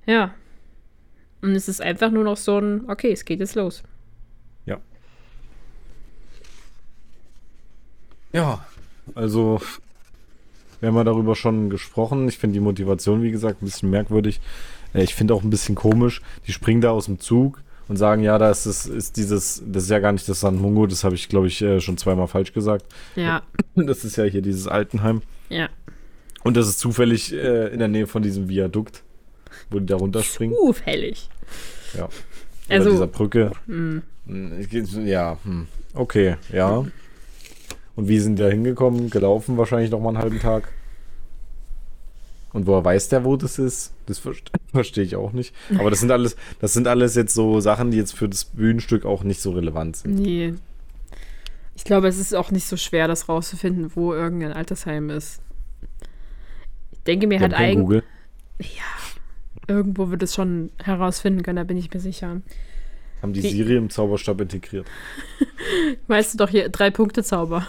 ja. 0.05 0.33
Und 1.41 1.55
es 1.55 1.67
ist 1.67 1.81
einfach 1.81 2.11
nur 2.11 2.23
noch 2.23 2.37
so 2.37 2.59
ein, 2.59 2.87
okay, 2.89 3.11
es 3.11 3.25
geht 3.25 3.39
jetzt 3.39 3.55
los. 3.55 3.83
Ja, 8.33 8.65
also 9.13 9.59
wir 10.79 10.87
haben 10.87 10.95
ja 10.95 11.03
darüber 11.03 11.35
schon 11.35 11.69
gesprochen. 11.69 12.27
Ich 12.29 12.37
finde 12.37 12.53
die 12.53 12.59
Motivation, 12.61 13.21
wie 13.23 13.31
gesagt, 13.31 13.61
ein 13.61 13.65
bisschen 13.65 13.89
merkwürdig. 13.89 14.39
Äh, 14.93 15.03
Ich 15.03 15.15
finde 15.15 15.33
auch 15.33 15.43
ein 15.43 15.49
bisschen 15.49 15.75
komisch. 15.75 16.21
Die 16.47 16.53
springen 16.53 16.79
da 16.81 16.91
aus 16.91 17.05
dem 17.07 17.19
Zug 17.19 17.61
und 17.89 17.97
sagen, 17.97 18.23
ja, 18.23 18.37
da 18.37 18.49
ist, 18.49 18.65
das, 18.65 18.85
ist 18.85 19.17
dieses, 19.17 19.61
das 19.65 19.83
ist 19.83 19.89
ja 19.89 19.99
gar 19.99 20.13
nicht 20.13 20.29
das 20.29 20.39
San 20.39 20.55
Mungo, 20.55 20.87
das 20.87 21.03
habe 21.03 21.15
ich, 21.15 21.27
glaube 21.27 21.47
ich, 21.47 21.61
äh, 21.61 21.81
schon 21.81 21.97
zweimal 21.97 22.27
falsch 22.27 22.53
gesagt. 22.53 22.85
Ja, 23.17 23.41
Das 23.75 24.05
ist 24.05 24.15
ja 24.15 24.23
hier 24.23 24.41
dieses 24.41 24.67
Altenheim. 24.67 25.21
ja. 25.49 25.67
Und 26.43 26.55
das 26.57 26.67
ist 26.69 26.79
zufällig 26.79 27.33
äh, 27.33 27.67
in 27.67 27.77
der 27.79 27.87
Nähe 27.89 28.07
von 28.07 28.23
diesem 28.23 28.47
Viadukt, 28.49 29.03
wo 29.69 29.79
die 29.79 29.85
da 29.85 29.95
runterspringen. 29.95 30.55
Zufällig. 30.55 31.29
Ja. 31.95 32.05
Oder 32.05 32.11
Also- 32.69 32.91
dieser 32.91 33.07
Brücke. 33.07 33.51
Hm. 33.67 34.01
Hm, 34.27 35.05
Ja, 35.05 35.37
hm. 35.43 35.67
okay, 35.93 36.35
ja. 36.53 36.85
Und 37.95 38.07
wie 38.07 38.19
sind 38.19 38.37
die 38.37 38.43
da 38.43 38.49
hingekommen? 38.49 39.09
Gelaufen 39.09 39.57
wahrscheinlich 39.57 39.91
noch 39.91 39.99
mal 39.99 40.09
einen 40.09 40.19
halben 40.19 40.39
Tag. 40.39 40.69
Und 42.53 42.67
woher 42.67 42.83
weiß 42.83 43.09
der, 43.09 43.23
wo 43.23 43.35
das 43.37 43.59
ist? 43.59 43.93
Das 44.07 44.19
verste- 44.21 44.51
verstehe 44.71 45.03
ich 45.03 45.15
auch 45.15 45.31
nicht. 45.33 45.53
Aber 45.77 45.89
das 45.89 45.99
sind 46.01 46.11
alles, 46.11 46.35
das 46.59 46.73
sind 46.73 46.87
alles 46.87 47.15
jetzt 47.15 47.33
so 47.33 47.59
Sachen, 47.61 47.91
die 47.91 47.97
jetzt 47.97 48.13
für 48.13 48.27
das 48.29 48.45
Bühnenstück 48.45 49.05
auch 49.05 49.23
nicht 49.23 49.41
so 49.41 49.51
relevant 49.51 49.97
sind. 49.97 50.15
Nee. 50.15 50.53
Ich 51.75 51.83
glaube, 51.85 52.07
es 52.09 52.17
ist 52.19 52.35
auch 52.35 52.51
nicht 52.51 52.67
so 52.67 52.75
schwer, 52.77 53.07
das 53.07 53.27
rauszufinden, 53.29 53.91
wo 53.95 54.13
irgendein 54.13 54.51
Altersheim 54.53 55.09
ist. 55.09 55.41
Ich 56.91 56.99
denke 57.07 57.25
mir 57.27 57.39
halt 57.39 57.53
eigentlich, 57.53 57.77
Google. 57.79 58.03
Irgendwo 59.72 60.09
wird 60.11 60.24
es 60.24 60.36
schon 60.36 60.72
herausfinden 60.84 61.43
können, 61.43 61.57
da 61.57 61.63
bin 61.63 61.78
ich 61.78 61.93
mir 61.93 61.99
sicher. 61.99 62.41
Haben 63.22 63.34
die 63.34 63.43
Wie- 63.43 63.49
Siri 63.51 63.76
im 63.76 63.89
Zauberstab 63.89 64.41
integriert. 64.41 64.88
Weißt 66.07 66.34
du 66.34 66.38
doch 66.38 66.49
hier, 66.49 66.69
drei 66.69 66.89
Punkte 66.89 67.24
Zauber. 67.24 67.67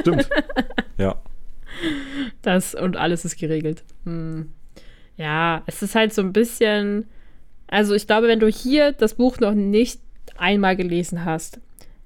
Stimmt. 0.00 0.28
ja. 0.98 1.20
Das 2.42 2.74
und 2.74 2.96
alles 2.96 3.24
ist 3.24 3.38
geregelt. 3.38 3.82
Hm. 4.04 4.50
Ja, 5.16 5.62
es 5.66 5.82
ist 5.82 5.94
halt 5.94 6.12
so 6.12 6.22
ein 6.22 6.32
bisschen. 6.32 7.06
Also, 7.66 7.94
ich 7.94 8.06
glaube, 8.06 8.28
wenn 8.28 8.40
du 8.40 8.48
hier 8.48 8.92
das 8.92 9.14
Buch 9.14 9.38
noch 9.40 9.54
nicht 9.54 10.00
einmal 10.36 10.76
gelesen 10.76 11.24
hast, 11.24 11.60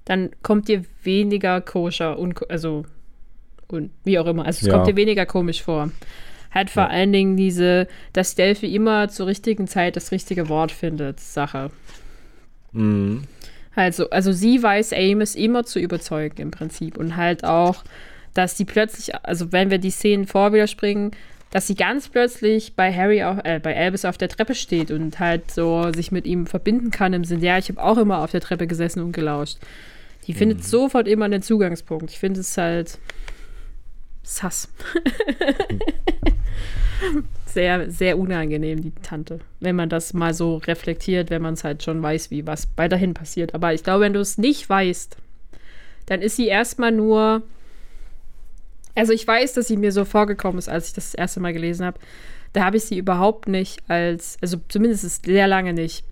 dann 0.05 0.29
kommt 0.43 0.67
dir 0.69 0.83
weniger 1.03 1.59
koscher 1.61 2.17
und 2.17 2.49
also 2.49 2.85
und 3.67 3.91
wie 4.05 4.19
auch 4.19 4.25
immer. 4.27 4.45
Also, 4.45 4.59
es 4.61 4.67
Ja. 4.67 4.73
kommt 4.73 4.87
dir 4.87 4.95
weniger 4.95 5.25
komisch 5.25 5.63
vor. 5.63 5.91
Halt 6.57 6.69
vor 6.71 6.83
Ja. 6.83 6.89
allen 6.89 7.13
Dingen 7.13 7.37
diese, 7.37 7.87
dass 8.13 8.33
Delphi 8.33 8.73
immer 8.73 9.09
zur 9.09 9.27
richtigen 9.27 9.67
Zeit 9.67 9.95
das 9.95 10.11
richtige 10.11 10.49
Wort 10.49 10.71
findet, 10.71 11.19
Sache. 11.19 11.69
Mhm. 12.73 13.23
Also, 13.75 14.09
also 14.09 14.31
sie 14.31 14.63
weiß 14.63 14.93
Amos 14.93 15.35
immer 15.35 15.63
zu 15.63 15.79
überzeugen 15.79 16.41
im 16.41 16.49
Prinzip. 16.51 16.97
Und 16.97 17.15
halt 17.15 17.43
auch, 17.43 17.83
dass 18.33 18.55
die 18.55 18.65
plötzlich, 18.65 19.13
also 19.23 19.51
wenn 19.51 19.69
wir 19.69 19.77
die 19.77 19.91
Szenen 19.91 20.25
vor 20.25 20.51
wieder 20.51 20.65
springen, 20.65 21.11
dass 21.51 21.67
sie 21.67 21.75
ganz 21.75 22.09
plötzlich 22.09 22.75
bei 22.75 22.91
Harry, 22.91 23.23
auf, 23.23 23.37
äh, 23.43 23.59
bei 23.59 23.77
Albus 23.77 24.03
auf 24.03 24.17
der 24.17 24.29
Treppe 24.29 24.55
steht 24.55 24.89
und 24.89 25.19
halt 25.19 25.51
so 25.51 25.91
sich 25.93 26.11
mit 26.11 26.25
ihm 26.25 26.47
verbinden 26.47 26.89
kann 26.89 27.13
im 27.13 27.23
Sinne, 27.23 27.45
ja, 27.45 27.57
ich 27.59 27.69
habe 27.69 27.83
auch 27.83 27.97
immer 27.97 28.23
auf 28.23 28.31
der 28.31 28.41
Treppe 28.41 28.65
gesessen 28.65 29.01
und 29.01 29.11
gelauscht. 29.11 29.57
Die 30.25 30.33
findet 30.33 30.65
sofort 30.65 31.07
immer 31.07 31.25
einen 31.25 31.41
Zugangspunkt. 31.41 32.09
Ich 32.11 32.19
finde 32.19 32.41
es 32.41 32.57
halt 32.57 32.97
sass. 34.27 34.69
sehr, 37.45 37.89
sehr 37.89 38.19
unangenehm, 38.19 38.81
die 38.81 38.91
Tante. 38.91 39.39
Wenn 39.59 39.75
man 39.75 39.89
das 39.89 40.13
mal 40.13 40.33
so 40.33 40.57
reflektiert, 40.57 41.29
wenn 41.29 41.41
man 41.41 41.53
es 41.53 41.63
halt 41.63 41.83
schon 41.83 42.03
weiß, 42.03 42.29
wie 42.29 42.45
was 42.45 42.67
weiterhin 42.75 43.13
passiert. 43.13 43.55
Aber 43.55 43.73
ich 43.73 43.83
glaube, 43.83 44.01
wenn 44.01 44.13
du 44.13 44.19
es 44.19 44.37
nicht 44.37 44.69
weißt, 44.69 45.17
dann 46.07 46.21
ist 46.21 46.35
sie 46.35 46.47
erstmal 46.47 46.91
nur. 46.91 47.43
Also 48.95 49.13
ich 49.13 49.25
weiß, 49.25 49.53
dass 49.53 49.67
sie 49.67 49.77
mir 49.77 49.91
so 49.91 50.05
vorgekommen 50.05 50.57
ist, 50.57 50.69
als 50.69 50.87
ich 50.87 50.93
das, 50.93 51.11
das 51.11 51.15
erste 51.15 51.39
Mal 51.39 51.53
gelesen 51.53 51.85
habe. 51.85 51.99
Da 52.53 52.65
habe 52.65 52.77
ich 52.77 52.83
sie 52.83 52.97
überhaupt 52.97 53.47
nicht 53.47 53.79
als, 53.87 54.37
also 54.41 54.57
zumindest 54.67 55.03
ist 55.03 55.25
sehr 55.25 55.47
lange 55.47 55.73
nicht, 55.73 56.03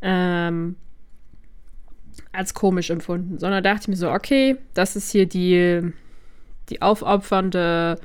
ähm, 0.00 0.76
als 2.30 2.54
komisch 2.54 2.90
empfunden, 2.90 3.38
sondern 3.38 3.64
dachte 3.64 3.82
ich 3.82 3.88
mir 3.88 3.96
so, 3.96 4.12
okay, 4.12 4.56
das 4.74 4.94
ist 4.94 5.10
hier 5.10 5.26
die, 5.26 5.92
die 6.70 6.82
aufopfernde 6.82 7.98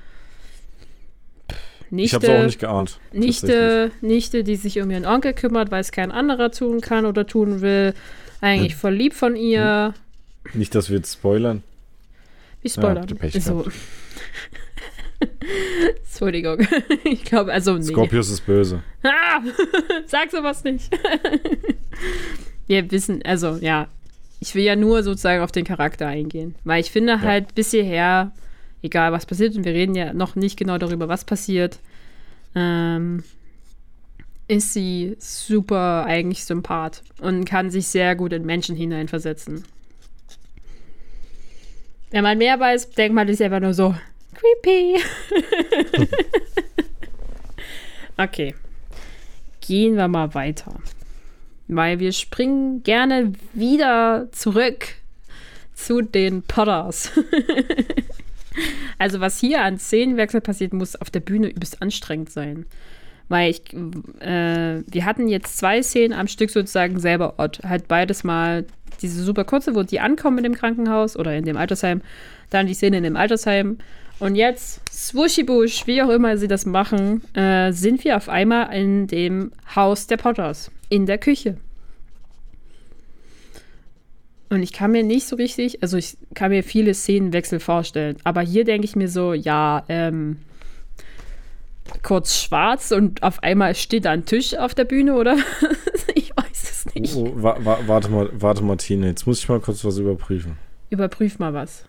Nichte. 1.91 2.17
Ich 2.21 2.29
auch 2.29 2.43
nicht 2.43 2.59
geahnt. 2.59 2.99
Nichte, 3.11 3.91
Nichte, 4.01 4.43
die 4.43 4.55
sich 4.55 4.79
um 4.79 4.91
ihren 4.91 5.05
Onkel 5.05 5.33
kümmert, 5.33 5.71
weil 5.71 5.81
es 5.81 5.91
kein 5.91 6.11
anderer 6.11 6.51
tun 6.51 6.81
kann 6.81 7.05
oder 7.05 7.25
tun 7.25 7.61
will. 7.61 7.93
Eigentlich 8.41 8.75
voll 8.75 8.93
lieb 8.93 9.13
von 9.13 9.35
ihr. 9.35 9.93
Nicht, 10.53 10.75
dass 10.75 10.89
wir 10.89 10.97
jetzt 10.97 11.13
spoilern. 11.13 11.63
Wie 12.61 12.69
Spoiler. 12.69 13.01
bitte 13.01 13.15
Pech 13.15 13.43
so. 13.43 13.65
Entschuldigung. 16.05 16.59
ich 17.03 17.23
glaube, 17.23 17.51
also 17.51 17.75
nee. 17.75 17.83
Scorpius 17.83 18.29
ist 18.29 18.45
böse. 18.45 18.83
Ah, 19.03 19.41
sag 20.05 20.31
sowas 20.31 20.63
nicht. 20.63 20.89
Wir 22.67 22.91
wissen, 22.91 23.21
also 23.23 23.57
ja, 23.61 23.87
ich 24.39 24.55
will 24.55 24.63
ja 24.63 24.75
nur 24.75 25.03
sozusagen 25.03 25.41
auf 25.41 25.51
den 25.51 25.65
Charakter 25.65 26.07
eingehen, 26.07 26.55
weil 26.63 26.81
ich 26.81 26.91
finde 26.91 27.21
halt 27.21 27.55
bis 27.55 27.71
hierher, 27.71 28.31
egal 28.81 29.11
was 29.11 29.25
passiert, 29.25 29.55
und 29.55 29.65
wir 29.65 29.73
reden 29.73 29.95
ja 29.95 30.13
noch 30.13 30.35
nicht 30.35 30.57
genau 30.57 30.77
darüber, 30.77 31.07
was 31.07 31.25
passiert, 31.25 31.79
ähm, 32.55 33.23
ist 34.47 34.73
sie 34.73 35.15
super 35.19 36.05
eigentlich 36.05 36.43
Sympath 36.43 37.03
und 37.21 37.45
kann 37.45 37.69
sich 37.69 37.87
sehr 37.87 38.15
gut 38.15 38.33
in 38.33 38.45
Menschen 38.45 38.75
hineinversetzen. 38.75 39.63
Wenn 42.09 42.23
man 42.23 42.39
mehr 42.39 42.59
weiß, 42.59 42.89
denkt 42.91 43.13
man 43.13 43.27
sich 43.27 43.43
einfach 43.43 43.59
nur 43.59 43.75
so, 43.75 43.93
creepy. 44.33 44.99
okay. 48.17 48.55
Gehen 49.61 49.95
wir 49.95 50.07
mal 50.07 50.33
weiter. 50.33 50.79
Weil 51.67 51.99
wir 51.99 52.11
springen 52.11 52.81
gerne 52.81 53.33
wieder 53.53 54.29
zurück 54.31 54.87
zu 55.75 56.01
den 56.01 56.41
Potters. 56.41 57.11
also 58.97 59.19
was 59.19 59.39
hier 59.39 59.63
an 59.63 59.77
Szenenwechsel 59.77 60.41
passiert, 60.41 60.73
muss 60.73 60.95
auf 60.95 61.09
der 61.09 61.19
Bühne 61.19 61.47
übelst 61.49 61.81
anstrengend 61.81 62.29
sein. 62.29 62.65
Weil 63.27 63.51
ich, 63.51 63.73
äh, 64.21 64.81
wir 64.85 65.05
hatten 65.05 65.27
jetzt 65.27 65.57
zwei 65.57 65.83
Szenen 65.83 66.13
am 66.13 66.27
Stück 66.27 66.49
sozusagen 66.49 66.99
selber 66.99 67.35
Ort. 67.37 67.61
Halt 67.63 67.87
beides 67.87 68.23
mal 68.23 68.65
diese 69.01 69.23
super 69.23 69.43
kurze, 69.43 69.75
wo 69.75 69.83
die 69.83 69.99
ankommen 69.99 70.39
in 70.39 70.43
dem 70.43 70.55
Krankenhaus 70.55 71.15
oder 71.15 71.35
in 71.35 71.45
dem 71.45 71.57
Altersheim. 71.57 72.01
Dann 72.49 72.67
die 72.67 72.73
Szene 72.73 72.97
in 72.97 73.03
dem 73.03 73.15
Altersheim. 73.15 73.77
Und 74.19 74.35
jetzt, 74.35 74.81
swushibush, 74.91 75.87
wie 75.87 76.01
auch 76.01 76.09
immer 76.09 76.37
sie 76.37 76.47
das 76.47 76.65
machen, 76.65 77.21
äh, 77.35 77.71
sind 77.71 78.03
wir 78.03 78.17
auf 78.17 78.27
einmal 78.27 78.73
in 78.75 79.07
dem 79.07 79.51
Haus 79.75 80.07
der 80.07 80.17
Potters. 80.17 80.71
In 80.89 81.05
der 81.05 81.19
Küche. 81.19 81.57
Und 84.49 84.63
ich 84.63 84.73
kann 84.73 84.91
mir 84.91 85.03
nicht 85.03 85.27
so 85.27 85.35
richtig, 85.35 85.83
also 85.83 85.97
ich 85.97 86.17
kann 86.33 86.51
mir 86.51 86.63
viele 86.63 86.93
Szenenwechsel 86.93 87.59
vorstellen. 87.59 88.17
Aber 88.23 88.41
hier 88.41 88.65
denke 88.65 88.85
ich 88.85 88.95
mir 88.95 89.07
so, 89.07 89.33
ja, 89.33 89.83
ähm, 89.89 90.37
kurz 92.03 92.35
schwarz 92.35 92.91
und 92.91 93.23
auf 93.23 93.43
einmal 93.43 93.75
steht 93.75 94.05
da 94.05 94.11
ein 94.11 94.25
Tisch 94.25 94.55
auf 94.55 94.73
der 94.73 94.85
Bühne, 94.85 95.15
oder? 95.15 95.37
ich 96.15 96.31
weiß 96.35 96.85
es 96.85 96.95
nicht. 96.95 97.15
Oh, 97.15 97.31
wa 97.35 97.57
wa 97.59 97.79
warte 97.85 98.09
mal, 98.09 98.29
warte 98.33 98.63
Martine, 98.63 99.07
jetzt 99.07 99.27
muss 99.27 99.39
ich 99.39 99.49
mal 99.49 99.59
kurz 99.59 99.85
was 99.85 99.97
überprüfen. 99.97 100.57
Überprüf 100.89 101.39
mal 101.39 101.53
was. 101.53 101.85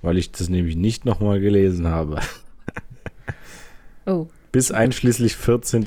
Weil 0.00 0.16
ich 0.16 0.32
das 0.32 0.48
nämlich 0.48 0.76
nicht 0.76 1.04
nochmal 1.04 1.40
gelesen 1.40 1.88
habe. 1.88 2.20
oh. 4.06 4.28
Bis 4.52 4.70
einschließlich 4.70 5.36
14. 5.36 5.84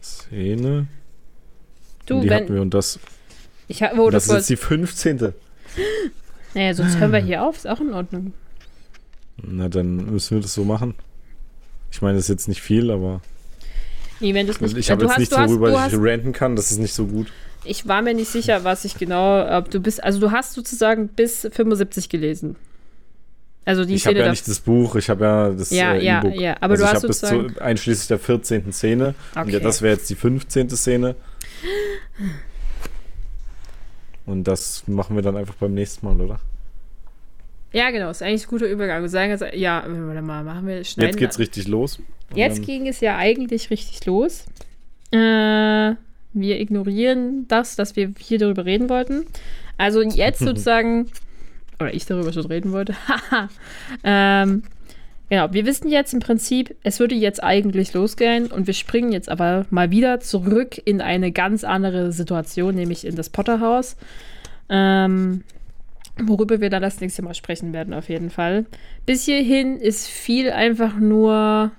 Szene. 0.00 0.86
Du, 2.06 2.20
die 2.20 2.30
wenn, 2.30 2.36
hatten 2.36 2.54
wir 2.54 2.62
und 2.62 2.72
das. 2.72 2.98
Ich 3.68 3.82
hab, 3.82 3.96
oh, 3.98 4.10
das 4.10 4.26
das, 4.26 4.42
ist 4.44 4.50
jetzt 4.50 4.62
die 4.62 4.66
15. 4.66 5.32
Naja, 6.54 6.74
sonst 6.74 6.98
hören 6.98 7.12
wir 7.12 7.20
hier 7.20 7.42
auf, 7.44 7.56
ist 7.58 7.68
auch 7.68 7.80
in 7.80 7.92
Ordnung. 7.92 8.32
Na, 9.42 9.68
dann 9.68 9.96
müssen 10.10 10.36
wir 10.36 10.42
das 10.42 10.54
so 10.54 10.64
machen. 10.64 10.94
Ich 11.92 12.02
meine, 12.02 12.16
das 12.16 12.24
ist 12.24 12.28
jetzt 12.30 12.48
nicht 12.48 12.62
viel, 12.62 12.90
aber 12.90 13.20
Nee, 14.20 14.34
wenn 14.34 14.46
nicht, 14.46 14.60
ich 14.60 14.90
habe 14.90 15.02
jetzt 15.02 15.12
hast, 15.12 15.18
nichts, 15.18 15.36
hast, 15.36 15.50
worüber 15.50 15.68
du 15.68 15.74
ich 15.74 15.80
hast, 15.80 15.94
ranten 15.96 16.32
kann. 16.32 16.56
Das 16.56 16.72
ist 16.72 16.78
nicht 16.78 16.94
so 16.94 17.06
gut. 17.06 17.28
Ich 17.64 17.86
war 17.86 18.02
mir 18.02 18.14
nicht 18.14 18.30
sicher, 18.30 18.64
was 18.64 18.84
ich 18.84 18.96
genau, 18.98 19.46
ob 19.58 19.70
du 19.70 19.78
bist, 19.78 20.02
also 20.02 20.18
du 20.18 20.32
hast 20.32 20.54
sozusagen 20.54 21.08
bis 21.08 21.46
75 21.52 22.08
gelesen. 22.08 22.56
Also 23.64 23.84
die 23.84 23.94
ich 23.94 24.06
habe 24.06 24.18
ja 24.18 24.30
nicht 24.30 24.48
das 24.48 24.60
Buch, 24.60 24.96
ich 24.96 25.10
habe 25.10 25.24
ja 25.24 25.50
das 25.50 25.70
Ja, 25.70 25.92
äh, 25.94 26.02
ja, 26.04 26.20
E-Book. 26.20 26.34
ja, 26.40 26.56
aber 26.60 26.72
also 26.72 26.84
du 26.84 26.88
ich 26.88 26.94
hast 26.94 27.06
bis 27.06 27.20
sozusagen- 27.20 27.54
zu 27.54 27.60
einschließlich 27.62 28.08
der 28.08 28.18
14. 28.18 28.72
Szene. 28.72 29.14
Und 29.34 29.42
Okay. 29.42 29.52
ja, 29.52 29.60
das 29.60 29.82
wäre 29.82 29.94
jetzt 29.94 30.08
die 30.08 30.14
15. 30.14 30.70
Szene. 30.70 31.14
Und 34.28 34.44
das 34.44 34.86
machen 34.86 35.16
wir 35.16 35.22
dann 35.22 35.38
einfach 35.38 35.54
beim 35.54 35.72
nächsten 35.72 36.04
Mal, 36.04 36.20
oder? 36.20 36.38
Ja, 37.72 37.90
genau, 37.90 38.10
ist 38.10 38.22
eigentlich 38.22 38.46
ein 38.46 38.50
guter 38.50 38.66
Übergang. 38.66 39.00
Wir 39.00 39.08
sagen 39.08 39.30
jetzt, 39.30 39.44
ja, 39.54 39.82
warte 39.86 40.20
mal, 40.22 40.44
machen 40.44 40.66
wir 40.66 40.84
schneiden. 40.84 41.08
Jetzt 41.08 41.18
geht's 41.18 41.38
richtig 41.38 41.66
los. 41.66 41.98
Jetzt 42.34 42.58
dann- 42.58 42.66
ging 42.66 42.86
es 42.86 43.00
ja 43.00 43.16
eigentlich 43.16 43.70
richtig 43.70 44.04
los. 44.04 44.44
Äh, 45.12 45.94
wir 46.34 46.60
ignorieren 46.60 47.46
das, 47.48 47.74
dass 47.76 47.96
wir 47.96 48.12
hier 48.18 48.38
darüber 48.38 48.66
reden 48.66 48.90
wollten. 48.90 49.24
Also 49.78 50.02
jetzt 50.02 50.38
sozusagen, 50.44 51.10
oder 51.80 51.94
ich 51.94 52.04
darüber 52.04 52.30
schon 52.30 52.44
reden 52.46 52.72
wollte. 52.72 52.94
Haha. 53.08 53.48
ähm, 54.04 54.62
genau, 55.28 55.52
wir 55.52 55.66
wissen 55.66 55.88
jetzt 55.88 56.12
im 56.14 56.20
Prinzip, 56.20 56.74
es 56.82 57.00
würde 57.00 57.14
jetzt 57.14 57.42
eigentlich 57.42 57.92
losgehen 57.94 58.46
und 58.46 58.66
wir 58.66 58.74
springen 58.74 59.12
jetzt 59.12 59.28
aber 59.28 59.66
mal 59.70 59.90
wieder 59.90 60.20
zurück 60.20 60.80
in 60.84 61.00
eine 61.00 61.32
ganz 61.32 61.64
andere 61.64 62.12
Situation, 62.12 62.74
nämlich 62.74 63.06
in 63.06 63.16
das 63.16 63.30
Potterhaus. 63.30 63.96
Ähm, 64.68 65.44
worüber 66.20 66.60
wir 66.60 66.70
dann 66.70 66.82
das 66.82 67.00
nächste 67.00 67.22
Mal 67.22 67.34
sprechen 67.34 67.72
werden, 67.72 67.94
auf 67.94 68.08
jeden 68.08 68.30
Fall. 68.30 68.66
Bis 69.06 69.24
hierhin 69.24 69.78
ist 69.78 70.08
viel 70.08 70.50
einfach 70.50 70.96
nur 70.96 71.70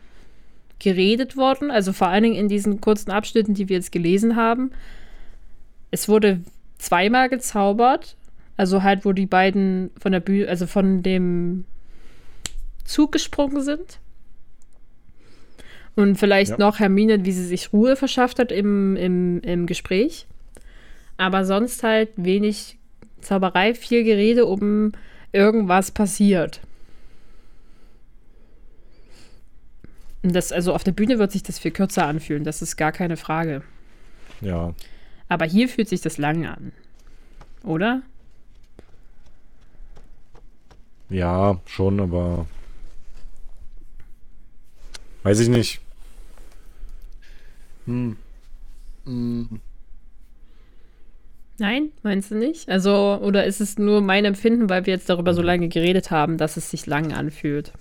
geredet 0.79 1.35
worden, 1.35 1.71
also 1.71 1.91
vor 1.91 2.07
allen 2.07 2.23
Dingen 2.23 2.35
in 2.35 2.47
diesen 2.47 2.79
kurzen 2.79 3.11
Abschnitten, 3.11 3.53
die 3.53 3.67
wir 3.67 3.75
jetzt 3.75 3.91
gelesen 3.91 4.35
haben. 4.35 4.71
Es 5.91 6.07
wurde 6.07 6.39
zweimal 6.77 7.29
gezaubert, 7.29 8.15
also 8.55 8.83
halt, 8.83 9.05
wo 9.05 9.11
die 9.11 9.25
beiden 9.25 9.91
von 9.99 10.11
der 10.11 10.21
Bühne, 10.21 10.47
also 10.47 10.67
von 10.67 11.03
dem 11.03 11.65
Zug 12.89 13.11
gesprungen 13.11 13.61
sind. 13.61 13.99
Und 15.95 16.15
vielleicht 16.17 16.51
Ja. 16.51 16.57
noch 16.57 16.79
Hermine, 16.79 17.25
wie 17.25 17.31
sie 17.31 17.45
sich 17.45 17.71
Ruhe 17.71 17.95
verschafft 17.95 18.39
hat 18.39 18.51
im, 18.51 18.95
im, 18.95 19.41
im 19.41 19.65
Gespräch. 19.67 20.25
Aber 21.17 21.45
sonst 21.45 21.83
halt 21.83 22.09
wenig 22.15 22.77
Zauberei, 23.21 23.73
viel 23.75 24.03
Gerede, 24.03 24.45
um 24.45 24.93
irgendwas 25.33 25.91
passiert. 25.91 26.61
Und 30.23 30.33
das, 30.35 30.51
also 30.51 30.73
auf 30.73 30.83
der 30.83 30.91
Bühne 30.93 31.19
wird 31.19 31.31
sich 31.31 31.43
das 31.43 31.59
viel 31.59 31.71
kürzer 31.71 32.05
anfühlen, 32.05 32.43
das 32.43 32.61
ist 32.61 32.75
gar 32.77 32.91
keine 32.91 33.17
Frage. 33.17 33.61
Ja. 34.41 34.73
Aber 35.27 35.45
hier 35.45 35.69
fühlt 35.69 35.89
sich 35.89 36.01
das 36.01 36.17
lang 36.17 36.45
an. 36.45 36.71
Oder? 37.63 38.01
Ja, 41.09 41.59
schon, 41.65 41.99
aber. 41.99 42.47
Weiß 45.23 45.39
ich 45.39 45.49
nicht. 45.49 45.79
Hm. 47.85 48.17
Hm. 49.05 49.59
Nein, 51.57 51.89
meinst 52.03 52.31
du 52.31 52.35
nicht? 52.35 52.69
Also, 52.69 53.19
oder 53.21 53.45
ist 53.45 53.59
es 53.59 53.77
nur 53.77 54.01
mein 54.01 54.23
Empfinden, 54.23 54.69
weil 54.69 54.85
wir 54.85 54.93
jetzt 54.93 55.09
darüber 55.09 55.33
so 55.33 55.41
lange 55.41 55.67
geredet 55.67 56.09
haben, 56.09 56.37
dass 56.37 56.55
es 56.55 56.71
sich 56.71 56.85
lang 56.85 57.11
anfühlt? 57.11 57.73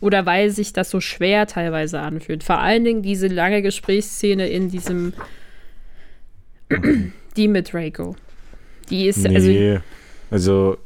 Oder 0.00 0.26
weil 0.26 0.50
sich 0.50 0.72
das 0.72 0.90
so 0.90 1.00
schwer 1.00 1.46
teilweise 1.46 2.00
anfühlt? 2.00 2.44
Vor 2.44 2.60
allen 2.60 2.84
Dingen 2.84 3.02
diese 3.02 3.26
lange 3.26 3.62
Gesprächsszene 3.62 4.48
in 4.48 4.68
diesem 4.68 5.12
die 7.36 7.48
mit 7.48 7.72
Draco. 7.72 8.14
Die 8.90 9.06
ist, 9.06 9.26
also, 9.26 9.48
Nee. 9.48 9.80
Also, 10.30 10.76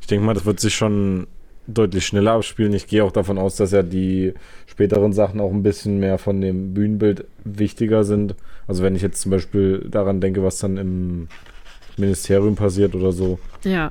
ich 0.00 0.06
denke 0.06 0.24
mal, 0.24 0.34
das 0.34 0.44
wird 0.44 0.60
sich 0.60 0.74
schon 0.74 1.26
deutlich 1.66 2.06
schneller 2.06 2.32
abspielen. 2.32 2.72
Ich 2.72 2.86
gehe 2.86 3.04
auch 3.04 3.12
davon 3.12 3.38
aus, 3.38 3.56
dass 3.56 3.72
ja 3.72 3.82
die 3.82 4.34
späteren 4.72 5.12
Sachen 5.12 5.38
auch 5.40 5.52
ein 5.52 5.62
bisschen 5.62 5.98
mehr 6.00 6.16
von 6.18 6.40
dem 6.40 6.72
Bühnenbild 6.72 7.26
wichtiger 7.44 8.04
sind. 8.04 8.34
Also, 8.66 8.82
wenn 8.82 8.96
ich 8.96 9.02
jetzt 9.02 9.20
zum 9.20 9.30
Beispiel 9.30 9.86
daran 9.90 10.20
denke, 10.22 10.42
was 10.42 10.58
dann 10.58 10.78
im 10.78 11.28
Ministerium 11.98 12.56
passiert 12.56 12.94
oder 12.94 13.12
so, 13.12 13.38
ja. 13.64 13.90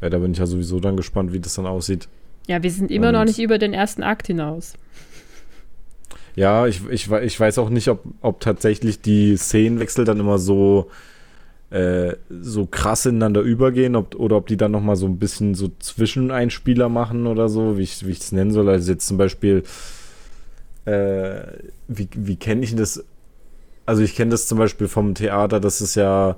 ja, 0.00 0.08
da 0.10 0.18
bin 0.18 0.32
ich 0.32 0.38
ja 0.38 0.46
sowieso 0.46 0.80
dann 0.80 0.96
gespannt, 0.96 1.32
wie 1.34 1.40
das 1.40 1.54
dann 1.54 1.66
aussieht. 1.66 2.08
Ja, 2.46 2.62
wir 2.62 2.70
sind 2.70 2.90
immer 2.90 3.08
Und- 3.08 3.14
noch 3.14 3.24
nicht 3.26 3.38
über 3.38 3.58
den 3.58 3.74
ersten 3.74 4.02
Akt 4.02 4.26
hinaus. 4.26 4.74
Ja, 6.36 6.66
ich, 6.66 6.80
ich, 6.90 7.10
ich 7.10 7.38
weiß 7.38 7.58
auch 7.58 7.68
nicht, 7.70 7.88
ob, 7.88 8.02
ob 8.20 8.40
tatsächlich 8.40 9.00
die 9.00 9.36
Szenenwechsel 9.36 10.04
dann 10.04 10.18
immer 10.18 10.38
so, 10.38 10.90
äh, 11.70 12.14
so 12.28 12.66
krass 12.66 13.06
ineinander 13.06 13.40
übergehen 13.42 13.94
ob, 13.94 14.16
oder 14.16 14.36
ob 14.36 14.46
die 14.48 14.56
dann 14.56 14.72
nochmal 14.72 14.96
so 14.96 15.06
ein 15.06 15.18
bisschen 15.18 15.54
so 15.54 15.70
Zwischeneinspieler 15.78 16.88
machen 16.88 17.26
oder 17.26 17.48
so, 17.48 17.78
wie 17.78 17.82
ich 17.82 18.00
es 18.02 18.32
nennen 18.32 18.50
soll. 18.50 18.68
Also 18.68 18.90
jetzt 18.92 19.06
zum 19.06 19.16
Beispiel, 19.16 19.62
äh, 20.86 21.40
wie, 21.88 22.08
wie 22.14 22.36
kenne 22.36 22.62
ich 22.64 22.74
das? 22.76 23.04
Also 23.86 24.02
ich 24.02 24.14
kenne 24.14 24.30
das 24.30 24.46
zum 24.46 24.58
Beispiel 24.58 24.88
vom 24.88 25.14
Theater, 25.14 25.60
dass 25.60 25.80
es 25.80 25.94
ja 25.94 26.36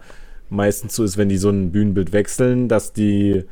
meistens 0.51 0.94
so 0.97 1.05
ist, 1.05 1.16
wenn 1.16 1.28
die 1.28 1.39
so 1.39 1.51
ein 1.51 1.70
Bühnenbild 1.73 2.12
wechseln, 2.12 2.68
dass 2.68 2.93
die 2.93 3.44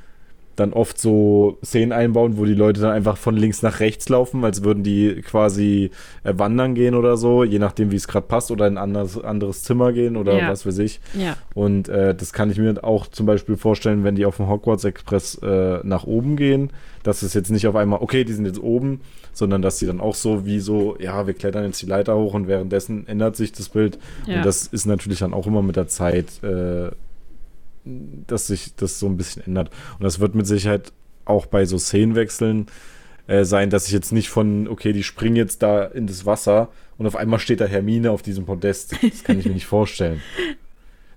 dann 0.57 0.73
oft 0.73 1.01
so 1.01 1.59
Szenen 1.65 1.91
einbauen, 1.91 2.37
wo 2.37 2.45
die 2.45 2.55
Leute 2.55 2.81
dann 2.81 2.93
einfach 2.93 3.17
von 3.17 3.37
links 3.37 3.63
nach 3.63 3.81
rechts 3.81 4.09
laufen, 4.09 4.45
als 4.45 4.63
würden 4.63 4.85
die 4.85 5.21
quasi 5.23 5.91
äh, 6.23 6.33
wandern 6.37 6.77
gehen 6.77 6.95
oder 6.95 7.17
so, 7.17 7.43
je 7.43 7.59
nachdem, 7.59 7.91
wie 7.91 7.97
es 7.97 8.07
gerade 8.07 8.29
passt, 8.29 8.53
oder 8.53 8.69
in 8.69 8.75
ein 8.79 8.83
anderes, 8.85 9.19
anderes 9.21 9.65
Zimmer 9.65 9.93
gehen 9.93 10.17
oder 10.17 10.39
Ja. 10.39 10.49
was 10.49 10.65
weiß 10.65 10.79
ich. 10.79 11.01
Ja. 11.19 11.37
Und 11.55 11.89
äh, 11.89 12.15
das 12.15 12.33
kann 12.33 12.53
ich 12.53 12.59
mir 12.59 12.85
auch 12.85 13.09
zum 13.09 13.27
Beispiel 13.27 13.57
vorstellen, 13.57 14.05
wenn 14.05 14.15
die 14.15 14.27
auf 14.27 14.37
dem 14.37 14.49
Hogwarts 14.49 14.85
Express 14.85 15.35
äh, 15.43 15.81
nach 15.83 16.05
oben 16.05 16.37
gehen, 16.37 16.71
dass 17.03 17.23
es 17.23 17.35
jetzt 17.35 17.51
nicht 17.51 17.67
auf 17.67 17.75
einmal, 17.75 17.99
okay, 18.01 18.23
die 18.23 18.33
sind 18.33 18.47
jetzt 18.47 18.63
oben, 18.63 19.01
sondern 19.35 19.61
dass 19.61 19.79
sie 19.79 19.87
dann 19.87 20.01
auch 20.01 20.15
so 20.15 20.47
wie 20.47 20.61
so, 20.61 20.97
ja, 20.99 21.27
wir 21.27 21.35
klettern 21.35 21.65
jetzt 21.65 21.83
die 21.83 21.87
Leiter 21.87 22.17
hoch 22.17 22.35
und 22.35 22.49
währenddessen 22.49 23.07
ändert 23.07 23.37
sich 23.37 23.53
das 23.53 23.69
Bild. 23.69 23.99
Ja. 24.27 24.37
Und 24.37 24.47
das 24.47 24.67
ist 24.67 24.87
natürlich 24.87 25.19
dann 25.19 25.35
auch 25.35 25.47
immer 25.47 25.63
mit 25.63 25.77
der 25.77 25.89
Zeit, 25.89 26.43
äh, 26.43 26.91
dass 27.85 28.47
sich 28.47 28.75
das 28.77 28.99
so 28.99 29.07
ein 29.07 29.17
bisschen 29.17 29.43
ändert. 29.45 29.71
Und 29.99 30.05
das 30.05 30.21
wird 30.21 30.35
mit 30.35 30.47
Sicherheit 30.47 30.93
auch 31.25 31.47
bei 31.47 31.67
so 31.67 31.79
Szenenwechseln 31.79 32.67
äh, 33.27 33.45
sein, 33.45 33.71
dass 33.71 33.87
ich 33.87 33.93
jetzt 33.93 34.13
nicht 34.13 34.29
von, 34.29 34.69
okay, 34.69 34.93
die 34.93 35.03
springen 35.03 35.37
jetzt 35.37 35.63
da 35.63 35.85
in 35.85 36.07
das 36.07 36.27
Wasser 36.27 36.69
und 36.99 37.07
auf 37.07 37.17
einmal 37.17 37.39
steht 37.39 37.61
da 37.61 37.67
Hermine 37.67 38.11
auf 38.11 38.23
diesem 38.23 38.47
Podest. 38.47 38.95
Das 39.03 39.25
kann 39.25 39.39
ich 39.39 39.47
mir 39.47 39.55
nicht 39.55 39.67
vorstellen. 39.67 40.23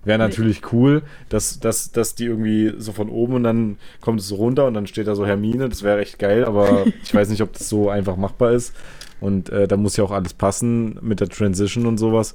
Wäre 0.08 0.18
natürlich 0.18 0.72
cool, 0.72 1.02
dass, 1.28 1.60
dass, 1.60 1.92
dass 1.92 2.14
die 2.14 2.24
irgendwie 2.24 2.72
so 2.78 2.92
von 2.92 3.10
oben 3.10 3.34
und 3.34 3.42
dann 3.42 3.76
kommt 4.00 4.20
es 4.20 4.28
so 4.28 4.36
runter 4.36 4.66
und 4.66 4.72
dann 4.72 4.86
steht 4.86 5.06
da 5.06 5.14
so 5.14 5.26
Hermine. 5.26 5.68
Das 5.68 5.82
wäre 5.82 6.00
echt 6.00 6.18
geil, 6.18 6.46
aber 6.46 6.86
ich 7.04 7.14
weiß 7.14 7.28
nicht, 7.28 7.42
ob 7.42 7.52
das 7.52 7.68
so 7.68 7.90
einfach 7.90 8.16
machbar 8.16 8.52
ist. 8.52 8.72
Und 9.20 9.50
äh, 9.50 9.68
da 9.68 9.76
muss 9.76 9.98
ja 9.98 10.04
auch 10.04 10.10
alles 10.10 10.32
passen 10.32 10.98
mit 11.02 11.20
der 11.20 11.28
Transition 11.28 11.84
und 11.84 11.98
sowas. 11.98 12.34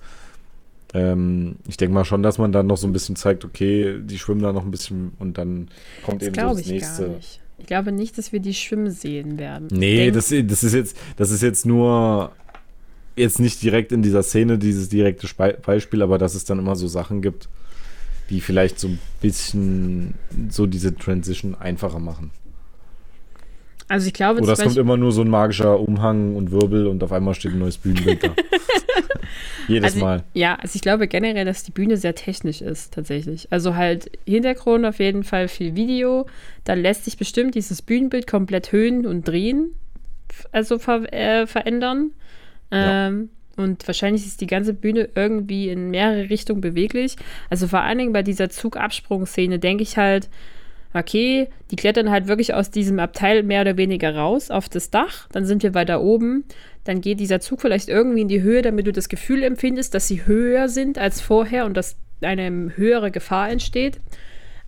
Ähm, 0.93 1.55
ich 1.67 1.77
denke 1.77 1.95
mal 1.95 2.05
schon, 2.05 2.21
dass 2.21 2.37
man 2.37 2.51
dann 2.51 2.67
noch 2.67 2.77
so 2.77 2.85
ein 2.85 2.93
bisschen 2.93 3.15
zeigt, 3.15 3.43
okay, 3.43 3.97
die 4.03 4.19
schwimmen 4.19 4.43
da 4.43 4.53
noch 4.53 4.65
ein 4.65 4.69
bisschen 4.69 5.13
und 5.17 5.39
dann 5.39 5.69
kommt 6.05 6.21
Das 6.21 6.27
eben 6.27 6.35
so 6.35 6.41
das 6.49 6.59
ich 6.59 6.67
nächste. 6.67 7.07
gar 7.07 7.15
nicht. 7.15 7.39
Ich 7.57 7.65
glaube 7.65 7.91
nicht, 7.91 8.19
dass 8.19 8.31
wir 8.31 8.39
die 8.39 8.53
schwimmen 8.53 8.91
sehen 8.91 9.39
werden. 9.39 9.67
Nee, 9.71 10.11
das, 10.11 10.31
das 10.45 10.63
ist 10.63 10.75
jetzt, 10.75 10.95
das 11.17 11.31
ist 11.31 11.41
jetzt 11.41 11.65
nur 11.65 12.33
jetzt 13.15 13.39
nicht 13.39 13.61
direkt 13.63 13.91
in 13.91 14.03
dieser 14.03 14.21
Szene 14.21 14.59
dieses 14.59 14.89
direkte 14.89 15.27
Beispiel, 15.65 16.03
aber 16.03 16.19
dass 16.19 16.35
es 16.35 16.45
dann 16.45 16.59
immer 16.59 16.75
so 16.75 16.87
Sachen 16.87 17.21
gibt, 17.21 17.49
die 18.33 18.41
vielleicht 18.41 18.79
so 18.79 18.87
ein 18.87 18.99
bisschen 19.21 20.15
so 20.49 20.65
diese 20.65 20.95
Transition 20.95 21.53
einfacher 21.53 21.99
machen. 21.99 22.31
Also 23.87 24.07
ich 24.07 24.13
glaube, 24.13 24.41
Oder 24.41 24.53
es 24.53 24.59
kommt 24.59 24.77
immer 24.77 24.97
nur 24.97 25.11
so 25.11 25.21
ein 25.21 25.29
magischer 25.29 25.79
Umhang 25.79 26.35
und 26.35 26.51
Wirbel 26.51 26.87
und 26.87 27.03
auf 27.03 27.11
einmal 27.11 27.35
steht 27.35 27.51
ein 27.51 27.59
neues 27.59 27.77
Bühnenbild 27.77 28.23
da. 28.23 28.33
Jedes 29.67 29.93
also, 29.93 29.99
Mal. 29.99 30.23
Ja, 30.33 30.55
also 30.55 30.75
ich 30.75 30.81
glaube 30.81 31.07
generell, 31.07 31.45
dass 31.45 31.63
die 31.63 31.71
Bühne 31.71 31.95
sehr 31.95 32.15
technisch 32.15 32.61
ist, 32.61 32.93
tatsächlich. 32.93 33.47
Also 33.51 33.75
halt 33.75 34.09
Hintergrund 34.25 34.85
auf 34.85 34.97
jeden 34.97 35.23
Fall 35.23 35.47
viel 35.47 35.75
Video. 35.75 36.25
Da 36.63 36.73
lässt 36.73 37.05
sich 37.05 37.17
bestimmt 37.17 37.53
dieses 37.53 37.83
Bühnenbild 37.83 38.25
komplett 38.25 38.71
höhen 38.71 39.05
und 39.05 39.27
drehen, 39.27 39.75
also 40.51 40.79
ver 40.79 41.13
äh, 41.13 41.45
verändern. 41.45 42.11
Ja. 42.71 43.11
Und 43.55 43.87
wahrscheinlich 43.87 44.25
ist 44.25 44.41
die 44.41 44.47
ganze 44.47 44.73
Bühne 44.73 45.09
irgendwie 45.15 45.69
in 45.69 45.91
mehrere 45.91 46.29
Richtungen 46.29 46.61
beweglich. 46.61 47.15
Also 47.49 47.67
vor 47.67 47.81
allen 47.81 47.99
Dingen 47.99 48.13
bei 48.13 48.23
dieser 48.23 48.49
Zugabsprungszene 48.49 49.59
denke 49.59 49.83
ich 49.83 49.97
halt, 49.97 50.29
okay, 50.93 51.49
die 51.71 51.75
klettern 51.75 52.09
halt 52.11 52.27
wirklich 52.27 52.53
aus 52.53 52.71
diesem 52.71 52.99
Abteil 52.99 53.43
mehr 53.43 53.61
oder 53.61 53.77
weniger 53.77 54.15
raus 54.15 54.51
auf 54.51 54.69
das 54.69 54.89
Dach, 54.89 55.27
dann 55.31 55.45
sind 55.45 55.63
wir 55.63 55.73
weiter 55.73 56.01
oben, 56.01 56.45
dann 56.83 57.01
geht 57.01 57.19
dieser 57.19 57.39
Zug 57.39 57.61
vielleicht 57.61 57.89
irgendwie 57.89 58.21
in 58.21 58.27
die 58.27 58.41
Höhe, 58.41 58.61
damit 58.61 58.87
du 58.87 58.91
das 58.91 59.09
Gefühl 59.09 59.43
empfindest, 59.43 59.93
dass 59.93 60.07
sie 60.07 60.25
höher 60.25 60.69
sind 60.69 60.97
als 60.97 61.21
vorher 61.21 61.65
und 61.65 61.75
dass 61.75 61.95
eine 62.21 62.73
höhere 62.75 63.11
Gefahr 63.11 63.49
entsteht. 63.49 63.99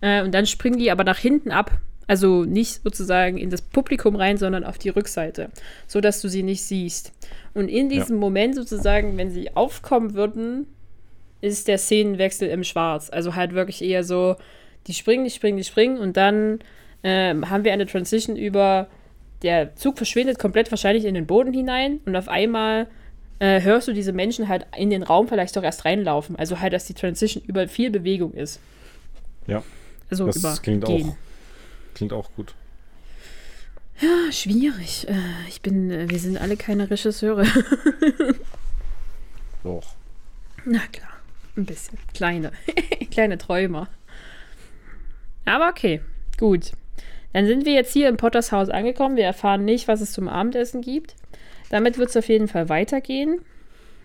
Äh, 0.00 0.22
und 0.22 0.34
dann 0.34 0.46
springen 0.46 0.78
die 0.78 0.90
aber 0.90 1.04
nach 1.04 1.18
hinten 1.18 1.50
ab. 1.50 1.70
Also 2.06 2.44
nicht 2.44 2.82
sozusagen 2.84 3.36
in 3.36 3.50
das 3.50 3.62
Publikum 3.62 4.14
rein, 4.14 4.36
sondern 4.36 4.64
auf 4.64 4.78
die 4.78 4.90
Rückseite, 4.90 5.50
sodass 5.88 6.20
du 6.20 6.28
sie 6.28 6.42
nicht 6.42 6.62
siehst. 6.62 7.12
Und 7.52 7.68
in 7.68 7.88
diesem 7.88 8.18
Moment 8.18 8.54
sozusagen, 8.54 9.16
wenn 9.16 9.30
sie 9.30 9.56
aufkommen 9.56 10.14
würden, 10.14 10.66
ist 11.40 11.68
der 11.68 11.78
Szenenwechsel 11.78 12.48
im 12.48 12.64
Schwarz. 12.64 13.10
Also 13.10 13.34
halt 13.34 13.54
wirklich 13.54 13.82
eher 13.82 14.04
so, 14.04 14.36
die 14.86 14.94
springen, 14.94 15.24
die 15.24 15.30
springen, 15.30 15.56
die 15.56 15.64
springen 15.64 15.98
und 15.98 16.16
dann 16.16 16.60
ähm, 17.02 17.50
haben 17.50 17.64
wir 17.64 17.72
eine 17.72 17.86
Transition 17.86 18.36
über, 18.36 18.88
der 19.42 19.74
Zug 19.76 19.96
verschwindet 19.96 20.38
komplett 20.38 20.70
wahrscheinlich 20.70 21.04
in 21.04 21.14
den 21.14 21.26
Boden 21.26 21.52
hinein 21.52 22.00
und 22.06 22.14
auf 22.16 22.28
einmal 22.28 22.86
äh, 23.38 23.60
hörst 23.60 23.88
du 23.88 23.92
diese 23.92 24.12
Menschen 24.12 24.48
halt 24.48 24.66
in 24.76 24.90
den 24.90 25.02
Raum 25.02 25.28
vielleicht 25.28 25.56
doch 25.56 25.62
erst 25.62 25.84
reinlaufen. 25.84 26.36
Also 26.36 26.60
halt, 26.60 26.72
dass 26.72 26.86
die 26.86 26.94
Transition 26.94 27.42
über 27.46 27.68
viel 27.68 27.90
Bewegung 27.90 28.32
ist. 28.32 28.60
Ja, 29.46 29.62
Also 30.08 30.26
das 30.26 30.36
über 30.36 30.56
klingt 30.62 30.84
Gehen. 30.84 31.10
auch, 31.10 31.16
klingt 31.96 32.12
auch 32.12 32.30
gut. 32.36 32.54
Ah, 34.02 34.30
schwierig. 34.30 35.08
Äh, 35.08 35.48
ich 35.48 35.62
bin, 35.62 35.90
äh, 35.90 36.08
wir 36.10 36.18
sind 36.18 36.38
alle 36.38 36.56
keine 36.56 36.90
Regisseure. 36.90 37.46
Doch. 39.64 39.94
Na 40.66 40.80
klar, 40.92 41.12
ein 41.56 41.64
bisschen. 41.64 41.98
Kleine. 42.12 42.52
Kleine 43.10 43.38
Träumer. 43.38 43.88
Aber 45.46 45.70
okay, 45.70 46.02
gut. 46.38 46.72
Dann 47.32 47.46
sind 47.46 47.64
wir 47.64 47.72
jetzt 47.72 47.92
hier 47.92 48.08
im 48.08 48.18
Potters 48.18 48.52
Haus 48.52 48.68
angekommen. 48.68 49.16
Wir 49.16 49.24
erfahren 49.24 49.64
nicht, 49.64 49.88
was 49.88 50.02
es 50.02 50.12
zum 50.12 50.28
Abendessen 50.28 50.82
gibt. 50.82 51.16
Damit 51.70 51.96
wird 51.96 52.10
es 52.10 52.16
auf 52.16 52.28
jeden 52.28 52.48
Fall 52.48 52.68
weitergehen. 52.68 53.40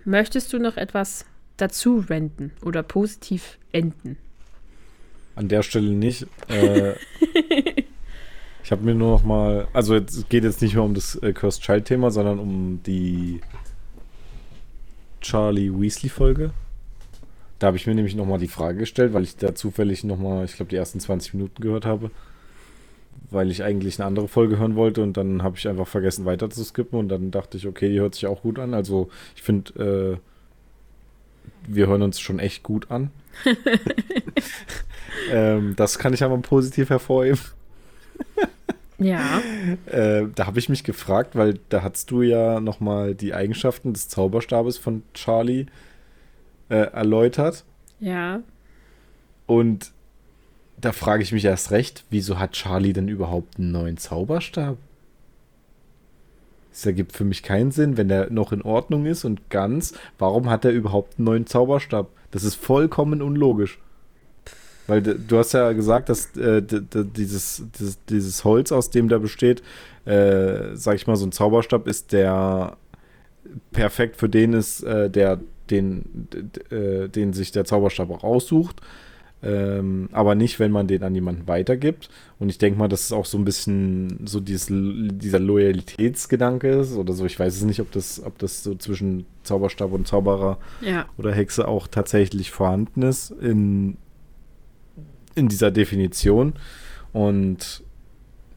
Möchtest 0.05 0.53
du 0.53 0.59
noch 0.59 0.77
etwas 0.77 1.25
dazu 1.57 2.05
renten 2.09 2.53
oder 2.63 2.83
positiv 2.83 3.57
enden? 3.71 4.17
An 5.35 5.47
der 5.47 5.63
Stelle 5.63 5.91
nicht. 5.91 6.27
Äh, 6.49 6.93
ich 8.63 8.71
habe 8.71 8.83
mir 8.83 8.95
nur 8.95 9.11
noch 9.11 9.23
mal, 9.23 9.67
also 9.73 9.95
es 9.95 10.27
geht 10.29 10.43
jetzt 10.43 10.61
nicht 10.61 10.75
mehr 10.75 10.83
um 10.83 10.93
das 10.93 11.15
äh, 11.15 11.33
Cursed 11.33 11.63
Child 11.63 11.85
Thema, 11.85 12.11
sondern 12.11 12.39
um 12.39 12.81
die 12.85 13.41
Charlie 15.21 15.71
Weasley 15.71 16.09
Folge. 16.09 16.51
Da 17.59 17.67
habe 17.67 17.77
ich 17.77 17.85
mir 17.85 17.93
nämlich 17.93 18.15
noch 18.15 18.25
mal 18.25 18.39
die 18.39 18.47
Frage 18.47 18.79
gestellt, 18.79 19.13
weil 19.13 19.23
ich 19.23 19.37
da 19.37 19.53
zufällig 19.53 20.03
noch 20.03 20.17
mal, 20.17 20.45
ich 20.45 20.55
glaube, 20.55 20.69
die 20.69 20.75
ersten 20.75 20.99
20 20.99 21.35
Minuten 21.35 21.61
gehört 21.61 21.85
habe, 21.85 22.09
weil 23.29 23.51
ich 23.51 23.63
eigentlich 23.63 23.99
eine 23.99 24.07
andere 24.07 24.27
Folge 24.27 24.57
hören 24.57 24.75
wollte 24.75 25.03
und 25.03 25.15
dann 25.15 25.43
habe 25.43 25.57
ich 25.57 25.67
einfach 25.67 25.87
vergessen 25.87 26.25
weiter 26.25 26.49
zu 26.49 26.63
skippen 26.63 26.97
und 26.97 27.09
dann 27.09 27.29
dachte 27.29 27.57
ich, 27.57 27.67
okay, 27.67 27.89
die 27.89 27.99
hört 27.99 28.15
sich 28.15 28.25
auch 28.25 28.41
gut 28.41 28.57
an. 28.57 28.73
Also 28.73 29.09
ich 29.35 29.43
finde, 29.43 30.19
äh, 30.19 30.30
wir 31.67 31.87
hören 31.87 32.01
uns 32.01 32.19
schon 32.19 32.39
echt 32.39 32.63
gut 32.63 32.91
an. 32.91 33.11
ähm, 35.31 35.75
das 35.75 35.99
kann 35.99 36.13
ich 36.13 36.23
aber 36.23 36.37
positiv 36.39 36.89
hervorheben. 36.89 37.39
Ja. 39.01 39.41
Äh, 39.87 40.27
da 40.35 40.45
habe 40.45 40.59
ich 40.59 40.69
mich 40.69 40.83
gefragt, 40.83 41.35
weil 41.35 41.59
da 41.69 41.81
hast 41.81 42.11
du 42.11 42.21
ja 42.21 42.59
noch 42.59 42.79
mal 42.79 43.15
die 43.15 43.33
Eigenschaften 43.33 43.93
des 43.93 44.09
Zauberstabes 44.09 44.77
von 44.77 45.01
Charlie 45.13 45.65
äh, 46.69 46.75
erläutert. 46.75 47.65
Ja. 47.99 48.41
Und 49.47 49.91
da 50.79 50.91
frage 50.91 51.23
ich 51.23 51.31
mich 51.31 51.45
erst 51.45 51.71
recht, 51.71 52.05
wieso 52.09 52.37
hat 52.39 52.53
Charlie 52.53 52.93
denn 52.93 53.07
überhaupt 53.07 53.57
einen 53.57 53.71
neuen 53.71 53.97
Zauberstab? 53.97 54.77
Das 56.71 56.85
ergibt 56.85 57.11
für 57.11 57.25
mich 57.25 57.43
keinen 57.43 57.71
Sinn, 57.71 57.97
wenn 57.97 58.07
der 58.07 58.31
noch 58.31 58.51
in 58.51 58.61
Ordnung 58.61 59.05
ist 59.05 59.25
und 59.25 59.49
ganz. 59.49 59.93
Warum 60.17 60.49
hat 60.49 60.65
er 60.65 60.71
überhaupt 60.71 61.17
einen 61.17 61.25
neuen 61.25 61.45
Zauberstab? 61.45 62.09
Das 62.31 62.43
ist 62.43 62.55
vollkommen 62.55 63.21
unlogisch. 63.21 63.79
Weil 64.87 65.01
du 65.01 65.37
hast 65.37 65.53
ja 65.53 65.73
gesagt, 65.73 66.09
dass 66.09 66.35
äh, 66.35 66.61
dieses, 66.61 67.63
dieses, 67.77 68.03
dieses 68.05 68.43
Holz, 68.43 68.71
aus 68.71 68.89
dem 68.89 69.09
der 69.09 69.19
besteht, 69.19 69.61
äh, 70.05 70.75
sag 70.75 70.95
ich 70.95 71.07
mal, 71.07 71.15
so 71.15 71.25
ein 71.25 71.31
Zauberstab 71.31 71.87
ist, 71.87 72.11
der 72.13 72.77
perfekt 73.71 74.17
für 74.17 74.29
den 74.29 74.53
ist, 74.53 74.83
äh, 74.83 75.09
der 75.09 75.39
den, 75.69 76.27
äh, 76.69 77.07
den 77.07 77.33
sich 77.33 77.51
der 77.51 77.65
Zauberstab 77.65 78.09
auch 78.11 78.23
aussucht. 78.23 78.81
Ähm, 79.43 80.07
aber 80.11 80.35
nicht, 80.35 80.59
wenn 80.59 80.71
man 80.71 80.87
den 80.87 81.01
an 81.03 81.15
jemanden 81.15 81.47
weitergibt. 81.47 82.09
Und 82.39 82.49
ich 82.49 82.59
denke 82.59 82.77
mal, 82.77 82.87
dass 82.87 83.05
es 83.05 83.11
auch 83.11 83.25
so 83.25 83.39
ein 83.39 83.43
bisschen 83.45 84.27
so 84.27 84.39
dieses, 84.39 84.67
dieser 84.69 85.39
Loyalitätsgedanke 85.39 86.69
ist 86.69 86.93
oder 86.95 87.13
so. 87.13 87.25
Ich 87.25 87.39
weiß 87.39 87.55
es 87.55 87.63
nicht, 87.63 87.79
ob 87.79 87.91
das, 87.91 88.21
ob 88.23 88.37
das 88.37 88.63
so 88.63 88.75
zwischen 88.75 89.25
Zauberstab 89.43 89.91
und 89.93 90.07
Zauberer 90.07 90.59
Ja. 90.81 91.07
oder 91.17 91.33
Hexe 91.33 91.67
auch 91.67 91.87
tatsächlich 91.87 92.51
vorhanden 92.51 93.01
ist 93.01 93.31
in, 93.31 93.97
in 95.33 95.47
dieser 95.47 95.71
Definition. 95.71 96.53
Und 97.13 97.83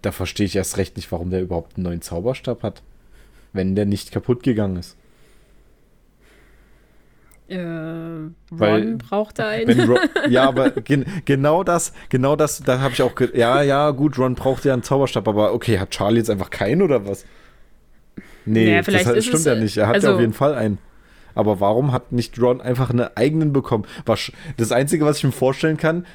da 0.02 0.12
verstehe 0.12 0.44
ich 0.46 0.56
erst 0.56 0.76
recht 0.76 0.96
nicht, 0.96 1.10
warum 1.12 1.30
der 1.30 1.40
überhaupt 1.42 1.76
einen 1.76 1.84
neuen 1.84 2.02
Zauberstab 2.02 2.62
hat, 2.62 2.82
wenn 3.54 3.74
der 3.74 3.86
nicht 3.86 4.12
kaputt 4.12 4.42
gegangen 4.42 4.76
ist. 4.76 4.96
Äh, 7.54 7.60
Ron 7.60 8.34
Weil- 8.50 8.96
braucht 8.96 9.38
da 9.38 9.48
einen. 9.48 9.80
Ron, 9.88 9.98
ja, 10.30 10.48
aber 10.48 10.70
gen, 10.70 11.04
genau 11.24 11.64
das, 11.64 11.92
genau 12.08 12.36
das, 12.36 12.60
da 12.60 12.80
habe 12.80 12.92
ich 12.94 13.02
auch, 13.02 13.12
ja, 13.34 13.62
ja, 13.62 13.90
gut, 13.90 14.18
Ron 14.18 14.34
braucht 14.34 14.64
ja 14.64 14.72
einen 14.72 14.82
Zauberstab, 14.82 15.26
aber 15.28 15.52
okay, 15.54 15.78
hat 15.78 15.90
Charlie 15.90 16.18
jetzt 16.18 16.30
einfach 16.30 16.50
keinen 16.50 16.82
oder 16.82 17.06
was? 17.06 17.24
Nee, 18.46 18.66
Naja, 18.66 18.82
das 18.82 19.06
ist 19.16 19.24
stimmt 19.24 19.38
es, 19.40 19.44
ja 19.44 19.54
nicht. 19.54 19.76
Er 19.76 19.86
hat 19.88 19.94
also- 19.96 20.08
ja 20.08 20.14
auf 20.14 20.20
jeden 20.20 20.32
Fall 20.34 20.54
einen. 20.54 20.78
Aber 21.36 21.58
warum 21.60 21.90
hat 21.90 22.12
nicht 22.12 22.40
Ron 22.40 22.60
einfach 22.60 22.90
einen 22.90 23.08
eigenen 23.16 23.52
bekommen? 23.52 23.86
Was, 24.06 24.30
das 24.56 24.70
Einzige, 24.70 25.04
was 25.04 25.18
ich 25.18 25.24
mir 25.24 25.32
vorstellen 25.32 25.76
kann, 25.76 26.06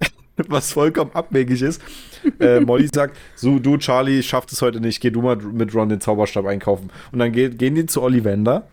was 0.48 0.72
vollkommen 0.72 1.12
abwegig 1.14 1.62
ist, 1.62 1.80
äh, 2.40 2.60
Molly 2.66 2.88
sagt, 2.94 3.16
so, 3.36 3.58
du, 3.58 3.78
Charlie, 3.78 4.22
schafft 4.22 4.52
es 4.52 4.60
heute 4.60 4.80
nicht, 4.80 5.00
geh 5.00 5.10
du 5.10 5.22
mal 5.22 5.36
mit 5.36 5.74
Ron 5.74 5.88
den 5.88 6.00
Zauberstab 6.00 6.44
einkaufen. 6.44 6.90
Und 7.12 7.20
dann 7.20 7.32
geht, 7.32 7.58
gehen 7.58 7.74
die 7.74 7.86
zu 7.86 8.02
Ollivander 8.02 8.66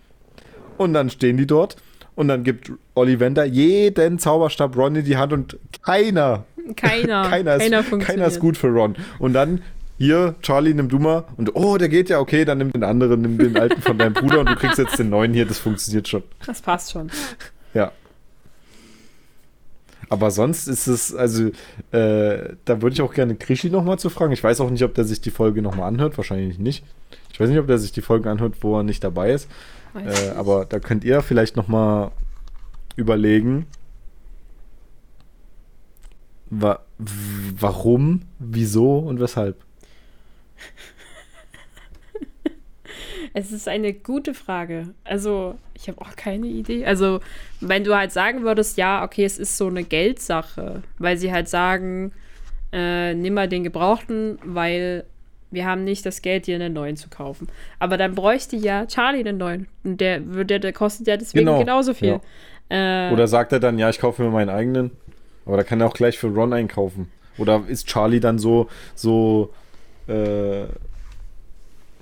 und 0.78 0.94
dann 0.94 1.10
stehen 1.10 1.38
die 1.38 1.48
dort 1.48 1.78
und 2.18 2.28
dann 2.30 2.44
gibt 2.44 2.72
Ollivander 2.96 3.46
jeden 3.46 4.18
Zauberstab 4.18 4.76
Ron 4.76 4.96
in 4.96 5.06
die 5.06 5.18
Hand 5.18 5.34
und 5.34 5.60
keiner, 5.84 6.46
keiner. 6.76 7.22
keiner, 7.30 7.56
ist, 7.56 7.72
keiner 7.72 7.84
keiner 7.84 8.26
ist 8.26 8.40
gut 8.40 8.58
für 8.58 8.70
Ron. 8.70 8.96
Und 9.20 9.34
dann 9.34 9.62
hier, 10.00 10.34
Charlie, 10.42 10.74
nimm 10.74 10.90
du 10.90 10.98
mal. 10.98 11.26
Und 11.38 11.56
oh, 11.56 11.78
der 11.78 11.90
geht 11.90 12.10
ja, 12.10 12.20
okay, 12.20 12.44
dann 12.44 12.58
nimm 12.58 12.72
den 12.72 12.84
anderen, 12.84 13.22
nimm 13.22 13.38
den 13.38 13.56
alten 13.56 13.84
von 13.84 14.00
deinem 14.00 14.14
Bruder 14.14 14.40
und 14.40 14.50
du 14.50 14.56
kriegst 14.56 14.80
jetzt 14.80 14.98
den 14.98 15.12
neuen 15.12 15.32
hier, 15.36 15.46
das 15.46 15.60
funktioniert 15.60 16.08
schon. 16.08 16.24
Das 16.44 16.60
passt 16.60 16.92
schon. 16.92 17.12
Ja. 17.76 17.92
Aber 20.10 20.32
sonst 20.32 20.68
ist 20.68 20.88
es, 20.88 21.14
also, 21.14 21.50
äh, 21.92 22.56
da 22.66 22.82
würde 22.82 22.94
ich 22.94 23.02
auch 23.04 23.14
gerne 23.14 23.36
Krischi 23.36 23.70
nochmal 23.70 24.00
zu 24.00 24.10
fragen. 24.10 24.34
Ich 24.34 24.44
weiß 24.44 24.60
auch 24.62 24.72
nicht, 24.72 24.84
ob 24.84 24.96
der 24.96 25.04
sich 25.04 25.22
die 25.22 25.30
Folge 25.30 25.62
nochmal 25.62 25.88
anhört. 25.88 26.18
Wahrscheinlich 26.18 26.58
nicht. 26.58 26.84
Ich 27.32 27.40
weiß 27.40 27.50
nicht, 27.50 27.60
ob 27.60 27.68
der 27.68 27.78
sich 27.78 27.92
die 27.92 28.02
Folgen 28.02 28.28
anhört, 28.28 28.56
wo 28.62 28.80
er 28.80 28.84
nicht 28.84 29.04
dabei 29.04 29.34
ist. 29.34 29.48
Äh, 30.06 30.30
aber 30.36 30.66
da 30.66 30.80
könnt 30.80 31.04
ihr 31.04 31.22
vielleicht 31.22 31.56
nochmal 31.56 32.12
überlegen, 32.96 33.66
wa 36.50 36.80
warum, 36.98 38.22
wieso 38.40 39.00
und 39.00 39.20
weshalb. 39.20 39.64
Es 43.34 43.52
ist 43.52 43.68
eine 43.68 43.94
gute 43.94 44.34
Frage. 44.34 44.96
Also, 45.04 45.60
ich 45.76 45.88
habe 45.88 46.02
auch 46.02 46.16
keine 46.16 46.48
Idee. 46.48 46.86
Also, 46.88 47.20
wenn 47.62 47.84
du 47.84 47.96
halt 47.96 48.12
sagen 48.12 48.42
würdest, 48.44 48.78
ja, 48.78 49.04
okay, 49.04 49.26
es 49.26 49.38
ist 49.38 49.58
so 49.58 49.68
eine 49.68 49.84
Geldsache, 49.84 50.82
weil 50.98 51.18
sie 51.18 51.32
halt 51.32 51.48
sagen, 51.48 52.14
äh, 52.72 53.14
nimm 53.14 53.36
mal 53.36 53.48
den 53.48 53.64
Gebrauchten, 53.64 54.40
weil 54.44 55.06
wir 55.52 55.66
haben 55.66 55.84
nicht 55.84 56.06
das 56.06 56.22
Geld, 56.22 56.48
dir 56.48 56.56
einen 56.56 56.74
neuen 56.74 56.98
zu 56.98 57.10
kaufen. 57.10 57.48
Aber 57.80 57.98
dann 57.98 58.16
bräuchte 58.16 58.56
ja 58.56 58.86
Charlie 58.86 59.20
einen 59.20 59.38
neuen. 59.38 59.68
Und 59.84 60.02
der, 60.02 60.20
der, 60.20 60.60
der 60.60 60.74
kostet 60.74 61.08
ja 61.08 61.18
deswegen 61.18 61.46
Genau, 61.46 61.60
genauso 61.60 61.94
viel. 61.94 62.20
Äh, 62.70 63.12
Oder 63.12 63.28
sagt 63.28 63.54
er 63.54 63.60
dann, 63.60 63.80
ja, 63.80 63.90
ich 63.90 64.00
kaufe 64.00 64.22
mir 64.22 64.30
meinen 64.30 64.50
eigenen? 64.50 64.92
Aber 65.46 65.58
da 65.58 65.64
kann 65.64 65.80
er 65.80 65.88
auch 65.88 65.94
gleich 65.94 66.18
für 66.18 66.28
Ron 66.28 66.52
einkaufen. 66.52 67.10
Oder 67.38 67.64
ist 67.68 67.88
Charlie 67.88 68.20
dann 68.20 68.40
so, 68.40 68.68
so, 68.96 69.54
äh, 70.08 70.64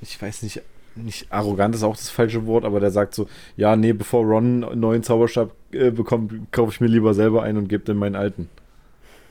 ich 0.02 0.20
weiß 0.20 0.42
nicht, 0.42 0.62
nicht 0.96 1.32
arrogant 1.32 1.76
ist 1.76 1.84
auch 1.84 1.96
das 1.96 2.10
falsche 2.10 2.48
Wort, 2.48 2.64
aber 2.64 2.80
der 2.80 2.90
sagt 2.90 3.14
so, 3.14 3.28
ja, 3.58 3.76
nee, 3.76 3.94
bevor 3.94 4.24
Ron 4.24 4.64
einen 4.64 4.80
neuen 4.80 5.04
Zauberstab 5.04 5.52
äh, 5.72 5.92
bekommt, 5.92 6.52
kaufe 6.52 6.72
ich 6.72 6.82
mir 6.82 6.88
lieber 6.88 7.14
selber 7.14 7.44
einen 7.44 7.60
und 7.60 7.68
gebe 7.68 7.84
dem 7.84 7.98
meinen 7.98 8.16
alten. 8.16 8.50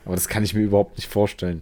Aber 0.05 0.15
das 0.15 0.27
kann 0.27 0.43
ich 0.43 0.53
mir 0.53 0.61
überhaupt 0.61 0.97
nicht 0.97 1.11
vorstellen. 1.11 1.61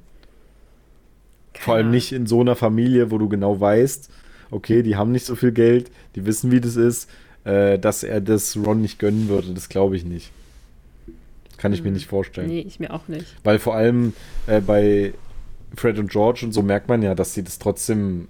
Vor 1.59 1.75
allem 1.75 1.91
nicht 1.91 2.11
in 2.11 2.25
so 2.25 2.41
einer 2.41 2.55
Familie, 2.55 3.11
wo 3.11 3.17
du 3.17 3.29
genau 3.29 3.59
weißt, 3.59 4.09
okay, 4.51 4.83
die 4.83 4.95
haben 4.95 5.11
nicht 5.11 5.25
so 5.25 5.35
viel 5.35 5.51
Geld, 5.51 5.91
die 6.15 6.25
wissen, 6.25 6.51
wie 6.51 6.61
das 6.61 6.75
ist, 6.75 7.09
äh, 7.43 7.79
dass 7.79 8.03
er 8.03 8.21
das 8.21 8.57
Ron 8.57 8.81
nicht 8.81 8.99
gönnen 8.99 9.29
würde. 9.29 9.53
Das 9.53 9.69
glaube 9.69 9.95
ich 9.95 10.05
nicht. 10.05 10.31
Kann 11.57 11.73
ich 11.73 11.83
mir 11.83 11.91
nicht 11.91 12.07
vorstellen. 12.07 12.47
nee, 12.47 12.65
ich 12.67 12.79
mir 12.79 12.93
auch 12.93 13.07
nicht. 13.07 13.35
Weil 13.43 13.57
vor 13.57 13.75
allem 13.75 14.13
äh, 14.47 14.59
bei 14.59 15.13
Fred 15.75 15.97
und 15.97 16.11
George 16.11 16.41
und 16.43 16.51
so 16.51 16.61
merkt 16.61 16.89
man 16.89 17.01
ja, 17.01 17.15
dass 17.15 17.33
sie 17.33 17.43
das 17.43 17.57
trotzdem 17.57 18.27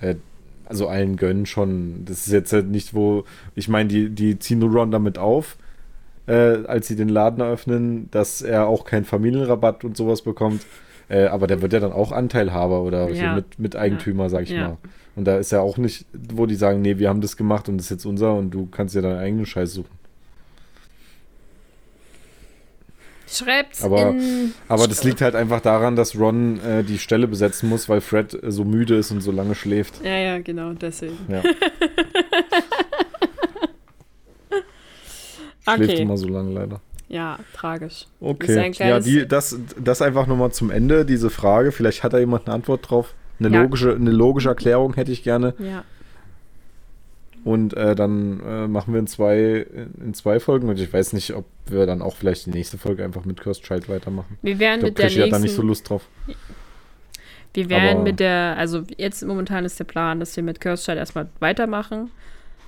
äh, 0.00 0.16
also 0.66 0.86
allen 0.86 1.16
gönnen 1.16 1.46
schon. 1.46 2.04
Das 2.04 2.26
ist 2.26 2.32
jetzt 2.32 2.52
halt 2.52 2.68
nicht, 2.68 2.94
wo, 2.94 3.24
ich 3.54 3.68
meine, 3.68 3.88
die, 3.88 4.10
die 4.10 4.38
ziehen 4.38 4.58
nur 4.58 4.70
Ron 4.70 4.90
damit 4.90 5.18
auf, 5.18 5.56
äh, 6.26 6.64
als 6.66 6.88
sie 6.88 6.96
den 6.96 7.08
Laden 7.08 7.40
eröffnen, 7.40 8.10
dass 8.10 8.42
er 8.42 8.66
auch 8.66 8.84
keinen 8.84 9.04
Familienrabatt 9.04 9.84
und 9.84 9.96
sowas 9.96 10.22
bekommt. 10.22 10.62
Äh, 11.08 11.26
aber 11.26 11.46
der 11.46 11.62
wird 11.62 11.72
ja 11.72 11.80
dann 11.80 11.92
auch 11.92 12.12
Anteilhaber 12.12 12.82
oder 12.82 13.08
Ja. 13.10 13.30
so 13.30 13.34
mit, 13.36 13.58
mit 13.58 13.76
Eigentümer, 13.76 14.28
sag 14.28 14.42
ich 14.42 14.50
Ja. 14.50 14.68
mal. 14.68 14.76
Und 15.16 15.24
da 15.24 15.38
ist 15.38 15.50
ja 15.52 15.60
auch 15.60 15.78
nicht, 15.78 16.04
wo 16.12 16.46
die 16.46 16.54
sagen, 16.54 16.80
nee, 16.82 16.98
wir 16.98 17.08
haben 17.08 17.20
das 17.20 17.36
gemacht 17.36 17.68
und 17.68 17.78
das 17.78 17.86
ist 17.86 17.90
jetzt 17.90 18.04
unser 18.06 18.34
und 18.34 18.50
du 18.50 18.66
kannst 18.66 18.94
dir 18.94 19.02
deinen 19.02 19.18
eigenen 19.18 19.46
Scheiß 19.46 19.72
suchen. 19.72 19.96
Schreibt's 23.30 23.82
Aber-. 23.82 24.14
Aber 24.68 24.86
das 24.88 25.04
liegt 25.04 25.20
halt 25.20 25.34
einfach 25.34 25.60
daran, 25.60 25.96
dass 25.96 26.18
Ron 26.18 26.60
äh, 26.60 26.82
die 26.82 26.98
Stelle 26.98 27.26
besetzen 27.28 27.68
muss, 27.68 27.86
weil 27.88 28.00
Fred 28.00 28.32
äh, 28.42 28.50
so 28.50 28.64
müde 28.64 28.96
ist 28.96 29.10
und 29.10 29.20
so 29.20 29.32
lange 29.32 29.54
schläft. 29.54 30.02
Ja, 30.02 30.16
ja, 30.16 30.38
genau, 30.38 30.72
deswegen. 30.72 31.18
Ja, 31.28 31.42
schläft 35.74 35.90
Okay. 35.92 36.02
immer 36.02 36.16
so 36.16 36.28
lange 36.28 36.52
leider. 36.52 36.80
Ja, 37.08 37.38
tragisch. 37.54 38.06
Okay. 38.20 38.72
Ja, 38.78 39.00
die, 39.00 39.26
das, 39.26 39.58
das 39.82 40.02
einfach 40.02 40.26
nochmal 40.26 40.52
zum 40.52 40.70
Ende, 40.70 41.04
diese 41.06 41.30
Frage. 41.30 41.72
Vielleicht 41.72 42.02
hat 42.04 42.12
da 42.12 42.18
jemand 42.18 42.46
eine 42.46 42.54
Antwort 42.54 42.90
drauf. 42.90 43.14
Eine, 43.40 43.50
Ja. 43.54 43.62
logische, 43.62 43.94
eine 43.94 44.10
logische 44.10 44.48
Erklärung 44.50 44.94
hätte 44.94 45.12
ich 45.12 45.22
gerne. 45.22 45.54
Ja. 45.58 45.84
Und 47.44 47.72
äh, 47.74 47.94
dann 47.94 48.40
äh, 48.44 48.66
machen 48.66 48.92
wir 48.92 49.00
in 49.00 49.06
zwei, 49.06 49.64
in 50.04 50.12
zwei 50.12 50.38
Folgen. 50.40 50.68
Und 50.68 50.78
ich 50.80 50.92
weiß 50.92 51.12
nicht, 51.14 51.34
ob 51.34 51.46
wir 51.66 51.86
dann 51.86 52.02
auch 52.02 52.16
vielleicht 52.16 52.46
die 52.46 52.50
nächste 52.50 52.76
Folge 52.78 53.04
einfach 53.04 53.24
mit 53.24 53.40
Cursed 53.40 53.64
Child 53.64 53.88
weitermachen. 53.88 54.36
Wir 54.42 54.58
werden 54.58 54.74
Ich 54.74 54.80
glaube, 54.80 54.90
mit 54.90 54.98
der 54.98 55.06
Krischi 55.06 55.20
hat 55.20 55.32
da 55.32 55.38
nicht 55.38 55.52
so 55.54 55.62
nächsten. 55.62 55.66
Lust 55.68 55.88
drauf. 55.88 56.02
Wir 57.54 57.70
werden 57.70 57.90
aber- 57.98 58.02
mit 58.02 58.20
der. 58.20 58.56
Also, 58.58 58.82
jetzt 58.98 59.24
momentan 59.24 59.64
ist 59.64 59.78
der 59.78 59.84
Plan, 59.84 60.20
dass 60.20 60.36
wir 60.36 60.42
mit 60.42 60.60
Cursed 60.60 60.84
Child 60.84 60.98
erstmal 60.98 61.28
weitermachen, 61.38 62.10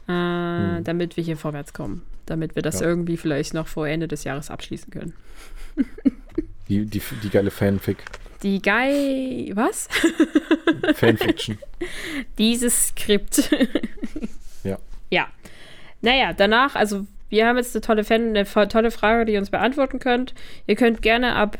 äh, 0.09 0.81
damit 0.83 1.17
wir 1.17 1.25
hier 1.25 1.37
vorwärts 1.37 1.73
kommen. 1.75 2.03
Damit 2.31 2.55
wir 2.55 2.63
das. 2.63 2.79
Ja. 2.79 2.87
irgendwie 2.87 3.17
vielleicht 3.17 3.55
noch 3.55 3.67
vor 3.67 3.89
Ende 3.89 4.07
des 4.07 4.23
Jahres 4.23 4.51
abschließen 4.51 4.93
können. 4.93 5.15
Die, 6.69 6.85
die, 6.87 7.03
die 7.25 7.31
geile 7.31 7.51
Fanfic. 7.51 7.97
Die 8.45 8.63
Guy. 8.63 9.51
Was? 9.57 9.89
Fanfiction. 10.95 11.59
Dieses 12.39 12.89
Skript. 12.89 13.51
Ja. 14.63 14.79
Ja. 15.11 15.27
Naja, 16.03 16.35
danach, 16.35 16.75
also 16.77 17.07
wir 17.31 17.47
haben 17.47 17.57
jetzt 17.57 17.75
eine 17.75 17.81
tolle 17.81 18.05
Fan, 18.05 18.37
eine 18.37 18.45
tolle 18.45 18.91
Frage, 18.91 19.25
die 19.25 19.33
ihr 19.33 19.39
uns 19.39 19.49
beantworten 19.49 20.01
könnt. 20.01 20.35
Ihr 20.67 20.77
könnt 20.77 21.01
gerne 21.01 21.35
ab 21.35 21.57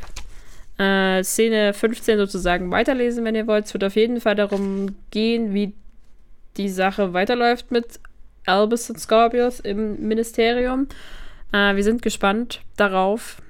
äh, 0.79 1.25
Szene 1.25 1.73
15 1.73 2.19
sozusagen 2.19 2.71
weiterlesen, 2.71 3.25
wenn 3.25 3.35
ihr 3.35 3.47
wollt. 3.47 3.65
Es 3.65 3.73
wird 3.73 3.85
auf 3.85 3.97
jeden 3.97 4.21
Fall 4.21 4.35
darum 4.35 4.97
gehen, 5.11 5.55
wie 5.55 5.73
die 6.59 6.69
Sache 6.69 7.15
weiterläuft 7.15 7.71
mit 7.71 7.99
Albus 8.47 8.89
und 8.91 8.99
Scorpius 8.99 9.61
im 9.61 10.07
Ministerium. 10.09 10.87
Äh, 11.53 11.77
wir 11.77 11.85
sind 11.85 12.03
gespannt 12.03 12.61
darauf. 12.77 13.41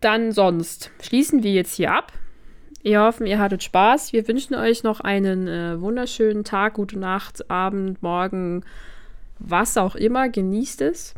Dann 0.00 0.32
sonst 0.32 0.90
schließen 1.00 1.42
wir 1.42 1.52
jetzt 1.52 1.74
hier 1.76 1.92
ab. 1.92 2.12
Wir 2.82 3.00
hoffen, 3.02 3.26
ihr 3.26 3.38
hattet 3.38 3.62
Spaß. 3.62 4.12
Wir 4.12 4.26
wünschen 4.26 4.54
euch 4.56 4.82
noch 4.82 5.00
einen 5.00 5.46
äh, 5.46 5.80
wunderschönen 5.80 6.42
Tag, 6.42 6.74
gute 6.74 6.98
Nacht, 6.98 7.48
Abend, 7.50 8.02
Morgen, 8.02 8.64
was 9.38 9.76
auch 9.76 9.94
immer. 9.94 10.28
Genießt 10.28 10.80
es. 10.82 11.14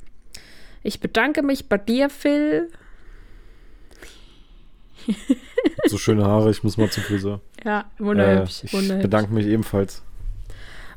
Ich 0.83 1.01
bedanke 1.01 1.43
mich 1.43 1.69
bei 1.71 1.79
dir, 1.79 2.11
Phil. 2.11 2.69
So 5.87 5.97
schöne 5.99 6.25
Haare, 6.25 6.51
ich 6.51 6.63
muss 6.63 6.77
mal 6.77 6.91
zum 6.91 7.03
Friseur. 7.05 7.41
Ja, 7.65 7.81
Äh, 7.99 8.03
wunderhübsch. 8.05 8.65
ich 8.65 8.73
wunderhübsch. 8.73 9.03
bedanke 9.03 9.33
mich 9.33 9.47
ebenfalls. 9.47 10.03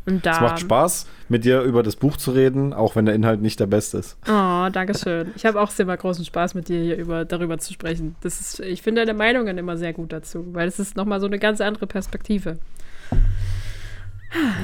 Es 0.07 0.39
macht 0.39 0.61
Spaß, 0.61 1.05
mit 1.27 1.43
dir 1.43 1.61
über 1.63 1.83
das 1.83 1.97
Buch 1.97 2.15
zu 2.15 2.31
reden, 2.31 2.73
auch 2.73 2.95
wenn 2.95 3.05
der 3.05 3.13
Inhalt 3.13 3.41
nicht 3.41 3.59
der 3.59 3.65
beste 3.65 3.97
ist. 3.97 4.15
Oh, 4.25 4.69
danke 4.71 4.97
schön. 4.97 5.31
Ich 5.35 5.45
habe 5.45 5.59
auch 5.59 5.69
sehr 5.69 5.85
mal 5.85 5.97
großen 5.97 6.23
Spaß 6.23 6.53
mit 6.53 6.69
dir 6.69 6.81
hier 6.81 6.95
über, 6.95 7.25
darüber 7.25 7.57
zu 7.57 7.73
sprechen. 7.73 8.15
Das 8.21 8.39
ist, 8.39 8.61
ich 8.61 8.81
finde 8.81 9.05
deine 9.05 9.17
Meinungen 9.17 9.57
immer 9.57 9.75
sehr 9.75 9.91
gut 9.91 10.13
dazu, 10.13 10.45
weil 10.53 10.67
es 10.69 10.79
ist 10.79 10.95
nochmal 10.95 11.19
so 11.19 11.25
eine 11.25 11.39
ganz 11.39 11.59
andere 11.59 11.87
Perspektive. 11.87 12.57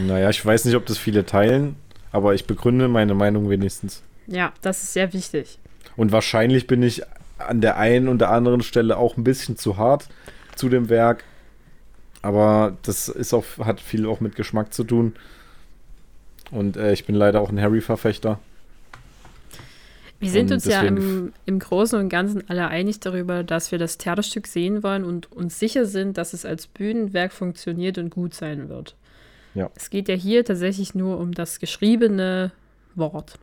Naja, 0.07 0.29
ich 0.29 0.45
weiß 0.45 0.63
nicht, 0.63 0.75
ob 0.75 0.85
das 0.85 0.97
viele 0.97 1.25
teilen, 1.25 1.75
aber 2.13 2.33
ich 2.33 2.47
begründe 2.47 2.87
meine 2.87 3.13
Meinung 3.13 3.49
wenigstens. 3.49 4.01
Ja, 4.27 4.53
das 4.61 4.81
ist 4.81 4.93
sehr 4.93 5.11
wichtig. 5.11 5.59
Und 5.97 6.13
wahrscheinlich 6.13 6.67
bin 6.67 6.83
ich 6.83 7.01
an 7.37 7.59
der 7.59 7.77
einen 7.77 8.07
und 8.07 8.19
der 8.19 8.31
anderen 8.31 8.61
Stelle 8.61 8.95
auch 8.95 9.17
ein 9.17 9.25
bisschen 9.25 9.57
zu 9.57 9.75
hart 9.75 10.07
zu 10.55 10.69
dem 10.69 10.87
Werk. 10.87 11.25
Aber 12.21 12.77
das 12.83 13.09
ist 13.09 13.33
auch, 13.33 13.43
hat 13.59 13.81
viel 13.81 14.05
auch 14.05 14.21
mit 14.21 14.37
Geschmack 14.37 14.73
zu 14.73 14.85
tun. 14.85 15.13
Und 16.53 16.77
äh, 16.77 16.93
ich 16.93 17.05
bin 17.05 17.15
leider 17.15 17.41
auch 17.41 17.49
ein 17.49 17.59
Harry-Verfechter. 17.59 18.39
Wir 20.19 20.29
sind 20.29 20.51
Und 20.51 20.53
uns 20.53 20.65
ja 20.65 20.81
im, 20.83 21.33
im 21.45 21.59
Großen 21.59 21.99
und 21.99 22.07
Ganzen 22.07 22.49
alle 22.49 22.67
einig 22.67 23.01
darüber, 23.01 23.43
dass 23.43 23.71
wir 23.71 23.79
das 23.79 23.97
Theaterstück 23.97 24.47
sehen 24.47 24.81
wollen 24.81 25.03
und 25.03 25.29
uns 25.33 25.59
sicher 25.59 25.85
sind, 25.85 26.17
dass 26.17 26.31
es 26.31 26.45
als 26.45 26.67
Bühnenwerk 26.67 27.33
funktioniert 27.33 27.97
und 27.97 28.09
gut 28.09 28.33
sein 28.33 28.69
wird. 28.69 28.95
Ja. 29.53 29.69
Es 29.75 29.89
geht 29.89 30.07
ja 30.07 30.15
hier 30.15 30.45
tatsächlich 30.45 30.95
nur 30.95 31.19
um 31.19 31.33
das 31.33 31.59
geschriebene 31.59 32.51
Wort. 32.95 33.37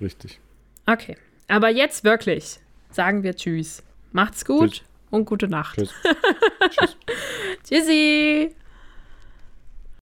Richtig. 0.00 0.40
Okay. 0.86 1.16
Aber 1.48 1.68
jetzt 1.68 2.02
wirklich 2.04 2.60
sagen 2.90 3.22
wir 3.22 3.36
Tschüss. 3.36 3.82
Macht's 4.12 4.44
gut 4.44 4.70
Tschüss. 4.72 4.84
und 5.10 5.24
gute 5.26 5.48
Nacht. 5.48 5.76
Tschüss. 5.76 5.92
Tschüss. 6.70 6.96
Tschüssi. 7.64 8.54